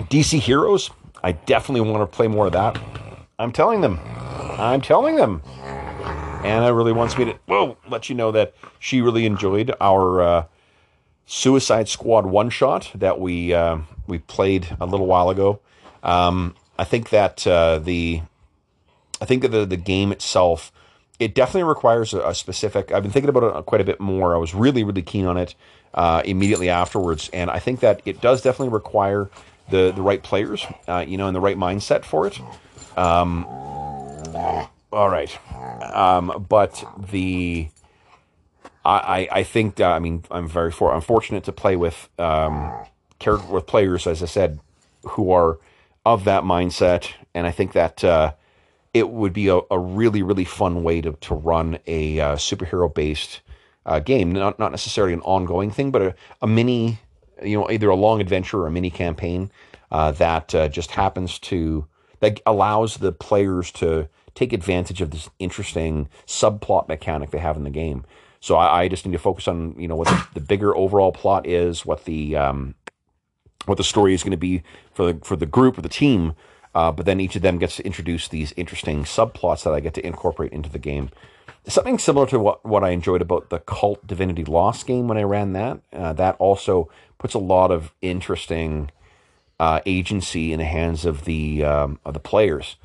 DC 0.10 0.40
Heroes, 0.40 0.92
I 1.24 1.32
definitely 1.32 1.90
want 1.90 2.02
to 2.02 2.16
play 2.16 2.28
more 2.28 2.48
of 2.48 2.52
that. 2.52 2.78
I'm 3.40 3.54
telling 3.54 3.80
them, 3.80 3.98
I'm 4.60 4.82
telling 4.82 5.16
them. 5.16 5.42
Anna 6.44 6.74
really 6.74 6.92
wants 6.92 7.18
me 7.18 7.26
to 7.26 7.40
well 7.48 7.78
let 7.90 8.10
you 8.10 8.16
know 8.16 8.32
that 8.32 8.54
she 8.78 9.02
really 9.02 9.26
enjoyed 9.26 9.74
our 9.80 10.22
uh, 10.22 10.46
Suicide 11.26 11.88
Squad 11.88 12.26
one 12.26 12.50
shot 12.50 12.92
that 12.94 13.22
we 13.22 13.54
uh, 13.54 13.78
we 14.06 14.20
played 14.20 14.76
a 14.82 14.86
little 14.86 15.08
while 15.08 15.30
ago. 15.30 15.62
Um, 16.04 16.56
I 16.78 16.84
think 16.84 17.10
that 17.12 17.48
uh, 17.48 17.80
the 17.80 18.22
I 19.22 19.26
think 19.26 19.44
that 19.44 19.50
the 19.50 19.66
the 19.66 19.78
game 19.78 20.12
itself 20.12 20.74
it 21.20 21.36
definitely 21.36 21.64
requires 21.64 22.14
a, 22.14 22.30
a, 22.30 22.34
specific. 22.34 22.92
I've 22.92 23.04
been 23.04 23.12
thinking 23.12 23.30
about 23.30 23.44
it 23.44 23.66
quite 23.66 23.82
a 23.82 23.84
bit 23.84 24.00
more. 24.00 24.34
I 24.34 24.38
was 24.38 24.56
really, 24.56 24.84
really 24.84 25.02
keen 25.02 25.26
on 25.26 25.38
it 25.38 25.54
uh, 25.94 26.22
immediately 26.26 26.70
afterwards, 26.70 27.30
and 27.34 27.50
I 27.50 27.60
think 27.60 27.82
that 27.82 28.02
it 28.06 28.22
does 28.22 28.42
definitely 28.42 28.74
require 28.74 29.30
the 29.70 29.92
the 29.92 30.02
right 30.02 30.24
players, 30.24 30.66
uh, 30.88 31.04
you 31.08 31.18
know, 31.18 31.28
and 31.28 31.36
the 31.36 31.42
right 31.42 31.58
mindset 31.58 32.06
for 32.06 32.26
it. 32.26 32.40
Um, 32.98 33.46
all 34.92 35.10
right, 35.10 35.38
um, 35.94 36.46
but 36.50 36.84
the 37.12 37.68
I 38.86 39.28
I 39.32 39.44
think 39.44 39.80
uh, 39.80 39.92
I 39.92 40.00
mean 40.00 40.24
I'm 40.32 40.48
very 40.48 40.72
for 40.72 40.94
I'm 40.94 41.02
fortunate 41.02 41.44
to 41.46 41.52
play 41.52 41.76
with 41.76 42.10
um, 42.18 42.72
with 43.50 43.68
players 43.68 44.08
as 44.08 44.24
I 44.24 44.26
said 44.26 44.60
who 45.04 45.32
are 45.32 45.60
of 46.06 46.24
that 46.24 46.44
mindset, 46.44 47.12
and 47.34 47.46
I 47.46 47.52
think 47.52 47.74
that 47.74 48.04
uh, 48.04 48.34
it 48.94 49.10
would 49.10 49.34
be 49.34 49.48
a, 49.48 49.60
a 49.72 49.80
really 49.80 50.24
really 50.24 50.46
fun 50.46 50.84
way 50.84 51.02
to 51.02 51.14
to 51.14 51.36
run 51.36 51.80
a 51.88 52.20
uh, 52.20 52.36
superhero 52.36 52.94
based 52.94 53.42
uh, 53.86 54.00
game, 54.00 54.32
not 54.32 54.60
not 54.60 54.72
necessarily 54.72 55.14
an 55.14 55.22
ongoing 55.22 55.72
thing, 55.72 55.92
but 55.92 56.02
a, 56.02 56.16
a, 56.42 56.48
mini, 56.48 57.00
you 57.44 57.58
know, 57.58 57.70
either 57.72 57.90
a 57.90 57.96
long 57.96 58.22
adventure 58.22 58.60
or 58.60 58.68
a 58.68 58.72
mini 58.72 58.90
campaign 58.90 59.52
uh, 59.92 60.12
that 60.12 60.54
uh, 60.54 60.68
just 60.68 60.92
happens 60.92 61.40
to 61.40 61.88
that 62.20 62.40
allows 62.46 62.98
the 62.98 63.12
players 63.12 63.72
to 63.72 64.08
take 64.36 64.54
advantage 64.54 65.02
of 65.02 65.12
this 65.12 65.30
interesting 65.40 66.08
subplot 66.28 66.88
mechanic 66.88 67.32
they 67.32 67.40
have 67.40 67.58
in 67.58 67.64
the 67.64 67.70
game. 67.70 68.06
So 68.42 68.56
I, 68.56 68.82
I 68.84 68.88
just 68.88 69.06
need 69.06 69.14
to 69.14 69.18
focus 69.20 69.48
on 69.48 69.76
you 69.80 69.88
know 69.88 69.96
what 69.96 70.08
the, 70.08 70.28
the 70.36 70.42
bigger 70.42 70.76
overall 70.76 71.12
plot 71.12 71.48
is, 71.48 71.86
what 71.86 72.06
the 72.06 72.36
um, 72.36 72.76
what 73.66 73.78
the 73.78 73.84
story 73.84 74.14
is 74.14 74.24
going 74.24 74.32
to 74.32 74.38
be 74.38 74.62
for 74.94 75.12
the 75.12 75.20
for 75.24 75.36
the 75.36 75.46
group 75.46 75.78
or 75.78 75.82
the 75.82 75.90
team. 75.90 76.34
Uh, 76.76 76.92
but 76.92 77.06
then 77.06 77.20
each 77.20 77.36
of 77.36 77.42
them 77.42 77.58
gets 77.58 77.78
to 77.78 77.86
introduce 77.86 78.28
these 78.28 78.54
interesting 78.56 79.04
subplots 79.04 79.64
that 79.64 79.74
I 79.74 79.80
get 79.80 79.94
to 79.96 80.06
incorporate 80.06 80.52
into 80.52 80.70
the 80.70 80.80
game. 80.80 81.10
Something 81.68 81.98
similar 81.98 82.26
to 82.28 82.40
what, 82.40 82.66
what 82.66 82.84
I 82.84 82.90
enjoyed 82.90 83.22
about 83.22 83.50
the 83.50 83.60
Kult 83.60 84.06
Divinity 84.06 84.46
Lost 84.46 84.86
game 84.86 85.08
when 85.08 85.18
I 85.18 85.24
ran 85.24 85.54
that. 85.54 85.82
Uh, 85.92 86.14
that 86.14 86.36
also 86.40 86.90
puts 87.18 87.34
a 87.34 87.40
lot 87.40 87.72
of 87.72 87.92
interesting 88.02 88.92
uh, 89.60 89.82
agency 89.86 90.54
in 90.54 90.60
the 90.60 90.66
hands 90.66 91.06
of 91.06 91.26
the 91.26 91.64
um, 91.64 92.00
of 92.06 92.14
the 92.14 92.20
players, 92.20 92.78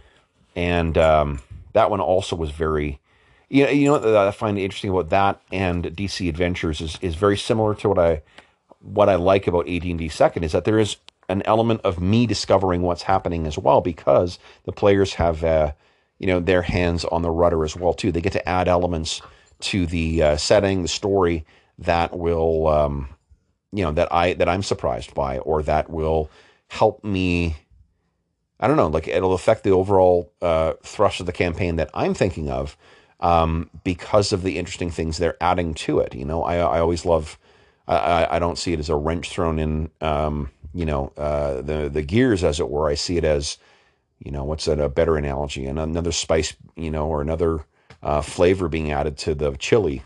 and 0.57 0.99
um, 0.99 1.41
that 1.73 1.91
one 1.91 2.01
also 2.01 2.35
was 2.37 2.51
very. 2.51 3.01
You 3.49 3.65
know, 3.65 3.71
you 3.71 3.85
know 3.87 3.93
what 3.93 4.07
I 4.07 4.31
find 4.33 4.59
interesting 4.59 4.91
about 4.91 5.11
that 5.11 5.41
and 5.53 5.85
DC 5.85 6.29
Adventures 6.29 6.81
is 6.81 6.99
is 7.01 7.15
very 7.15 7.37
similar 7.37 7.75
to 7.77 7.89
what 7.89 7.99
I 7.99 8.23
what 8.81 9.09
I 9.09 9.15
like 9.15 9.47
about 9.47 9.69
AD&D 9.69 10.09
Second 10.09 10.43
is 10.43 10.53
that 10.53 10.65
there 10.65 10.79
is 10.79 10.97
an 11.29 11.43
element 11.45 11.81
of 11.83 12.01
me 12.01 12.27
discovering 12.27 12.83
what's 12.83 13.03
happening 13.03 13.47
as 13.47 13.59
well 13.59 13.81
because 13.81 14.39
the 14.65 14.73
players 14.73 15.15
have 15.15 15.45
uh, 15.45 15.73
you 16.19 16.27
know 16.27 16.41
their 16.41 16.63
hands 16.63 17.05
on 17.07 17.23
the 17.23 17.31
rudder 17.31 17.65
as 17.65 17.77
well 17.77 17.95
too. 17.95 18.13
They 18.13 18.21
get 18.21 18.33
to 18.33 18.49
add 18.49 18.69
elements 18.69 19.21
to 19.61 19.87
the 19.87 20.23
uh, 20.23 20.37
setting, 20.37 20.83
the 20.83 20.89
story 20.89 21.45
that 21.79 22.17
will 22.17 22.69
um, 22.69 23.09
you 23.73 23.85
know 23.85 23.93
that 23.93 24.13
I 24.13 24.35
that 24.35 24.49
I'm 24.49 24.63
surprised 24.63 25.15
by 25.15 25.39
or 25.39 25.63
that 25.63 25.91
will 25.91 26.31
help 26.69 27.05
me 27.05 27.57
I 28.61 28.67
don't 28.67 28.77
know, 28.77 28.87
like 28.87 29.09
it'll 29.09 29.35
affect 29.35 29.65
the 29.65 29.73
overall 29.73 30.33
uh, 30.41 30.75
thrust 30.83 31.21
of 31.21 31.27
the 31.27 31.33
campaign 31.33 31.77
that 31.77 31.91
I'm 31.93 32.15
thinking 32.15 32.51
of 32.51 32.77
um, 33.21 33.69
because 33.83 34.33
of 34.33 34.43
the 34.43 34.59
interesting 34.59 34.91
things 34.91 35.19
they're 35.19 35.37
adding 35.41 35.75
to 35.75 35.99
it. 35.99 36.15
You 36.15 36.25
know, 36.25 36.43
I, 36.45 36.57
I 36.57 36.81
always 36.81 37.05
love, 37.05 37.39
I, 37.89 38.27
I 38.31 38.39
don't 38.39 38.57
see 38.57 38.73
it 38.73 38.79
as 38.79 38.89
a 38.89 38.97
wrench 38.97 39.29
thrown 39.29 39.59
in, 39.59 39.91
um, 40.01 40.51
you 40.75 40.85
know, 40.85 41.13
uh, 41.17 41.61
the, 41.63 41.89
the 41.89 42.03
gears, 42.03 42.45
as 42.45 42.61
it 42.61 42.69
were. 42.69 42.89
I 42.89 42.95
see 42.95 43.17
it 43.17 43.25
as, 43.25 43.59
you 44.19 44.31
know, 44.31 44.45
what's 44.45 44.67
a, 44.67 44.73
a 44.73 44.89
better 44.89 45.17
analogy? 45.17 45.67
And 45.67 45.79
another 45.79 46.13
spice, 46.13 46.55
you 46.77 46.91
know, 46.91 47.07
or 47.07 47.23
another 47.23 47.65
uh, 48.03 48.21
flavor 48.21 48.69
being 48.69 48.93
added 48.93 49.17
to 49.19 49.35
the 49.35 49.53
chili. 49.57 50.03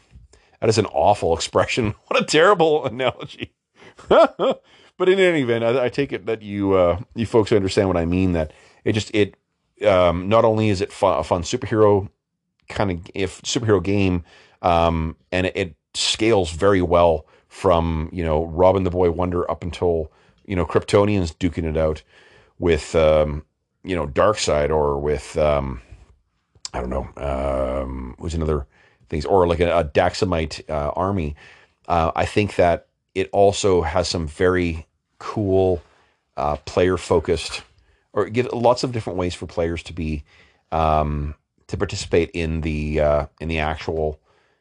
That 0.60 0.68
is 0.68 0.78
an 0.78 0.86
awful 0.86 1.34
expression. 1.36 1.94
What 2.06 2.20
a 2.20 2.24
terrible 2.24 2.84
analogy. 2.84 3.54
but 4.08 5.08
in 5.08 5.18
any 5.18 5.42
event, 5.42 5.64
I, 5.64 5.86
I 5.86 5.88
take 5.88 6.12
it 6.12 6.26
that 6.26 6.42
you 6.42 6.74
uh, 6.74 7.00
you 7.14 7.26
folks 7.26 7.50
understand 7.50 7.88
what 7.88 7.96
I 7.96 8.04
mean. 8.04 8.32
That 8.32 8.52
it 8.84 8.92
just 8.92 9.12
it 9.14 9.36
um, 9.84 10.28
not 10.28 10.44
only 10.44 10.68
is 10.68 10.80
it 10.80 10.92
fun, 10.92 11.18
a 11.18 11.24
fun 11.24 11.42
superhero 11.42 12.08
kind 12.68 12.90
of 12.90 13.00
if 13.14 13.40
superhero 13.42 13.82
game, 13.82 14.24
um, 14.62 15.16
and 15.32 15.46
it, 15.46 15.56
it, 15.56 15.74
scales 15.94 16.52
very 16.52 16.82
well 16.82 17.26
from 17.48 18.08
you 18.12 18.22
know 18.22 18.44
Robin 18.46 18.84
the 18.84 18.90
Boy 18.90 19.10
Wonder 19.10 19.50
up 19.50 19.64
until 19.64 20.12
you 20.48 20.56
know 20.56 20.64
Kryptonians 20.64 21.36
duking 21.36 21.64
it 21.64 21.76
out 21.76 22.02
with 22.58 22.94
um, 22.96 23.44
you 23.84 23.94
know 23.94 24.06
Darkseid 24.06 24.70
or 24.70 24.98
with 24.98 25.36
um, 25.36 25.80
I 26.72 26.80
don't 26.80 26.90
know 26.90 27.08
um, 27.16 28.16
who's 28.18 28.34
another 28.34 28.66
things 29.10 29.26
or 29.26 29.46
like 29.46 29.60
a, 29.60 29.78
a 29.78 29.84
Daxamite 29.84 30.68
uh, 30.68 30.90
army. 30.96 31.36
Uh, 31.86 32.12
I 32.16 32.24
think 32.24 32.56
that 32.56 32.88
it 33.14 33.28
also 33.32 33.82
has 33.82 34.08
some 34.08 34.26
very 34.26 34.86
cool, 35.18 35.82
uh, 36.36 36.56
player 36.56 36.96
focused, 36.96 37.62
or 38.12 38.28
give 38.28 38.48
lots 38.52 38.84
of 38.84 38.92
different 38.92 39.18
ways 39.18 39.34
for 39.34 39.46
players 39.46 39.82
to 39.84 39.92
be 39.92 40.24
um, 40.72 41.34
to 41.66 41.76
participate 41.76 42.30
in 42.30 42.62
the 42.62 43.00
uh, 43.00 43.26
in 43.38 43.48
the 43.48 43.58
actual 43.58 44.18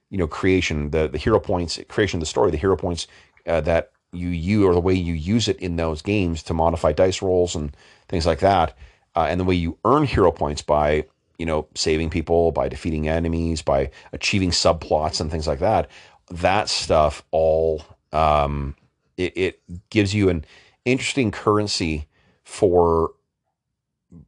you 0.09 0.17
know 0.17 0.27
creation 0.27 0.89
the 0.91 1.07
the 1.07 1.17
hero 1.17 1.39
points 1.39 1.79
creation 1.87 2.17
of 2.17 2.21
the 2.21 2.25
story 2.25 2.51
the 2.51 2.57
hero 2.57 2.75
points 2.75 3.07
uh, 3.45 3.61
that 3.61 3.91
you 4.17 4.29
you 4.29 4.67
or 4.67 4.73
the 4.73 4.81
way 4.81 4.93
you 4.93 5.13
use 5.13 5.47
it 5.47 5.57
in 5.59 5.75
those 5.75 6.01
games 6.01 6.43
to 6.43 6.53
modify 6.53 6.91
dice 6.91 7.21
rolls 7.21 7.55
and 7.55 7.75
things 8.09 8.25
like 8.25 8.39
that 8.39 8.77
uh, 9.15 9.27
and 9.29 9.39
the 9.39 9.45
way 9.45 9.55
you 9.55 9.77
earn 9.85 10.03
hero 10.03 10.31
points 10.31 10.61
by 10.61 11.05
you 11.37 11.45
know 11.45 11.67
saving 11.75 12.09
people 12.09 12.51
by 12.51 12.67
defeating 12.67 13.07
enemies 13.07 13.61
by 13.61 13.89
achieving 14.13 14.51
subplots 14.51 15.21
and 15.21 15.31
things 15.31 15.47
like 15.47 15.59
that 15.59 15.89
that 16.29 16.69
stuff 16.69 17.23
all 17.31 17.83
um, 18.13 18.75
it, 19.17 19.37
it 19.37 19.89
gives 19.89 20.13
you 20.13 20.29
an 20.29 20.45
interesting 20.85 21.31
currency 21.31 22.07
for 22.43 23.11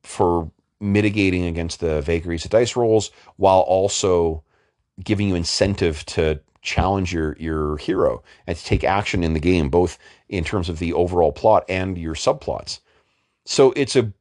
for 0.04 0.52
mitigating 0.80 1.46
against 1.46 1.80
the 1.80 2.02
vagaries 2.02 2.46
of 2.46 2.52
dice 2.52 2.76
rolls 2.76 3.12
while 3.38 3.62
also 3.62 4.44
giving 5.04 5.28
you 5.30 5.36
incentive 5.36 6.06
to 6.06 6.40
challenge 6.62 7.14
your 7.14 7.36
your 7.40 7.78
hero 7.78 8.22
and 8.46 8.58
to 8.58 8.64
take 8.64 8.84
action 8.84 9.24
in 9.24 9.34
the 9.34 9.40
game 9.40 9.70
both 9.70 9.98
in 10.28 10.44
terms 10.44 10.70
of 10.70 10.80
the 10.80 10.94
overall 10.94 11.32
plot 11.32 11.64
and 11.70 11.98
your 11.98 12.16
subplots. 12.16 12.80
So 13.46 13.74
it's 13.76 13.96
a 13.96 14.12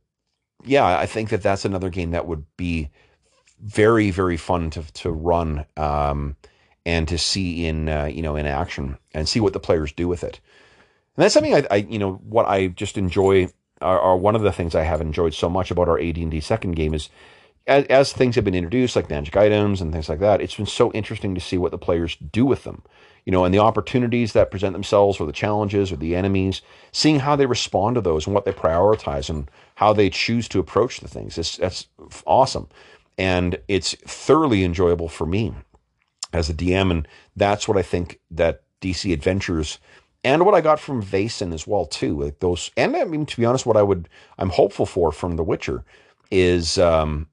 yeah 0.65 0.99
i 0.99 1.07
think 1.07 1.29
that 1.31 1.41
that's 1.41 1.65
another 1.65 1.89
game 1.89 2.11
that 2.11 2.27
would 2.27 2.45
be 2.57 2.91
very 3.61 4.11
very 4.11 4.37
fun 4.37 4.71
to 4.71 4.83
to 4.93 5.11
run 5.11 5.65
um, 5.77 6.37
and 6.87 7.07
to 7.09 7.19
see 7.19 7.67
in 7.67 7.89
uh, 7.89 8.07
you 8.07 8.23
know 8.23 8.37
in 8.37 8.47
action 8.47 8.97
and 9.13 9.29
see 9.29 9.41
what 9.41 9.53
the 9.53 9.61
players 9.61 9.93
do 9.93 10.09
with 10.09 10.25
it. 10.25 10.41
And 11.17 11.25
that's 11.25 11.35
something 11.35 11.55
I, 11.55 11.67
I 11.71 11.77
you 11.77 11.99
know, 11.99 12.15
what 12.15 12.47
I 12.47 12.69
just 12.69 12.97
enjoy, 12.97 13.49
are 13.83 14.17
one 14.17 14.35
of 14.35 14.43
the 14.43 14.53
things 14.53 14.75
I 14.75 14.85
have 14.85 15.01
enjoyed 15.01 15.35
so 15.35 15.49
much 15.51 15.71
about 15.71 15.89
our 15.89 16.01
AD&D 16.01 16.41
second 16.41 16.73
game 16.73 16.95
is 16.95 17.11
as, 17.69 17.85
as, 17.85 18.13
things 18.13 18.35
have 18.35 18.45
been 18.45 18.55
introduced, 18.55 18.97
like 18.97 19.11
magic 19.11 19.37
items 19.37 19.81
and 19.81 19.93
things 19.93 20.09
like 20.09 20.21
that, 20.21 20.41
it's 20.41 20.57
been 20.57 20.67
so 20.67 20.91
interesting 20.93 21.35
to 21.35 21.41
see 21.41 21.59
what 21.59 21.71
the 21.71 21.79
players 21.79 22.17
do 22.17 22.45
with 22.45 22.65
them. 22.65 22.83
You 23.25 23.33
know, 23.33 23.45
and 23.45 23.53
the 23.53 23.59
opportunities 23.59 24.33
that 24.33 24.51
present 24.51 24.73
themselves, 24.73 25.21
or 25.21 25.27
the 25.27 25.33
challenges, 25.33 25.93
or 25.93 25.97
the 25.97 26.17
enemies, 26.17 26.63
seeing 26.93 27.21
how 27.21 27.37
they 27.37 27.45
respond 27.45 27.97
to 27.97 28.01
those 28.01 28.27
and 28.27 28.35
what 28.35 28.47
they 28.47 28.53
prioritize 28.53 29.29
and 29.29 29.51
how 29.75 29.93
they 29.93 30.09
choose 30.09 30.49
to 30.49 30.59
approach 30.59 31.01
the 31.01 31.09
things. 31.09 31.37
It's, 31.37 31.59
that's 31.59 31.89
awesome. 32.27 32.69
And 33.19 33.59
it's 33.69 33.95
thoroughly 34.07 34.65
enjoyable 34.65 35.09
for 35.09 35.27
me 35.27 35.53
as 36.33 36.49
a 36.49 36.55
DM. 36.55 36.91
And 36.91 37.09
that's 37.37 37.69
what 37.69 37.77
I 37.77 37.83
think 37.83 38.19
that 38.31 38.63
DC 38.81 39.13
Adventures 39.13 39.79
and 40.25 40.45
what 40.45 40.55
I 40.55 40.61
got 40.61 40.81
from 40.81 41.03
Vaesen 41.03 41.53
as 41.53 41.67
well 41.67 41.87
too. 41.87 42.19
Like 42.19 42.41
those, 42.41 42.71
and 42.77 42.97
I 42.97 43.05
mean 43.05 43.27
to 43.27 43.37
be 43.37 43.45
honest, 43.45 43.67
what 43.67 43.77
I 43.77 43.83
would 43.83 44.09
I'm 44.39 44.51
hopeful 44.51 44.87
for 44.87 45.13
from 45.13 45.37
The 45.37 45.45
Witcher 45.45 45.85
is 46.31 46.79
um, 46.79 47.29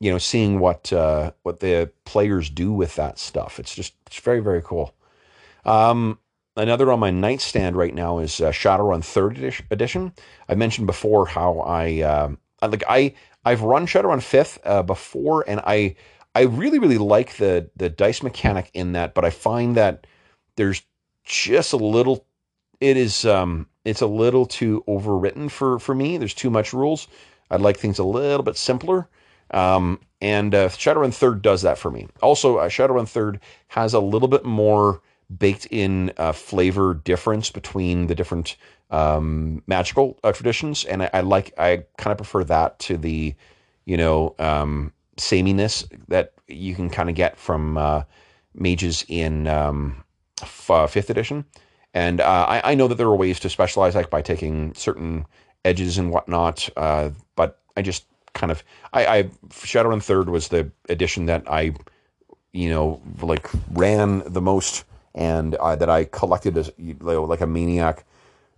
you 0.00 0.10
know 0.10 0.18
seeing 0.18 0.60
what 0.60 0.92
uh, 0.92 1.32
what 1.42 1.60
the 1.60 1.90
players 2.04 2.50
do 2.50 2.72
with 2.72 2.94
that 2.96 3.18
stuff. 3.18 3.58
It's 3.58 3.74
just 3.74 3.94
it's 4.06 4.20
very 4.20 4.40
very 4.40 4.62
cool. 4.62 4.94
Um, 5.64 6.18
another 6.56 6.90
on 6.92 7.00
my 7.00 7.10
nightstand 7.10 7.76
right 7.76 7.94
now 7.94 8.18
is 8.18 8.40
uh, 8.40 8.50
Shadowrun 8.50 9.04
Third 9.04 9.38
Edition. 9.70 10.12
I 10.48 10.54
mentioned 10.54 10.86
before 10.86 11.26
how 11.26 11.60
I 11.60 12.00
uh, 12.02 12.30
like 12.62 12.84
I 12.88 13.14
I've 13.44 13.62
run 13.62 13.86
Shadowrun 13.86 14.22
Fifth 14.22 14.58
uh, 14.64 14.82
before, 14.82 15.44
and 15.48 15.60
I 15.66 15.96
I 16.34 16.42
really 16.42 16.78
really 16.78 16.98
like 16.98 17.36
the 17.36 17.70
the 17.76 17.88
dice 17.88 18.22
mechanic 18.22 18.70
in 18.74 18.92
that, 18.92 19.14
but 19.14 19.24
I 19.24 19.30
find 19.30 19.76
that 19.76 20.06
there's 20.56 20.82
just 21.24 21.72
a 21.72 21.76
little 21.76 22.24
it 22.80 22.96
is 22.96 23.24
um, 23.24 23.66
it's 23.84 24.00
a 24.00 24.06
little 24.06 24.46
too 24.46 24.84
overwritten 24.86 25.50
for 25.50 25.78
for 25.78 25.94
me. 25.94 26.16
There's 26.18 26.34
too 26.34 26.50
much 26.50 26.72
rules. 26.72 27.08
I'd 27.50 27.60
like 27.60 27.78
things 27.78 27.98
a 27.98 28.04
little 28.04 28.42
bit 28.42 28.56
simpler. 28.56 29.08
Um, 29.50 30.00
and 30.20 30.54
uh, 30.54 30.68
Shadowrun 30.68 31.14
Third 31.14 31.42
does 31.42 31.62
that 31.62 31.78
for 31.78 31.90
me. 31.90 32.08
Also, 32.22 32.56
uh, 32.56 32.68
Shadowrun 32.68 33.08
Third 33.08 33.40
has 33.68 33.94
a 33.94 34.00
little 34.00 34.28
bit 34.28 34.44
more 34.44 35.00
baked 35.36 35.66
in 35.66 36.12
uh, 36.16 36.32
flavor 36.32 36.94
difference 36.94 37.50
between 37.50 38.06
the 38.06 38.14
different 38.14 38.56
um, 38.90 39.62
magical 39.66 40.18
uh, 40.24 40.32
traditions, 40.32 40.84
and 40.84 41.02
I, 41.02 41.10
I, 41.14 41.20
like 41.20 41.52
I 41.58 41.84
kind 41.98 42.12
of 42.12 42.18
prefer 42.18 42.44
that 42.44 42.78
to 42.80 42.96
the 42.96 43.34
you 43.84 43.96
know 43.96 44.34
um, 44.38 44.92
sameness 45.16 45.86
that 46.08 46.32
you 46.48 46.74
can 46.74 46.90
kind 46.90 47.08
of 47.08 47.14
get 47.14 47.38
from 47.38 47.76
uh, 47.76 48.02
mages 48.54 49.04
in 49.08 49.46
um, 49.46 50.04
f- 50.42 50.70
uh, 50.70 50.86
fifth 50.86 51.10
edition. 51.10 51.44
And 51.94 52.20
uh, 52.20 52.46
I, 52.48 52.72
I, 52.72 52.74
know 52.74 52.86
that 52.86 52.96
there 52.96 53.06
are 53.06 53.16
ways 53.16 53.40
to 53.40 53.50
specialize, 53.50 53.94
like 53.94 54.10
by 54.10 54.22
taking 54.22 54.74
certain 54.74 55.26
edges 55.64 55.98
and 55.98 56.10
whatnot. 56.10 56.68
Uh, 56.76 57.10
but 57.34 57.60
I 57.76 57.82
just 57.82 58.04
kind 58.38 58.50
of, 58.50 58.62
I, 58.92 59.06
I 59.06 59.22
Shadowrun 59.50 60.02
Third 60.02 60.28
was 60.28 60.48
the 60.48 60.70
edition 60.88 61.26
that 61.26 61.44
I, 61.46 61.74
you 62.52 62.70
know, 62.70 63.02
like 63.20 63.48
ran 63.70 64.22
the 64.26 64.40
most 64.40 64.84
and 65.14 65.54
uh, 65.56 65.76
that 65.76 65.90
I 65.90 66.04
collected 66.04 66.56
as 66.56 66.70
like 66.78 67.40
a 67.40 67.46
maniac. 67.46 68.04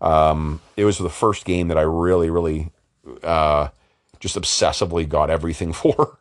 Um, 0.01 0.61
it 0.77 0.85
was 0.85 0.99
the 0.99 1.11
first 1.11 1.45
game 1.45 1.69
that 1.69 1.79
I 1.79 1.83
really, 1.83 2.31
really 2.31 2.71
uh, 3.23 3.69
just 4.19 4.37
obsessively 4.37 5.09
got 5.09 5.31
everything 5.31 5.73
for, 5.81 6.19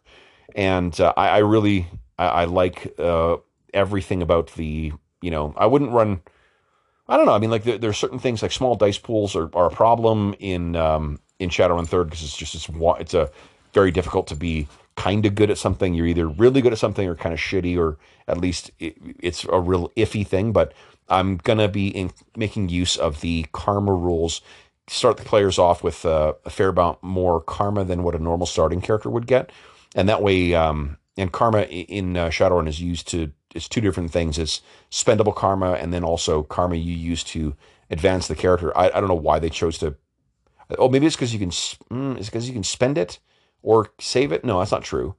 and 0.56 1.00
uh, 1.00 1.14
I, 1.16 1.30
I, 1.30 1.38
really 1.40 1.88
I, 2.18 2.26
I 2.26 2.46
like 2.46 2.94
uh, 2.98 3.38
everything 3.74 4.22
about 4.22 4.54
the 4.54 4.94
you 5.22 5.32
know 5.32 5.54
I 5.58 5.66
wouldn't 5.66 5.92
run 5.92 6.22
I 7.10 7.18
don't 7.18 7.26
know. 7.26 7.34
I 7.34 7.40
mean, 7.40 7.50
like 7.50 7.64
there, 7.64 7.80
there, 7.80 7.90
are 7.90 7.94
certain 7.94 8.20
things 8.20 8.44
like 8.44 8.52
small 8.52 8.76
dice 8.76 9.00
pools 9.00 9.36
are, 9.36 9.50
are 9.56 9.66
a 9.66 9.72
problem 9.72 10.36
in 10.38 10.76
um, 10.76 11.20
in 11.40 11.50
Shadowrun 11.50 11.88
Third 11.88 12.08
because 12.08 12.24
it's 12.24 12.38
just 12.38 12.54
it's, 12.54 12.70
it's 13.00 13.14
a 13.16 13.32
very 13.74 13.92
difficult 13.92 14.28
to 14.28 14.36
be 14.36 14.68
kind 14.96 15.26
of 15.26 15.34
good 15.34 15.50
at 15.50 15.58
something, 15.58 15.94
you're 15.94 16.08
either 16.08 16.28
really 16.28 16.62
good 16.62 16.74
at 16.74 16.80
something 16.80 17.08
or 17.08 17.16
kind 17.16 17.34
of 17.34 17.40
shitty, 17.40 17.78
or 17.78 17.98
at 18.28 18.38
least 18.38 18.72
it, 18.80 18.98
it's 19.20 19.46
a 19.46 19.60
real 19.60 19.90
iffy 19.96 20.28
thing. 20.28 20.52
But 20.52 20.74
I'm 21.08 21.38
gonna 21.38 21.70
be 21.70 21.88
in, 21.88 22.12
making 22.36 22.70
use 22.70 22.98
of 22.98 23.22
the 23.22 23.46
karma 23.52 23.94
rules. 23.94 24.42
Start 24.88 25.18
the 25.18 25.24
players 25.24 25.58
off 25.58 25.84
with 25.84 26.06
uh, 26.06 26.34
a 26.46 26.50
fair 26.50 26.70
amount 26.70 27.02
more 27.02 27.40
karma 27.42 27.86
than 27.86 28.04
what 28.04 28.16
a 28.16 28.20
normal 28.20 28.48
starting 28.48 28.82
character 28.82 29.10
would 29.10 29.28
get, 29.28 29.52
and 29.96 30.10
that 30.10 30.22
way, 30.22 30.54
um, 30.54 30.98
and 31.16 31.32
karma 31.32 31.62
in 31.62 32.18
uh, 32.18 32.30
Shadowrun 32.30 32.68
is 32.68 32.82
used 32.82 33.08
to 33.10 33.32
it's 33.56 33.68
two 33.68 33.82
different 33.82 34.12
things. 34.12 34.38
It's 34.38 34.62
spendable 34.92 35.36
karma, 35.36 35.74
and 35.74 35.94
then 35.94 36.04
also 36.04 36.44
karma 36.44 36.76
you 36.76 36.94
use 36.94 37.24
to 37.26 37.56
advance 37.90 38.28
the 38.28 38.36
character. 38.36 38.76
I, 38.78 38.88
I 38.88 39.00
don't 39.00 39.08
know 39.08 39.16
why 39.16 39.40
they 39.40 39.50
chose 39.50 39.78
to. 39.80 39.96
Oh, 40.78 40.90
maybe 40.90 41.08
it's 41.08 41.16
because 41.16 41.34
you 41.34 41.40
can. 41.40 41.50
Mm, 41.50 42.18
it's 42.18 42.30
because 42.30 42.48
you 42.48 42.54
can 42.54 42.64
spend 42.64 42.98
it 42.98 43.20
or 43.62 43.92
save 44.00 44.32
it. 44.32 44.44
No, 44.44 44.60
that's 44.60 44.72
not 44.72 44.84
true. 44.84 45.16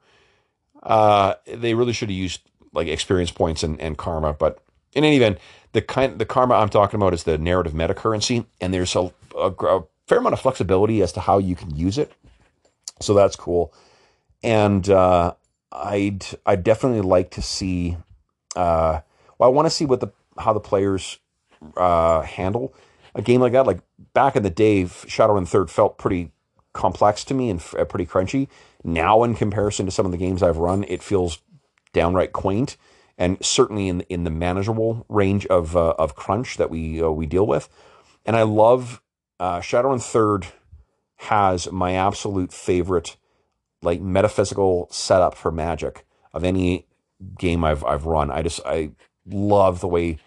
Uh, 0.82 1.34
they 1.46 1.74
really 1.74 1.92
should 1.92 2.08
have 2.08 2.16
used 2.16 2.40
like 2.72 2.88
experience 2.88 3.30
points 3.30 3.62
and, 3.62 3.80
and 3.80 3.98
karma. 3.98 4.32
But 4.32 4.62
in 4.92 5.04
any 5.04 5.16
event, 5.16 5.38
the 5.72 5.82
kind 5.82 6.18
the 6.18 6.26
karma 6.26 6.54
I'm 6.54 6.68
talking 6.68 6.98
about 6.98 7.14
is 7.14 7.24
the 7.24 7.38
narrative 7.38 7.74
meta 7.74 7.94
currency, 7.94 8.46
and 8.60 8.72
there's 8.72 8.94
a, 8.96 9.12
a, 9.36 9.50
a 9.50 9.84
fair 10.06 10.18
amount 10.18 10.32
of 10.32 10.40
flexibility 10.40 11.02
as 11.02 11.12
to 11.12 11.20
how 11.20 11.38
you 11.38 11.54
can 11.54 11.74
use 11.76 11.98
it. 11.98 12.12
So 13.00 13.14
that's 13.14 13.36
cool. 13.36 13.72
And 14.42 14.88
uh, 14.88 15.34
I'd 15.72 16.24
I'd 16.46 16.64
definitely 16.64 17.02
like 17.02 17.32
to 17.32 17.42
see. 17.42 17.96
Uh, 18.56 19.00
well, 19.38 19.48
I 19.48 19.52
want 19.52 19.66
to 19.66 19.70
see 19.70 19.84
what 19.84 20.00
the 20.00 20.08
how 20.38 20.52
the 20.52 20.60
players 20.60 21.18
uh, 21.76 22.22
handle 22.22 22.74
a 23.14 23.22
game 23.22 23.40
like 23.40 23.52
that. 23.52 23.66
Like 23.66 23.80
back 24.12 24.36
in 24.36 24.42
the 24.42 24.50
day, 24.50 24.84
Shadowrun 24.84 25.46
Third 25.46 25.70
felt 25.70 25.98
pretty 25.98 26.32
complex 26.80 27.24
to 27.24 27.34
me 27.34 27.50
and 27.50 27.60
f- 27.60 27.88
pretty 27.88 28.06
crunchy. 28.06 28.48
Now, 28.82 29.22
in 29.22 29.34
comparison 29.34 29.86
to 29.86 29.92
some 29.92 30.06
of 30.06 30.12
the 30.12 30.18
games 30.18 30.42
I've 30.42 30.56
run, 30.56 30.84
it 30.88 31.02
feels 31.02 31.38
downright 31.92 32.32
quaint 32.32 32.76
and 33.20 33.36
certainly 33.44 33.86
in 33.88 34.00
in 34.08 34.24
the 34.24 34.30
manageable 34.30 35.04
range 35.08 35.46
of 35.46 35.76
uh, 35.76 35.90
of 35.98 36.16
crunch 36.16 36.56
that 36.56 36.70
we 36.70 37.00
uh, 37.02 37.10
we 37.10 37.26
deal 37.26 37.46
with. 37.46 37.68
And 38.24 38.34
I 38.34 38.42
love 38.42 39.02
uh, 39.38 39.60
Shadowrun 39.60 40.02
Third 40.02 40.46
has 41.16 41.70
my 41.70 41.92
absolute 41.92 42.52
favorite 42.52 43.16
like 43.82 44.00
metaphysical 44.00 44.88
setup 44.90 45.34
for 45.34 45.52
magic 45.52 46.06
of 46.32 46.44
any 46.44 46.86
game 47.38 47.62
I've 47.62 47.84
I've 47.84 48.06
run. 48.06 48.30
I 48.30 48.42
just 48.42 48.60
I 48.64 48.92
love 49.26 49.80
the 49.80 49.88
way 49.88 50.18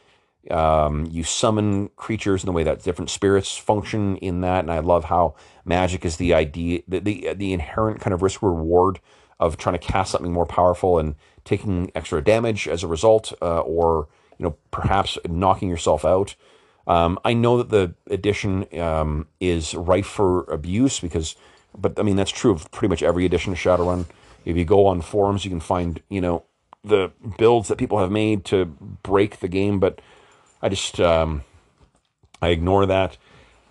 um, 0.51 1.07
you 1.09 1.23
summon 1.23 1.89
creatures 1.95 2.43
in 2.43 2.47
the 2.47 2.51
way 2.51 2.63
that 2.63 2.83
different 2.83 3.09
spirits 3.09 3.55
function 3.55 4.17
in 4.17 4.41
that, 4.41 4.59
and 4.59 4.71
I 4.71 4.79
love 4.79 5.05
how 5.05 5.35
magic 5.65 6.05
is 6.05 6.17
the 6.17 6.33
idea, 6.33 6.81
the 6.87 6.99
the, 6.99 7.33
the 7.33 7.53
inherent 7.53 8.01
kind 8.01 8.13
of 8.13 8.21
risk 8.21 8.41
reward 8.41 8.99
of 9.39 9.57
trying 9.57 9.77
to 9.77 9.79
cast 9.79 10.11
something 10.11 10.31
more 10.31 10.45
powerful 10.45 10.99
and 10.99 11.15
taking 11.45 11.91
extra 11.95 12.23
damage 12.23 12.67
as 12.67 12.83
a 12.83 12.87
result, 12.87 13.33
uh, 13.41 13.61
or 13.61 14.07
you 14.37 14.43
know 14.45 14.55
perhaps 14.71 15.17
knocking 15.27 15.69
yourself 15.69 16.05
out. 16.05 16.35
Um, 16.85 17.17
I 17.23 17.33
know 17.33 17.57
that 17.57 17.69
the 17.69 17.93
edition 18.13 18.65
um, 18.79 19.27
is 19.39 19.73
rife 19.73 20.05
for 20.05 20.43
abuse 20.45 20.99
because, 20.99 21.35
but 21.77 21.97
I 21.97 22.03
mean 22.03 22.17
that's 22.17 22.31
true 22.31 22.51
of 22.51 22.69
pretty 22.71 22.89
much 22.89 23.03
every 23.03 23.25
edition 23.25 23.53
of 23.53 23.59
Shadowrun. 23.59 24.05
If 24.45 24.57
you 24.57 24.65
go 24.65 24.87
on 24.87 25.01
forums, 25.01 25.45
you 25.45 25.51
can 25.51 25.61
find 25.61 26.01
you 26.09 26.19
know 26.19 26.43
the 26.83 27.11
builds 27.37 27.69
that 27.69 27.77
people 27.77 27.99
have 27.99 28.11
made 28.11 28.43
to 28.45 28.65
break 28.65 29.39
the 29.39 29.47
game, 29.47 29.79
but 29.79 30.01
I 30.63 30.69
just 30.69 30.99
um, 31.01 31.43
I 32.41 32.49
ignore 32.49 32.85
that. 32.85 33.17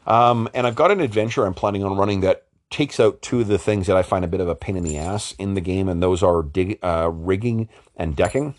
Um, 0.07 0.49
and 0.55 0.67
I've 0.67 0.75
got 0.75 0.91
an 0.91 1.01
adventure 1.01 1.47
I'm 1.47 1.55
planning 1.55 1.83
on 1.83 1.97
running 1.97 2.21
that 2.21 2.45
takes 2.71 3.01
out 3.01 3.23
two 3.23 3.41
of 3.41 3.49
the 3.49 3.59
things 3.59 3.87
that 3.87 3.97
I 3.97 4.03
find 4.03 4.25
a 4.25 4.29
bit 4.29 4.41
of 4.41 4.49
a 4.49 4.55
pain 4.55 4.77
in 4.77 4.85
the 4.85 4.99
ass 4.99 5.35
in 5.39 5.55
the 5.55 5.61
game, 5.61 5.89
and 5.89 6.03
those 6.03 6.23
are 6.23 6.43
dig, 6.43 6.79
uh, 6.83 7.11
rigging 7.13 7.69
and 7.97 8.15
decking. 8.15 8.55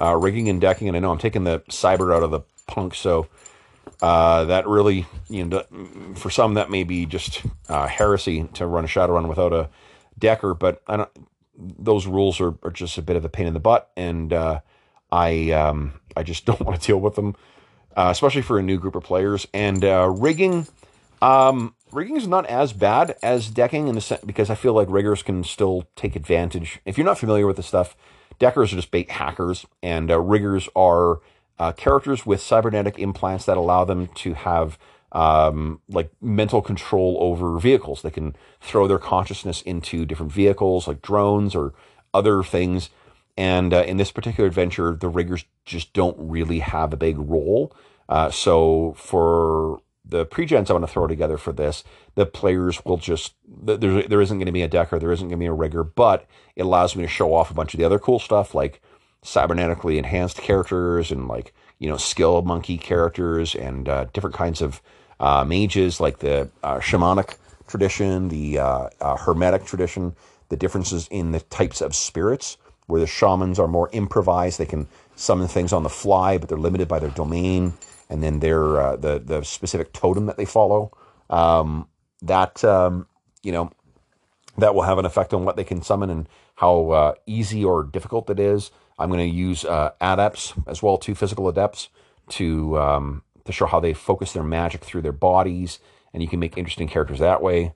Uh, 0.00 0.14
rigging 0.16 0.48
and 0.48 0.60
decking, 0.60 0.86
and 0.86 0.96
I 0.96 1.00
know 1.00 1.10
I'm 1.10 1.18
taking 1.18 1.42
the 1.42 1.58
cyber 1.70 2.14
out 2.14 2.22
of 2.22 2.30
the 2.30 2.40
punk, 2.68 2.94
so 2.94 3.26
uh, 4.00 4.44
that 4.44 4.68
really, 4.68 5.06
you 5.28 5.44
know, 5.44 5.64
for 6.14 6.30
some 6.30 6.54
that 6.54 6.70
may 6.70 6.84
be 6.84 7.04
just 7.04 7.42
uh, 7.68 7.88
heresy 7.88 8.44
to 8.54 8.66
run 8.66 8.84
a 8.84 8.86
Shadowrun 8.86 9.28
without 9.28 9.52
a 9.52 9.70
decker, 10.16 10.54
but 10.54 10.82
I 10.86 10.98
don't. 10.98 11.10
Those 11.56 12.06
rules 12.06 12.40
are, 12.40 12.54
are 12.62 12.70
just 12.70 12.96
a 12.96 13.02
bit 13.02 13.16
of 13.16 13.24
a 13.24 13.28
pain 13.28 13.48
in 13.48 13.54
the 13.54 13.60
butt, 13.60 13.90
and 13.96 14.32
uh, 14.32 14.60
I 15.10 15.50
um, 15.50 15.94
I 16.16 16.22
just 16.22 16.44
don't 16.46 16.60
want 16.60 16.80
to 16.80 16.86
deal 16.86 17.00
with 17.00 17.16
them 17.16 17.34
uh, 17.98 18.10
especially 18.12 18.42
for 18.42 18.60
a 18.60 18.62
new 18.62 18.78
group 18.78 18.94
of 18.94 19.02
players. 19.02 19.48
And 19.52 19.84
uh, 19.84 20.08
rigging, 20.08 20.68
um, 21.20 21.74
rigging 21.90 22.16
is 22.16 22.28
not 22.28 22.46
as 22.46 22.72
bad 22.72 23.16
as 23.24 23.50
decking 23.50 23.88
in 23.88 23.96
the 23.96 24.00
sense 24.00 24.22
because 24.24 24.50
I 24.50 24.54
feel 24.54 24.72
like 24.72 24.88
riggers 24.88 25.24
can 25.24 25.42
still 25.42 25.88
take 25.96 26.14
advantage. 26.14 26.78
If 26.84 26.96
you're 26.96 27.04
not 27.04 27.18
familiar 27.18 27.44
with 27.44 27.56
the 27.56 27.64
stuff, 27.64 27.96
deckers 28.38 28.72
are 28.72 28.76
just 28.76 28.92
bait 28.92 29.10
hackers, 29.10 29.66
and 29.82 30.12
uh, 30.12 30.20
riggers 30.20 30.68
are 30.76 31.18
uh, 31.58 31.72
characters 31.72 32.24
with 32.24 32.40
cybernetic 32.40 33.00
implants 33.00 33.46
that 33.46 33.56
allow 33.56 33.84
them 33.84 34.06
to 34.14 34.34
have 34.34 34.78
um, 35.10 35.80
like 35.88 36.12
mental 36.20 36.62
control 36.62 37.16
over 37.18 37.58
vehicles. 37.58 38.02
They 38.02 38.12
can 38.12 38.36
throw 38.60 38.86
their 38.86 39.00
consciousness 39.00 39.60
into 39.62 40.06
different 40.06 40.30
vehicles, 40.30 40.86
like 40.86 41.02
drones 41.02 41.56
or 41.56 41.74
other 42.14 42.44
things. 42.44 42.90
And 43.36 43.72
uh, 43.72 43.82
in 43.82 43.96
this 43.96 44.10
particular 44.12 44.46
adventure, 44.46 44.96
the 44.96 45.08
riggers 45.08 45.44
just 45.64 45.92
don't 45.92 46.16
really 46.18 46.58
have 46.60 46.92
a 46.92 46.96
big 46.96 47.18
role. 47.18 47.72
Uh, 48.08 48.30
so 48.30 48.94
for 48.96 49.80
the 50.04 50.24
pre-gens 50.24 50.70
I 50.70 50.72
want 50.72 50.86
to 50.86 50.92
throw 50.92 51.06
together 51.06 51.36
for 51.36 51.52
this, 51.52 51.84
the 52.14 52.26
players 52.26 52.84
will 52.84 52.96
just 52.96 53.34
there 53.46 54.02
there 54.02 54.20
isn't 54.20 54.38
going 54.38 54.46
to 54.46 54.52
be 54.52 54.62
a 54.62 54.68
decker, 54.68 54.98
there 54.98 55.12
isn't 55.12 55.28
going 55.28 55.38
to 55.38 55.42
be 55.42 55.46
a 55.46 55.52
rigger, 55.52 55.84
but 55.84 56.26
it 56.56 56.62
allows 56.62 56.96
me 56.96 57.02
to 57.02 57.08
show 57.08 57.34
off 57.34 57.50
a 57.50 57.54
bunch 57.54 57.74
of 57.74 57.78
the 57.78 57.84
other 57.84 57.98
cool 57.98 58.18
stuff 58.18 58.54
like 58.54 58.80
cybernetically 59.22 59.98
enhanced 59.98 60.38
characters 60.38 61.10
and 61.10 61.28
like 61.28 61.52
you 61.78 61.88
know 61.88 61.96
skill 61.96 62.40
monkey 62.42 62.78
characters 62.78 63.54
and 63.54 63.88
uh, 63.88 64.04
different 64.12 64.36
kinds 64.36 64.62
of 64.62 64.80
uh, 65.20 65.44
mages 65.44 66.00
like 66.00 66.18
the 66.20 66.48
uh, 66.62 66.78
shamanic 66.78 67.36
tradition, 67.66 68.28
the 68.28 68.58
uh, 68.58 68.88
uh, 69.00 69.16
hermetic 69.16 69.66
tradition, 69.66 70.14
the 70.48 70.56
differences 70.56 71.06
in 71.10 71.32
the 71.32 71.40
types 71.40 71.80
of 71.82 71.94
spirits 71.94 72.56
where 72.86 73.00
the 73.00 73.06
shamans 73.06 73.58
are 73.58 73.68
more 73.68 73.90
improvised, 73.92 74.58
they 74.58 74.64
can 74.64 74.88
summon 75.14 75.46
things 75.46 75.74
on 75.74 75.82
the 75.82 75.90
fly, 75.90 76.38
but 76.38 76.48
they're 76.48 76.56
limited 76.56 76.88
by 76.88 76.98
their 76.98 77.10
domain 77.10 77.74
and 78.08 78.22
then 78.22 78.40
their 78.40 78.80
uh, 78.80 78.96
the 78.96 79.18
the 79.18 79.42
specific 79.42 79.92
totem 79.92 80.26
that 80.26 80.36
they 80.36 80.44
follow. 80.44 80.96
Um, 81.30 81.88
that 82.22 82.64
um, 82.64 83.06
you 83.42 83.52
know 83.52 83.70
that 84.56 84.74
will 84.74 84.82
have 84.82 84.98
an 84.98 85.06
effect 85.06 85.32
on 85.32 85.44
what 85.44 85.56
they 85.56 85.64
can 85.64 85.82
summon 85.82 86.10
and 86.10 86.28
how 86.56 86.90
uh, 86.90 87.14
easy 87.26 87.64
or 87.64 87.84
difficult 87.84 88.28
it 88.30 88.40
is. 88.40 88.70
I'm 88.98 89.10
going 89.10 89.30
to 89.30 89.36
use 89.36 89.64
uh, 89.64 89.92
adepts 90.00 90.54
as 90.66 90.82
well, 90.82 90.98
two 90.98 91.14
physical 91.14 91.48
adepts, 91.48 91.88
to 92.30 92.78
um, 92.78 93.22
to 93.44 93.52
show 93.52 93.66
how 93.66 93.80
they 93.80 93.94
focus 93.94 94.32
their 94.32 94.42
magic 94.42 94.84
through 94.84 95.02
their 95.02 95.12
bodies, 95.12 95.78
and 96.12 96.22
you 96.22 96.28
can 96.28 96.40
make 96.40 96.58
interesting 96.58 96.88
characters 96.88 97.20
that 97.20 97.42
way. 97.42 97.74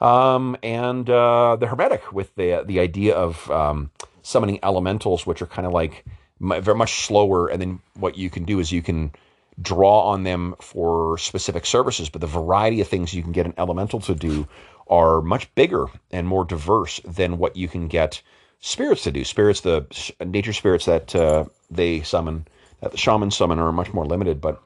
Um, 0.00 0.56
and 0.62 1.10
uh, 1.10 1.56
the 1.56 1.66
hermetic 1.66 2.12
with 2.12 2.34
the 2.36 2.62
the 2.64 2.80
idea 2.80 3.14
of 3.14 3.50
um, 3.50 3.90
summoning 4.22 4.60
elementals, 4.62 5.26
which 5.26 5.42
are 5.42 5.46
kind 5.46 5.66
of 5.66 5.72
like 5.72 6.04
very 6.40 6.76
much 6.76 7.04
slower, 7.04 7.48
and 7.48 7.60
then 7.60 7.80
what 7.94 8.16
you 8.16 8.30
can 8.30 8.44
do 8.44 8.60
is 8.60 8.70
you 8.70 8.82
can 8.82 9.12
draw 9.60 10.02
on 10.02 10.22
them 10.22 10.54
for 10.60 11.18
specific 11.18 11.66
services, 11.66 12.08
but 12.08 12.20
the 12.20 12.26
variety 12.26 12.80
of 12.80 12.88
things 12.88 13.14
you 13.14 13.22
can 13.22 13.32
get 13.32 13.46
an 13.46 13.54
elemental 13.58 14.00
to 14.00 14.14
do 14.14 14.46
are 14.88 15.20
much 15.20 15.52
bigger 15.54 15.86
and 16.10 16.26
more 16.26 16.44
diverse 16.44 17.00
than 17.04 17.38
what 17.38 17.56
you 17.56 17.68
can 17.68 17.88
get 17.88 18.22
spirits 18.60 19.02
to 19.04 19.12
do. 19.12 19.24
Spirits, 19.24 19.60
the 19.60 19.86
nature 20.24 20.52
spirits 20.52 20.84
that 20.86 21.14
uh, 21.14 21.44
they 21.70 22.02
summon, 22.02 22.46
that 22.80 22.92
the 22.92 22.96
shamans 22.96 23.36
summon, 23.36 23.58
are 23.58 23.72
much 23.72 23.92
more 23.92 24.06
limited. 24.06 24.40
But 24.40 24.62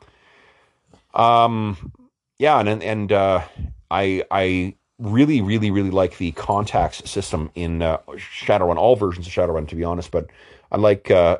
um, 1.14 1.93
yeah, 2.39 2.60
and 2.60 2.82
and 2.82 3.12
uh, 3.12 3.43
I 3.90 4.24
I 4.31 4.77
really 4.98 5.40
really 5.40 5.70
really 5.70 5.90
like 5.90 6.19
the 6.19 6.32
contacts 6.32 7.10
system 7.10 7.51
in 7.55 7.82
uh, 7.82 7.98
Shadowrun, 8.09 8.77
all 8.77 8.97
versions 8.97 9.27
of 9.27 9.32
Shadowrun, 9.32 9.69
to 9.69 9.77
be 9.77 9.85
honest. 9.85 10.10
But 10.10 10.27
I 10.70 10.77
like 10.77 11.10
uh, 11.10 11.39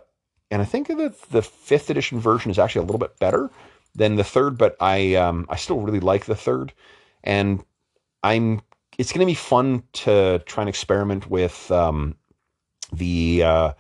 and 0.53 0.61
I 0.61 0.67
think 0.67 0.89
that 0.89 1.21
the 1.31 1.41
fifth 1.41 1.89
edition 1.89 2.21
version 2.21 2.51
is 2.51 2.59
actually 2.59 2.81
a 2.81 2.85
little 2.85 2.99
bit 2.99 3.19
better 3.19 3.51
than 3.95 4.17
the 4.17 4.25
third, 4.25 4.59
but 4.59 4.77
I 4.81 5.15
um, 5.15 5.47
I 5.49 5.57
still 5.57 5.81
really 5.81 5.99
like 5.99 6.27
the 6.27 6.37
third, 6.37 6.75
and 7.25 7.65
I'm 8.23 8.61
it's 8.99 9.13
going 9.13 9.27
to 9.27 9.31
be 9.31 9.35
fun 9.35 9.83
to 9.95 10.43
try 10.45 10.63
and 10.63 10.69
experiment 10.69 11.31
with 11.31 11.71
um, 11.71 12.17
the 12.93 13.43
uh, 13.43 13.73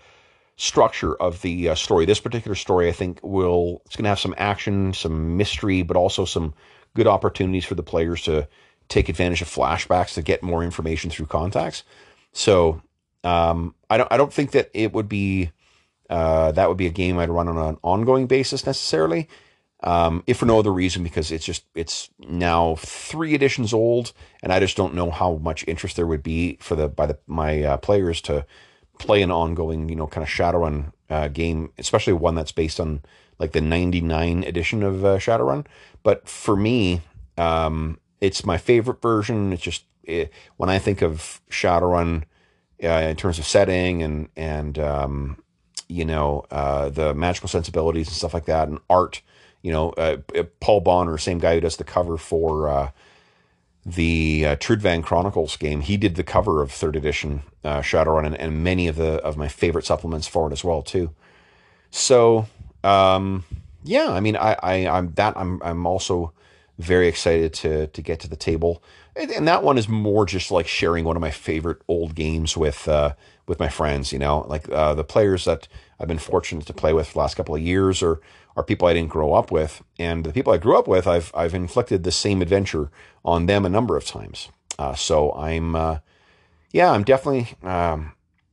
structure 0.56 1.14
of 1.16 1.42
the 1.42 1.68
uh, 1.68 1.74
story. 1.74 2.06
This 2.06 2.20
particular 2.20 2.54
story, 2.54 2.88
I 2.88 2.92
think, 2.92 3.20
will 3.22 3.82
it's 3.84 3.94
going 3.94 4.04
to 4.04 4.08
have 4.08 4.18
some 4.18 4.34
action, 4.38 4.94
some 4.94 5.36
mystery, 5.36 5.82
but 5.82 5.98
also 5.98 6.24
some 6.24 6.54
good 6.94 7.06
opportunities 7.06 7.66
for 7.66 7.74
the 7.74 7.82
players 7.82 8.22
to 8.22 8.48
take 8.88 9.10
advantage 9.10 9.42
of 9.42 9.48
flashbacks 9.48 10.14
to 10.14 10.22
get 10.22 10.42
more 10.42 10.64
information 10.64 11.10
through 11.10 11.26
contacts. 11.26 11.82
So 12.32 12.80
um, 13.24 13.74
I 13.90 13.98
don't 13.98 14.10
I 14.10 14.16
don't 14.16 14.32
think 14.32 14.52
that 14.52 14.70
it 14.72 14.94
would 14.94 15.10
be 15.10 15.52
uh, 16.12 16.52
that 16.52 16.68
would 16.68 16.76
be 16.76 16.86
a 16.86 16.90
game 16.90 17.18
I'd 17.18 17.30
run 17.30 17.48
on 17.48 17.56
an 17.56 17.78
ongoing 17.82 18.26
basis 18.26 18.66
necessarily. 18.66 19.28
Um, 19.82 20.22
if 20.26 20.36
for 20.36 20.44
no 20.44 20.58
other 20.58 20.70
reason, 20.70 21.02
because 21.02 21.32
it's 21.32 21.46
just 21.46 21.64
it's 21.74 22.10
now 22.18 22.74
three 22.76 23.34
editions 23.34 23.72
old, 23.72 24.12
and 24.42 24.52
I 24.52 24.60
just 24.60 24.76
don't 24.76 24.94
know 24.94 25.10
how 25.10 25.36
much 25.36 25.64
interest 25.66 25.96
there 25.96 26.06
would 26.06 26.22
be 26.22 26.58
for 26.60 26.76
the 26.76 26.86
by 26.86 27.06
the 27.06 27.18
my 27.26 27.62
uh, 27.62 27.76
players 27.78 28.20
to 28.22 28.44
play 28.98 29.22
an 29.22 29.30
ongoing, 29.30 29.88
you 29.88 29.96
know, 29.96 30.06
kind 30.06 30.22
of 30.22 30.28
Shadowrun 30.28 30.92
uh, 31.08 31.28
game, 31.28 31.72
especially 31.78 32.12
one 32.12 32.34
that's 32.34 32.52
based 32.52 32.78
on 32.78 33.00
like 33.38 33.52
the 33.52 33.62
'99 33.62 34.44
edition 34.44 34.82
of 34.82 35.06
uh, 35.06 35.16
Shadowrun. 35.16 35.64
But 36.02 36.28
for 36.28 36.56
me, 36.56 37.00
um, 37.38 37.98
it's 38.20 38.44
my 38.44 38.58
favorite 38.58 39.00
version. 39.00 39.54
It's 39.54 39.62
just 39.62 39.84
it, 40.04 40.30
when 40.58 40.68
I 40.68 40.78
think 40.78 41.00
of 41.00 41.40
Shadowrun 41.50 42.24
uh, 42.84 42.86
in 42.88 43.16
terms 43.16 43.38
of 43.38 43.46
setting 43.46 44.02
and 44.02 44.28
and 44.36 44.78
um, 44.78 45.41
you 45.92 46.04
know 46.04 46.44
uh, 46.50 46.88
the 46.88 47.14
magical 47.14 47.48
sensibilities 47.48 48.08
and 48.08 48.16
stuff 48.16 48.34
like 48.34 48.46
that, 48.46 48.68
and 48.68 48.78
art 48.88 49.22
you 49.62 49.70
know, 49.70 49.90
uh, 49.90 50.18
uh, 50.36 50.42
Paul 50.60 50.80
Bonner, 50.80 51.16
same 51.16 51.38
guy 51.38 51.54
who 51.54 51.60
does 51.60 51.76
the 51.76 51.84
cover 51.84 52.16
for 52.18 52.68
uh, 52.68 52.90
the 53.86 54.44
uh, 54.46 54.56
Trudvang 54.56 55.04
Chronicles 55.04 55.56
game, 55.56 55.80
he 55.80 55.96
did 55.96 56.16
the 56.16 56.24
cover 56.24 56.60
of 56.62 56.70
third 56.70 56.96
edition 56.96 57.42
uh, 57.64 57.80
Shadowrun 57.80 58.26
and, 58.26 58.36
and 58.36 58.62
many 58.62 58.88
of 58.88 58.96
the 58.96 59.14
of 59.22 59.36
my 59.36 59.48
favorite 59.48 59.86
supplements 59.86 60.26
for 60.26 60.48
it 60.48 60.52
as 60.52 60.64
well 60.64 60.82
too. 60.82 61.10
So 61.90 62.46
um, 62.82 63.44
yeah, 63.84 64.10
I 64.10 64.20
mean, 64.20 64.36
I, 64.36 64.56
I 64.62 64.86
I'm 64.88 65.12
that 65.12 65.36
I'm 65.36 65.62
I'm 65.62 65.86
also 65.86 66.32
very 66.78 67.06
excited 67.06 67.52
to 67.54 67.86
to 67.86 68.02
get 68.02 68.18
to 68.20 68.28
the 68.28 68.36
table, 68.36 68.82
and, 69.16 69.48
that 69.48 69.62
one 69.62 69.78
is 69.78 69.88
more 69.88 70.24
just 70.26 70.50
like 70.50 70.66
sharing 70.66 71.04
one 71.04 71.16
of 71.16 71.20
my 71.20 71.30
favorite 71.30 71.82
old 71.88 72.14
games 72.14 72.56
with 72.56 72.88
uh, 72.88 73.14
with 73.46 73.60
my 73.60 73.68
friends. 73.68 74.12
You 74.12 74.18
know, 74.18 74.46
like 74.48 74.68
uh, 74.70 74.94
the 74.94 75.04
players 75.04 75.44
that 75.44 75.68
I've 76.00 76.08
been 76.08 76.18
fortunate 76.18 76.66
to 76.66 76.72
play 76.72 76.92
with 76.92 77.08
for 77.08 77.12
the 77.14 77.18
last 77.18 77.34
couple 77.34 77.54
of 77.54 77.60
years, 77.60 78.02
or 78.02 78.20
are 78.56 78.62
people 78.62 78.88
I 78.88 78.94
didn't 78.94 79.10
grow 79.10 79.34
up 79.34 79.50
with, 79.50 79.82
and 79.98 80.24
the 80.24 80.32
people 80.32 80.52
I 80.52 80.58
grew 80.58 80.78
up 80.78 80.88
with, 80.88 81.06
I've 81.06 81.30
I've 81.34 81.54
inflicted 81.54 82.04
the 82.04 82.12
same 82.12 82.42
adventure 82.42 82.90
on 83.24 83.46
them 83.46 83.64
a 83.64 83.70
number 83.70 83.96
of 83.96 84.04
times. 84.04 84.48
Uh, 84.78 84.94
so 84.94 85.32
I'm, 85.34 85.76
uh, 85.76 85.98
yeah, 86.72 86.90
I'm 86.90 87.04
definitely 87.04 87.54
um, 87.62 88.12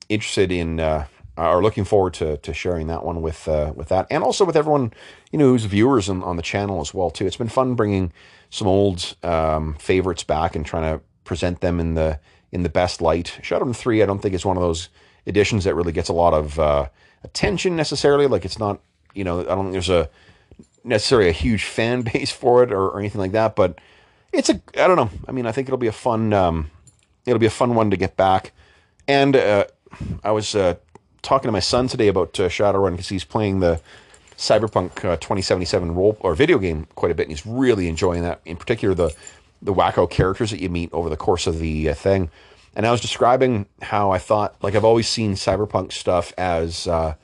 interested 0.09 0.51
in 0.51 0.79
uh, 0.79 1.05
or 1.37 1.63
looking 1.63 1.85
forward 1.85 2.13
to 2.15 2.37
to 2.37 2.53
sharing 2.53 2.87
that 2.87 3.05
one 3.05 3.21
with 3.21 3.47
uh, 3.47 3.73
with 3.75 3.87
that, 3.89 4.07
and 4.11 4.23
also 4.23 4.43
with 4.43 4.57
everyone 4.57 4.93
you 5.31 5.39
know 5.39 5.49
who's 5.49 5.65
viewers 5.65 6.09
on, 6.09 6.21
on 6.23 6.35
the 6.35 6.41
channel 6.41 6.81
as 6.81 6.93
well 6.93 7.09
too. 7.09 7.25
It's 7.25 7.37
been 7.37 7.49
fun 7.49 7.75
bringing 7.75 8.11
some 8.49 8.67
old 8.67 9.15
um, 9.23 9.75
favorites 9.75 10.23
back 10.23 10.55
and 10.55 10.65
trying 10.65 10.93
to 10.93 11.03
present 11.23 11.61
them 11.61 11.79
in 11.79 11.93
the 11.93 12.19
in 12.51 12.63
the 12.63 12.69
best 12.69 13.01
light. 13.01 13.39
Shadowrun 13.41 13.75
Three, 13.75 14.01
I 14.01 14.05
don't 14.05 14.19
think 14.19 14.33
is 14.33 14.45
one 14.45 14.57
of 14.57 14.63
those 14.63 14.89
editions 15.25 15.63
that 15.65 15.75
really 15.75 15.91
gets 15.91 16.09
a 16.09 16.13
lot 16.13 16.33
of 16.33 16.59
uh, 16.59 16.89
attention 17.23 17.75
necessarily. 17.75 18.27
Like 18.27 18.45
it's 18.45 18.59
not 18.59 18.81
you 19.13 19.23
know, 19.23 19.41
I 19.41 19.43
don't 19.43 19.65
think 19.65 19.73
there's 19.73 19.89
a 19.89 20.09
necessarily 20.83 21.29
a 21.29 21.33
huge 21.33 21.63
fan 21.63 22.01
base 22.13 22.31
for 22.31 22.63
it 22.63 22.71
or, 22.71 22.89
or 22.89 22.99
anything 22.99 23.21
like 23.21 23.33
that, 23.33 23.55
but 23.55 23.79
it's 24.31 24.49
a 24.49 24.61
I 24.77 24.87
don't 24.87 24.95
know. 24.95 25.09
I 25.27 25.31
mean, 25.31 25.45
I 25.45 25.51
think 25.51 25.67
it'll 25.67 25.77
be 25.77 25.87
a 25.87 25.91
fun 25.91 26.33
um, 26.33 26.71
it'll 27.25 27.39
be 27.39 27.45
a 27.45 27.51
fun 27.51 27.75
one 27.75 27.91
to 27.91 27.97
get 27.97 28.17
back. 28.17 28.51
And 29.07 29.35
uh, 29.35 29.65
I 30.23 30.31
was 30.31 30.55
uh, 30.55 30.75
talking 31.21 31.47
to 31.47 31.51
my 31.51 31.59
son 31.59 31.87
today 31.87 32.07
about 32.07 32.39
uh, 32.39 32.47
Shadowrun 32.47 32.91
because 32.91 33.09
he's 33.09 33.23
playing 33.23 33.59
the 33.59 33.81
Cyberpunk 34.39 35.03
uh, 35.03 35.17
2077 35.17 35.93
role 35.93 36.15
or 36.21 36.33
video 36.33 36.57
game 36.59 36.87
quite 36.95 37.11
a 37.11 37.15
bit, 37.15 37.23
and 37.23 37.31
he's 37.31 37.45
really 37.45 37.89
enjoying 37.89 38.23
that. 38.23 38.39
In 38.45 38.55
particular, 38.55 38.95
the 38.95 39.13
the 39.61 39.73
wacko 39.73 40.09
characters 40.09 40.51
that 40.51 40.61
you 40.61 40.69
meet 40.69 40.91
over 40.93 41.09
the 41.09 41.17
course 41.17 41.45
of 41.45 41.59
the 41.59 41.89
uh, 41.89 41.93
thing. 41.93 42.31
And 42.73 42.87
I 42.87 42.91
was 42.91 43.01
describing 43.01 43.65
how 43.81 44.11
I 44.11 44.17
thought, 44.17 44.55
like 44.61 44.75
I've 44.75 44.85
always 44.85 45.09
seen 45.09 45.33
Cyberpunk 45.33 45.91
stuff 45.91 46.31
as 46.37 46.87
uh, 46.87 47.15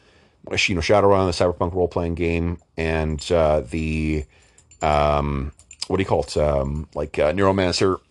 you 0.51 0.75
know 0.75 0.81
Shadowrun, 0.81 1.25
the 1.25 1.45
cyberpunk 1.45 1.73
role 1.73 1.87
playing 1.87 2.15
game, 2.15 2.59
and 2.75 3.25
uh, 3.31 3.61
the 3.61 4.25
um, 4.81 5.53
what 5.87 5.95
do 5.95 6.01
you 6.01 6.07
call 6.07 6.23
it? 6.23 6.35
Um, 6.35 6.89
like 6.95 7.17
uh, 7.17 7.31
Neuromancer. 7.31 8.01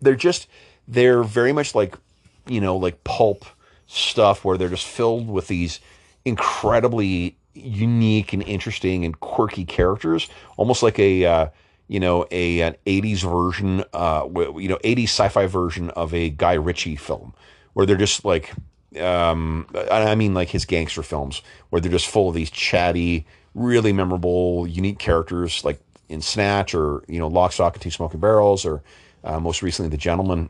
They're 0.00 0.14
just 0.14 0.48
they're 0.88 1.22
very 1.22 1.52
much 1.52 1.74
like 1.74 1.98
you 2.46 2.62
know 2.62 2.76
like 2.78 3.04
pulp 3.04 3.44
stuff 3.86 4.42
where 4.42 4.56
they're 4.56 4.70
just 4.70 4.86
filled 4.86 5.28
with 5.28 5.48
these 5.48 5.80
incredibly 6.24 7.36
unique 7.54 8.32
and 8.32 8.42
interesting 8.42 9.04
and 9.04 9.18
quirky 9.20 9.64
characters, 9.64 10.28
almost 10.56 10.82
like 10.82 10.98
a 10.98 11.24
uh, 11.24 11.48
you 11.88 12.00
know 12.00 12.26
a 12.30 12.60
an 12.60 12.76
80s 12.86 13.22
version 13.22 13.84
uh 13.92 14.26
you 14.58 14.68
know 14.68 14.78
80s 14.78 15.04
sci-fi 15.04 15.46
version 15.46 15.90
of 15.90 16.14
a 16.14 16.30
Guy 16.30 16.54
Ritchie 16.54 16.96
film 16.96 17.34
where 17.74 17.86
they're 17.86 17.96
just 17.96 18.24
like 18.24 18.52
um, 19.00 19.66
I 19.90 20.14
mean 20.14 20.34
like 20.34 20.48
his 20.48 20.64
gangster 20.64 21.02
films 21.02 21.42
where 21.70 21.80
they're 21.80 21.90
just 21.90 22.06
full 22.06 22.28
of 22.28 22.34
these 22.34 22.50
chatty, 22.50 23.26
really 23.54 23.92
memorable, 23.92 24.66
unique 24.66 24.98
characters 24.98 25.64
like 25.64 25.80
in 26.08 26.20
Snatch 26.20 26.74
or 26.74 27.02
you 27.08 27.18
know 27.18 27.28
Lock, 27.28 27.52
Stock, 27.52 27.74
and 27.74 27.82
Two 27.82 27.90
Smoking 27.90 28.20
Barrels 28.20 28.64
or 28.64 28.82
uh, 29.24 29.40
most 29.40 29.62
recently 29.62 29.90
The 29.90 29.96
Gentlemen, 29.96 30.48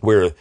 where 0.00 0.32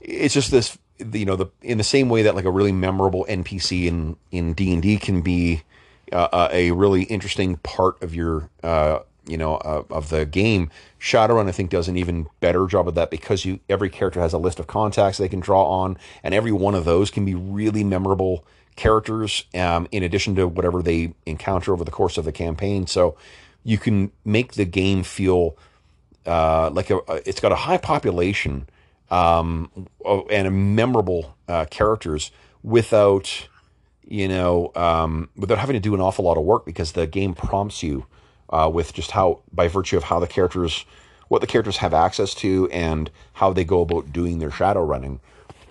it's 0.00 0.34
just 0.34 0.50
this 0.50 0.78
you 1.12 1.24
know 1.24 1.36
the 1.36 1.46
in 1.62 1.78
the 1.78 1.84
same 1.84 2.08
way 2.08 2.22
that 2.22 2.34
like 2.34 2.44
a 2.44 2.50
really 2.50 2.72
memorable 2.72 3.26
NPC 3.28 3.86
in 3.86 4.16
in 4.30 4.52
D 4.52 4.72
and 4.72 4.82
D 4.82 4.96
can 4.98 5.22
be 5.22 5.62
uh, 6.12 6.48
a 6.52 6.70
really 6.72 7.02
interesting 7.04 7.56
part 7.56 8.02
of 8.02 8.14
your 8.14 8.48
uh, 8.62 9.00
you 9.26 9.36
know 9.36 9.56
uh, 9.56 9.84
of 9.90 10.10
the 10.10 10.26
game. 10.26 10.70
Shadowrun 11.00 11.48
I 11.48 11.52
think 11.52 11.70
does 11.70 11.88
an 11.88 11.96
even 11.96 12.26
better 12.40 12.66
job 12.66 12.88
of 12.88 12.94
that 12.94 13.10
because 13.10 13.44
you 13.44 13.60
every 13.68 13.90
character 13.90 14.20
has 14.20 14.32
a 14.32 14.38
list 14.38 14.58
of 14.58 14.66
contacts 14.66 15.18
they 15.18 15.28
can 15.28 15.40
draw 15.40 15.64
on, 15.64 15.96
and 16.22 16.34
every 16.34 16.52
one 16.52 16.74
of 16.74 16.84
those 16.84 17.10
can 17.10 17.24
be 17.24 17.34
really 17.34 17.84
memorable 17.84 18.44
characters. 18.76 19.44
Um, 19.54 19.88
in 19.92 20.02
addition 20.02 20.34
to 20.36 20.48
whatever 20.48 20.82
they 20.82 21.14
encounter 21.26 21.72
over 21.72 21.84
the 21.84 21.90
course 21.90 22.18
of 22.18 22.24
the 22.24 22.32
campaign, 22.32 22.86
so 22.86 23.16
you 23.64 23.78
can 23.78 24.10
make 24.24 24.54
the 24.54 24.64
game 24.64 25.02
feel 25.02 25.56
uh, 26.26 26.70
like 26.70 26.90
a, 26.90 27.00
it's 27.26 27.40
got 27.40 27.52
a 27.52 27.56
high 27.56 27.78
population 27.78 28.68
um, 29.10 29.70
and 30.30 30.74
memorable 30.76 31.36
uh, 31.48 31.64
characters 31.70 32.30
without 32.62 33.48
you 34.06 34.28
know 34.28 34.72
um, 34.76 35.28
without 35.36 35.58
having 35.58 35.74
to 35.74 35.80
do 35.80 35.94
an 35.94 36.00
awful 36.00 36.24
lot 36.24 36.36
of 36.36 36.44
work 36.44 36.64
because 36.64 36.92
the 36.92 37.06
game 37.06 37.34
prompts 37.34 37.82
you 37.82 38.06
uh, 38.50 38.70
with 38.72 38.92
just 38.92 39.12
how, 39.12 39.40
by 39.52 39.68
virtue 39.68 39.96
of 39.96 40.04
how 40.04 40.18
the 40.18 40.26
characters, 40.26 40.84
what 41.28 41.40
the 41.40 41.46
characters 41.46 41.78
have 41.78 41.94
access 41.94 42.34
to, 42.34 42.68
and 42.70 43.10
how 43.34 43.52
they 43.52 43.64
go 43.64 43.80
about 43.80 44.12
doing 44.12 44.38
their 44.38 44.50
shadow 44.50 44.84
running. 44.84 45.20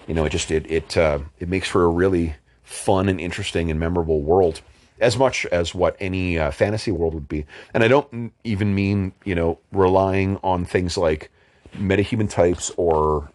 You 0.08 0.14
know, 0.14 0.26
it 0.26 0.32
just 0.32 0.50
it 0.50 0.70
it 0.72 0.98
uh, 0.98 1.20
it 1.40 1.50
makes 1.50 1.68
for 1.68 1.84
a 1.84 1.90
really 1.90 2.36
fun 2.64 3.10
and 3.10 3.20
interesting 3.20 3.70
and 3.70 3.80
memorable 3.80 4.22
world, 4.22 4.62
as 5.00 5.18
much 5.18 5.46
as 5.48 5.76
what 5.76 5.96
any 6.00 6.40
uh, 6.40 6.52
fantasy 6.52 6.92
world 6.92 7.14
would 7.14 7.28
be. 7.28 7.46
And 7.74 7.84
I 7.84 7.88
don't 7.88 8.34
even 8.44 8.74
mean 8.74 9.14
you 9.24 9.36
know 9.36 9.60
relying 9.72 10.38
on 10.38 10.66
things 10.66 10.98
like 10.98 11.32
metahuman 11.74 12.30
types 12.30 12.72
or 12.78 13.30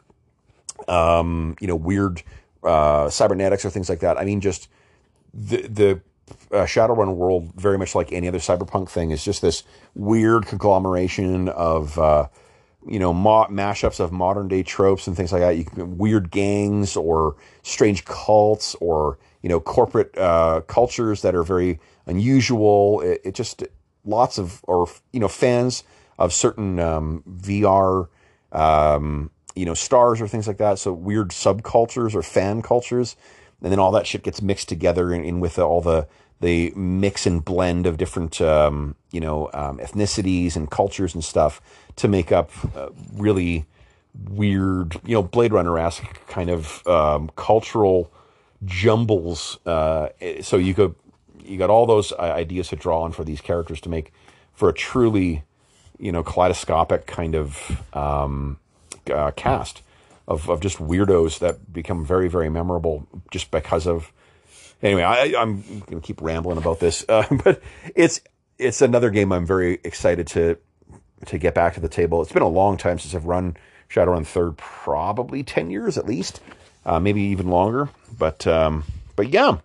um, 0.88 1.56
you 1.60 1.66
know 1.66 1.76
weird 1.76 2.22
uh, 2.62 3.08
cybernetics 3.10 3.64
or 3.64 3.70
things 3.70 3.88
like 3.88 4.00
that. 4.00 4.18
I 4.18 4.24
mean 4.24 4.40
just 4.40 4.68
the 5.32 5.62
the 5.68 6.00
uh, 6.50 6.64
Shadowrun 6.64 7.16
world, 7.16 7.52
very 7.54 7.78
much 7.78 7.94
like 7.94 8.12
any 8.12 8.28
other 8.28 8.38
cyberpunk 8.38 8.88
thing, 8.88 9.10
is 9.10 9.24
just 9.24 9.42
this 9.42 9.62
weird 9.94 10.46
conglomeration 10.46 11.48
of 11.48 11.98
uh, 11.98 12.28
you 12.86 12.98
know 12.98 13.12
mo- 13.12 13.46
mashups 13.50 14.00
of 14.00 14.12
modern 14.12 14.48
day 14.48 14.62
tropes 14.62 15.06
and 15.06 15.16
things 15.16 15.32
like 15.32 15.40
that. 15.40 15.56
You 15.56 15.64
can 15.64 15.98
weird 15.98 16.30
gangs 16.30 16.96
or 16.96 17.36
strange 17.62 18.04
cults 18.04 18.74
or 18.80 19.18
you 19.42 19.48
know 19.48 19.60
corporate 19.60 20.16
uh, 20.16 20.62
cultures 20.66 21.22
that 21.22 21.34
are 21.34 21.42
very 21.42 21.80
unusual. 22.06 23.00
It, 23.00 23.20
it, 23.24 23.34
just 23.34 23.62
lots 24.04 24.38
of 24.38 24.60
or 24.64 24.88
you 25.12 25.20
know 25.20 25.28
fans 25.28 25.84
of 26.18 26.32
certain 26.32 26.78
um, 26.78 27.22
VR. 27.28 28.08
Um, 28.54 29.30
you 29.54 29.64
know, 29.64 29.74
stars 29.74 30.20
or 30.20 30.26
things 30.26 30.48
like 30.48 30.58
that. 30.58 30.78
So 30.78 30.92
weird 30.92 31.28
subcultures 31.28 32.14
or 32.14 32.22
fan 32.22 32.62
cultures 32.62 33.16
and 33.64 33.72
then 33.72 33.78
all 33.78 33.90
that 33.92 34.06
shit 34.06 34.22
gets 34.22 34.42
mixed 34.42 34.68
together 34.68 35.12
in, 35.12 35.24
in 35.24 35.40
with 35.40 35.58
all 35.58 35.80
the 35.80 36.06
the 36.40 36.70
mix 36.76 37.26
and 37.26 37.44
blend 37.44 37.86
of 37.86 37.96
different 37.96 38.40
um, 38.40 38.94
you 39.10 39.20
know 39.20 39.48
um, 39.54 39.78
ethnicities 39.78 40.54
and 40.54 40.70
cultures 40.70 41.14
and 41.14 41.24
stuff 41.24 41.60
to 41.96 42.06
make 42.06 42.30
up 42.30 42.50
uh, 42.76 42.90
really 43.14 43.64
weird 44.30 45.00
you 45.04 45.14
know 45.14 45.22
Blade 45.22 45.52
Runner 45.52 45.78
esque 45.78 46.26
kind 46.26 46.50
of 46.50 46.86
um, 46.86 47.30
cultural 47.36 48.12
jumbles. 48.64 49.58
Uh, 49.64 50.08
so 50.42 50.56
you 50.56 50.74
go 50.74 50.94
you 51.42 51.58
got 51.58 51.70
all 51.70 51.86
those 51.86 52.12
ideas 52.12 52.68
to 52.68 52.76
draw 52.76 53.02
on 53.02 53.12
for 53.12 53.24
these 53.24 53.40
characters 53.40 53.80
to 53.82 53.88
make 53.88 54.12
for 54.52 54.68
a 54.68 54.74
truly 54.74 55.42
you 55.98 56.12
know 56.12 56.22
kaleidoscopic 56.22 57.06
kind 57.06 57.34
of 57.34 57.82
um, 57.94 58.58
uh, 59.10 59.30
cast 59.32 59.82
of, 60.26 60.48
of 60.48 60.60
just 60.60 60.78
weirdos 60.78 61.38
that 61.40 61.72
become 61.72 62.04
very, 62.04 62.28
very 62.28 62.48
memorable 62.48 63.06
just 63.30 63.50
because 63.50 63.86
of. 63.86 64.12
Anyway, 64.82 65.02
I, 65.02 65.40
am 65.40 65.62
going 65.62 66.00
to 66.00 66.06
keep 66.06 66.20
rambling 66.20 66.58
about 66.58 66.80
this, 66.80 67.04
uh, 67.08 67.26
but 67.44 67.62
it's 67.94 68.20
it's 68.58 68.82
another 68.82 69.10
game 69.10 69.32
I'm 69.32 69.46
very 69.46 69.80
excited 69.84 70.26
to 70.28 70.58
to 71.26 71.38
get 71.38 71.54
back 71.54 71.74
to 71.74 71.80
the 71.80 71.88
table. 71.88 72.20
It's 72.22 72.32
been 72.32 72.42
a 72.42 72.48
long 72.48 72.76
time 72.76 72.98
since 72.98 73.14
I've 73.14 73.24
run 73.24 73.56
Shadowrun 73.88 74.26
Third, 74.26 74.56
probably 74.58 75.42
ten 75.42 75.70
years 75.70 75.96
at 75.96 76.06
least, 76.06 76.40
uh, 76.84 77.00
maybe 77.00 77.22
even 77.22 77.48
longer. 77.48 77.88
But 78.16 78.46
um, 78.46 78.84
but 79.16 79.30
yeah, 79.30 79.58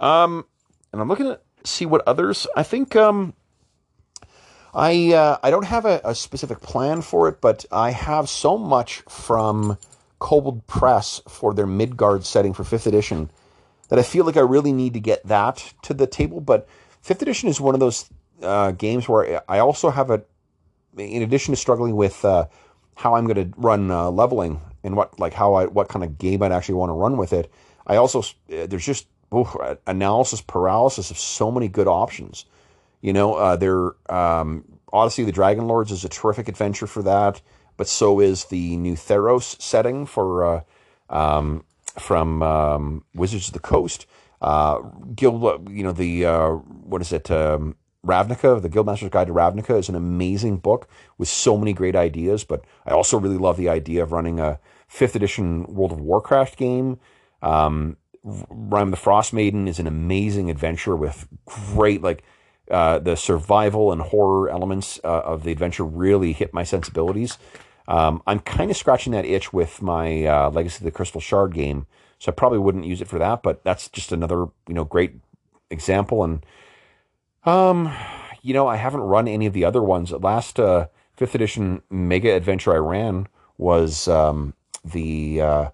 um, 0.00 0.44
and 0.92 1.00
I'm 1.00 1.08
looking 1.08 1.26
to 1.26 1.40
see 1.64 1.86
what 1.86 2.02
others. 2.06 2.46
I 2.56 2.62
think 2.62 2.94
um, 2.94 3.34
I 4.74 5.12
uh, 5.12 5.38
I 5.42 5.50
don't 5.50 5.66
have 5.66 5.84
a, 5.84 6.00
a, 6.02 6.14
specific 6.14 6.60
plan 6.60 7.02
for 7.02 7.28
it, 7.28 7.40
but 7.40 7.66
I 7.70 7.90
have 7.90 8.28
so 8.28 8.56
much 8.56 9.02
from 9.08 9.76
Kobold 10.18 10.66
Press 10.66 11.20
for 11.28 11.52
their 11.52 11.66
Midgard 11.66 12.24
setting 12.24 12.54
for 12.54 12.64
fifth 12.64 12.86
edition 12.86 13.30
that 13.90 13.98
I 13.98 14.02
feel 14.02 14.24
like 14.24 14.38
I 14.38 14.40
really 14.40 14.72
need 14.72 14.94
to 14.94 15.00
get 15.00 15.26
that 15.26 15.74
to 15.82 15.92
the 15.92 16.06
table. 16.06 16.40
But 16.40 16.66
fifth 17.02 17.20
edition 17.20 17.50
is 17.50 17.60
one 17.60 17.74
of 17.74 17.80
those 17.80 18.08
uh, 18.42 18.70
games 18.70 19.08
where 19.08 19.42
I 19.46 19.58
also 19.58 19.90
have 19.90 20.10
a, 20.10 20.22
in 20.96 21.22
addition 21.22 21.52
to 21.52 21.60
struggling 21.60 21.94
with 21.94 22.24
uh, 22.24 22.46
how 22.94 23.14
I'm 23.14 23.26
going 23.26 23.52
to 23.52 23.58
run 23.58 23.90
uh, 23.90 24.10
leveling 24.10 24.60
and 24.82 24.96
what 24.96 25.20
like 25.20 25.34
how 25.34 25.52
I 25.54 25.66
what 25.66 25.88
kind 25.88 26.02
of 26.02 26.16
game 26.16 26.42
I'd 26.42 26.52
actually 26.52 26.76
want 26.76 26.88
to 26.88 26.94
run 26.94 27.18
with 27.18 27.34
it. 27.34 27.52
I 27.86 27.96
also 27.96 28.20
uh, 28.20 28.66
there's 28.66 28.86
just 28.86 29.06
analysis 29.86 30.40
paralysis 30.40 31.10
of 31.10 31.18
so 31.18 31.50
many 31.50 31.68
good 31.68 31.88
options. 31.88 32.46
You 33.02 33.12
know, 33.12 33.34
uh, 33.34 33.90
um, 34.08 34.64
Odyssey 34.92 35.22
of 35.22 35.26
the 35.26 35.32
Dragon 35.32 35.66
Lords 35.66 35.90
is 35.90 36.04
a 36.04 36.08
terrific 36.08 36.48
adventure 36.48 36.86
for 36.86 37.02
that, 37.02 37.42
but 37.76 37.88
so 37.88 38.20
is 38.20 38.46
the 38.46 38.76
new 38.76 38.94
Theros 38.94 39.60
setting 39.60 40.06
for 40.06 40.44
uh, 40.46 40.60
um, 41.10 41.64
from 41.98 42.42
um, 42.42 43.04
Wizards 43.14 43.48
of 43.48 43.54
the 43.54 43.58
Coast. 43.58 44.06
Uh, 44.40 44.78
Guild, 45.14 45.68
you 45.68 45.82
know 45.82 45.92
the 45.92 46.24
uh, 46.24 46.50
what 46.50 47.02
is 47.02 47.12
it? 47.12 47.30
Um, 47.30 47.76
Ravnica, 48.06 48.60
the 48.60 48.68
Guildmaster's 48.68 49.10
Guide 49.10 49.28
to 49.28 49.32
Ravnica, 49.32 49.78
is 49.78 49.88
an 49.88 49.94
amazing 49.94 50.56
book 50.56 50.88
with 51.18 51.28
so 51.28 51.56
many 51.56 51.72
great 51.72 51.94
ideas. 51.94 52.44
But 52.44 52.64
I 52.86 52.92
also 52.92 53.18
really 53.18 53.38
love 53.38 53.56
the 53.56 53.68
idea 53.68 54.02
of 54.02 54.12
running 54.12 54.40
a 54.40 54.58
fifth 54.88 55.14
edition 55.14 55.64
World 55.64 55.92
of 55.92 56.00
Warcraft 56.00 56.56
game. 56.56 56.98
Um, 57.42 57.96
Rime 58.24 58.90
the 58.90 58.96
Frost 58.96 59.32
Maiden 59.32 59.66
is 59.66 59.80
an 59.80 59.86
amazing 59.86 60.50
adventure 60.50 60.94
with 60.94 61.26
great 61.44 62.02
like 62.02 62.22
uh, 62.72 62.98
the 62.98 63.16
survival 63.16 63.92
and 63.92 64.00
horror 64.00 64.48
elements 64.48 64.98
uh, 65.04 65.20
of 65.20 65.44
the 65.44 65.52
adventure 65.52 65.84
really 65.84 66.32
hit 66.32 66.54
my 66.54 66.64
sensibilities. 66.64 67.38
Um, 67.86 68.22
I'm 68.26 68.40
kind 68.40 68.70
of 68.70 68.76
scratching 68.76 69.12
that 69.12 69.26
itch 69.26 69.52
with 69.52 69.82
my 69.82 70.24
uh, 70.24 70.50
Legacy 70.50 70.78
of 70.78 70.84
the 70.84 70.90
Crystal 70.90 71.20
Shard 71.20 71.52
game, 71.54 71.86
so 72.18 72.32
I 72.32 72.34
probably 72.34 72.58
wouldn't 72.58 72.86
use 72.86 73.00
it 73.00 73.08
for 73.08 73.18
that. 73.18 73.42
But 73.42 73.62
that's 73.62 73.88
just 73.88 74.12
another 74.12 74.46
you 74.66 74.74
know 74.74 74.84
great 74.84 75.16
example. 75.70 76.24
And 76.24 76.46
um, 77.44 77.94
you 78.42 78.54
know, 78.54 78.66
I 78.66 78.76
haven't 78.76 79.00
run 79.00 79.28
any 79.28 79.46
of 79.46 79.52
the 79.52 79.64
other 79.64 79.82
ones. 79.82 80.10
The 80.10 80.18
last 80.18 80.58
uh, 80.58 80.86
fifth 81.14 81.34
edition 81.34 81.82
mega 81.90 82.34
adventure 82.34 82.72
I 82.72 82.78
ran 82.78 83.28
was 83.58 84.08
um, 84.08 84.54
the 84.84 85.40
uh, 85.40 85.70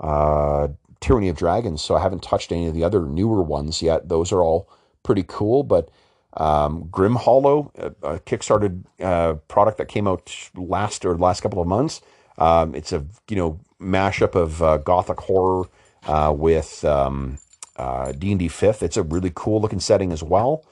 uh, 0.00 0.68
Tyranny 1.00 1.28
of 1.28 1.36
Dragons, 1.36 1.82
so 1.82 1.94
I 1.94 2.02
haven't 2.02 2.22
touched 2.22 2.52
any 2.52 2.66
of 2.66 2.74
the 2.74 2.84
other 2.84 3.02
newer 3.02 3.42
ones 3.42 3.82
yet. 3.82 4.08
Those 4.08 4.32
are 4.32 4.42
all 4.42 4.68
pretty 5.02 5.24
cool, 5.26 5.62
but 5.62 5.90
um, 6.36 6.88
Grim 6.90 7.16
Hollow, 7.16 7.72
a, 7.76 7.86
a 8.02 8.20
Kickstarted 8.20 8.84
uh, 9.00 9.34
product 9.48 9.78
that 9.78 9.88
came 9.88 10.06
out 10.06 10.32
last 10.54 11.04
or 11.04 11.16
last 11.16 11.40
couple 11.40 11.60
of 11.60 11.68
months. 11.68 12.00
Um, 12.38 12.74
it's 12.74 12.92
a 12.92 13.04
you 13.28 13.36
know 13.36 13.60
mashup 13.80 14.34
of 14.34 14.62
uh, 14.62 14.78
gothic 14.78 15.20
horror 15.20 15.66
uh, 16.06 16.34
with 16.36 16.84
um, 16.84 17.38
uh, 17.76 18.12
D 18.12 18.30
and 18.32 18.38
D 18.38 18.48
fifth. 18.48 18.82
It's 18.82 18.96
a 18.96 19.02
really 19.02 19.32
cool 19.34 19.60
looking 19.60 19.80
setting 19.80 20.12
as 20.12 20.22
well. 20.22 20.64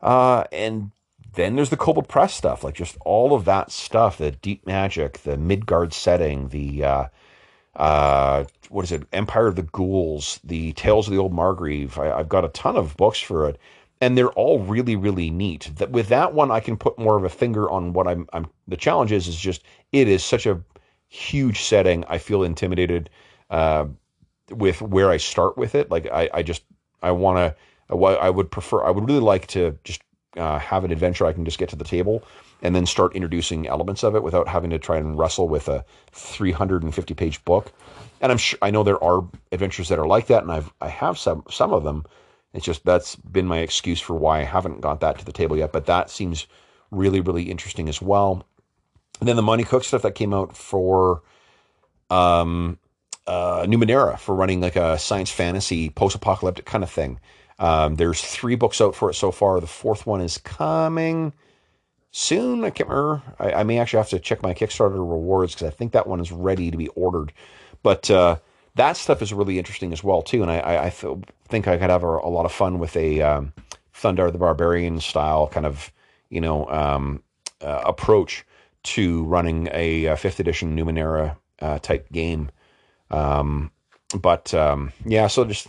Uh, 0.00 0.44
and 0.52 0.90
then 1.34 1.56
there's 1.56 1.70
the 1.70 1.76
Kobold 1.76 2.08
Press 2.08 2.34
stuff, 2.34 2.64
like 2.64 2.74
just 2.74 2.96
all 3.04 3.34
of 3.34 3.44
that 3.44 3.70
stuff, 3.70 4.18
the 4.18 4.32
deep 4.32 4.66
magic, 4.66 5.18
the 5.22 5.36
Midgard 5.36 5.92
setting, 5.92 6.48
the 6.48 6.84
uh, 6.84 7.04
uh, 7.76 8.44
what 8.68 8.84
is 8.84 8.92
it, 8.92 9.04
Empire 9.12 9.46
of 9.46 9.56
the 9.56 9.62
Ghouls, 9.62 10.40
the 10.42 10.72
Tales 10.72 11.06
of 11.06 11.12
the 11.12 11.18
Old 11.18 11.32
Margreve. 11.32 11.98
I, 11.98 12.18
have 12.18 12.28
got 12.28 12.44
a 12.44 12.48
ton 12.48 12.76
of 12.76 12.96
books 12.96 13.20
for 13.20 13.48
it, 13.48 13.58
and 14.00 14.16
they're 14.16 14.32
all 14.32 14.60
really, 14.60 14.96
really 14.96 15.30
neat. 15.30 15.70
That 15.76 15.90
with 15.90 16.08
that 16.08 16.34
one, 16.34 16.50
I 16.50 16.60
can 16.60 16.76
put 16.76 16.98
more 16.98 17.16
of 17.16 17.24
a 17.24 17.28
finger 17.28 17.70
on 17.70 17.92
what 17.92 18.06
I'm. 18.06 18.28
I'm 18.32 18.46
the 18.68 18.76
challenge 18.76 19.12
is 19.12 19.28
is 19.28 19.38
just 19.38 19.62
it 19.92 20.08
is 20.08 20.24
such 20.24 20.46
a 20.46 20.60
huge 21.08 21.62
setting. 21.62 22.04
I 22.08 22.18
feel 22.18 22.42
intimidated 22.42 23.10
uh, 23.50 23.86
with 24.50 24.80
where 24.80 25.10
I 25.10 25.16
start 25.16 25.56
with 25.56 25.74
it. 25.74 25.90
Like 25.90 26.06
I, 26.06 26.30
I 26.32 26.42
just 26.42 26.62
I 27.02 27.10
want 27.10 27.38
to 27.38 27.54
I 27.90 28.30
would 28.30 28.50
prefer, 28.50 28.84
I 28.84 28.90
would 28.90 29.06
really 29.08 29.20
like 29.20 29.46
to 29.48 29.76
just 29.84 30.02
uh, 30.36 30.58
have 30.58 30.84
an 30.84 30.92
adventure 30.92 31.26
I 31.26 31.32
can 31.32 31.44
just 31.44 31.58
get 31.58 31.68
to 31.70 31.76
the 31.76 31.84
table 31.84 32.22
and 32.62 32.74
then 32.74 32.86
start 32.86 33.16
introducing 33.16 33.66
elements 33.66 34.04
of 34.04 34.14
it 34.14 34.22
without 34.22 34.46
having 34.46 34.70
to 34.70 34.78
try 34.78 34.96
and 34.96 35.18
wrestle 35.18 35.48
with 35.48 35.68
a 35.68 35.84
350 36.12 37.14
page 37.14 37.44
book. 37.44 37.72
And 38.20 38.30
I'm 38.30 38.38
sure 38.38 38.58
I 38.62 38.70
know 38.70 38.82
there 38.82 39.02
are 39.02 39.24
adventures 39.50 39.88
that 39.88 39.98
are 39.98 40.06
like 40.06 40.26
that, 40.26 40.42
and 40.42 40.52
I've 40.52 40.70
I 40.80 40.88
have 40.88 41.18
some 41.18 41.42
some 41.50 41.72
of 41.72 41.84
them. 41.84 42.04
It's 42.52 42.64
just 42.64 42.84
that's 42.84 43.16
been 43.16 43.46
my 43.46 43.58
excuse 43.58 44.00
for 44.00 44.14
why 44.14 44.40
I 44.40 44.44
haven't 44.44 44.80
got 44.80 45.00
that 45.00 45.18
to 45.18 45.24
the 45.24 45.32
table 45.32 45.56
yet. 45.56 45.72
But 45.72 45.86
that 45.86 46.10
seems 46.10 46.46
really 46.90 47.20
really 47.20 47.44
interesting 47.44 47.88
as 47.88 48.02
well. 48.02 48.44
And 49.20 49.28
then 49.28 49.36
the 49.36 49.42
Monte 49.42 49.64
Cook 49.64 49.84
stuff 49.84 50.02
that 50.02 50.14
came 50.14 50.32
out 50.32 50.56
for 50.56 51.22
um, 52.08 52.78
uh, 53.26 53.64
Numenera 53.66 54.18
for 54.18 54.34
running 54.34 54.60
like 54.60 54.76
a 54.76 54.98
science 54.98 55.30
fantasy 55.30 55.90
post 55.90 56.16
apocalyptic 56.16 56.64
kind 56.64 56.82
of 56.82 56.90
thing. 56.90 57.20
Um, 57.58 57.96
there's 57.96 58.22
three 58.22 58.54
books 58.54 58.80
out 58.80 58.94
for 58.94 59.10
it 59.10 59.14
so 59.14 59.30
far. 59.30 59.60
The 59.60 59.66
fourth 59.66 60.06
one 60.06 60.22
is 60.22 60.38
coming 60.38 61.34
soon. 62.10 62.64
I 62.64 62.70
can't 62.70 62.88
remember. 62.88 63.22
I, 63.38 63.52
I 63.52 63.62
may 63.62 63.78
actually 63.78 63.98
have 63.98 64.08
to 64.10 64.18
check 64.18 64.42
my 64.42 64.54
Kickstarter 64.54 64.94
rewards 64.94 65.54
because 65.54 65.68
I 65.68 65.70
think 65.70 65.92
that 65.92 66.06
one 66.06 66.20
is 66.20 66.32
ready 66.32 66.70
to 66.70 66.76
be 66.76 66.88
ordered. 66.88 67.32
But 67.82 68.10
uh, 68.10 68.36
that 68.80 68.96
stuff 68.96 69.20
is 69.20 69.34
really 69.34 69.58
interesting 69.58 69.92
as 69.92 70.02
well 70.02 70.22
too, 70.22 70.40
and 70.40 70.50
I, 70.50 70.58
I, 70.58 70.84
I 70.86 70.90
think 70.90 71.68
I 71.68 71.76
could 71.76 71.90
have 71.90 72.02
a, 72.02 72.06
a, 72.06 72.30
lot 72.30 72.46
of 72.46 72.52
fun 72.52 72.78
with 72.78 72.96
a 72.96 73.20
um, 73.20 73.52
Thundarr 73.94 74.32
the 74.32 74.38
Barbarian 74.38 75.00
style 75.00 75.48
kind 75.48 75.66
of 75.66 75.92
you 76.30 76.40
know 76.40 76.66
um, 76.70 77.22
uh, 77.60 77.82
approach 77.84 78.46
to 78.82 79.24
running 79.24 79.68
a, 79.72 80.06
a, 80.06 80.16
fifth 80.16 80.40
edition 80.40 80.74
Numenera 80.74 81.36
uh, 81.60 81.78
type 81.80 82.10
game. 82.10 82.50
Um, 83.10 83.70
but 84.18 84.54
um, 84.54 84.94
yeah, 85.04 85.26
so 85.26 85.44
just 85.44 85.68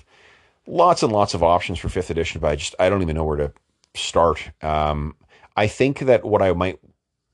lots 0.65 1.03
and 1.03 1.11
lots 1.11 1.33
of 1.33 1.43
options 1.43 1.79
for 1.79 1.89
fifth 1.89 2.11
edition, 2.11 2.39
but 2.39 2.51
I 2.51 2.55
just 2.55 2.75
I 2.79 2.88
don't 2.89 3.01
even 3.01 3.17
know 3.17 3.25
where 3.25 3.38
to 3.38 3.51
start. 3.93 4.49
Um, 4.61 5.17
I 5.57 5.67
think 5.67 5.99
that 5.99 6.23
what 6.23 6.41
I 6.41 6.53
might 6.53 6.79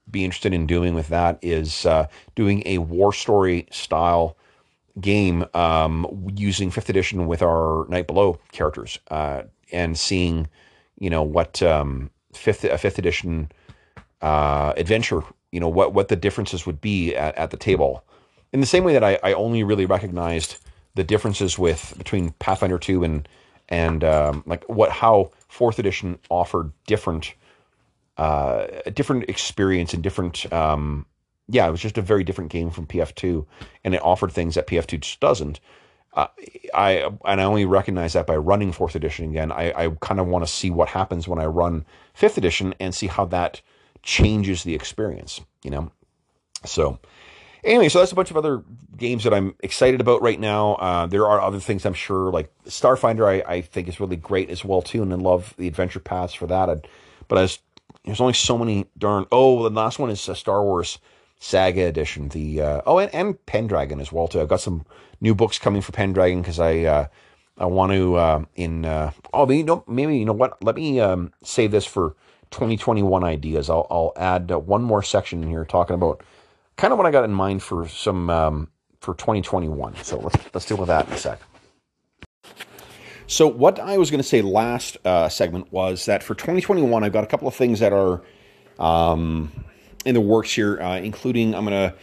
be 0.09 0.25
interested 0.25 0.55
in 0.55 0.65
doing 0.65 0.95
with 0.95 1.09
that 1.09 1.37
is 1.43 1.85
uh, 1.85 2.07
doing 2.33 2.63
a 2.65 2.79
war 2.79 3.13
story 3.13 3.67
style 3.69 4.35
game 4.99 5.45
um, 5.53 6.07
using 6.35 6.71
fifth 6.71 6.89
edition 6.89 7.27
with 7.27 7.41
our 7.41 7.85
Night 7.89 8.07
Below 8.07 8.39
characters 8.51 8.99
uh, 9.09 9.43
and 9.71 9.97
seeing, 9.97 10.47
you 10.99 11.09
know, 11.09 11.23
what 11.23 11.61
um, 11.61 12.09
fifth 12.33 12.63
a 12.63 12.77
fifth 12.77 12.97
edition 12.97 13.51
uh, 14.21 14.73
adventure, 14.77 15.21
you 15.51 15.59
know, 15.59 15.69
what 15.69 15.93
what 15.93 16.07
the 16.07 16.15
differences 16.15 16.65
would 16.65 16.81
be 16.81 17.15
at, 17.15 17.35
at 17.37 17.51
the 17.51 17.57
table. 17.57 18.03
In 18.53 18.61
the 18.61 18.67
same 18.67 18.83
way 18.83 18.93
that 18.93 19.03
I, 19.03 19.19
I 19.23 19.33
only 19.33 19.63
really 19.63 19.85
recognized 19.85 20.57
the 20.95 21.03
differences 21.03 21.59
with 21.59 21.93
between 21.97 22.31
Pathfinder 22.39 22.79
two 22.79 23.03
and 23.03 23.27
and 23.69 24.03
um, 24.03 24.43
like 24.45 24.63
what 24.65 24.91
how 24.91 25.31
fourth 25.47 25.79
edition 25.79 26.17
offered 26.29 26.71
different 26.85 27.33
uh, 28.17 28.67
different 28.93 29.29
experience 29.29 29.93
and 29.93 30.01
different 30.01 30.51
um, 30.51 31.05
yeah 31.49 31.67
it 31.67 31.71
was 31.71 31.81
just 31.81 31.97
a 31.97 32.01
very 32.01 32.23
different 32.23 32.51
game 32.51 32.69
from 32.69 32.87
PF2 32.87 33.45
and 33.83 33.95
it 33.95 34.01
offered 34.03 34.31
things 34.31 34.55
that 34.55 34.67
PF2 34.67 34.99
just 35.01 35.19
doesn't 35.19 35.59
uh, 36.13 36.27
I 36.73 37.09
and 37.25 37.41
I 37.41 37.43
only 37.43 37.65
recognize 37.65 38.13
that 38.13 38.27
by 38.27 38.35
running 38.35 38.71
fourth 38.71 38.95
edition 38.95 39.29
again 39.29 39.51
I, 39.51 39.85
I 39.85 39.89
kind 40.01 40.19
of 40.19 40.27
want 40.27 40.45
to 40.45 40.51
see 40.51 40.69
what 40.69 40.89
happens 40.89 41.27
when 41.27 41.39
I 41.39 41.45
run 41.45 41.85
fifth 42.13 42.37
edition 42.37 42.73
and 42.79 42.93
see 42.93 43.07
how 43.07 43.25
that 43.25 43.61
changes 44.03 44.63
the 44.63 44.75
experience 44.75 45.41
you 45.63 45.71
know 45.71 45.91
so 46.65 46.99
anyway, 47.63 47.89
so 47.89 47.99
that's 47.99 48.11
a 48.11 48.15
bunch 48.15 48.31
of 48.31 48.37
other 48.37 48.63
games 48.95 49.23
that 49.23 49.33
I'm 49.33 49.55
excited 49.59 50.01
about 50.01 50.21
right 50.21 50.39
now. 50.39 50.75
Uh, 50.75 51.05
there 51.05 51.27
are 51.27 51.39
other 51.39 51.59
things 51.59 51.85
I'm 51.85 51.93
sure, 51.93 52.31
like 52.31 52.51
Starfinder, 52.65 53.27
I, 53.27 53.55
I 53.55 53.61
think 53.61 53.87
is 53.87 53.99
really 53.99 54.15
great 54.15 54.49
as 54.49 54.65
well 54.65 54.81
too, 54.81 55.03
and 55.03 55.13
I 55.13 55.17
love 55.17 55.53
the 55.57 55.67
adventure 55.67 55.99
paths 55.99 56.33
for 56.33 56.47
that. 56.47 56.69
I'd, 56.69 56.87
but 57.27 57.37
as 57.37 57.59
there's 58.05 58.21
only 58.21 58.33
so 58.33 58.57
many 58.57 58.85
darn. 58.97 59.25
Oh, 59.31 59.63
the 59.63 59.69
last 59.69 59.99
one 59.99 60.09
is 60.09 60.27
a 60.29 60.35
Star 60.35 60.63
Wars 60.63 60.97
Saga 61.39 61.85
edition. 61.85 62.29
The 62.29 62.61
uh, 62.61 62.81
oh, 62.85 62.99
and, 62.99 63.13
and 63.13 63.45
Pendragon 63.45 63.99
as 63.99 64.11
well 64.11 64.27
too. 64.27 64.41
I've 64.41 64.47
got 64.47 64.61
some 64.61 64.85
new 65.21 65.35
books 65.35 65.59
coming 65.59 65.81
for 65.81 65.91
Pendragon 65.91 66.41
because 66.41 66.59
I 66.59 66.79
uh, 66.83 67.07
I 67.57 67.65
want 67.65 67.91
to 67.91 68.15
uh, 68.15 68.45
in 68.55 68.85
uh, 68.85 69.11
oh 69.33 69.45
maybe 69.45 69.57
you 69.59 69.63
know 69.63 69.83
maybe 69.87 70.17
you 70.17 70.25
know 70.25 70.33
what. 70.33 70.61
Let 70.63 70.75
me 70.75 70.99
um, 70.99 71.31
save 71.43 71.71
this 71.71 71.85
for 71.85 72.15
2021 72.51 73.23
ideas. 73.23 73.69
I'll 73.69 73.87
I'll 73.89 74.13
add 74.15 74.51
uh, 74.51 74.59
one 74.59 74.83
more 74.83 75.03
section 75.03 75.43
in 75.43 75.49
here 75.49 75.65
talking 75.65 75.93
about 75.93 76.23
kind 76.75 76.91
of 76.91 76.97
what 76.97 77.05
I 77.05 77.11
got 77.11 77.23
in 77.23 77.33
mind 77.33 77.61
for 77.61 77.87
some 77.87 78.29
um, 78.29 78.69
for 78.99 79.13
2021. 79.13 79.95
So 80.03 80.19
let's 80.19 80.37
let's 80.53 80.65
deal 80.65 80.77
with 80.77 80.87
that 80.87 81.07
in 81.07 81.13
a 81.13 81.17
sec. 81.17 81.39
So 83.27 83.45
what 83.45 83.77
I 83.79 83.97
was 83.97 84.09
going 84.09 84.21
to 84.21 84.27
say 84.27 84.41
last 84.41 84.97
uh, 85.05 85.27
segment 85.27 85.71
was 85.71 86.05
that 86.05 86.23
for 86.23 86.33
2021, 86.33 87.03
I've 87.03 87.11
got 87.11 87.25
a 87.25 87.27
couple 87.27 87.47
of 87.47 87.53
things 87.53 87.81
that 87.81 87.91
are 87.91 88.21
um, 88.79 89.51
in 90.07 90.13
the 90.13 90.21
works 90.21 90.53
here, 90.53 90.81
uh, 90.81 90.97
including 90.97 91.53
I'm 91.53 91.65
going 91.65 91.91
to 91.91 91.95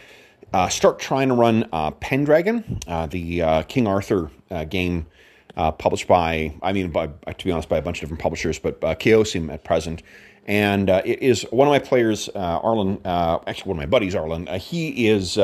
uh, 0.53 0.69
start 0.69 0.99
trying 0.99 1.29
to 1.29 1.33
run 1.33 1.67
uh, 1.73 1.89
Pendragon, 1.91 2.79
uh, 2.87 3.07
the 3.07 3.65
King 3.67 3.87
Arthur 3.87 4.29
game 4.69 5.07
published 5.55 6.07
by, 6.07 6.53
I 6.61 6.71
mean, 6.71 6.91
by, 6.91 7.07
to 7.07 7.45
be 7.45 7.51
honest, 7.51 7.67
by 7.67 7.77
a 7.77 7.81
bunch 7.81 7.97
of 7.97 8.01
different 8.01 8.21
publishers, 8.21 8.59
but 8.59 8.81
uh, 8.83 8.93
Chaosium 8.95 9.51
at 9.51 9.63
present. 9.63 10.03
And 10.45 10.91
uh, 10.91 11.01
it 11.03 11.23
is 11.23 11.41
one 11.49 11.67
of 11.67 11.71
my 11.71 11.79
players, 11.79 12.29
uh, 12.29 12.59
Arlen, 12.61 12.99
uh, 13.03 13.39
actually 13.47 13.69
one 13.69 13.77
of 13.77 13.81
my 13.81 13.87
buddies, 13.87 14.13
Arlen. 14.13 14.45
He 14.59 15.07
is 15.07 15.39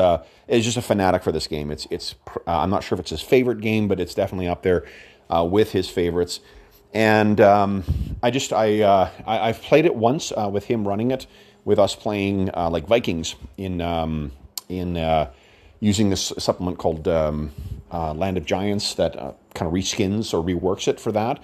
is 0.46 0.64
just 0.64 0.76
a 0.76 0.82
fanatic 0.82 1.24
for 1.24 1.32
this 1.32 1.48
game. 1.48 1.72
It's 1.72 1.88
it's 1.90 2.14
I'm 2.46 2.70
not 2.70 2.84
sure 2.84 2.94
if 2.94 3.00
it's 3.00 3.10
his 3.10 3.22
favorite 3.22 3.60
game, 3.60 3.88
but 3.88 3.98
it's 3.98 4.14
definitely 4.14 4.46
up 4.46 4.62
there 4.62 4.84
with 5.30 5.72
his 5.72 5.88
favorites. 5.88 6.38
And 6.94 7.40
um, 7.40 7.82
I 8.22 8.30
just 8.30 8.52
I, 8.52 9.10
I 9.26 9.48
have 9.48 9.60
played 9.62 9.86
it 9.86 9.96
once 9.96 10.32
with 10.52 10.66
him 10.66 10.86
running 10.86 11.10
it, 11.10 11.26
with 11.64 11.78
us 11.78 11.94
playing 11.94 12.46
like 12.46 12.86
Vikings 12.86 13.34
in 13.56 13.80
um, 13.80 14.32
in 14.68 14.96
using 15.80 16.10
this 16.10 16.32
supplement 16.38 16.78
called 16.78 17.08
um, 17.08 17.50
Land 17.92 18.36
of 18.36 18.44
Giants 18.44 18.94
that 18.94 19.14
kind 19.54 19.66
of 19.66 19.72
reskins 19.72 20.32
or 20.32 20.42
reworks 20.42 20.88
it 20.88 21.00
for 21.00 21.12
that. 21.12 21.42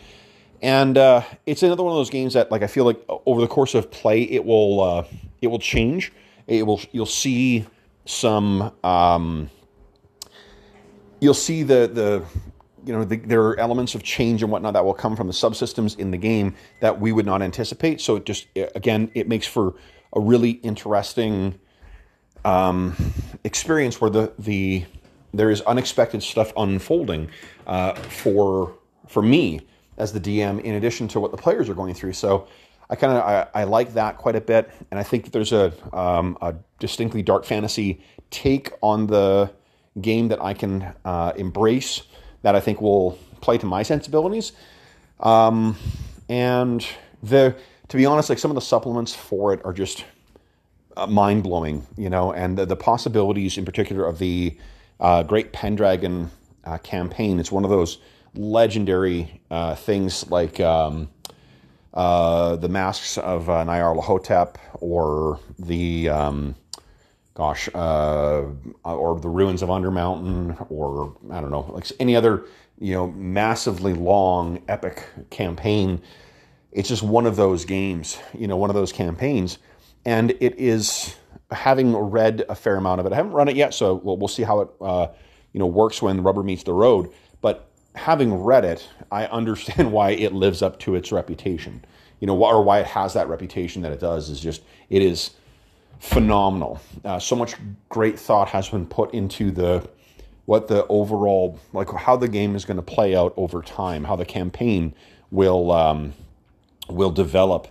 And 0.60 0.98
uh, 0.98 1.22
it's 1.46 1.62
another 1.62 1.82
one 1.82 1.92
of 1.92 1.98
those 1.98 2.10
games 2.10 2.34
that, 2.34 2.50
like, 2.50 2.62
I 2.62 2.66
feel 2.66 2.84
like 2.84 3.00
over 3.08 3.40
the 3.40 3.46
course 3.46 3.74
of 3.74 3.90
play, 3.90 4.22
it 4.22 4.44
will 4.44 4.80
uh, 4.80 5.04
it 5.40 5.46
will 5.48 5.60
change. 5.60 6.12
It 6.46 6.66
will 6.66 6.80
you'll 6.90 7.06
see 7.06 7.66
some 8.06 8.72
um, 8.82 9.50
you'll 11.20 11.34
see 11.34 11.62
the 11.62 11.88
the 11.92 12.24
you 12.84 12.92
know 12.92 13.04
the, 13.04 13.16
there 13.18 13.42
are 13.42 13.60
elements 13.60 13.94
of 13.94 14.02
change 14.02 14.42
and 14.42 14.50
whatnot 14.50 14.72
that 14.72 14.84
will 14.84 14.94
come 14.94 15.14
from 15.14 15.28
the 15.28 15.32
subsystems 15.32 15.96
in 15.98 16.10
the 16.10 16.16
game 16.16 16.56
that 16.80 17.00
we 17.00 17.12
would 17.12 17.26
not 17.26 17.40
anticipate. 17.40 18.00
So 18.00 18.16
it 18.16 18.24
just 18.24 18.48
again 18.56 19.12
it 19.14 19.28
makes 19.28 19.46
for 19.46 19.74
a 20.12 20.20
really 20.20 20.50
interesting 20.50 21.58
um, 22.44 22.96
experience 23.44 24.00
where 24.00 24.10
the 24.10 24.32
the 24.38 24.84
there 25.34 25.50
is 25.50 25.60
unexpected 25.62 26.22
stuff 26.22 26.52
unfolding 26.56 27.28
uh, 27.66 27.94
for 27.94 28.74
for 29.06 29.22
me 29.22 29.60
as 29.96 30.12
the 30.12 30.20
DM, 30.20 30.60
in 30.60 30.74
addition 30.74 31.08
to 31.08 31.20
what 31.20 31.32
the 31.32 31.36
players 31.36 31.68
are 31.68 31.74
going 31.74 31.92
through. 31.92 32.12
So 32.12 32.46
I 32.88 32.96
kind 32.96 33.12
of 33.12 33.22
I, 33.22 33.46
I, 33.62 33.64
like 33.64 33.94
that 33.94 34.16
quite 34.16 34.36
a 34.36 34.40
bit, 34.40 34.70
and 34.90 34.98
I 34.98 35.02
think 35.02 35.24
that 35.24 35.32
there's 35.32 35.52
a 35.52 35.72
um, 35.96 36.38
a 36.40 36.54
distinctly 36.78 37.22
dark 37.22 37.44
fantasy 37.44 38.00
take 38.30 38.72
on 38.82 39.06
the 39.06 39.50
game 40.00 40.28
that 40.28 40.42
I 40.42 40.54
can 40.54 40.94
uh, 41.04 41.32
embrace 41.36 42.02
that 42.42 42.54
I 42.54 42.60
think 42.60 42.80
will 42.80 43.18
play 43.40 43.58
to 43.58 43.66
my 43.66 43.82
sensibilities. 43.82 44.52
Um, 45.20 45.76
and 46.28 46.86
the 47.22 47.56
to 47.88 47.96
be 47.96 48.06
honest, 48.06 48.28
like 48.28 48.38
some 48.38 48.50
of 48.50 48.54
the 48.54 48.60
supplements 48.60 49.14
for 49.14 49.52
it 49.52 49.64
are 49.64 49.72
just 49.72 50.04
uh, 50.96 51.06
mind 51.06 51.42
blowing, 51.42 51.86
you 51.96 52.10
know, 52.10 52.32
and 52.32 52.58
the, 52.58 52.66
the 52.66 52.76
possibilities 52.76 53.56
in 53.56 53.64
particular 53.64 54.04
of 54.04 54.18
the 54.18 54.56
uh, 55.00 55.22
Great 55.22 55.52
Pendragon 55.52 56.30
uh, 56.64 56.78
campaign. 56.78 57.38
It's 57.40 57.52
one 57.52 57.64
of 57.64 57.70
those 57.70 57.98
legendary 58.34 59.40
uh, 59.50 59.74
things 59.74 60.28
like 60.30 60.60
um, 60.60 61.08
uh, 61.94 62.56
the 62.56 62.68
masks 62.68 63.16
of 63.18 63.48
uh, 63.48 63.64
Nyarlathotep 63.64 64.56
or 64.74 65.40
the 65.58 66.08
um, 66.08 66.54
gosh, 67.34 67.68
or 67.74 69.20
the 69.20 69.28
ruins 69.28 69.62
of 69.62 69.68
Undermountain, 69.68 70.66
or 70.70 71.16
I 71.30 71.40
don't 71.40 71.50
know, 71.50 71.70
like 71.72 71.86
any 72.00 72.16
other 72.16 72.44
you 72.80 72.94
know 72.94 73.06
massively 73.12 73.94
long 73.94 74.62
epic 74.68 75.04
campaign. 75.30 76.02
It's 76.72 76.88
just 76.88 77.02
one 77.02 77.26
of 77.26 77.36
those 77.36 77.64
games, 77.64 78.18
you 78.36 78.46
know, 78.46 78.56
one 78.56 78.70
of 78.70 78.74
those 78.74 78.92
campaigns, 78.92 79.58
and 80.04 80.30
it 80.40 80.58
is 80.58 81.16
having 81.50 81.96
read 81.96 82.44
a 82.48 82.54
fair 82.54 82.76
amount 82.76 83.00
of 83.00 83.06
it. 83.06 83.12
I 83.12 83.16
haven't 83.16 83.32
run 83.32 83.48
it 83.48 83.56
yet, 83.56 83.72
so 83.74 83.94
we'll, 83.94 84.16
we'll 84.18 84.28
see 84.28 84.42
how 84.42 84.60
it 84.60 84.68
uh, 84.80 85.08
you 85.52 85.60
know 85.60 85.66
works 85.66 86.02
when 86.02 86.22
rubber 86.22 86.42
meets 86.42 86.62
the 86.62 86.74
road. 86.74 87.10
But 87.40 87.70
having 87.94 88.34
read 88.34 88.64
it, 88.64 88.88
I 89.10 89.26
understand 89.26 89.92
why 89.92 90.10
it 90.10 90.32
lives 90.32 90.62
up 90.62 90.78
to 90.80 90.94
its 90.94 91.12
reputation. 91.12 91.84
You 92.20 92.26
know, 92.26 92.44
or 92.44 92.62
why 92.64 92.80
it 92.80 92.86
has 92.86 93.14
that 93.14 93.28
reputation 93.28 93.82
that 93.82 93.92
it 93.92 94.00
does 94.00 94.28
is 94.28 94.40
just 94.40 94.62
it 94.90 95.02
is 95.02 95.30
phenomenal. 96.00 96.80
Uh, 97.04 97.18
so 97.18 97.36
much 97.36 97.54
great 97.88 98.18
thought 98.18 98.48
has 98.48 98.68
been 98.68 98.86
put 98.86 99.14
into 99.14 99.50
the 99.50 99.88
what 100.44 100.66
the 100.68 100.86
overall 100.88 101.58
like 101.72 101.90
how 101.90 102.16
the 102.16 102.28
game 102.28 102.56
is 102.56 102.64
going 102.64 102.76
to 102.76 102.82
play 102.82 103.14
out 103.14 103.34
over 103.36 103.62
time, 103.62 104.04
how 104.04 104.16
the 104.16 104.24
campaign 104.24 104.94
will 105.30 105.70
um, 105.70 106.12
will 106.88 107.10
develop 107.10 107.68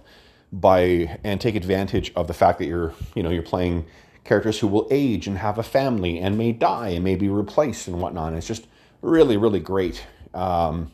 by 0.52 1.20
and 1.24 1.42
take 1.42 1.56
advantage 1.56 2.12
of 2.16 2.28
the 2.28 2.34
fact 2.34 2.60
that 2.60 2.66
you're 2.66 2.94
you 3.16 3.24
know 3.24 3.30
you're 3.30 3.44
playing 3.44 3.86
characters 4.24 4.60
who 4.60 4.68
will 4.68 4.88
age 4.92 5.28
and 5.28 5.38
have 5.38 5.58
a 5.58 5.64
family 5.64 6.20
and 6.20 6.38
may 6.38 6.52
die 6.52 6.90
and 6.90 7.04
may 7.04 7.16
be 7.16 7.30
replaced 7.30 7.88
and 7.88 8.02
whatnot. 8.02 8.30
And 8.30 8.38
it's 8.38 8.48
just 8.48 8.68
really 9.02 9.38
really 9.38 9.60
great. 9.60 10.06
Um, 10.34 10.92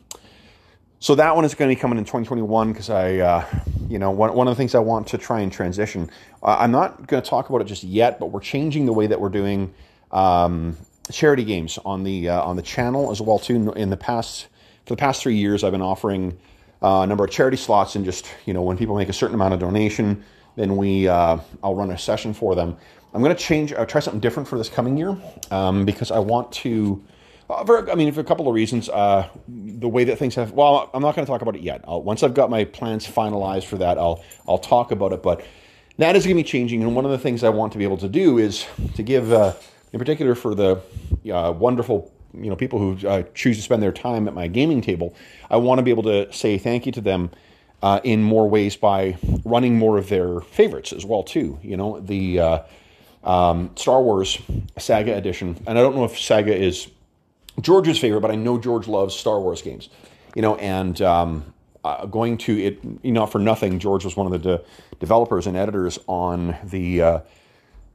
so 1.04 1.14
that 1.16 1.36
one 1.36 1.44
is 1.44 1.54
going 1.54 1.68
to 1.68 1.76
be 1.76 1.78
coming 1.78 1.98
in 1.98 2.04
2021 2.04 2.72
because 2.72 2.88
I, 2.88 3.18
uh, 3.18 3.44
you 3.90 3.98
know, 3.98 4.10
one, 4.10 4.32
one 4.34 4.48
of 4.48 4.52
the 4.52 4.56
things 4.56 4.74
I 4.74 4.78
want 4.78 5.08
to 5.08 5.18
try 5.18 5.40
and 5.40 5.52
transition. 5.52 6.08
Uh, 6.42 6.56
I'm 6.58 6.70
not 6.70 7.06
going 7.06 7.22
to 7.22 7.28
talk 7.28 7.50
about 7.50 7.60
it 7.60 7.66
just 7.66 7.84
yet, 7.84 8.18
but 8.18 8.28
we're 8.28 8.40
changing 8.40 8.86
the 8.86 8.94
way 8.94 9.06
that 9.06 9.20
we're 9.20 9.28
doing 9.28 9.74
um, 10.12 10.78
charity 11.12 11.44
games 11.44 11.78
on 11.84 12.04
the 12.04 12.30
uh, 12.30 12.40
on 12.40 12.56
the 12.56 12.62
channel 12.62 13.10
as 13.10 13.20
well 13.20 13.38
too. 13.38 13.70
In 13.74 13.90
the 13.90 13.98
past, 13.98 14.46
for 14.86 14.94
the 14.94 14.96
past 14.96 15.20
three 15.20 15.36
years, 15.36 15.62
I've 15.62 15.72
been 15.72 15.82
offering 15.82 16.38
uh, 16.84 17.06
number 17.06 17.24
of 17.24 17.30
charity 17.30 17.56
slots, 17.56 17.96
and 17.96 18.04
just 18.04 18.26
you 18.44 18.52
know, 18.52 18.60
when 18.60 18.76
people 18.76 18.94
make 18.94 19.08
a 19.08 19.12
certain 19.12 19.34
amount 19.34 19.54
of 19.54 19.60
donation, 19.60 20.22
then 20.54 20.76
we 20.76 21.08
uh, 21.08 21.38
I'll 21.62 21.74
run 21.74 21.90
a 21.90 21.98
session 21.98 22.34
for 22.34 22.54
them. 22.54 22.76
I'm 23.14 23.22
going 23.22 23.34
to 23.34 23.42
change, 23.42 23.72
I'll 23.72 23.82
uh, 23.82 23.86
try 23.86 24.00
something 24.00 24.20
different 24.20 24.48
for 24.48 24.58
this 24.58 24.68
coming 24.68 24.96
year 24.96 25.16
um, 25.50 25.84
because 25.84 26.10
I 26.10 26.18
want 26.18 26.52
to. 26.52 27.02
Uh, 27.48 27.64
for, 27.64 27.90
I 27.90 27.94
mean, 27.94 28.10
for 28.12 28.20
a 28.20 28.24
couple 28.24 28.48
of 28.48 28.54
reasons. 28.54 28.88
Uh, 28.88 29.28
the 29.48 29.88
way 29.88 30.04
that 30.04 30.18
things 30.18 30.34
have. 30.34 30.52
Well, 30.52 30.90
I'm 30.92 31.02
not 31.02 31.14
going 31.14 31.24
to 31.24 31.30
talk 31.30 31.42
about 31.42 31.56
it 31.56 31.62
yet. 31.62 31.84
I'll, 31.86 32.02
once 32.02 32.22
I've 32.22 32.34
got 32.34 32.50
my 32.50 32.64
plans 32.64 33.06
finalized 33.06 33.64
for 33.64 33.78
that, 33.78 33.96
I'll 33.96 34.22
I'll 34.46 34.58
talk 34.58 34.90
about 34.90 35.12
it. 35.12 35.22
But 35.22 35.44
that 35.98 36.16
is 36.16 36.24
going 36.24 36.36
to 36.36 36.42
be 36.42 36.48
changing, 36.48 36.82
and 36.82 36.94
one 36.94 37.06
of 37.06 37.10
the 37.10 37.18
things 37.18 37.44
I 37.44 37.48
want 37.48 37.72
to 37.72 37.78
be 37.78 37.84
able 37.84 37.98
to 37.98 38.08
do 38.08 38.38
is 38.38 38.66
to 38.96 39.02
give, 39.02 39.32
uh, 39.32 39.54
in 39.92 39.98
particular, 39.98 40.34
for 40.34 40.54
the 40.54 40.82
uh, 41.32 41.52
wonderful 41.52 42.13
you 42.36 42.50
know 42.50 42.56
people 42.56 42.78
who 42.78 43.06
uh, 43.06 43.22
choose 43.34 43.56
to 43.56 43.62
spend 43.62 43.82
their 43.82 43.92
time 43.92 44.28
at 44.28 44.34
my 44.34 44.46
gaming 44.46 44.80
table, 44.80 45.14
I 45.50 45.56
want 45.56 45.78
to 45.78 45.82
be 45.82 45.90
able 45.90 46.02
to 46.04 46.32
say 46.32 46.58
thank 46.58 46.86
you 46.86 46.92
to 46.92 47.00
them 47.00 47.30
uh, 47.82 48.00
in 48.04 48.22
more 48.22 48.48
ways 48.48 48.76
by 48.76 49.16
running 49.44 49.78
more 49.78 49.98
of 49.98 50.08
their 50.08 50.40
favorites 50.40 50.92
as 50.92 51.04
well 51.04 51.22
too. 51.22 51.58
You 51.62 51.76
know 51.76 52.00
the 52.00 52.40
uh, 52.40 52.58
um, 53.24 53.70
Star 53.76 54.02
Wars 54.02 54.38
Saga 54.78 55.16
edition, 55.16 55.56
and 55.66 55.78
I 55.78 55.82
don't 55.82 55.94
know 55.94 56.04
if 56.04 56.18
Saga 56.18 56.54
is 56.56 56.88
George's 57.60 57.98
favorite, 57.98 58.20
but 58.20 58.30
I 58.30 58.36
know 58.36 58.58
George 58.58 58.88
loves 58.88 59.14
Star 59.14 59.40
Wars 59.40 59.62
games. 59.62 59.88
You 60.34 60.42
know, 60.42 60.56
and 60.56 61.00
um, 61.00 61.54
uh, 61.84 62.06
going 62.06 62.38
to 62.38 62.58
it, 62.60 62.80
you 63.02 63.12
know, 63.12 63.26
for 63.26 63.38
nothing, 63.38 63.78
George 63.78 64.04
was 64.04 64.16
one 64.16 64.26
of 64.26 64.32
the 64.32 64.56
de- 64.56 64.64
developers 64.98 65.46
and 65.46 65.56
editors 65.56 65.98
on 66.06 66.56
the 66.64 67.02
uh, 67.02 67.18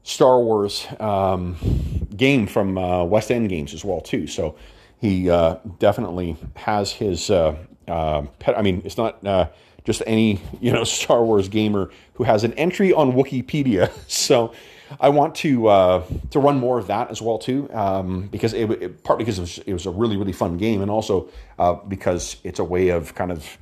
Star 0.04 0.40
Wars 0.40 0.88
um, 1.00 1.56
game 2.16 2.48
from 2.48 2.78
uh, 2.78 3.04
West 3.04 3.32
End 3.32 3.50
Games 3.50 3.74
as 3.74 3.84
well 3.84 4.02
too. 4.02 4.28
So 4.28 4.56
he 5.00 5.30
uh, 5.30 5.56
definitely 5.80 6.36
has 6.56 6.92
his. 6.92 7.30
Uh, 7.30 7.56
uh, 7.88 8.22
pet, 8.38 8.56
I 8.56 8.62
mean, 8.62 8.84
it's 8.86 8.98
not 8.98 9.26
uh, 9.26 9.48
just 9.84 10.04
any 10.06 10.42
you 10.62 10.72
know 10.72 10.84
Star 10.84 11.24
Wars 11.24 11.50
gamer 11.50 11.90
who 12.14 12.24
has 12.24 12.44
an 12.44 12.54
entry 12.54 12.94
on 12.94 13.14
Wikipedia. 13.14 13.92
So 14.10 14.54
I 15.00 15.10
want 15.10 15.36
to 15.36 15.64
to 16.32 16.40
run 16.40 16.60
more 16.60 16.80
of 16.80 16.88
that 16.88 17.12
as 17.12 17.22
well 17.22 17.38
too, 17.38 17.70
um, 17.74 18.28
because 18.28 18.54
it, 18.54 18.70
it, 18.72 19.04
partly 19.04 19.24
because 19.24 19.38
it 19.38 19.42
was, 19.42 19.58
it 19.60 19.74
was, 19.74 19.86
a 19.86 19.92
really 19.92 20.18
really 20.18 20.34
fun 20.34 20.58
game, 20.58 20.82
and 20.82 20.90
also 20.90 21.30
because 21.88 22.38
it's 22.44 22.60
a 22.60 22.64
way 22.64 22.90
of 22.90 23.14
kind 23.14 23.32
of 23.32 23.58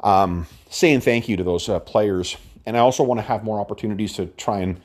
um, 0.00 0.46
saying 0.70 1.00
thank 1.00 1.28
you 1.28 1.36
to 1.36 1.42
those 1.44 1.68
players. 1.86 2.36
And 2.66 2.76
I 2.76 2.80
also 2.80 3.02
want 3.02 3.18
to 3.18 3.26
have 3.26 3.44
more 3.44 3.60
opportunities 3.60 4.14
to 4.14 4.26
try 4.26 4.60
and 4.60 4.80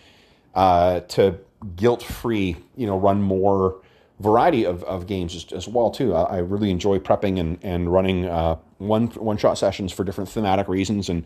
uh, 0.56 1.02
to 1.02 1.38
guilt 1.76 2.04
free, 2.04 2.58
you 2.76 2.88
know, 2.88 2.98
run 2.98 3.22
more 3.22 3.82
variety 4.20 4.66
of, 4.66 4.84
of 4.84 5.08
games 5.08 5.36
as, 5.36 5.52
as 5.54 5.68
well 5.68 5.90
too. 5.90 6.14
I, 6.14 6.24
I, 6.24 6.38
really 6.40 6.72
enjoy 6.72 7.00
prepping 7.00 7.40
and, 7.40 7.58
and 7.62 7.92
running 7.92 8.26
uh, 8.26 8.56
one 8.78 9.08
one 9.08 9.38
shot 9.38 9.58
sessions 9.58 9.94
for 9.94 10.04
different 10.04 10.30
thematic 10.30 10.68
reasons, 10.68 11.10
and 11.10 11.24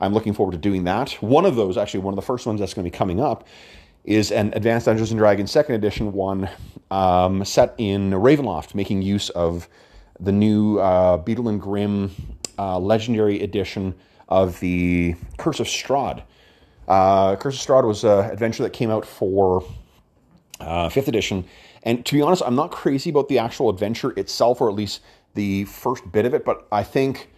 I'm 0.00 0.12
looking 0.12 0.32
forward 0.32 0.52
to 0.52 0.58
doing 0.58 0.84
that. 0.84 1.12
One 1.22 1.44
of 1.44 1.56
those, 1.56 1.76
actually, 1.76 2.00
one 2.00 2.12
of 2.12 2.16
the 2.16 2.22
first 2.22 2.46
ones 2.46 2.60
that's 2.60 2.74
going 2.74 2.84
to 2.84 2.90
be 2.90 2.96
coming 2.96 3.20
up, 3.20 3.46
is 4.04 4.30
an 4.30 4.52
Advanced 4.54 4.86
Dungeons 4.86 5.10
and 5.10 5.18
Dragons 5.18 5.50
Second 5.50 5.74
Edition 5.74 6.12
one 6.12 6.48
um, 6.90 7.44
set 7.44 7.74
in 7.78 8.12
Ravenloft, 8.12 8.74
making 8.74 9.02
use 9.02 9.30
of 9.30 9.68
the 10.20 10.32
new 10.32 10.78
uh, 10.78 11.16
Beadle 11.18 11.48
and 11.48 11.60
Grimm 11.60 12.10
uh, 12.58 12.78
Legendary 12.78 13.42
Edition 13.42 13.94
of 14.28 14.58
the 14.60 15.16
Curse 15.38 15.60
of 15.60 15.66
Strahd. 15.66 16.22
Uh, 16.88 17.36
Curse 17.36 17.60
of 17.60 17.66
Strahd 17.66 17.86
was 17.86 18.04
an 18.04 18.30
adventure 18.30 18.62
that 18.62 18.72
came 18.72 18.90
out 18.90 19.04
for 19.04 19.64
uh, 20.60 20.88
fifth 20.88 21.08
edition, 21.08 21.44
and 21.82 22.04
to 22.06 22.14
be 22.14 22.22
honest, 22.22 22.42
I'm 22.44 22.54
not 22.54 22.70
crazy 22.70 23.10
about 23.10 23.28
the 23.28 23.38
actual 23.38 23.70
adventure 23.70 24.12
itself, 24.16 24.60
or 24.60 24.68
at 24.68 24.74
least 24.74 25.00
the 25.34 25.64
first 25.64 26.10
bit 26.12 26.24
of 26.24 26.34
it. 26.34 26.44
But 26.44 26.66
I 26.72 26.82
think 26.82 27.28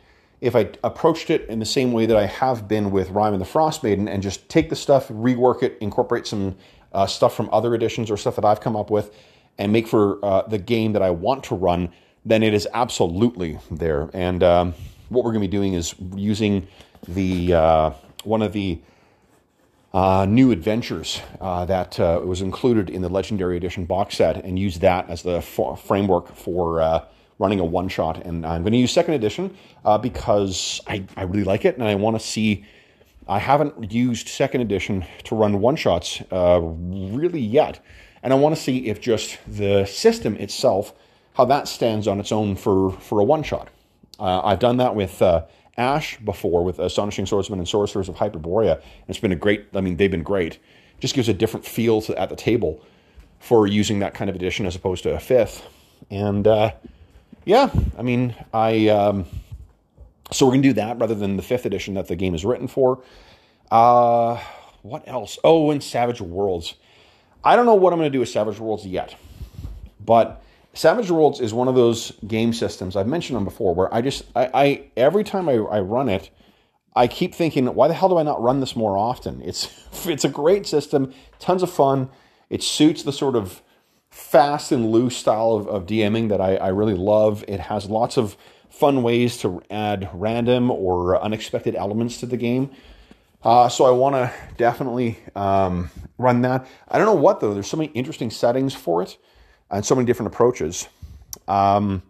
if 0.40 0.54
I 0.54 0.70
approached 0.84 1.30
it 1.30 1.48
in 1.48 1.58
the 1.58 1.66
same 1.66 1.92
way 1.92 2.06
that 2.06 2.16
I 2.16 2.26
have 2.26 2.68
been 2.68 2.90
with 2.90 3.10
Rime 3.10 3.32
and 3.32 3.40
the 3.40 3.46
Frost 3.46 3.82
Maiden, 3.82 4.08
and 4.08 4.22
just 4.22 4.48
take 4.48 4.70
the 4.70 4.76
stuff, 4.76 5.08
rework 5.08 5.62
it, 5.62 5.76
incorporate 5.80 6.26
some 6.26 6.56
uh, 6.92 7.06
stuff 7.06 7.34
from 7.34 7.48
other 7.52 7.74
editions 7.74 8.10
or 8.10 8.16
stuff 8.16 8.36
that 8.36 8.44
I've 8.44 8.60
come 8.60 8.76
up 8.76 8.90
with, 8.90 9.14
and 9.58 9.72
make 9.72 9.88
for 9.88 10.24
uh, 10.24 10.42
the 10.42 10.58
game 10.58 10.92
that 10.92 11.02
I 11.02 11.10
want 11.10 11.44
to 11.44 11.54
run, 11.54 11.90
then 12.24 12.42
it 12.42 12.54
is 12.54 12.68
absolutely 12.72 13.58
there. 13.70 14.08
And 14.12 14.42
um, 14.42 14.74
what 15.08 15.24
we're 15.24 15.32
going 15.32 15.42
to 15.42 15.48
be 15.48 15.56
doing 15.56 15.74
is 15.74 15.94
using 16.14 16.68
the 17.06 17.54
uh, 17.54 17.90
one 18.24 18.42
of 18.42 18.52
the 18.52 18.80
uh, 19.94 20.26
new 20.28 20.50
adventures 20.50 21.20
uh, 21.40 21.64
that 21.64 21.98
uh, 21.98 22.20
was 22.22 22.42
included 22.42 22.90
in 22.90 23.00
the 23.00 23.08
Legendary 23.08 23.56
Edition 23.56 23.86
box 23.86 24.16
set 24.16 24.44
and 24.44 24.58
use 24.58 24.78
that 24.80 25.08
as 25.08 25.22
the 25.22 25.38
f- 25.38 25.80
framework 25.82 26.34
for 26.34 26.80
uh, 26.80 27.04
running 27.38 27.58
a 27.60 27.64
one 27.64 27.88
shot. 27.88 28.24
And 28.24 28.44
I'm 28.44 28.62
going 28.62 28.72
to 28.72 28.78
use 28.78 28.92
second 28.92 29.14
edition 29.14 29.56
uh, 29.84 29.96
because 29.96 30.80
I, 30.86 31.04
I 31.16 31.22
really 31.22 31.44
like 31.44 31.64
it 31.64 31.76
and 31.76 31.84
I 31.84 31.94
want 31.94 32.20
to 32.20 32.24
see. 32.24 32.66
I 33.26 33.38
haven't 33.38 33.92
used 33.92 34.28
second 34.28 34.62
edition 34.62 35.04
to 35.24 35.34
run 35.34 35.60
one 35.60 35.76
shots 35.76 36.22
uh, 36.32 36.60
really 36.62 37.40
yet. 37.40 37.80
And 38.22 38.32
I 38.32 38.36
want 38.36 38.56
to 38.56 38.60
see 38.60 38.86
if 38.86 39.00
just 39.00 39.38
the 39.46 39.84
system 39.84 40.34
itself, 40.36 40.94
how 41.34 41.44
that 41.46 41.68
stands 41.68 42.08
on 42.08 42.20
its 42.20 42.32
own 42.32 42.56
for, 42.56 42.92
for 42.92 43.20
a 43.20 43.24
one 43.24 43.42
shot. 43.42 43.68
I've 44.18 44.58
done 44.58 44.78
that 44.78 44.94
with 44.94 45.22
Ash 45.78 46.18
before 46.18 46.64
with 46.64 46.78
Astonishing 46.78 47.24
Swordsmen 47.24 47.58
and 47.58 47.68
Sorcerers 47.68 48.08
of 48.08 48.16
Hyperborea. 48.16 48.74
And 48.74 49.08
it's 49.08 49.18
been 49.18 49.32
a 49.32 49.36
great, 49.36 49.66
I 49.74 49.80
mean, 49.80 49.96
they've 49.96 50.10
been 50.10 50.22
great. 50.22 50.58
Just 51.00 51.14
gives 51.14 51.28
a 51.28 51.34
different 51.34 51.64
feel 51.64 52.02
to, 52.02 52.18
at 52.18 52.28
the 52.28 52.36
table 52.36 52.84
for 53.38 53.66
using 53.66 54.00
that 54.00 54.14
kind 54.14 54.28
of 54.28 54.36
edition 54.36 54.66
as 54.66 54.74
opposed 54.74 55.04
to 55.04 55.14
a 55.14 55.20
fifth. 55.20 55.64
And 56.10 56.46
uh, 56.46 56.72
yeah, 57.44 57.70
I 57.96 58.02
mean, 58.02 58.34
I. 58.52 58.88
Um, 58.88 59.26
so 60.30 60.44
we're 60.44 60.52
to 60.62 60.68
do 60.68 60.74
that 60.74 60.98
rather 60.98 61.14
than 61.14 61.36
the 61.36 61.42
fifth 61.42 61.64
edition 61.64 61.94
that 61.94 62.08
the 62.08 62.16
game 62.16 62.34
is 62.34 62.44
written 62.44 62.68
for. 62.68 63.02
Uh, 63.70 64.38
what 64.82 65.08
else? 65.08 65.38
Oh, 65.42 65.70
and 65.70 65.82
Savage 65.82 66.20
Worlds. 66.20 66.74
I 67.42 67.56
don't 67.56 67.66
know 67.66 67.74
what 67.74 67.92
I'm 67.92 67.98
to 68.10 68.12
do 68.12 68.20
with 68.20 68.28
Savage 68.28 68.58
Worlds 68.58 68.86
yet, 68.86 69.16
but 70.04 70.42
Savage 70.74 71.10
Worlds 71.10 71.40
is 71.40 71.52
one 71.52 71.68
of 71.68 71.74
those 71.74 72.12
game 72.26 72.52
systems 72.52 72.94
I've 72.94 73.06
mentioned 73.06 73.36
them 73.36 73.44
before, 73.44 73.74
where 73.74 73.92
I 73.92 74.00
just 74.00 74.24
I, 74.36 74.50
I 74.54 74.90
every 74.96 75.24
time 75.24 75.48
I, 75.48 75.54
I 75.54 75.80
run 75.80 76.08
it, 76.08 76.30
I 76.94 77.06
keep 77.08 77.34
thinking, 77.34 77.66
why 77.66 77.88
the 77.88 77.94
hell 77.94 78.08
do 78.08 78.18
I 78.18 78.22
not 78.22 78.42
run 78.42 78.60
this 78.60 78.76
more 78.76 78.96
often? 78.96 79.42
It's 79.44 80.06
it's 80.06 80.24
a 80.24 80.28
great 80.28 80.66
system, 80.66 81.12
tons 81.38 81.62
of 81.62 81.70
fun. 81.70 82.10
It 82.50 82.62
suits 82.62 83.02
the 83.02 83.12
sort 83.12 83.36
of 83.36 83.62
fast 84.10 84.72
and 84.72 84.90
loose 84.90 85.16
style 85.16 85.52
of, 85.52 85.68
of 85.68 85.86
DMing 85.86 86.28
that 86.30 86.40
I, 86.40 86.56
I 86.56 86.68
really 86.68 86.94
love. 86.94 87.44
It 87.46 87.60
has 87.60 87.90
lots 87.90 88.16
of 88.16 88.36
fun 88.70 89.02
ways 89.02 89.38
to 89.38 89.62
add 89.70 90.08
random 90.12 90.70
or 90.70 91.20
unexpected 91.20 91.74
elements 91.74 92.18
to 92.20 92.26
the 92.26 92.36
game. 92.36 92.70
Uh, 93.42 93.68
so 93.68 93.84
I 93.84 93.90
want 93.90 94.14
to 94.14 94.32
definitely 94.56 95.18
um, 95.36 95.90
run 96.16 96.42
that. 96.42 96.66
I 96.88 96.98
don't 96.98 97.06
know 97.06 97.14
what 97.14 97.40
though. 97.40 97.54
There's 97.54 97.68
so 97.68 97.76
many 97.76 97.90
interesting 97.92 98.30
settings 98.30 98.74
for 98.74 99.02
it 99.02 99.18
and 99.70 99.84
so 99.84 99.94
many 99.94 100.06
different 100.06 100.32
approaches. 100.32 100.88
Um, 101.46 102.02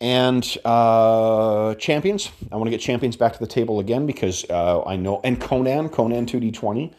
and 0.00 0.58
uh, 0.64 1.76
champions, 1.76 2.30
I 2.50 2.56
want 2.56 2.66
to 2.66 2.70
get 2.72 2.80
champions 2.80 3.16
back 3.16 3.34
to 3.34 3.38
the 3.38 3.46
table 3.46 3.78
again 3.78 4.04
because 4.04 4.44
uh, 4.50 4.82
I 4.82 4.96
know, 4.96 5.20
and 5.22 5.40
Conan, 5.40 5.90
Conan 5.90 6.26
2D20, 6.26 6.92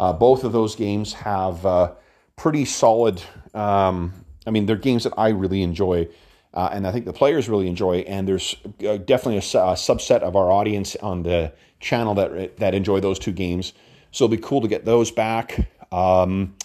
uh, 0.00 0.12
both 0.12 0.42
of 0.42 0.50
those 0.50 0.74
games 0.74 1.12
have 1.12 1.64
uh, 1.64 1.92
pretty 2.34 2.64
solid. 2.64 3.22
Um, 3.54 4.12
I 4.46 4.50
mean, 4.50 4.66
they're 4.66 4.74
games 4.74 5.04
that 5.04 5.12
I 5.16 5.28
really 5.28 5.62
enjoy, 5.62 6.08
uh, 6.52 6.70
and 6.72 6.88
I 6.88 6.92
think 6.92 7.04
the 7.04 7.12
players 7.12 7.48
really 7.48 7.68
enjoy. 7.68 7.98
And 7.98 8.26
there's 8.26 8.56
uh, 8.84 8.96
definitely 8.96 9.36
a, 9.36 9.60
a, 9.60 9.74
subset 9.74 10.22
of 10.22 10.34
our 10.34 10.50
audience 10.50 10.96
on 10.96 11.22
the 11.22 11.52
channel 11.78 12.14
that 12.14 12.56
that 12.56 12.74
enjoy 12.74 12.98
those 12.98 13.20
two 13.20 13.32
games. 13.32 13.74
So 14.10 14.24
it'll 14.24 14.36
be 14.36 14.42
cool 14.42 14.60
to 14.62 14.68
get 14.68 14.84
those 14.84 15.12
back. 15.12 15.70
Um, 15.92 16.56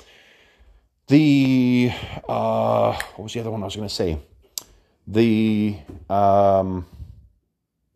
the 1.08 1.92
uh, 2.28 2.94
what 3.16 3.24
was 3.24 3.34
the 3.34 3.40
other 3.40 3.52
one 3.52 3.62
I 3.62 3.66
was 3.66 3.76
going 3.76 3.88
to 3.88 3.94
say? 3.94 4.20
The 5.08 5.78
um, 6.10 6.86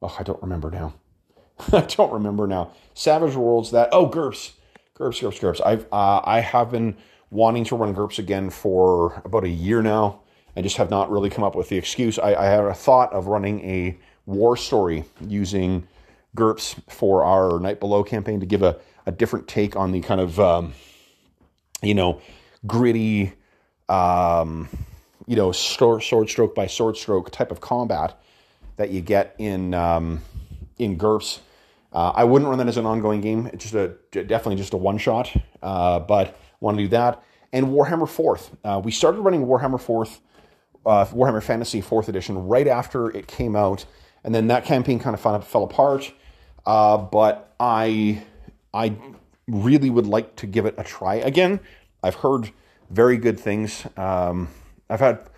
oh, 0.02 0.16
I 0.20 0.24
don't 0.24 0.42
remember 0.42 0.70
now. 0.70 0.94
I 1.74 1.82
don't 1.82 2.14
remember 2.14 2.46
now. 2.48 2.72
Savage 2.94 3.36
Worlds. 3.36 3.72
That 3.72 3.90
oh, 3.92 4.08
GURPS, 4.08 4.54
GURPS, 4.96 5.22
GURPS, 5.22 5.40
GURPS. 5.40 5.62
I've 5.66 5.86
uh, 5.92 6.22
I 6.24 6.40
have 6.42 6.72
been 6.72 6.98
wanting 7.32 7.64
to 7.66 7.76
run 7.76 7.96
GURPS 7.96 8.20
again 8.20 8.50
for 8.50 9.22
about 9.26 9.44
a 9.44 9.50
year 9.50 9.82
now. 9.82 10.22
I 10.56 10.62
just 10.62 10.78
have 10.78 10.90
not 10.90 11.10
really 11.10 11.30
come 11.30 11.44
up 11.44 11.56
with 11.56 11.70
the 11.70 11.78
excuse. 11.78 12.20
I, 12.20 12.34
I 12.34 12.46
had 12.46 12.64
a 12.64 12.74
thought 12.74 13.14
of 13.14 13.28
running 13.28 13.62
a 13.62 13.98
war 14.26 14.58
story 14.58 15.06
using 15.22 15.88
GURPS 16.36 16.76
for 16.90 17.24
our 17.24 17.60
Night 17.60 17.80
Below 17.80 18.04
campaign 18.04 18.40
to 18.40 18.46
give 18.46 18.62
a, 18.62 18.80
a 19.06 19.12
different 19.12 19.48
take 19.48 19.76
on 19.76 19.92
the 19.92 20.02
kind 20.02 20.22
of 20.22 20.40
um, 20.40 20.74
you 21.82 21.96
know 21.96 22.22
gritty, 22.66 23.34
um, 23.88 24.70
you 25.28 25.36
know, 25.36 25.52
sword, 25.52 26.04
stroke 26.04 26.56
by 26.56 26.68
sword 26.68 26.98
stroke 26.98 27.32
type 27.32 27.52
of 27.52 27.62
combat 27.62 28.22
that 28.78 28.90
you 28.90 29.02
get 29.02 29.36
in 29.38 29.74
um, 29.74 30.22
in 30.78 30.98
GURPS. 30.98 31.40
Uh, 31.92 32.12
I 32.16 32.24
wouldn't 32.24 32.50
run 32.50 32.60
that 32.60 32.68
as 32.68 32.78
an 32.78 32.86
ongoing 32.86 33.22
game. 33.22 33.48
It's 33.48 33.64
just 33.64 33.76
a 33.76 33.90
definitely 34.12 34.58
just 34.58 34.74
a 34.74 34.78
one 34.78 34.98
shot, 34.98 35.36
uh, 35.62 36.00
but 36.00 36.38
want 36.60 36.78
to 36.78 36.84
do 36.84 36.90
that. 36.90 37.24
And 37.52 37.68
Warhammer 37.68 38.08
Fourth. 38.08 38.56
Uh, 38.64 38.80
we 38.84 38.92
started 38.92 39.22
running 39.22 39.46
Warhammer 39.46 39.80
Fourth, 39.80 40.22
uh, 40.86 41.06
Warhammer 41.06 41.42
Fantasy 41.42 41.82
Fourth 41.82 42.08
Edition 42.08 42.48
right 42.48 42.68
after 42.68 43.10
it 43.10 43.28
came 43.28 43.56
out, 43.56 43.86
and 44.24 44.36
then 44.36 44.48
that 44.48 44.66
campaign 44.66 45.00
kind 45.00 45.16
of 45.16 45.20
fell, 45.20 45.42
fell 45.42 45.64
apart. 45.64 46.12
Uh, 46.66 46.98
but 46.98 47.54
I 47.60 48.24
I 48.74 48.96
really 49.48 49.90
would 49.90 50.06
like 50.06 50.36
to 50.38 50.48
give 50.48 50.66
it 50.66 50.76
a 50.78 50.84
try 50.84 51.16
again. 51.16 51.60
I've 52.04 52.16
heard 52.16 52.52
very 52.90 53.18
good 53.18 53.40
things. 53.40 53.86
Um, 53.98 54.48
I've 54.90 55.00
had 55.00 55.30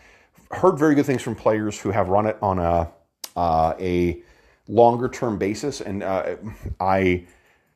heard 0.51 0.77
very 0.77 0.95
good 0.95 1.05
things 1.05 1.21
from 1.21 1.35
players 1.35 1.79
who 1.79 1.91
have 1.91 2.09
run 2.09 2.25
it 2.25 2.37
on 2.41 2.59
a 2.59 2.91
uh, 3.35 3.73
a 3.79 4.21
longer 4.67 5.09
term 5.09 5.37
basis, 5.37 5.81
and 5.81 6.03
uh, 6.03 6.35
I 6.79 7.25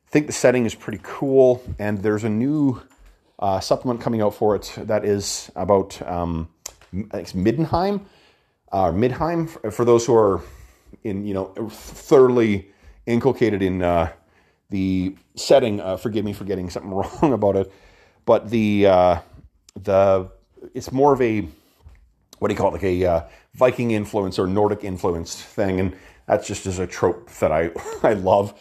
think 0.07 0.27
the 0.27 0.33
setting 0.33 0.65
is 0.65 0.75
pretty 0.75 0.99
cool. 1.01 1.63
And 1.79 2.01
there's 2.03 2.23
a 2.23 2.29
new 2.29 2.81
uh, 3.39 3.59
supplement 3.59 4.01
coming 4.01 4.21
out 4.21 4.35
for 4.35 4.55
it 4.55 4.71
that 4.77 5.03
is 5.03 5.51
about 5.55 5.99
um, 6.07 6.49
it's 6.93 7.33
Middenheim, 7.33 8.01
uh, 8.71 8.91
Midheim 8.91 9.49
for, 9.49 9.71
for 9.71 9.85
those 9.85 10.05
who 10.05 10.15
are 10.15 10.41
in 11.03 11.25
you 11.25 11.33
know 11.33 11.45
thoroughly 11.69 12.71
inculcated 13.07 13.61
in 13.63 13.81
uh, 13.81 14.11
the 14.69 15.15
setting. 15.35 15.81
Uh, 15.81 15.97
forgive 15.97 16.23
me 16.23 16.33
for 16.33 16.43
getting 16.43 16.69
something 16.69 16.91
wrong 17.21 17.33
about 17.33 17.55
it 17.55 17.71
but 18.25 18.49
the 18.49 18.87
uh, 18.87 19.19
the 19.81 20.29
it's 20.73 20.91
more 20.91 21.13
of 21.13 21.21
a 21.21 21.47
what 22.39 22.49
do 22.49 22.53
you 22.53 22.57
call 22.57 22.69
it 22.69 22.73
like 22.73 22.83
a 22.83 23.05
uh, 23.05 23.21
Viking 23.53 23.91
influence 23.91 24.37
or 24.37 24.47
Nordic 24.47 24.83
influence 24.83 25.35
thing, 25.41 25.79
and 25.79 25.95
that's 26.27 26.47
just 26.47 26.65
as 26.65 26.79
a 26.79 26.87
trope 26.87 27.29
that 27.39 27.51
I 27.51 27.71
I 28.03 28.13
love, 28.13 28.53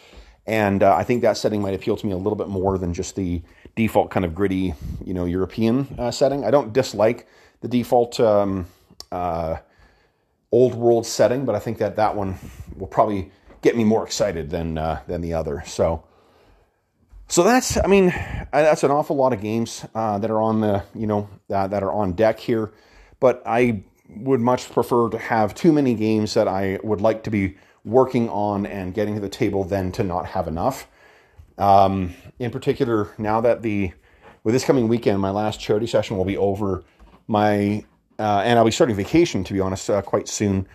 and 0.45 0.83
uh, 0.83 0.95
I 0.95 1.03
think 1.03 1.21
that 1.21 1.37
setting 1.37 1.61
might 1.61 1.73
appeal 1.73 1.97
to 1.97 2.05
me 2.05 2.13
a 2.13 2.17
little 2.17 2.37
bit 2.37 2.47
more 2.47 2.77
than 2.77 2.93
just 2.93 3.15
the 3.15 3.41
default 3.75 4.09
kind 4.09 4.25
of 4.25 4.33
gritty 4.33 4.73
you 5.03 5.13
know 5.13 5.25
European 5.25 5.95
uh, 5.97 6.11
setting. 6.11 6.45
I 6.45 6.51
don't 6.51 6.73
dislike 6.73 7.27
the 7.61 7.67
default. 7.67 8.19
Um, 8.19 8.67
uh, 9.11 9.57
old 10.51 10.75
world 10.75 11.05
setting, 11.05 11.45
but 11.45 11.55
I 11.55 11.59
think 11.59 11.77
that 11.79 11.97
that 11.97 12.15
one 12.15 12.37
will 12.77 12.87
probably 12.87 13.31
get 13.61 13.75
me 13.75 13.83
more 13.83 14.05
excited 14.05 14.49
than 14.49 14.77
uh, 14.77 15.01
than 15.07 15.21
the 15.21 15.33
other. 15.33 15.63
So 15.65 16.03
so 17.27 17.43
that's, 17.43 17.77
I 17.77 17.87
mean, 17.87 18.13
that's 18.51 18.83
an 18.83 18.91
awful 18.91 19.15
lot 19.15 19.33
of 19.33 19.41
games 19.41 19.85
uh, 19.95 20.17
that 20.19 20.29
are 20.29 20.41
on 20.41 20.61
the, 20.61 20.83
you 20.93 21.07
know, 21.07 21.29
uh, 21.51 21.67
that 21.67 21.83
are 21.83 21.91
on 21.91 22.13
deck 22.13 22.39
here. 22.39 22.71
But 23.19 23.41
I 23.45 23.83
would 24.09 24.39
much 24.41 24.71
prefer 24.71 25.09
to 25.09 25.17
have 25.17 25.55
too 25.55 25.73
many 25.73 25.95
games 25.95 26.33
that 26.35 26.47
I 26.47 26.79
would 26.83 27.01
like 27.01 27.23
to 27.23 27.31
be 27.31 27.57
working 27.83 28.29
on 28.29 28.65
and 28.65 28.93
getting 28.93 29.15
to 29.15 29.21
the 29.21 29.29
table 29.29 29.63
than 29.63 29.91
to 29.93 30.03
not 30.03 30.27
have 30.27 30.47
enough. 30.47 30.87
Um, 31.57 32.13
in 32.39 32.51
particular, 32.51 33.13
now 33.17 33.41
that 33.41 33.61
the 33.61 33.93
with 34.43 34.53
this 34.53 34.63
coming 34.63 34.87
weekend, 34.87 35.19
my 35.19 35.31
last 35.31 35.59
charity 35.59 35.87
session 35.87 36.17
will 36.17 36.25
be 36.25 36.37
over. 36.37 36.83
My 37.27 37.83
uh, 38.19 38.41
and 38.45 38.59
I'll 38.59 38.65
be 38.65 38.71
starting 38.71 38.95
vacation 38.95 39.43
to 39.43 39.53
be 39.53 39.59
honest 39.59 39.89
uh, 39.89 40.01
quite 40.01 40.27
soon. 40.27 40.67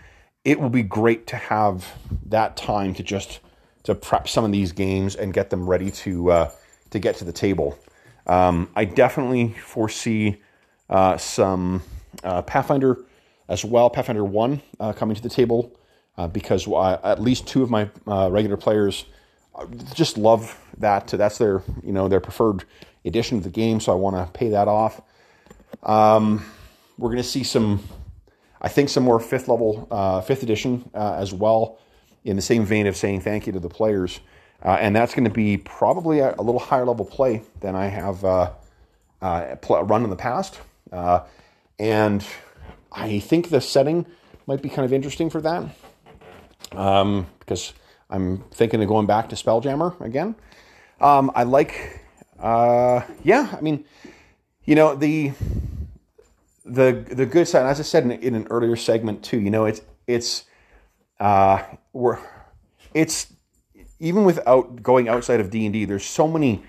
It 0.44 0.58
will 0.58 0.70
be 0.70 0.82
great 0.82 1.26
to 1.28 1.36
have 1.36 1.92
that 2.26 2.56
time 2.56 2.94
to 2.94 3.02
just 3.02 3.40
to 3.84 3.94
prep 3.94 4.28
some 4.28 4.44
of 4.44 4.52
these 4.52 4.72
games 4.72 5.16
and 5.16 5.32
get 5.32 5.50
them 5.50 5.68
ready 5.68 5.90
to 5.90 6.30
uh, 6.30 6.50
to 6.90 6.98
get 6.98 7.16
to 7.16 7.24
the 7.24 7.32
table. 7.32 7.78
Um, 8.26 8.70
I 8.76 8.84
definitely 8.84 9.54
foresee 9.54 10.40
uh, 10.88 11.16
some 11.16 11.82
uh, 12.22 12.42
Pathfinder 12.42 12.98
as 13.48 13.64
well, 13.64 13.90
Pathfinder 13.90 14.24
One 14.24 14.62
uh, 14.78 14.92
coming 14.92 15.16
to 15.16 15.22
the 15.22 15.28
table 15.28 15.76
uh, 16.16 16.28
because 16.28 16.68
at 16.68 17.20
least 17.20 17.46
two 17.46 17.62
of 17.62 17.70
my 17.70 17.88
uh, 18.06 18.28
regular 18.30 18.56
players 18.56 19.06
just 19.94 20.16
love 20.16 20.58
that. 20.78 21.08
That's 21.08 21.38
their 21.38 21.62
you 21.82 21.92
know 21.92 22.08
their 22.08 22.20
preferred 22.20 22.64
edition 23.04 23.38
of 23.38 23.44
the 23.44 23.50
game, 23.50 23.80
so 23.80 23.92
I 23.92 23.94
want 23.94 24.16
to 24.16 24.38
pay 24.38 24.50
that 24.50 24.68
off. 24.68 25.00
Um, 25.82 26.44
we're 26.98 27.08
going 27.08 27.22
to 27.22 27.28
see 27.28 27.44
some, 27.44 27.82
I 28.60 28.68
think, 28.68 28.90
some 28.90 29.02
more 29.02 29.18
fifth 29.18 29.48
level, 29.48 29.86
fifth 30.26 30.42
edition 30.42 30.90
as 30.94 31.32
well 31.32 31.78
in 32.24 32.36
the 32.36 32.42
same 32.42 32.64
vein 32.64 32.86
of 32.86 32.96
saying 32.96 33.20
thank 33.20 33.46
you 33.46 33.52
to 33.52 33.60
the 33.60 33.68
players. 33.68 34.20
Uh, 34.62 34.76
and 34.80 34.94
that's 34.94 35.14
going 35.14 35.24
to 35.24 35.30
be 35.30 35.56
probably 35.56 36.18
a, 36.18 36.34
a, 36.38 36.42
little 36.42 36.58
higher 36.58 36.84
level 36.84 37.04
play 37.04 37.42
than 37.60 37.74
I 37.74 37.86
have 37.86 38.22
uh, 38.24 38.50
uh, 39.22 39.56
run 39.68 40.04
in 40.04 40.10
the 40.10 40.16
past. 40.16 40.60
Uh, 40.92 41.20
and 41.78 42.24
I 42.92 43.20
think 43.20 43.48
the 43.48 43.60
setting 43.60 44.04
might 44.46 44.60
be 44.60 44.68
kind 44.68 44.84
of 44.84 44.92
interesting 44.92 45.30
for 45.30 45.40
that 45.40 45.64
um, 46.72 47.26
because 47.38 47.72
I'm 48.10 48.44
thinking 48.50 48.82
of 48.82 48.88
going 48.88 49.06
back 49.06 49.28
to 49.30 49.36
Spelljammer 49.36 49.98
again. 50.00 50.34
Um, 51.00 51.30
I 51.34 51.44
like, 51.44 52.00
uh, 52.38 53.02
yeah, 53.22 53.54
I 53.56 53.60
mean, 53.60 53.84
you 54.64 54.74
know 54.74 54.94
the 54.94 55.32
the 56.64 57.04
the 57.10 57.26
good 57.26 57.48
side. 57.48 57.66
As 57.66 57.80
I 57.80 57.82
said 57.82 58.04
in, 58.04 58.12
in 58.12 58.34
an 58.34 58.46
earlier 58.50 58.76
segment 58.76 59.22
too, 59.22 59.40
you 59.40 59.50
know, 59.50 59.64
it's 59.64 59.80
it's 60.06 60.44
uh, 61.18 61.62
we're 61.92 62.18
it's 62.94 63.32
even 63.98 64.24
without 64.24 64.82
going 64.82 65.08
outside 65.08 65.40
of 65.40 65.50
D 65.50 65.66
and 65.66 65.72
D, 65.72 65.84
there's 65.84 66.04
so 66.04 66.26
many 66.26 66.62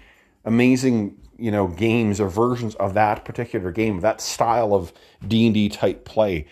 amazing 0.46 1.18
you 1.38 1.52
know 1.52 1.68
games 1.68 2.20
or 2.20 2.30
versions 2.30 2.76
of 2.76 2.94
that 2.94 3.26
particular 3.26 3.72
game, 3.72 4.00
that 4.02 4.22
style 4.22 4.74
of 4.74 4.94
D 5.28 5.46
and 5.48 5.54
D 5.54 5.70
type 5.70 6.06
play, 6.06 6.48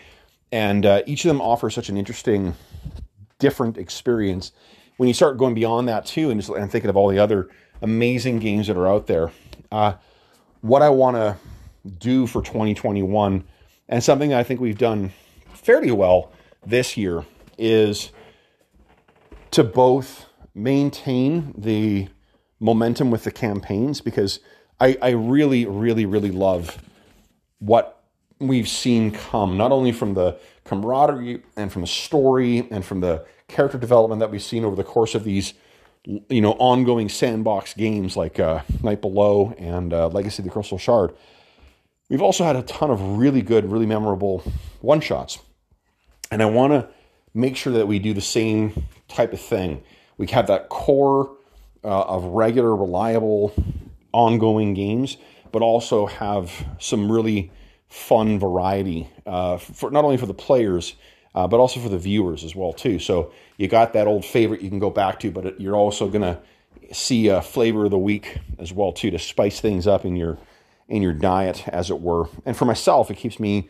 and 0.50 0.84
uh, 0.84 1.02
each 1.06 1.24
of 1.24 1.28
them 1.28 1.40
offers 1.40 1.74
such 1.74 1.88
an 1.88 1.96
interesting, 1.96 2.54
different 3.38 3.78
experience. 3.78 4.52
When 4.96 5.06
you 5.06 5.14
start 5.14 5.38
going 5.38 5.54
beyond 5.54 5.88
that 5.88 6.04
too, 6.06 6.30
and, 6.30 6.40
just, 6.40 6.52
and 6.52 6.70
thinking 6.70 6.90
of 6.90 6.96
all 6.96 7.08
the 7.08 7.18
other 7.18 7.48
amazing 7.80 8.38
games 8.38 8.66
that 8.66 8.76
are 8.76 8.86
out 8.86 9.06
there, 9.06 9.30
uh, 9.72 9.94
what 10.60 10.82
I 10.82 10.90
want 10.90 11.16
to 11.16 11.36
do 11.98 12.26
for 12.26 12.42
2021, 12.42 13.44
and 13.88 14.04
something 14.04 14.34
I 14.34 14.42
think 14.42 14.60
we've 14.60 14.76
done 14.76 15.12
fairly 15.54 15.90
well 15.90 16.32
this 16.66 16.96
year 16.96 17.24
is 17.56 18.10
to 19.52 19.64
both 19.64 20.26
maintain 20.54 21.54
the 21.56 22.08
momentum 22.58 23.10
with 23.10 23.24
the 23.24 23.30
campaigns 23.30 24.00
because 24.00 24.40
I, 24.78 24.96
I 25.00 25.10
really, 25.10 25.66
really, 25.66 26.06
really 26.06 26.30
love 26.30 26.78
what 27.58 28.02
we've 28.38 28.68
seen 28.68 29.10
come, 29.10 29.56
not 29.56 29.72
only 29.72 29.92
from 29.92 30.14
the 30.14 30.38
camaraderie 30.64 31.42
and 31.56 31.72
from 31.72 31.82
the 31.82 31.88
story 31.88 32.66
and 32.70 32.84
from 32.84 33.00
the 33.00 33.24
character 33.48 33.78
development 33.78 34.20
that 34.20 34.30
we've 34.30 34.42
seen 34.42 34.64
over 34.64 34.76
the 34.76 34.84
course 34.84 35.14
of 35.14 35.24
these, 35.24 35.54
you 36.04 36.40
know, 36.40 36.52
ongoing 36.52 37.08
sandbox 37.08 37.74
games 37.74 38.16
like 38.16 38.40
uh, 38.40 38.62
Night 38.82 39.00
Below 39.00 39.54
and 39.58 39.92
uh, 39.92 40.08
Legacy 40.08 40.42
of 40.42 40.44
the 40.44 40.50
Crystal 40.50 40.78
Shard. 40.78 41.12
We've 42.08 42.22
also 42.22 42.44
had 42.44 42.56
a 42.56 42.62
ton 42.62 42.90
of 42.90 43.18
really 43.18 43.42
good, 43.42 43.70
really 43.70 43.86
memorable 43.86 44.42
one 44.80 45.00
shots. 45.00 45.38
And 46.30 46.42
I 46.42 46.46
want 46.46 46.72
to 46.72 46.88
make 47.34 47.56
sure 47.56 47.72
that 47.74 47.86
we 47.86 47.98
do 47.98 48.14
the 48.14 48.20
same 48.20 48.84
type 49.10 49.32
of 49.32 49.40
thing. 49.40 49.82
We 50.16 50.26
have 50.28 50.46
that 50.46 50.68
core 50.68 51.36
uh, 51.84 52.02
of 52.02 52.24
regular, 52.24 52.74
reliable, 52.74 53.52
ongoing 54.12 54.74
games, 54.74 55.16
but 55.52 55.62
also 55.62 56.06
have 56.06 56.52
some 56.78 57.10
really 57.10 57.50
fun 57.88 58.38
variety 58.38 59.08
uh, 59.26 59.56
for 59.58 59.90
not 59.90 60.04
only 60.04 60.16
for 60.16 60.26
the 60.26 60.34
players, 60.34 60.94
uh, 61.34 61.46
but 61.46 61.58
also 61.58 61.80
for 61.80 61.88
the 61.88 61.98
viewers 61.98 62.44
as 62.44 62.54
well 62.54 62.72
too. 62.72 62.98
So 62.98 63.32
you 63.56 63.68
got 63.68 63.92
that 63.92 64.06
old 64.06 64.24
favorite 64.24 64.62
you 64.62 64.68
can 64.68 64.78
go 64.78 64.90
back 64.90 65.20
to, 65.20 65.30
but 65.30 65.60
you're 65.60 65.76
also 65.76 66.08
gonna 66.08 66.40
see 66.92 67.28
a 67.28 67.40
flavor 67.40 67.84
of 67.84 67.90
the 67.90 67.98
week 67.98 68.38
as 68.58 68.72
well 68.72 68.92
too 68.92 69.10
to 69.10 69.18
spice 69.18 69.60
things 69.60 69.86
up 69.86 70.04
in 70.04 70.16
your 70.16 70.38
in 70.88 71.02
your 71.02 71.12
diet, 71.12 71.68
as 71.68 71.88
it 71.88 72.00
were. 72.00 72.28
And 72.44 72.56
for 72.56 72.64
myself, 72.64 73.10
it 73.12 73.16
keeps 73.16 73.38
me 73.38 73.68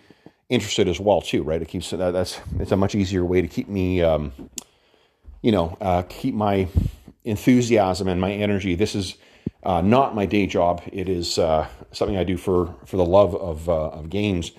interested 0.49 0.89
as 0.89 0.99
well 0.99 1.21
too, 1.21 1.43
right? 1.43 1.61
It 1.61 1.69
keeps 1.69 1.91
that, 1.91 2.13
that's 2.13 2.41
it's 2.59 2.73
a 2.73 2.77
much 2.77 2.95
easier 2.95 3.25
way 3.25 3.43
to 3.43 3.49
keep 3.49 3.69
me, 3.69 4.03
um, 4.03 4.33
you 5.43 5.53
know, 5.53 5.77
uh, 5.81 6.03
keep 6.09 6.35
my 6.35 6.69
enthusiasm 7.25 8.09
and 8.09 8.21
my 8.21 8.33
energy. 8.33 8.75
This 8.75 8.95
is 8.95 9.17
uh, 9.63 9.81
not 9.81 10.15
my 10.15 10.27
day 10.27 10.47
job. 10.47 10.83
It 10.93 11.09
is 11.09 11.39
uh, 11.39 11.69
something 11.93 12.17
I 12.17 12.25
do 12.25 12.37
for 12.37 12.75
for 12.87 12.97
the 12.97 13.05
love 13.05 13.35
of 13.35 13.69
uh, 13.69 13.89
of 13.89 14.11
games 14.11 14.53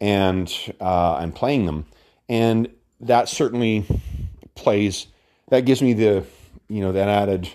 and 0.00 0.52
uh, 0.80 1.16
and 1.16 1.34
playing 1.34 1.66
them, 1.66 1.86
and 2.28 2.68
that 3.00 3.28
certainly 3.28 3.84
plays. 4.54 5.06
That 5.50 5.60
gives 5.66 5.82
me 5.82 5.92
the 5.92 6.24
you 6.68 6.80
know 6.80 6.92
that 6.92 7.08
added 7.08 7.48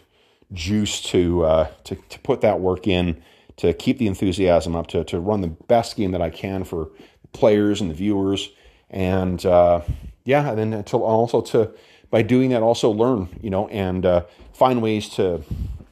juice 0.53 1.01
to 1.03 1.43
uh, 1.45 1.67
to 1.85 1.95
to 1.95 2.19
put 2.19 2.41
that 2.41 2.59
work 2.59 2.87
in 2.87 3.21
to 3.57 3.73
keep 3.73 3.97
the 3.97 4.07
enthusiasm 4.07 4.75
up 4.75 4.87
to 4.87 5.03
to 5.05 5.19
run 5.19 5.41
the 5.41 5.47
best 5.47 5.95
game 5.95 6.11
that 6.11 6.21
I 6.21 6.29
can 6.29 6.63
for 6.63 6.89
players 7.33 7.81
and 7.81 7.89
the 7.89 7.93
viewers, 7.93 8.49
and 8.89 9.45
uh, 9.45 9.81
yeah, 10.23 10.49
and 10.49 10.73
then 10.73 10.83
to 10.85 10.97
also 10.97 11.41
to 11.41 11.71
by 12.11 12.21
doing 12.21 12.49
that 12.49 12.61
also 12.61 12.89
learn, 12.89 13.29
you 13.41 13.49
know, 13.49 13.67
and 13.67 14.05
uh, 14.05 14.25
find 14.53 14.81
ways 14.81 15.09
to 15.09 15.43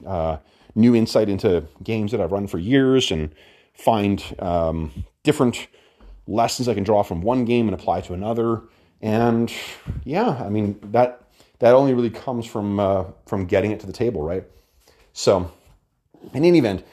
uh, 0.06 0.38
new 0.74 0.94
insight 0.94 1.28
into 1.28 1.64
games 1.82 2.12
that 2.12 2.20
I've 2.20 2.32
run 2.32 2.46
for 2.46 2.58
years, 2.58 3.10
and 3.10 3.32
find 3.74 4.22
um, 4.38 5.04
different 5.22 5.68
lessons 6.26 6.68
I 6.68 6.74
can 6.74 6.84
draw 6.84 7.02
from 7.02 7.22
one 7.22 7.44
game 7.44 7.68
and 7.68 7.74
apply 7.74 8.02
to 8.02 8.14
another. 8.14 8.62
And 9.00 9.52
yeah, 10.04 10.42
I 10.44 10.48
mean 10.48 10.78
that 10.92 11.22
that 11.60 11.74
only 11.74 11.94
really 11.94 12.10
comes 12.10 12.46
from 12.46 12.80
uh, 12.80 13.04
from 13.26 13.46
getting 13.46 13.70
it 13.70 13.80
to 13.80 13.86
the 13.86 13.92
table, 13.92 14.22
right? 14.22 14.44
So, 15.12 15.50
in 16.32 16.44
any 16.44 16.58
event, 16.58 16.84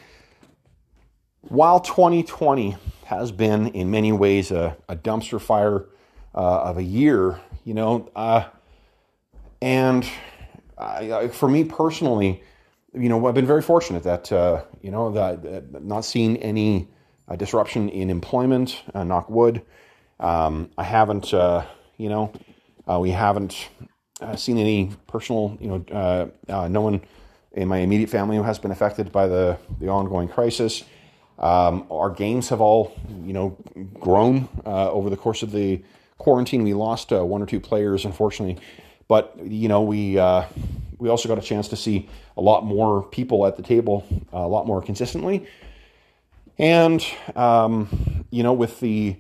while 1.41 1.79
2020 1.79 2.75
has 3.05 3.31
been 3.31 3.67
in 3.69 3.91
many 3.91 4.11
ways 4.11 4.51
a, 4.51 4.75
a 4.89 4.95
dumpster 4.95 5.39
fire 5.39 5.85
uh, 6.33 6.63
of 6.63 6.77
a 6.77 6.83
year, 6.83 7.39
you 7.63 7.73
know, 7.73 8.09
uh, 8.15 8.45
and 9.61 10.07
I, 10.77 11.27
for 11.29 11.49
me 11.49 11.63
personally, 11.63 12.43
you 12.93 13.09
know, 13.09 13.25
I've 13.27 13.33
been 13.33 13.45
very 13.45 13.61
fortunate 13.61 14.03
that 14.03 14.31
uh, 14.31 14.63
you 14.81 14.91
know 14.91 15.11
that, 15.11 15.83
not 15.83 16.05
seeing 16.05 16.37
any 16.37 16.89
uh, 17.27 17.35
disruption 17.35 17.89
in 17.89 18.09
employment. 18.09 18.83
Uh, 18.93 19.03
knock 19.03 19.29
wood. 19.29 19.61
Um, 20.19 20.69
I 20.77 20.83
haven't, 20.83 21.33
uh, 21.33 21.65
you 21.97 22.09
know, 22.09 22.31
we 22.99 23.11
haven't 23.11 23.69
seen 24.37 24.57
any 24.57 24.91
personal, 25.07 25.57
you 25.59 25.67
know, 25.67 26.67
no 26.67 26.81
one 26.81 27.01
in 27.51 27.67
my 27.67 27.77
immediate 27.77 28.09
family 28.09 28.37
who 28.37 28.43
has 28.43 28.59
been 28.59 28.71
affected 28.71 29.11
by 29.11 29.27
the 29.27 29.57
the 29.79 29.87
ongoing 29.87 30.27
crisis. 30.27 30.83
Um, 31.37 31.85
our 31.91 32.09
games 32.09 32.49
have 32.49 32.61
all, 32.61 32.95
you 33.23 33.33
know, 33.33 33.57
grown 33.99 34.47
uh, 34.65 34.91
over 34.91 35.09
the 35.09 35.17
course 35.17 35.43
of 35.43 35.51
the 35.51 35.83
quarantine. 36.17 36.63
We 36.63 36.73
lost 36.73 37.11
uh, 37.11 37.25
one 37.25 37.41
or 37.41 37.45
two 37.45 37.59
players, 37.59 38.05
unfortunately, 38.05 38.57
but 39.07 39.37
you 39.43 39.67
know, 39.67 39.81
we 39.81 40.17
uh, 40.17 40.45
we 40.97 41.09
also 41.09 41.27
got 41.27 41.37
a 41.37 41.41
chance 41.41 41.67
to 41.69 41.75
see 41.75 42.09
a 42.37 42.41
lot 42.41 42.65
more 42.65 43.03
people 43.03 43.45
at 43.45 43.57
the 43.57 43.63
table, 43.63 44.05
uh, 44.33 44.39
a 44.39 44.47
lot 44.47 44.65
more 44.65 44.81
consistently, 44.81 45.47
and 46.57 47.05
um, 47.35 48.25
you 48.31 48.43
know, 48.43 48.53
with 48.53 48.79
the 48.79 49.17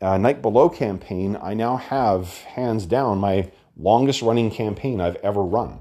uh, 0.00 0.18
Night 0.18 0.42
Below 0.42 0.68
campaign, 0.68 1.36
I 1.40 1.54
now 1.54 1.76
have 1.76 2.38
hands 2.42 2.86
down 2.86 3.18
my 3.18 3.50
longest 3.76 4.22
running 4.22 4.50
campaign 4.50 5.00
I've 5.00 5.16
ever 5.16 5.42
run. 5.42 5.80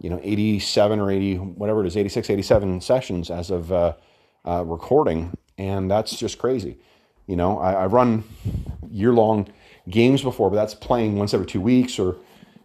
You 0.00 0.08
know, 0.08 0.20
87 0.22 0.98
or 0.98 1.10
80, 1.10 1.36
whatever 1.36 1.84
it 1.84 1.86
is, 1.86 1.96
86, 1.96 2.30
87 2.30 2.80
sessions 2.80 3.30
as 3.30 3.50
of 3.50 3.70
uh, 3.70 3.94
uh, 4.46 4.64
recording, 4.64 5.36
and 5.58 5.90
that's 5.90 6.16
just 6.16 6.38
crazy. 6.38 6.78
You 7.26 7.36
know, 7.36 7.58
I, 7.58 7.72
I 7.72 7.86
run 7.86 8.24
year 8.90 9.12
long 9.12 9.48
games 9.88 10.22
before, 10.22 10.48
but 10.48 10.56
that's 10.56 10.74
playing 10.74 11.16
once 11.16 11.34
every 11.34 11.46
two 11.46 11.60
weeks 11.60 11.98
or 11.98 12.16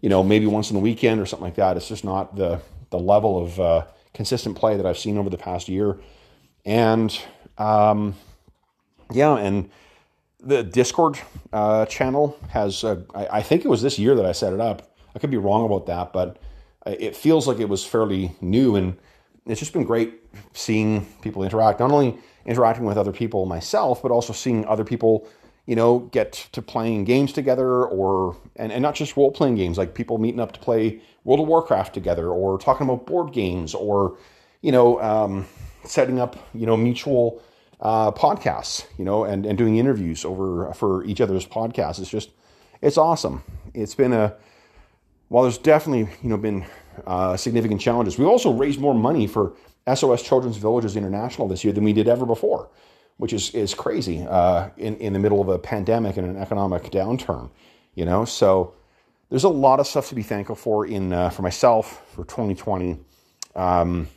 you 0.05 0.09
know 0.09 0.21
maybe 0.21 0.45
once 0.45 0.69
in 0.69 0.75
the 0.75 0.81
weekend 0.81 1.19
or 1.19 1.25
something 1.25 1.45
like 1.45 1.55
that. 1.55 1.77
It's 1.77 1.87
just 1.87 2.03
not 2.03 2.35
the 2.35 2.61
the 2.91 2.99
level 2.99 3.43
of 3.43 3.59
uh, 3.59 3.85
consistent 4.13 4.55
play 4.55 4.77
that 4.77 4.85
I've 4.85 4.99
seen 4.99 5.17
over 5.17 5.31
the 5.31 5.37
past 5.37 5.67
year, 5.67 5.97
and 6.63 7.19
um, 7.57 8.13
yeah, 9.11 9.35
and 9.35 9.67
the 10.39 10.61
Discord 10.61 11.17
uh, 11.51 11.87
channel 11.87 12.37
has 12.49 12.83
uh, 12.83 13.01
I, 13.15 13.39
I, 13.39 13.41
think 13.41 13.65
it 13.65 13.67
was 13.67 13.81
this 13.81 13.97
year 13.97 14.13
that 14.13 14.27
I 14.27 14.31
set 14.31 14.53
it 14.53 14.61
up. 14.61 14.95
I 15.15 15.17
could 15.17 15.31
be 15.31 15.37
wrong 15.37 15.65
about 15.65 15.87
that, 15.87 16.13
but 16.13 16.37
it 16.85 17.15
feels 17.15 17.47
like 17.47 17.59
it 17.59 17.67
was 17.67 17.83
fairly 17.83 18.35
new 18.41 18.75
and 18.75 18.97
it's 19.47 19.59
just 19.59 19.73
been 19.73 19.85
great 19.85 20.13
seeing 20.53 21.07
people 21.23 21.41
interact, 21.41 21.79
not 21.79 21.89
only 21.89 22.19
interacting 22.45 22.85
with 22.85 22.97
other 22.97 23.11
people 23.11 23.47
myself, 23.47 24.03
but 24.03 24.11
also 24.11 24.33
seeing 24.33 24.65
other 24.67 24.83
people, 24.83 25.27
you 25.65 25.75
know, 25.75 25.99
get 25.99 26.33
to 26.51 26.61
playing 26.61 27.05
games 27.05 27.33
together 27.33 27.85
or, 27.85 28.37
and, 28.55 28.71
and 28.71 28.81
not 28.81 28.95
just 28.95 29.17
role 29.17 29.31
playing 29.31 29.55
games, 29.55 29.77
like 29.77 29.95
people 29.95 30.17
meeting 30.17 30.39
up 30.39 30.51
to 30.51 30.59
play 30.59 31.01
World 31.23 31.39
of 31.39 31.47
Warcraft 31.47 31.93
together 31.93 32.29
or 32.29 32.59
talking 32.59 32.87
about 32.87 33.07
board 33.07 33.33
games 33.33 33.73
or, 33.73 34.17
you 34.61 34.71
know, 34.71 35.01
um, 35.01 35.47
setting 35.83 36.19
up, 36.19 36.37
you 36.53 36.65
know, 36.65 36.77
mutual 36.77 37.41
uh, 37.81 38.11
podcasts, 38.11 38.85
you 38.97 39.05
know, 39.05 39.23
and, 39.23 39.45
and 39.45 39.57
doing 39.57 39.77
interviews 39.77 40.23
over 40.23 40.71
for 40.73 41.03
each 41.05 41.19
other's 41.19 41.45
podcasts. 41.45 41.99
It's 41.99 42.09
just, 42.09 42.29
it's 42.81 42.97
awesome. 42.97 43.43
It's 43.73 43.95
been 43.95 44.13
a, 44.13 44.35
while 45.29 45.43
there's 45.43 45.57
definitely, 45.57 46.13
you 46.21 46.29
know, 46.29 46.37
been 46.37 46.65
uh, 47.07 47.35
significant 47.37 47.81
challenges. 47.81 48.17
We 48.17 48.25
also 48.25 48.53
raised 48.53 48.79
more 48.79 48.93
money 48.93 49.27
for 49.27 49.53
SOS 49.93 50.21
Children's 50.21 50.57
Villages 50.57 50.95
International 50.95 51.47
this 51.47 51.63
year 51.63 51.73
than 51.73 51.83
we 51.83 51.93
did 51.93 52.07
ever 52.07 52.25
before, 52.25 52.69
which 53.17 53.33
is 53.33 53.51
is 53.51 53.73
crazy 53.73 54.25
uh, 54.27 54.69
in 54.77 54.97
in 54.97 55.13
the 55.13 55.19
middle 55.19 55.41
of 55.41 55.49
a 55.49 55.57
pandemic 55.57 56.17
and 56.17 56.27
an 56.27 56.37
economic 56.37 56.83
downturn. 56.91 57.49
You 57.93 58.05
know, 58.05 58.25
so 58.25 58.73
there's 59.29 59.45
a 59.45 59.49
lot 59.49 59.79
of 59.79 59.87
stuff 59.87 60.09
to 60.09 60.15
be 60.15 60.23
thankful 60.23 60.55
for 60.55 60.85
in 60.85 61.13
uh, 61.13 61.29
for 61.29 61.41
myself 61.41 62.01
for 62.13 62.25
2020, 62.25 62.99
um, 63.55 64.07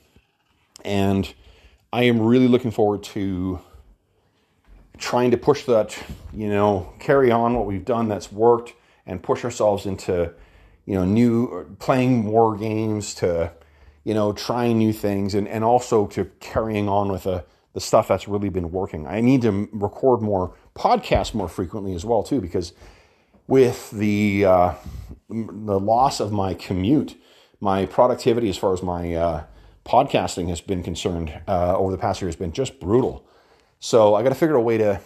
and 0.84 1.32
I 1.92 2.04
am 2.04 2.20
really 2.20 2.48
looking 2.48 2.70
forward 2.70 3.02
to 3.04 3.60
trying 4.98 5.30
to 5.30 5.36
push 5.36 5.64
that. 5.64 5.96
You 6.32 6.48
know, 6.48 6.92
carry 6.98 7.30
on 7.30 7.54
what 7.54 7.66
we've 7.66 7.84
done 7.84 8.08
that's 8.08 8.32
worked 8.32 8.74
and 9.08 9.22
push 9.22 9.44
ourselves 9.44 9.86
into, 9.86 10.32
you 10.84 10.94
know, 10.94 11.04
new 11.04 11.74
playing 11.78 12.24
more 12.24 12.56
games 12.56 13.14
to, 13.16 13.50
you 14.04 14.12
know, 14.14 14.32
trying 14.32 14.78
new 14.78 14.92
things 14.92 15.34
and, 15.34 15.48
and 15.48 15.64
also 15.64 16.06
to 16.08 16.26
carrying 16.40 16.88
on 16.88 17.10
with 17.10 17.26
a, 17.26 17.44
the 17.78 17.84
stuff 17.84 18.08
that's 18.08 18.26
really 18.26 18.48
been 18.48 18.72
working. 18.72 19.06
I 19.06 19.20
need 19.20 19.42
to 19.42 19.68
record 19.72 20.20
more 20.20 20.52
podcasts 20.74 21.32
more 21.32 21.46
frequently 21.48 21.94
as 21.94 22.04
well 22.04 22.24
too, 22.24 22.40
because 22.40 22.72
with 23.46 23.92
the 23.92 24.44
uh, 24.44 24.74
the 25.28 25.78
loss 25.78 26.18
of 26.18 26.32
my 26.32 26.54
commute, 26.54 27.16
my 27.60 27.86
productivity 27.86 28.48
as 28.48 28.56
far 28.56 28.72
as 28.72 28.82
my 28.82 29.14
uh, 29.14 29.44
podcasting 29.84 30.48
has 30.48 30.60
been 30.60 30.82
concerned 30.82 31.40
uh, 31.46 31.76
over 31.78 31.92
the 31.92 31.98
past 31.98 32.20
year 32.20 32.26
has 32.26 32.34
been 32.34 32.50
just 32.50 32.80
brutal. 32.80 33.24
So 33.78 34.16
I 34.16 34.24
got 34.24 34.30
to 34.30 34.34
figure 34.34 34.56
out 34.56 34.60
a 34.60 34.62
way 34.62 34.78
to 34.78 35.00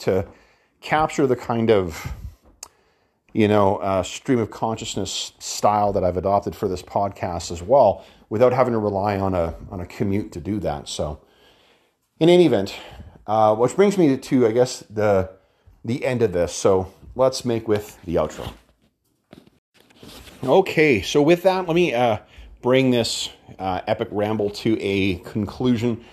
to 0.00 0.26
capture 0.82 1.26
the 1.26 1.36
kind 1.36 1.70
of 1.70 2.12
you 3.32 3.48
know 3.48 3.76
uh, 3.76 4.02
stream 4.02 4.40
of 4.40 4.50
consciousness 4.50 5.32
style 5.38 5.94
that 5.94 6.04
I've 6.04 6.18
adopted 6.18 6.54
for 6.54 6.68
this 6.68 6.82
podcast 6.82 7.50
as 7.50 7.62
well, 7.62 8.04
without 8.28 8.52
having 8.52 8.74
to 8.74 8.78
rely 8.78 9.18
on 9.18 9.32
a 9.32 9.54
on 9.70 9.80
a 9.80 9.86
commute 9.86 10.32
to 10.32 10.40
do 10.40 10.60
that. 10.60 10.86
So, 10.86 11.23
in 12.20 12.28
any 12.28 12.46
event, 12.46 12.74
uh, 13.26 13.54
which 13.54 13.76
brings 13.76 13.98
me 13.98 14.16
to 14.16 14.46
I 14.46 14.52
guess 14.52 14.80
the 14.90 15.30
the 15.84 16.04
end 16.04 16.22
of 16.22 16.32
this. 16.32 16.52
So 16.52 16.92
let's 17.14 17.44
make 17.44 17.68
with 17.68 17.98
the 18.04 18.16
outro. 18.16 18.52
Okay, 20.42 21.00
so 21.00 21.22
with 21.22 21.42
that, 21.44 21.66
let 21.66 21.74
me 21.74 21.94
uh, 21.94 22.18
bring 22.60 22.90
this 22.90 23.30
uh, 23.58 23.80
epic 23.86 24.08
ramble 24.10 24.50
to 24.50 24.78
a 24.80 25.16
conclusion. 25.16 26.04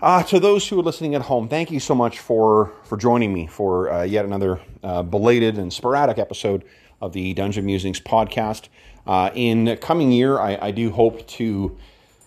Uh, 0.00 0.22
to 0.22 0.38
those 0.38 0.68
who 0.68 0.78
are 0.78 0.82
listening 0.82 1.14
at 1.14 1.22
home, 1.22 1.48
thank 1.48 1.70
you 1.70 1.80
so 1.80 1.94
much 1.94 2.18
for 2.18 2.72
for 2.84 2.96
joining 2.96 3.32
me 3.32 3.46
for 3.46 3.90
uh, 3.92 4.02
yet 4.02 4.24
another 4.24 4.60
uh, 4.82 5.02
belated 5.02 5.58
and 5.58 5.72
sporadic 5.72 6.18
episode 6.18 6.64
of 7.00 7.12
the 7.12 7.34
Dungeon 7.34 7.64
Musings 7.64 8.00
podcast. 8.00 8.68
Uh, 9.06 9.30
in 9.34 9.76
coming 9.80 10.12
year, 10.12 10.38
I, 10.38 10.58
I, 10.60 10.70
do 10.70 10.90
hope 10.90 11.26
to 11.28 11.76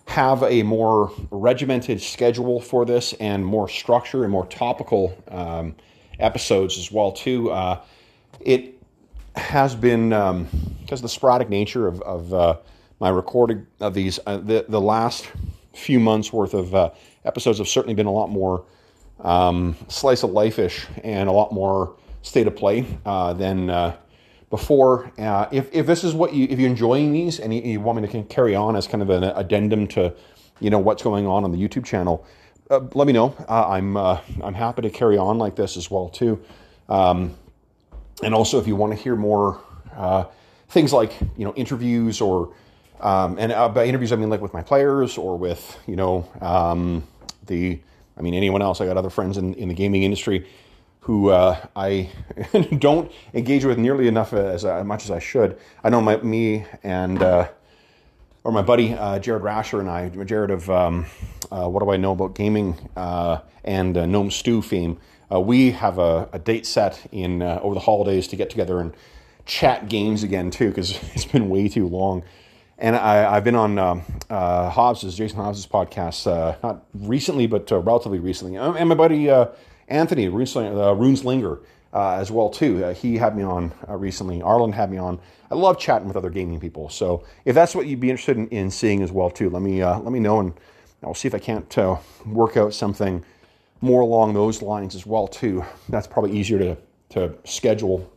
have 0.08 0.42
a 0.42 0.62
more 0.62 1.12
regimented 1.30 2.00
schedule 2.00 2.60
for 2.60 2.86
this 2.86 3.12
and 3.14 3.44
more 3.44 3.68
structure 3.68 4.24
and 4.24 4.32
more 4.32 4.46
topical 4.46 5.16
um, 5.28 5.76
episodes 6.18 6.78
as 6.78 6.90
well 6.90 7.12
too. 7.12 7.50
Uh, 7.50 7.78
it 8.40 8.82
has 9.36 9.74
been 9.74 10.14
um, 10.14 10.48
because 10.80 11.02
the 11.02 11.08
sporadic 11.10 11.50
nature 11.50 11.86
of, 11.86 12.00
of 12.00 12.32
uh, 12.32 12.56
my 13.00 13.10
recording 13.10 13.66
of 13.80 13.92
these. 13.92 14.18
Uh, 14.26 14.38
the 14.38 14.64
the 14.66 14.80
last 14.80 15.30
few 15.74 16.00
months 16.00 16.32
worth 16.32 16.54
of 16.54 16.74
uh, 16.74 16.90
episodes 17.26 17.58
have 17.58 17.68
certainly 17.68 17.94
been 17.94 18.06
a 18.06 18.12
lot 18.12 18.30
more 18.30 18.64
um, 19.20 19.76
slice 19.88 20.22
of 20.22 20.30
life 20.30 20.58
ish 20.58 20.86
and 21.04 21.28
a 21.28 21.32
lot 21.32 21.52
more 21.52 21.94
state 22.22 22.46
of 22.46 22.56
play 22.56 22.86
uh, 23.04 23.34
than 23.34 23.68
uh, 23.68 23.94
before. 24.50 25.12
Uh, 25.18 25.46
if, 25.52 25.68
if 25.72 25.86
this 25.86 26.04
is 26.04 26.14
what 26.14 26.32
you, 26.32 26.46
if 26.50 26.58
you're 26.58 26.70
enjoying 26.70 27.12
these 27.12 27.38
and 27.38 27.54
you, 27.54 27.60
you, 27.62 27.80
want 27.80 28.00
me 28.00 28.08
to 28.08 28.22
carry 28.24 28.54
on 28.54 28.76
as 28.76 28.86
kind 28.86 29.02
of 29.02 29.10
an 29.10 29.24
addendum 29.24 29.86
to, 29.88 30.14
you 30.60 30.70
know, 30.70 30.78
what's 30.78 31.02
going 31.02 31.26
on 31.26 31.44
on 31.44 31.52
the 31.52 31.58
YouTube 31.58 31.84
channel, 31.84 32.26
uh, 32.70 32.80
let 32.94 33.06
me 33.06 33.12
know. 33.12 33.34
Uh, 33.48 33.68
I'm 33.68 33.96
uh, 33.96 34.20
I'm 34.42 34.54
happy 34.54 34.82
to 34.82 34.90
carry 34.90 35.16
on 35.16 35.38
like 35.38 35.56
this 35.56 35.76
as 35.76 35.90
well 35.90 36.08
too. 36.08 36.42
Um, 36.88 37.34
and 38.22 38.34
also, 38.34 38.58
if 38.58 38.66
you 38.66 38.76
want 38.76 38.92
to 38.94 39.02
hear 39.02 39.16
more 39.16 39.60
uh, 39.96 40.24
things 40.68 40.92
like 40.92 41.18
you 41.36 41.44
know 41.44 41.54
interviews 41.54 42.20
or 42.20 42.54
um, 43.00 43.38
and 43.38 43.52
uh, 43.52 43.68
by 43.68 43.86
interviews 43.86 44.12
I 44.12 44.16
mean 44.16 44.28
like 44.28 44.40
with 44.40 44.52
my 44.52 44.62
players 44.62 45.16
or 45.16 45.38
with 45.38 45.78
you 45.86 45.96
know 45.96 46.28
um, 46.40 47.06
the 47.46 47.80
I 48.18 48.22
mean 48.22 48.34
anyone 48.34 48.60
else. 48.60 48.80
I 48.80 48.86
got 48.86 48.96
other 48.96 49.10
friends 49.10 49.38
in, 49.38 49.54
in 49.54 49.68
the 49.68 49.74
gaming 49.74 50.02
industry 50.02 50.46
who 51.08 51.30
uh, 51.30 51.58
I 51.74 52.10
don't 52.78 53.10
engage 53.34 53.64
with 53.64 53.78
nearly 53.78 54.06
enough 54.06 54.32
as, 54.32 54.64
as 54.64 54.84
much 54.84 55.04
as 55.04 55.10
I 55.10 55.18
should. 55.18 55.58
I 55.82 55.88
know 55.88 56.00
my 56.00 56.18
me 56.18 56.66
and 56.84 57.20
or 58.48 58.52
my 58.52 58.62
buddy 58.62 58.94
uh, 58.94 59.18
Jared 59.18 59.42
Rascher 59.42 59.78
and 59.78 59.90
I, 59.90 60.08
Jared 60.24 60.50
of 60.50 60.70
um, 60.70 61.04
uh, 61.50 61.68
What 61.68 61.82
Do 61.82 61.90
I 61.90 61.98
Know 61.98 62.12
About 62.12 62.34
Gaming 62.34 62.78
uh, 62.96 63.40
and 63.62 63.94
uh, 63.96 64.06
Gnome 64.06 64.30
Stew 64.30 64.62
fame, 64.62 64.98
uh, 65.30 65.38
we 65.38 65.72
have 65.72 65.98
a, 65.98 66.28
a, 66.32 66.38
date 66.38 66.64
set 66.64 67.06
in 67.12 67.42
uh, 67.42 67.60
over 67.62 67.74
the 67.74 67.80
holidays 67.80 68.26
to 68.28 68.36
get 68.36 68.48
together 68.48 68.80
and 68.80 68.94
chat 69.44 69.90
games 69.90 70.22
again 70.22 70.50
too, 70.50 70.68
because 70.68 70.92
it's 71.14 71.26
been 71.26 71.50
way 71.50 71.68
too 71.68 71.86
long. 71.86 72.22
And 72.78 72.96
I, 72.96 73.34
have 73.34 73.44
been 73.44 73.54
on 73.54 73.78
um, 73.78 74.02
Hobbs's, 74.30 75.14
Jason 75.14 75.36
Hobbs's 75.38 75.66
podcast, 75.66 76.24
not 76.62 76.86
recently, 76.94 77.46
but 77.48 77.70
relatively 77.70 78.20
recently. 78.20 78.56
And 78.56 78.88
my 78.88 78.94
buddy 78.94 79.26
Anthony, 79.88 80.28
Runeslinger, 80.28 81.60
uh, 81.92 82.12
as 82.12 82.30
well 82.30 82.50
too. 82.50 82.84
Uh, 82.84 82.94
he 82.94 83.16
had 83.16 83.36
me 83.36 83.42
on 83.42 83.72
uh, 83.88 83.96
recently. 83.96 84.42
Arlen 84.42 84.72
had 84.72 84.90
me 84.90 84.98
on. 84.98 85.18
I 85.50 85.54
love 85.54 85.78
chatting 85.78 86.06
with 86.06 86.16
other 86.16 86.30
gaming 86.30 86.60
people. 86.60 86.88
So 86.90 87.24
if 87.44 87.54
that's 87.54 87.74
what 87.74 87.86
you'd 87.86 88.00
be 88.00 88.10
interested 88.10 88.36
in, 88.36 88.48
in 88.48 88.70
seeing 88.70 89.02
as 89.02 89.10
well 89.10 89.30
too, 89.30 89.48
let 89.50 89.62
me 89.62 89.80
uh, 89.80 89.98
let 90.00 90.12
me 90.12 90.20
know, 90.20 90.40
and 90.40 90.52
I'll 91.02 91.14
see 91.14 91.28
if 91.28 91.34
I 91.34 91.38
can't 91.38 91.78
uh, 91.78 91.96
work 92.26 92.56
out 92.56 92.74
something 92.74 93.24
more 93.80 94.02
along 94.02 94.34
those 94.34 94.60
lines 94.60 94.94
as 94.94 95.06
well 95.06 95.26
too. 95.26 95.64
That's 95.88 96.06
probably 96.06 96.38
easier 96.38 96.58
to 96.58 96.76
to 97.10 97.34
schedule. 97.44 98.10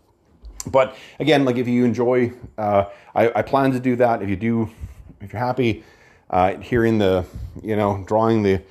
But 0.68 0.96
again, 1.20 1.46
like 1.46 1.56
if 1.56 1.68
you 1.68 1.86
enjoy, 1.86 2.34
uh, 2.58 2.86
I, 3.16 3.32
I, 3.40 3.42
plan 3.42 3.72
to 3.72 3.80
do 3.80 3.96
that. 3.96 4.22
If 4.22 4.30
you 4.30 4.36
do, 4.36 4.70
if 5.20 5.34
you're 5.34 5.40
happy 5.40 5.84
hearing 6.62 7.00
the, 7.00 7.26
you 7.64 7.76
know, 7.76 8.04
drawing 8.06 8.44
the 8.44 8.62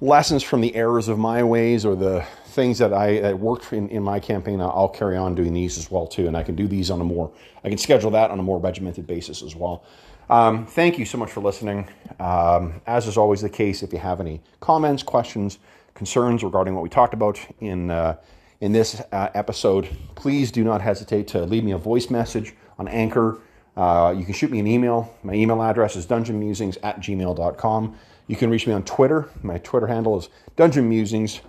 lessons 0.00 0.42
from 0.42 0.60
the 0.60 0.74
errors 0.74 1.08
of 1.08 1.18
my 1.18 1.42
ways 1.42 1.84
or 1.84 1.94
the 1.94 2.24
things 2.46 2.78
that 2.78 2.92
I 2.92 3.20
that 3.20 3.38
worked 3.38 3.72
in, 3.72 3.88
in 3.88 4.02
my 4.02 4.18
campaign, 4.18 4.60
I'll 4.60 4.88
carry 4.88 5.16
on 5.16 5.34
doing 5.34 5.52
these 5.52 5.78
as 5.78 5.90
well 5.90 6.06
too, 6.06 6.26
and 6.26 6.36
I 6.36 6.42
can 6.42 6.54
do 6.54 6.66
these 6.66 6.90
on 6.90 7.00
a 7.00 7.04
more 7.04 7.32
I 7.64 7.68
can 7.68 7.78
schedule 7.78 8.10
that 8.12 8.30
on 8.30 8.38
a 8.38 8.42
more 8.42 8.58
regimented 8.58 9.06
basis 9.06 9.42
as 9.42 9.54
well. 9.54 9.84
Um, 10.28 10.66
thank 10.66 10.98
you 10.98 11.04
so 11.04 11.18
much 11.18 11.30
for 11.30 11.40
listening. 11.40 11.88
Um, 12.20 12.80
as 12.86 13.06
is 13.06 13.16
always 13.16 13.40
the 13.40 13.50
case, 13.50 13.82
if 13.82 13.92
you 13.92 13.98
have 13.98 14.20
any 14.20 14.40
comments, 14.60 15.02
questions, 15.02 15.58
concerns 15.94 16.44
regarding 16.44 16.74
what 16.74 16.82
we 16.82 16.88
talked 16.88 17.14
about 17.14 17.38
in 17.60 17.90
uh, 17.90 18.16
in 18.60 18.72
this 18.72 19.00
uh, 19.12 19.30
episode, 19.34 19.88
please 20.14 20.50
do 20.50 20.62
not 20.64 20.80
hesitate 20.80 21.26
to 21.28 21.44
leave 21.46 21.64
me 21.64 21.72
a 21.72 21.78
voice 21.78 22.10
message 22.10 22.54
on 22.78 22.88
Anchor. 22.88 23.40
Uh, 23.76 24.14
you 24.16 24.24
can 24.24 24.34
shoot 24.34 24.50
me 24.50 24.58
an 24.58 24.66
email. 24.66 25.14
My 25.22 25.32
email 25.32 25.62
address 25.62 25.96
is 25.96 26.06
dungeonmusings 26.06 26.76
at 26.82 27.00
gmail.com. 27.00 27.96
You 28.30 28.36
can 28.36 28.48
reach 28.48 28.64
me 28.64 28.72
on 28.72 28.84
Twitter. 28.84 29.28
My 29.42 29.58
Twitter 29.58 29.88
handle 29.88 30.16
is 30.16 30.28
Dungeon 30.54 30.88
Musings. 30.88 31.40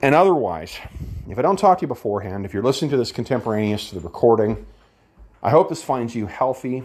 And 0.00 0.14
otherwise, 0.14 0.78
if 1.28 1.38
I 1.38 1.42
don't 1.42 1.58
talk 1.58 1.76
to 1.76 1.82
you 1.82 1.88
beforehand, 1.88 2.46
if 2.46 2.54
you're 2.54 2.62
listening 2.62 2.90
to 2.92 2.96
this 2.96 3.12
contemporaneous 3.12 3.90
to 3.90 3.96
the 3.96 4.00
recording, 4.00 4.64
I 5.42 5.50
hope 5.50 5.68
this 5.68 5.82
finds 5.82 6.14
you 6.14 6.26
healthy, 6.26 6.84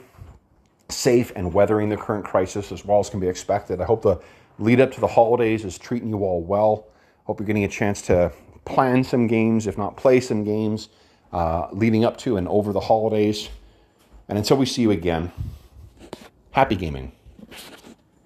safe, 0.89 1.31
and 1.38 1.53
weathering 1.53 1.88
the 1.88 1.95
current 1.95 2.26
crisis 2.26 2.73
as 2.73 2.84
well 2.84 2.99
as 2.99 3.10
can 3.10 3.22
be 3.22 3.30
expected. 3.30 3.80
I 3.80 3.85
hope 3.85 4.02
the 4.02 4.19
lead 4.60 4.81
up 4.81 4.91
to 4.91 4.99
the 4.99 5.07
holidays 5.07 5.64
is 5.64 5.77
treating 5.77 6.10
you 6.10 6.26
all 6.26 6.41
well. 6.41 6.88
Hope 7.23 7.39
you're 7.39 7.48
getting 7.48 7.64
a 7.64 7.69
chance 7.69 8.02
to 8.07 8.34
plan 8.65 9.02
some 9.02 9.27
games, 9.27 9.65
if 9.65 9.77
not 9.77 9.95
play 9.95 10.19
some 10.19 10.44
games, 10.44 10.89
uh, 11.31 11.69
leading 11.72 12.03
up 12.03 12.18
to 12.18 12.35
and 12.35 12.49
over 12.49 12.73
the 12.73 12.81
holidays. 12.81 13.48
And 14.27 14.38
until 14.38 14.57
we 14.57 14.65
see 14.65 14.81
you 14.81 14.91
again, 14.91 15.31
happy 16.52 16.76
gaming. 16.76 17.14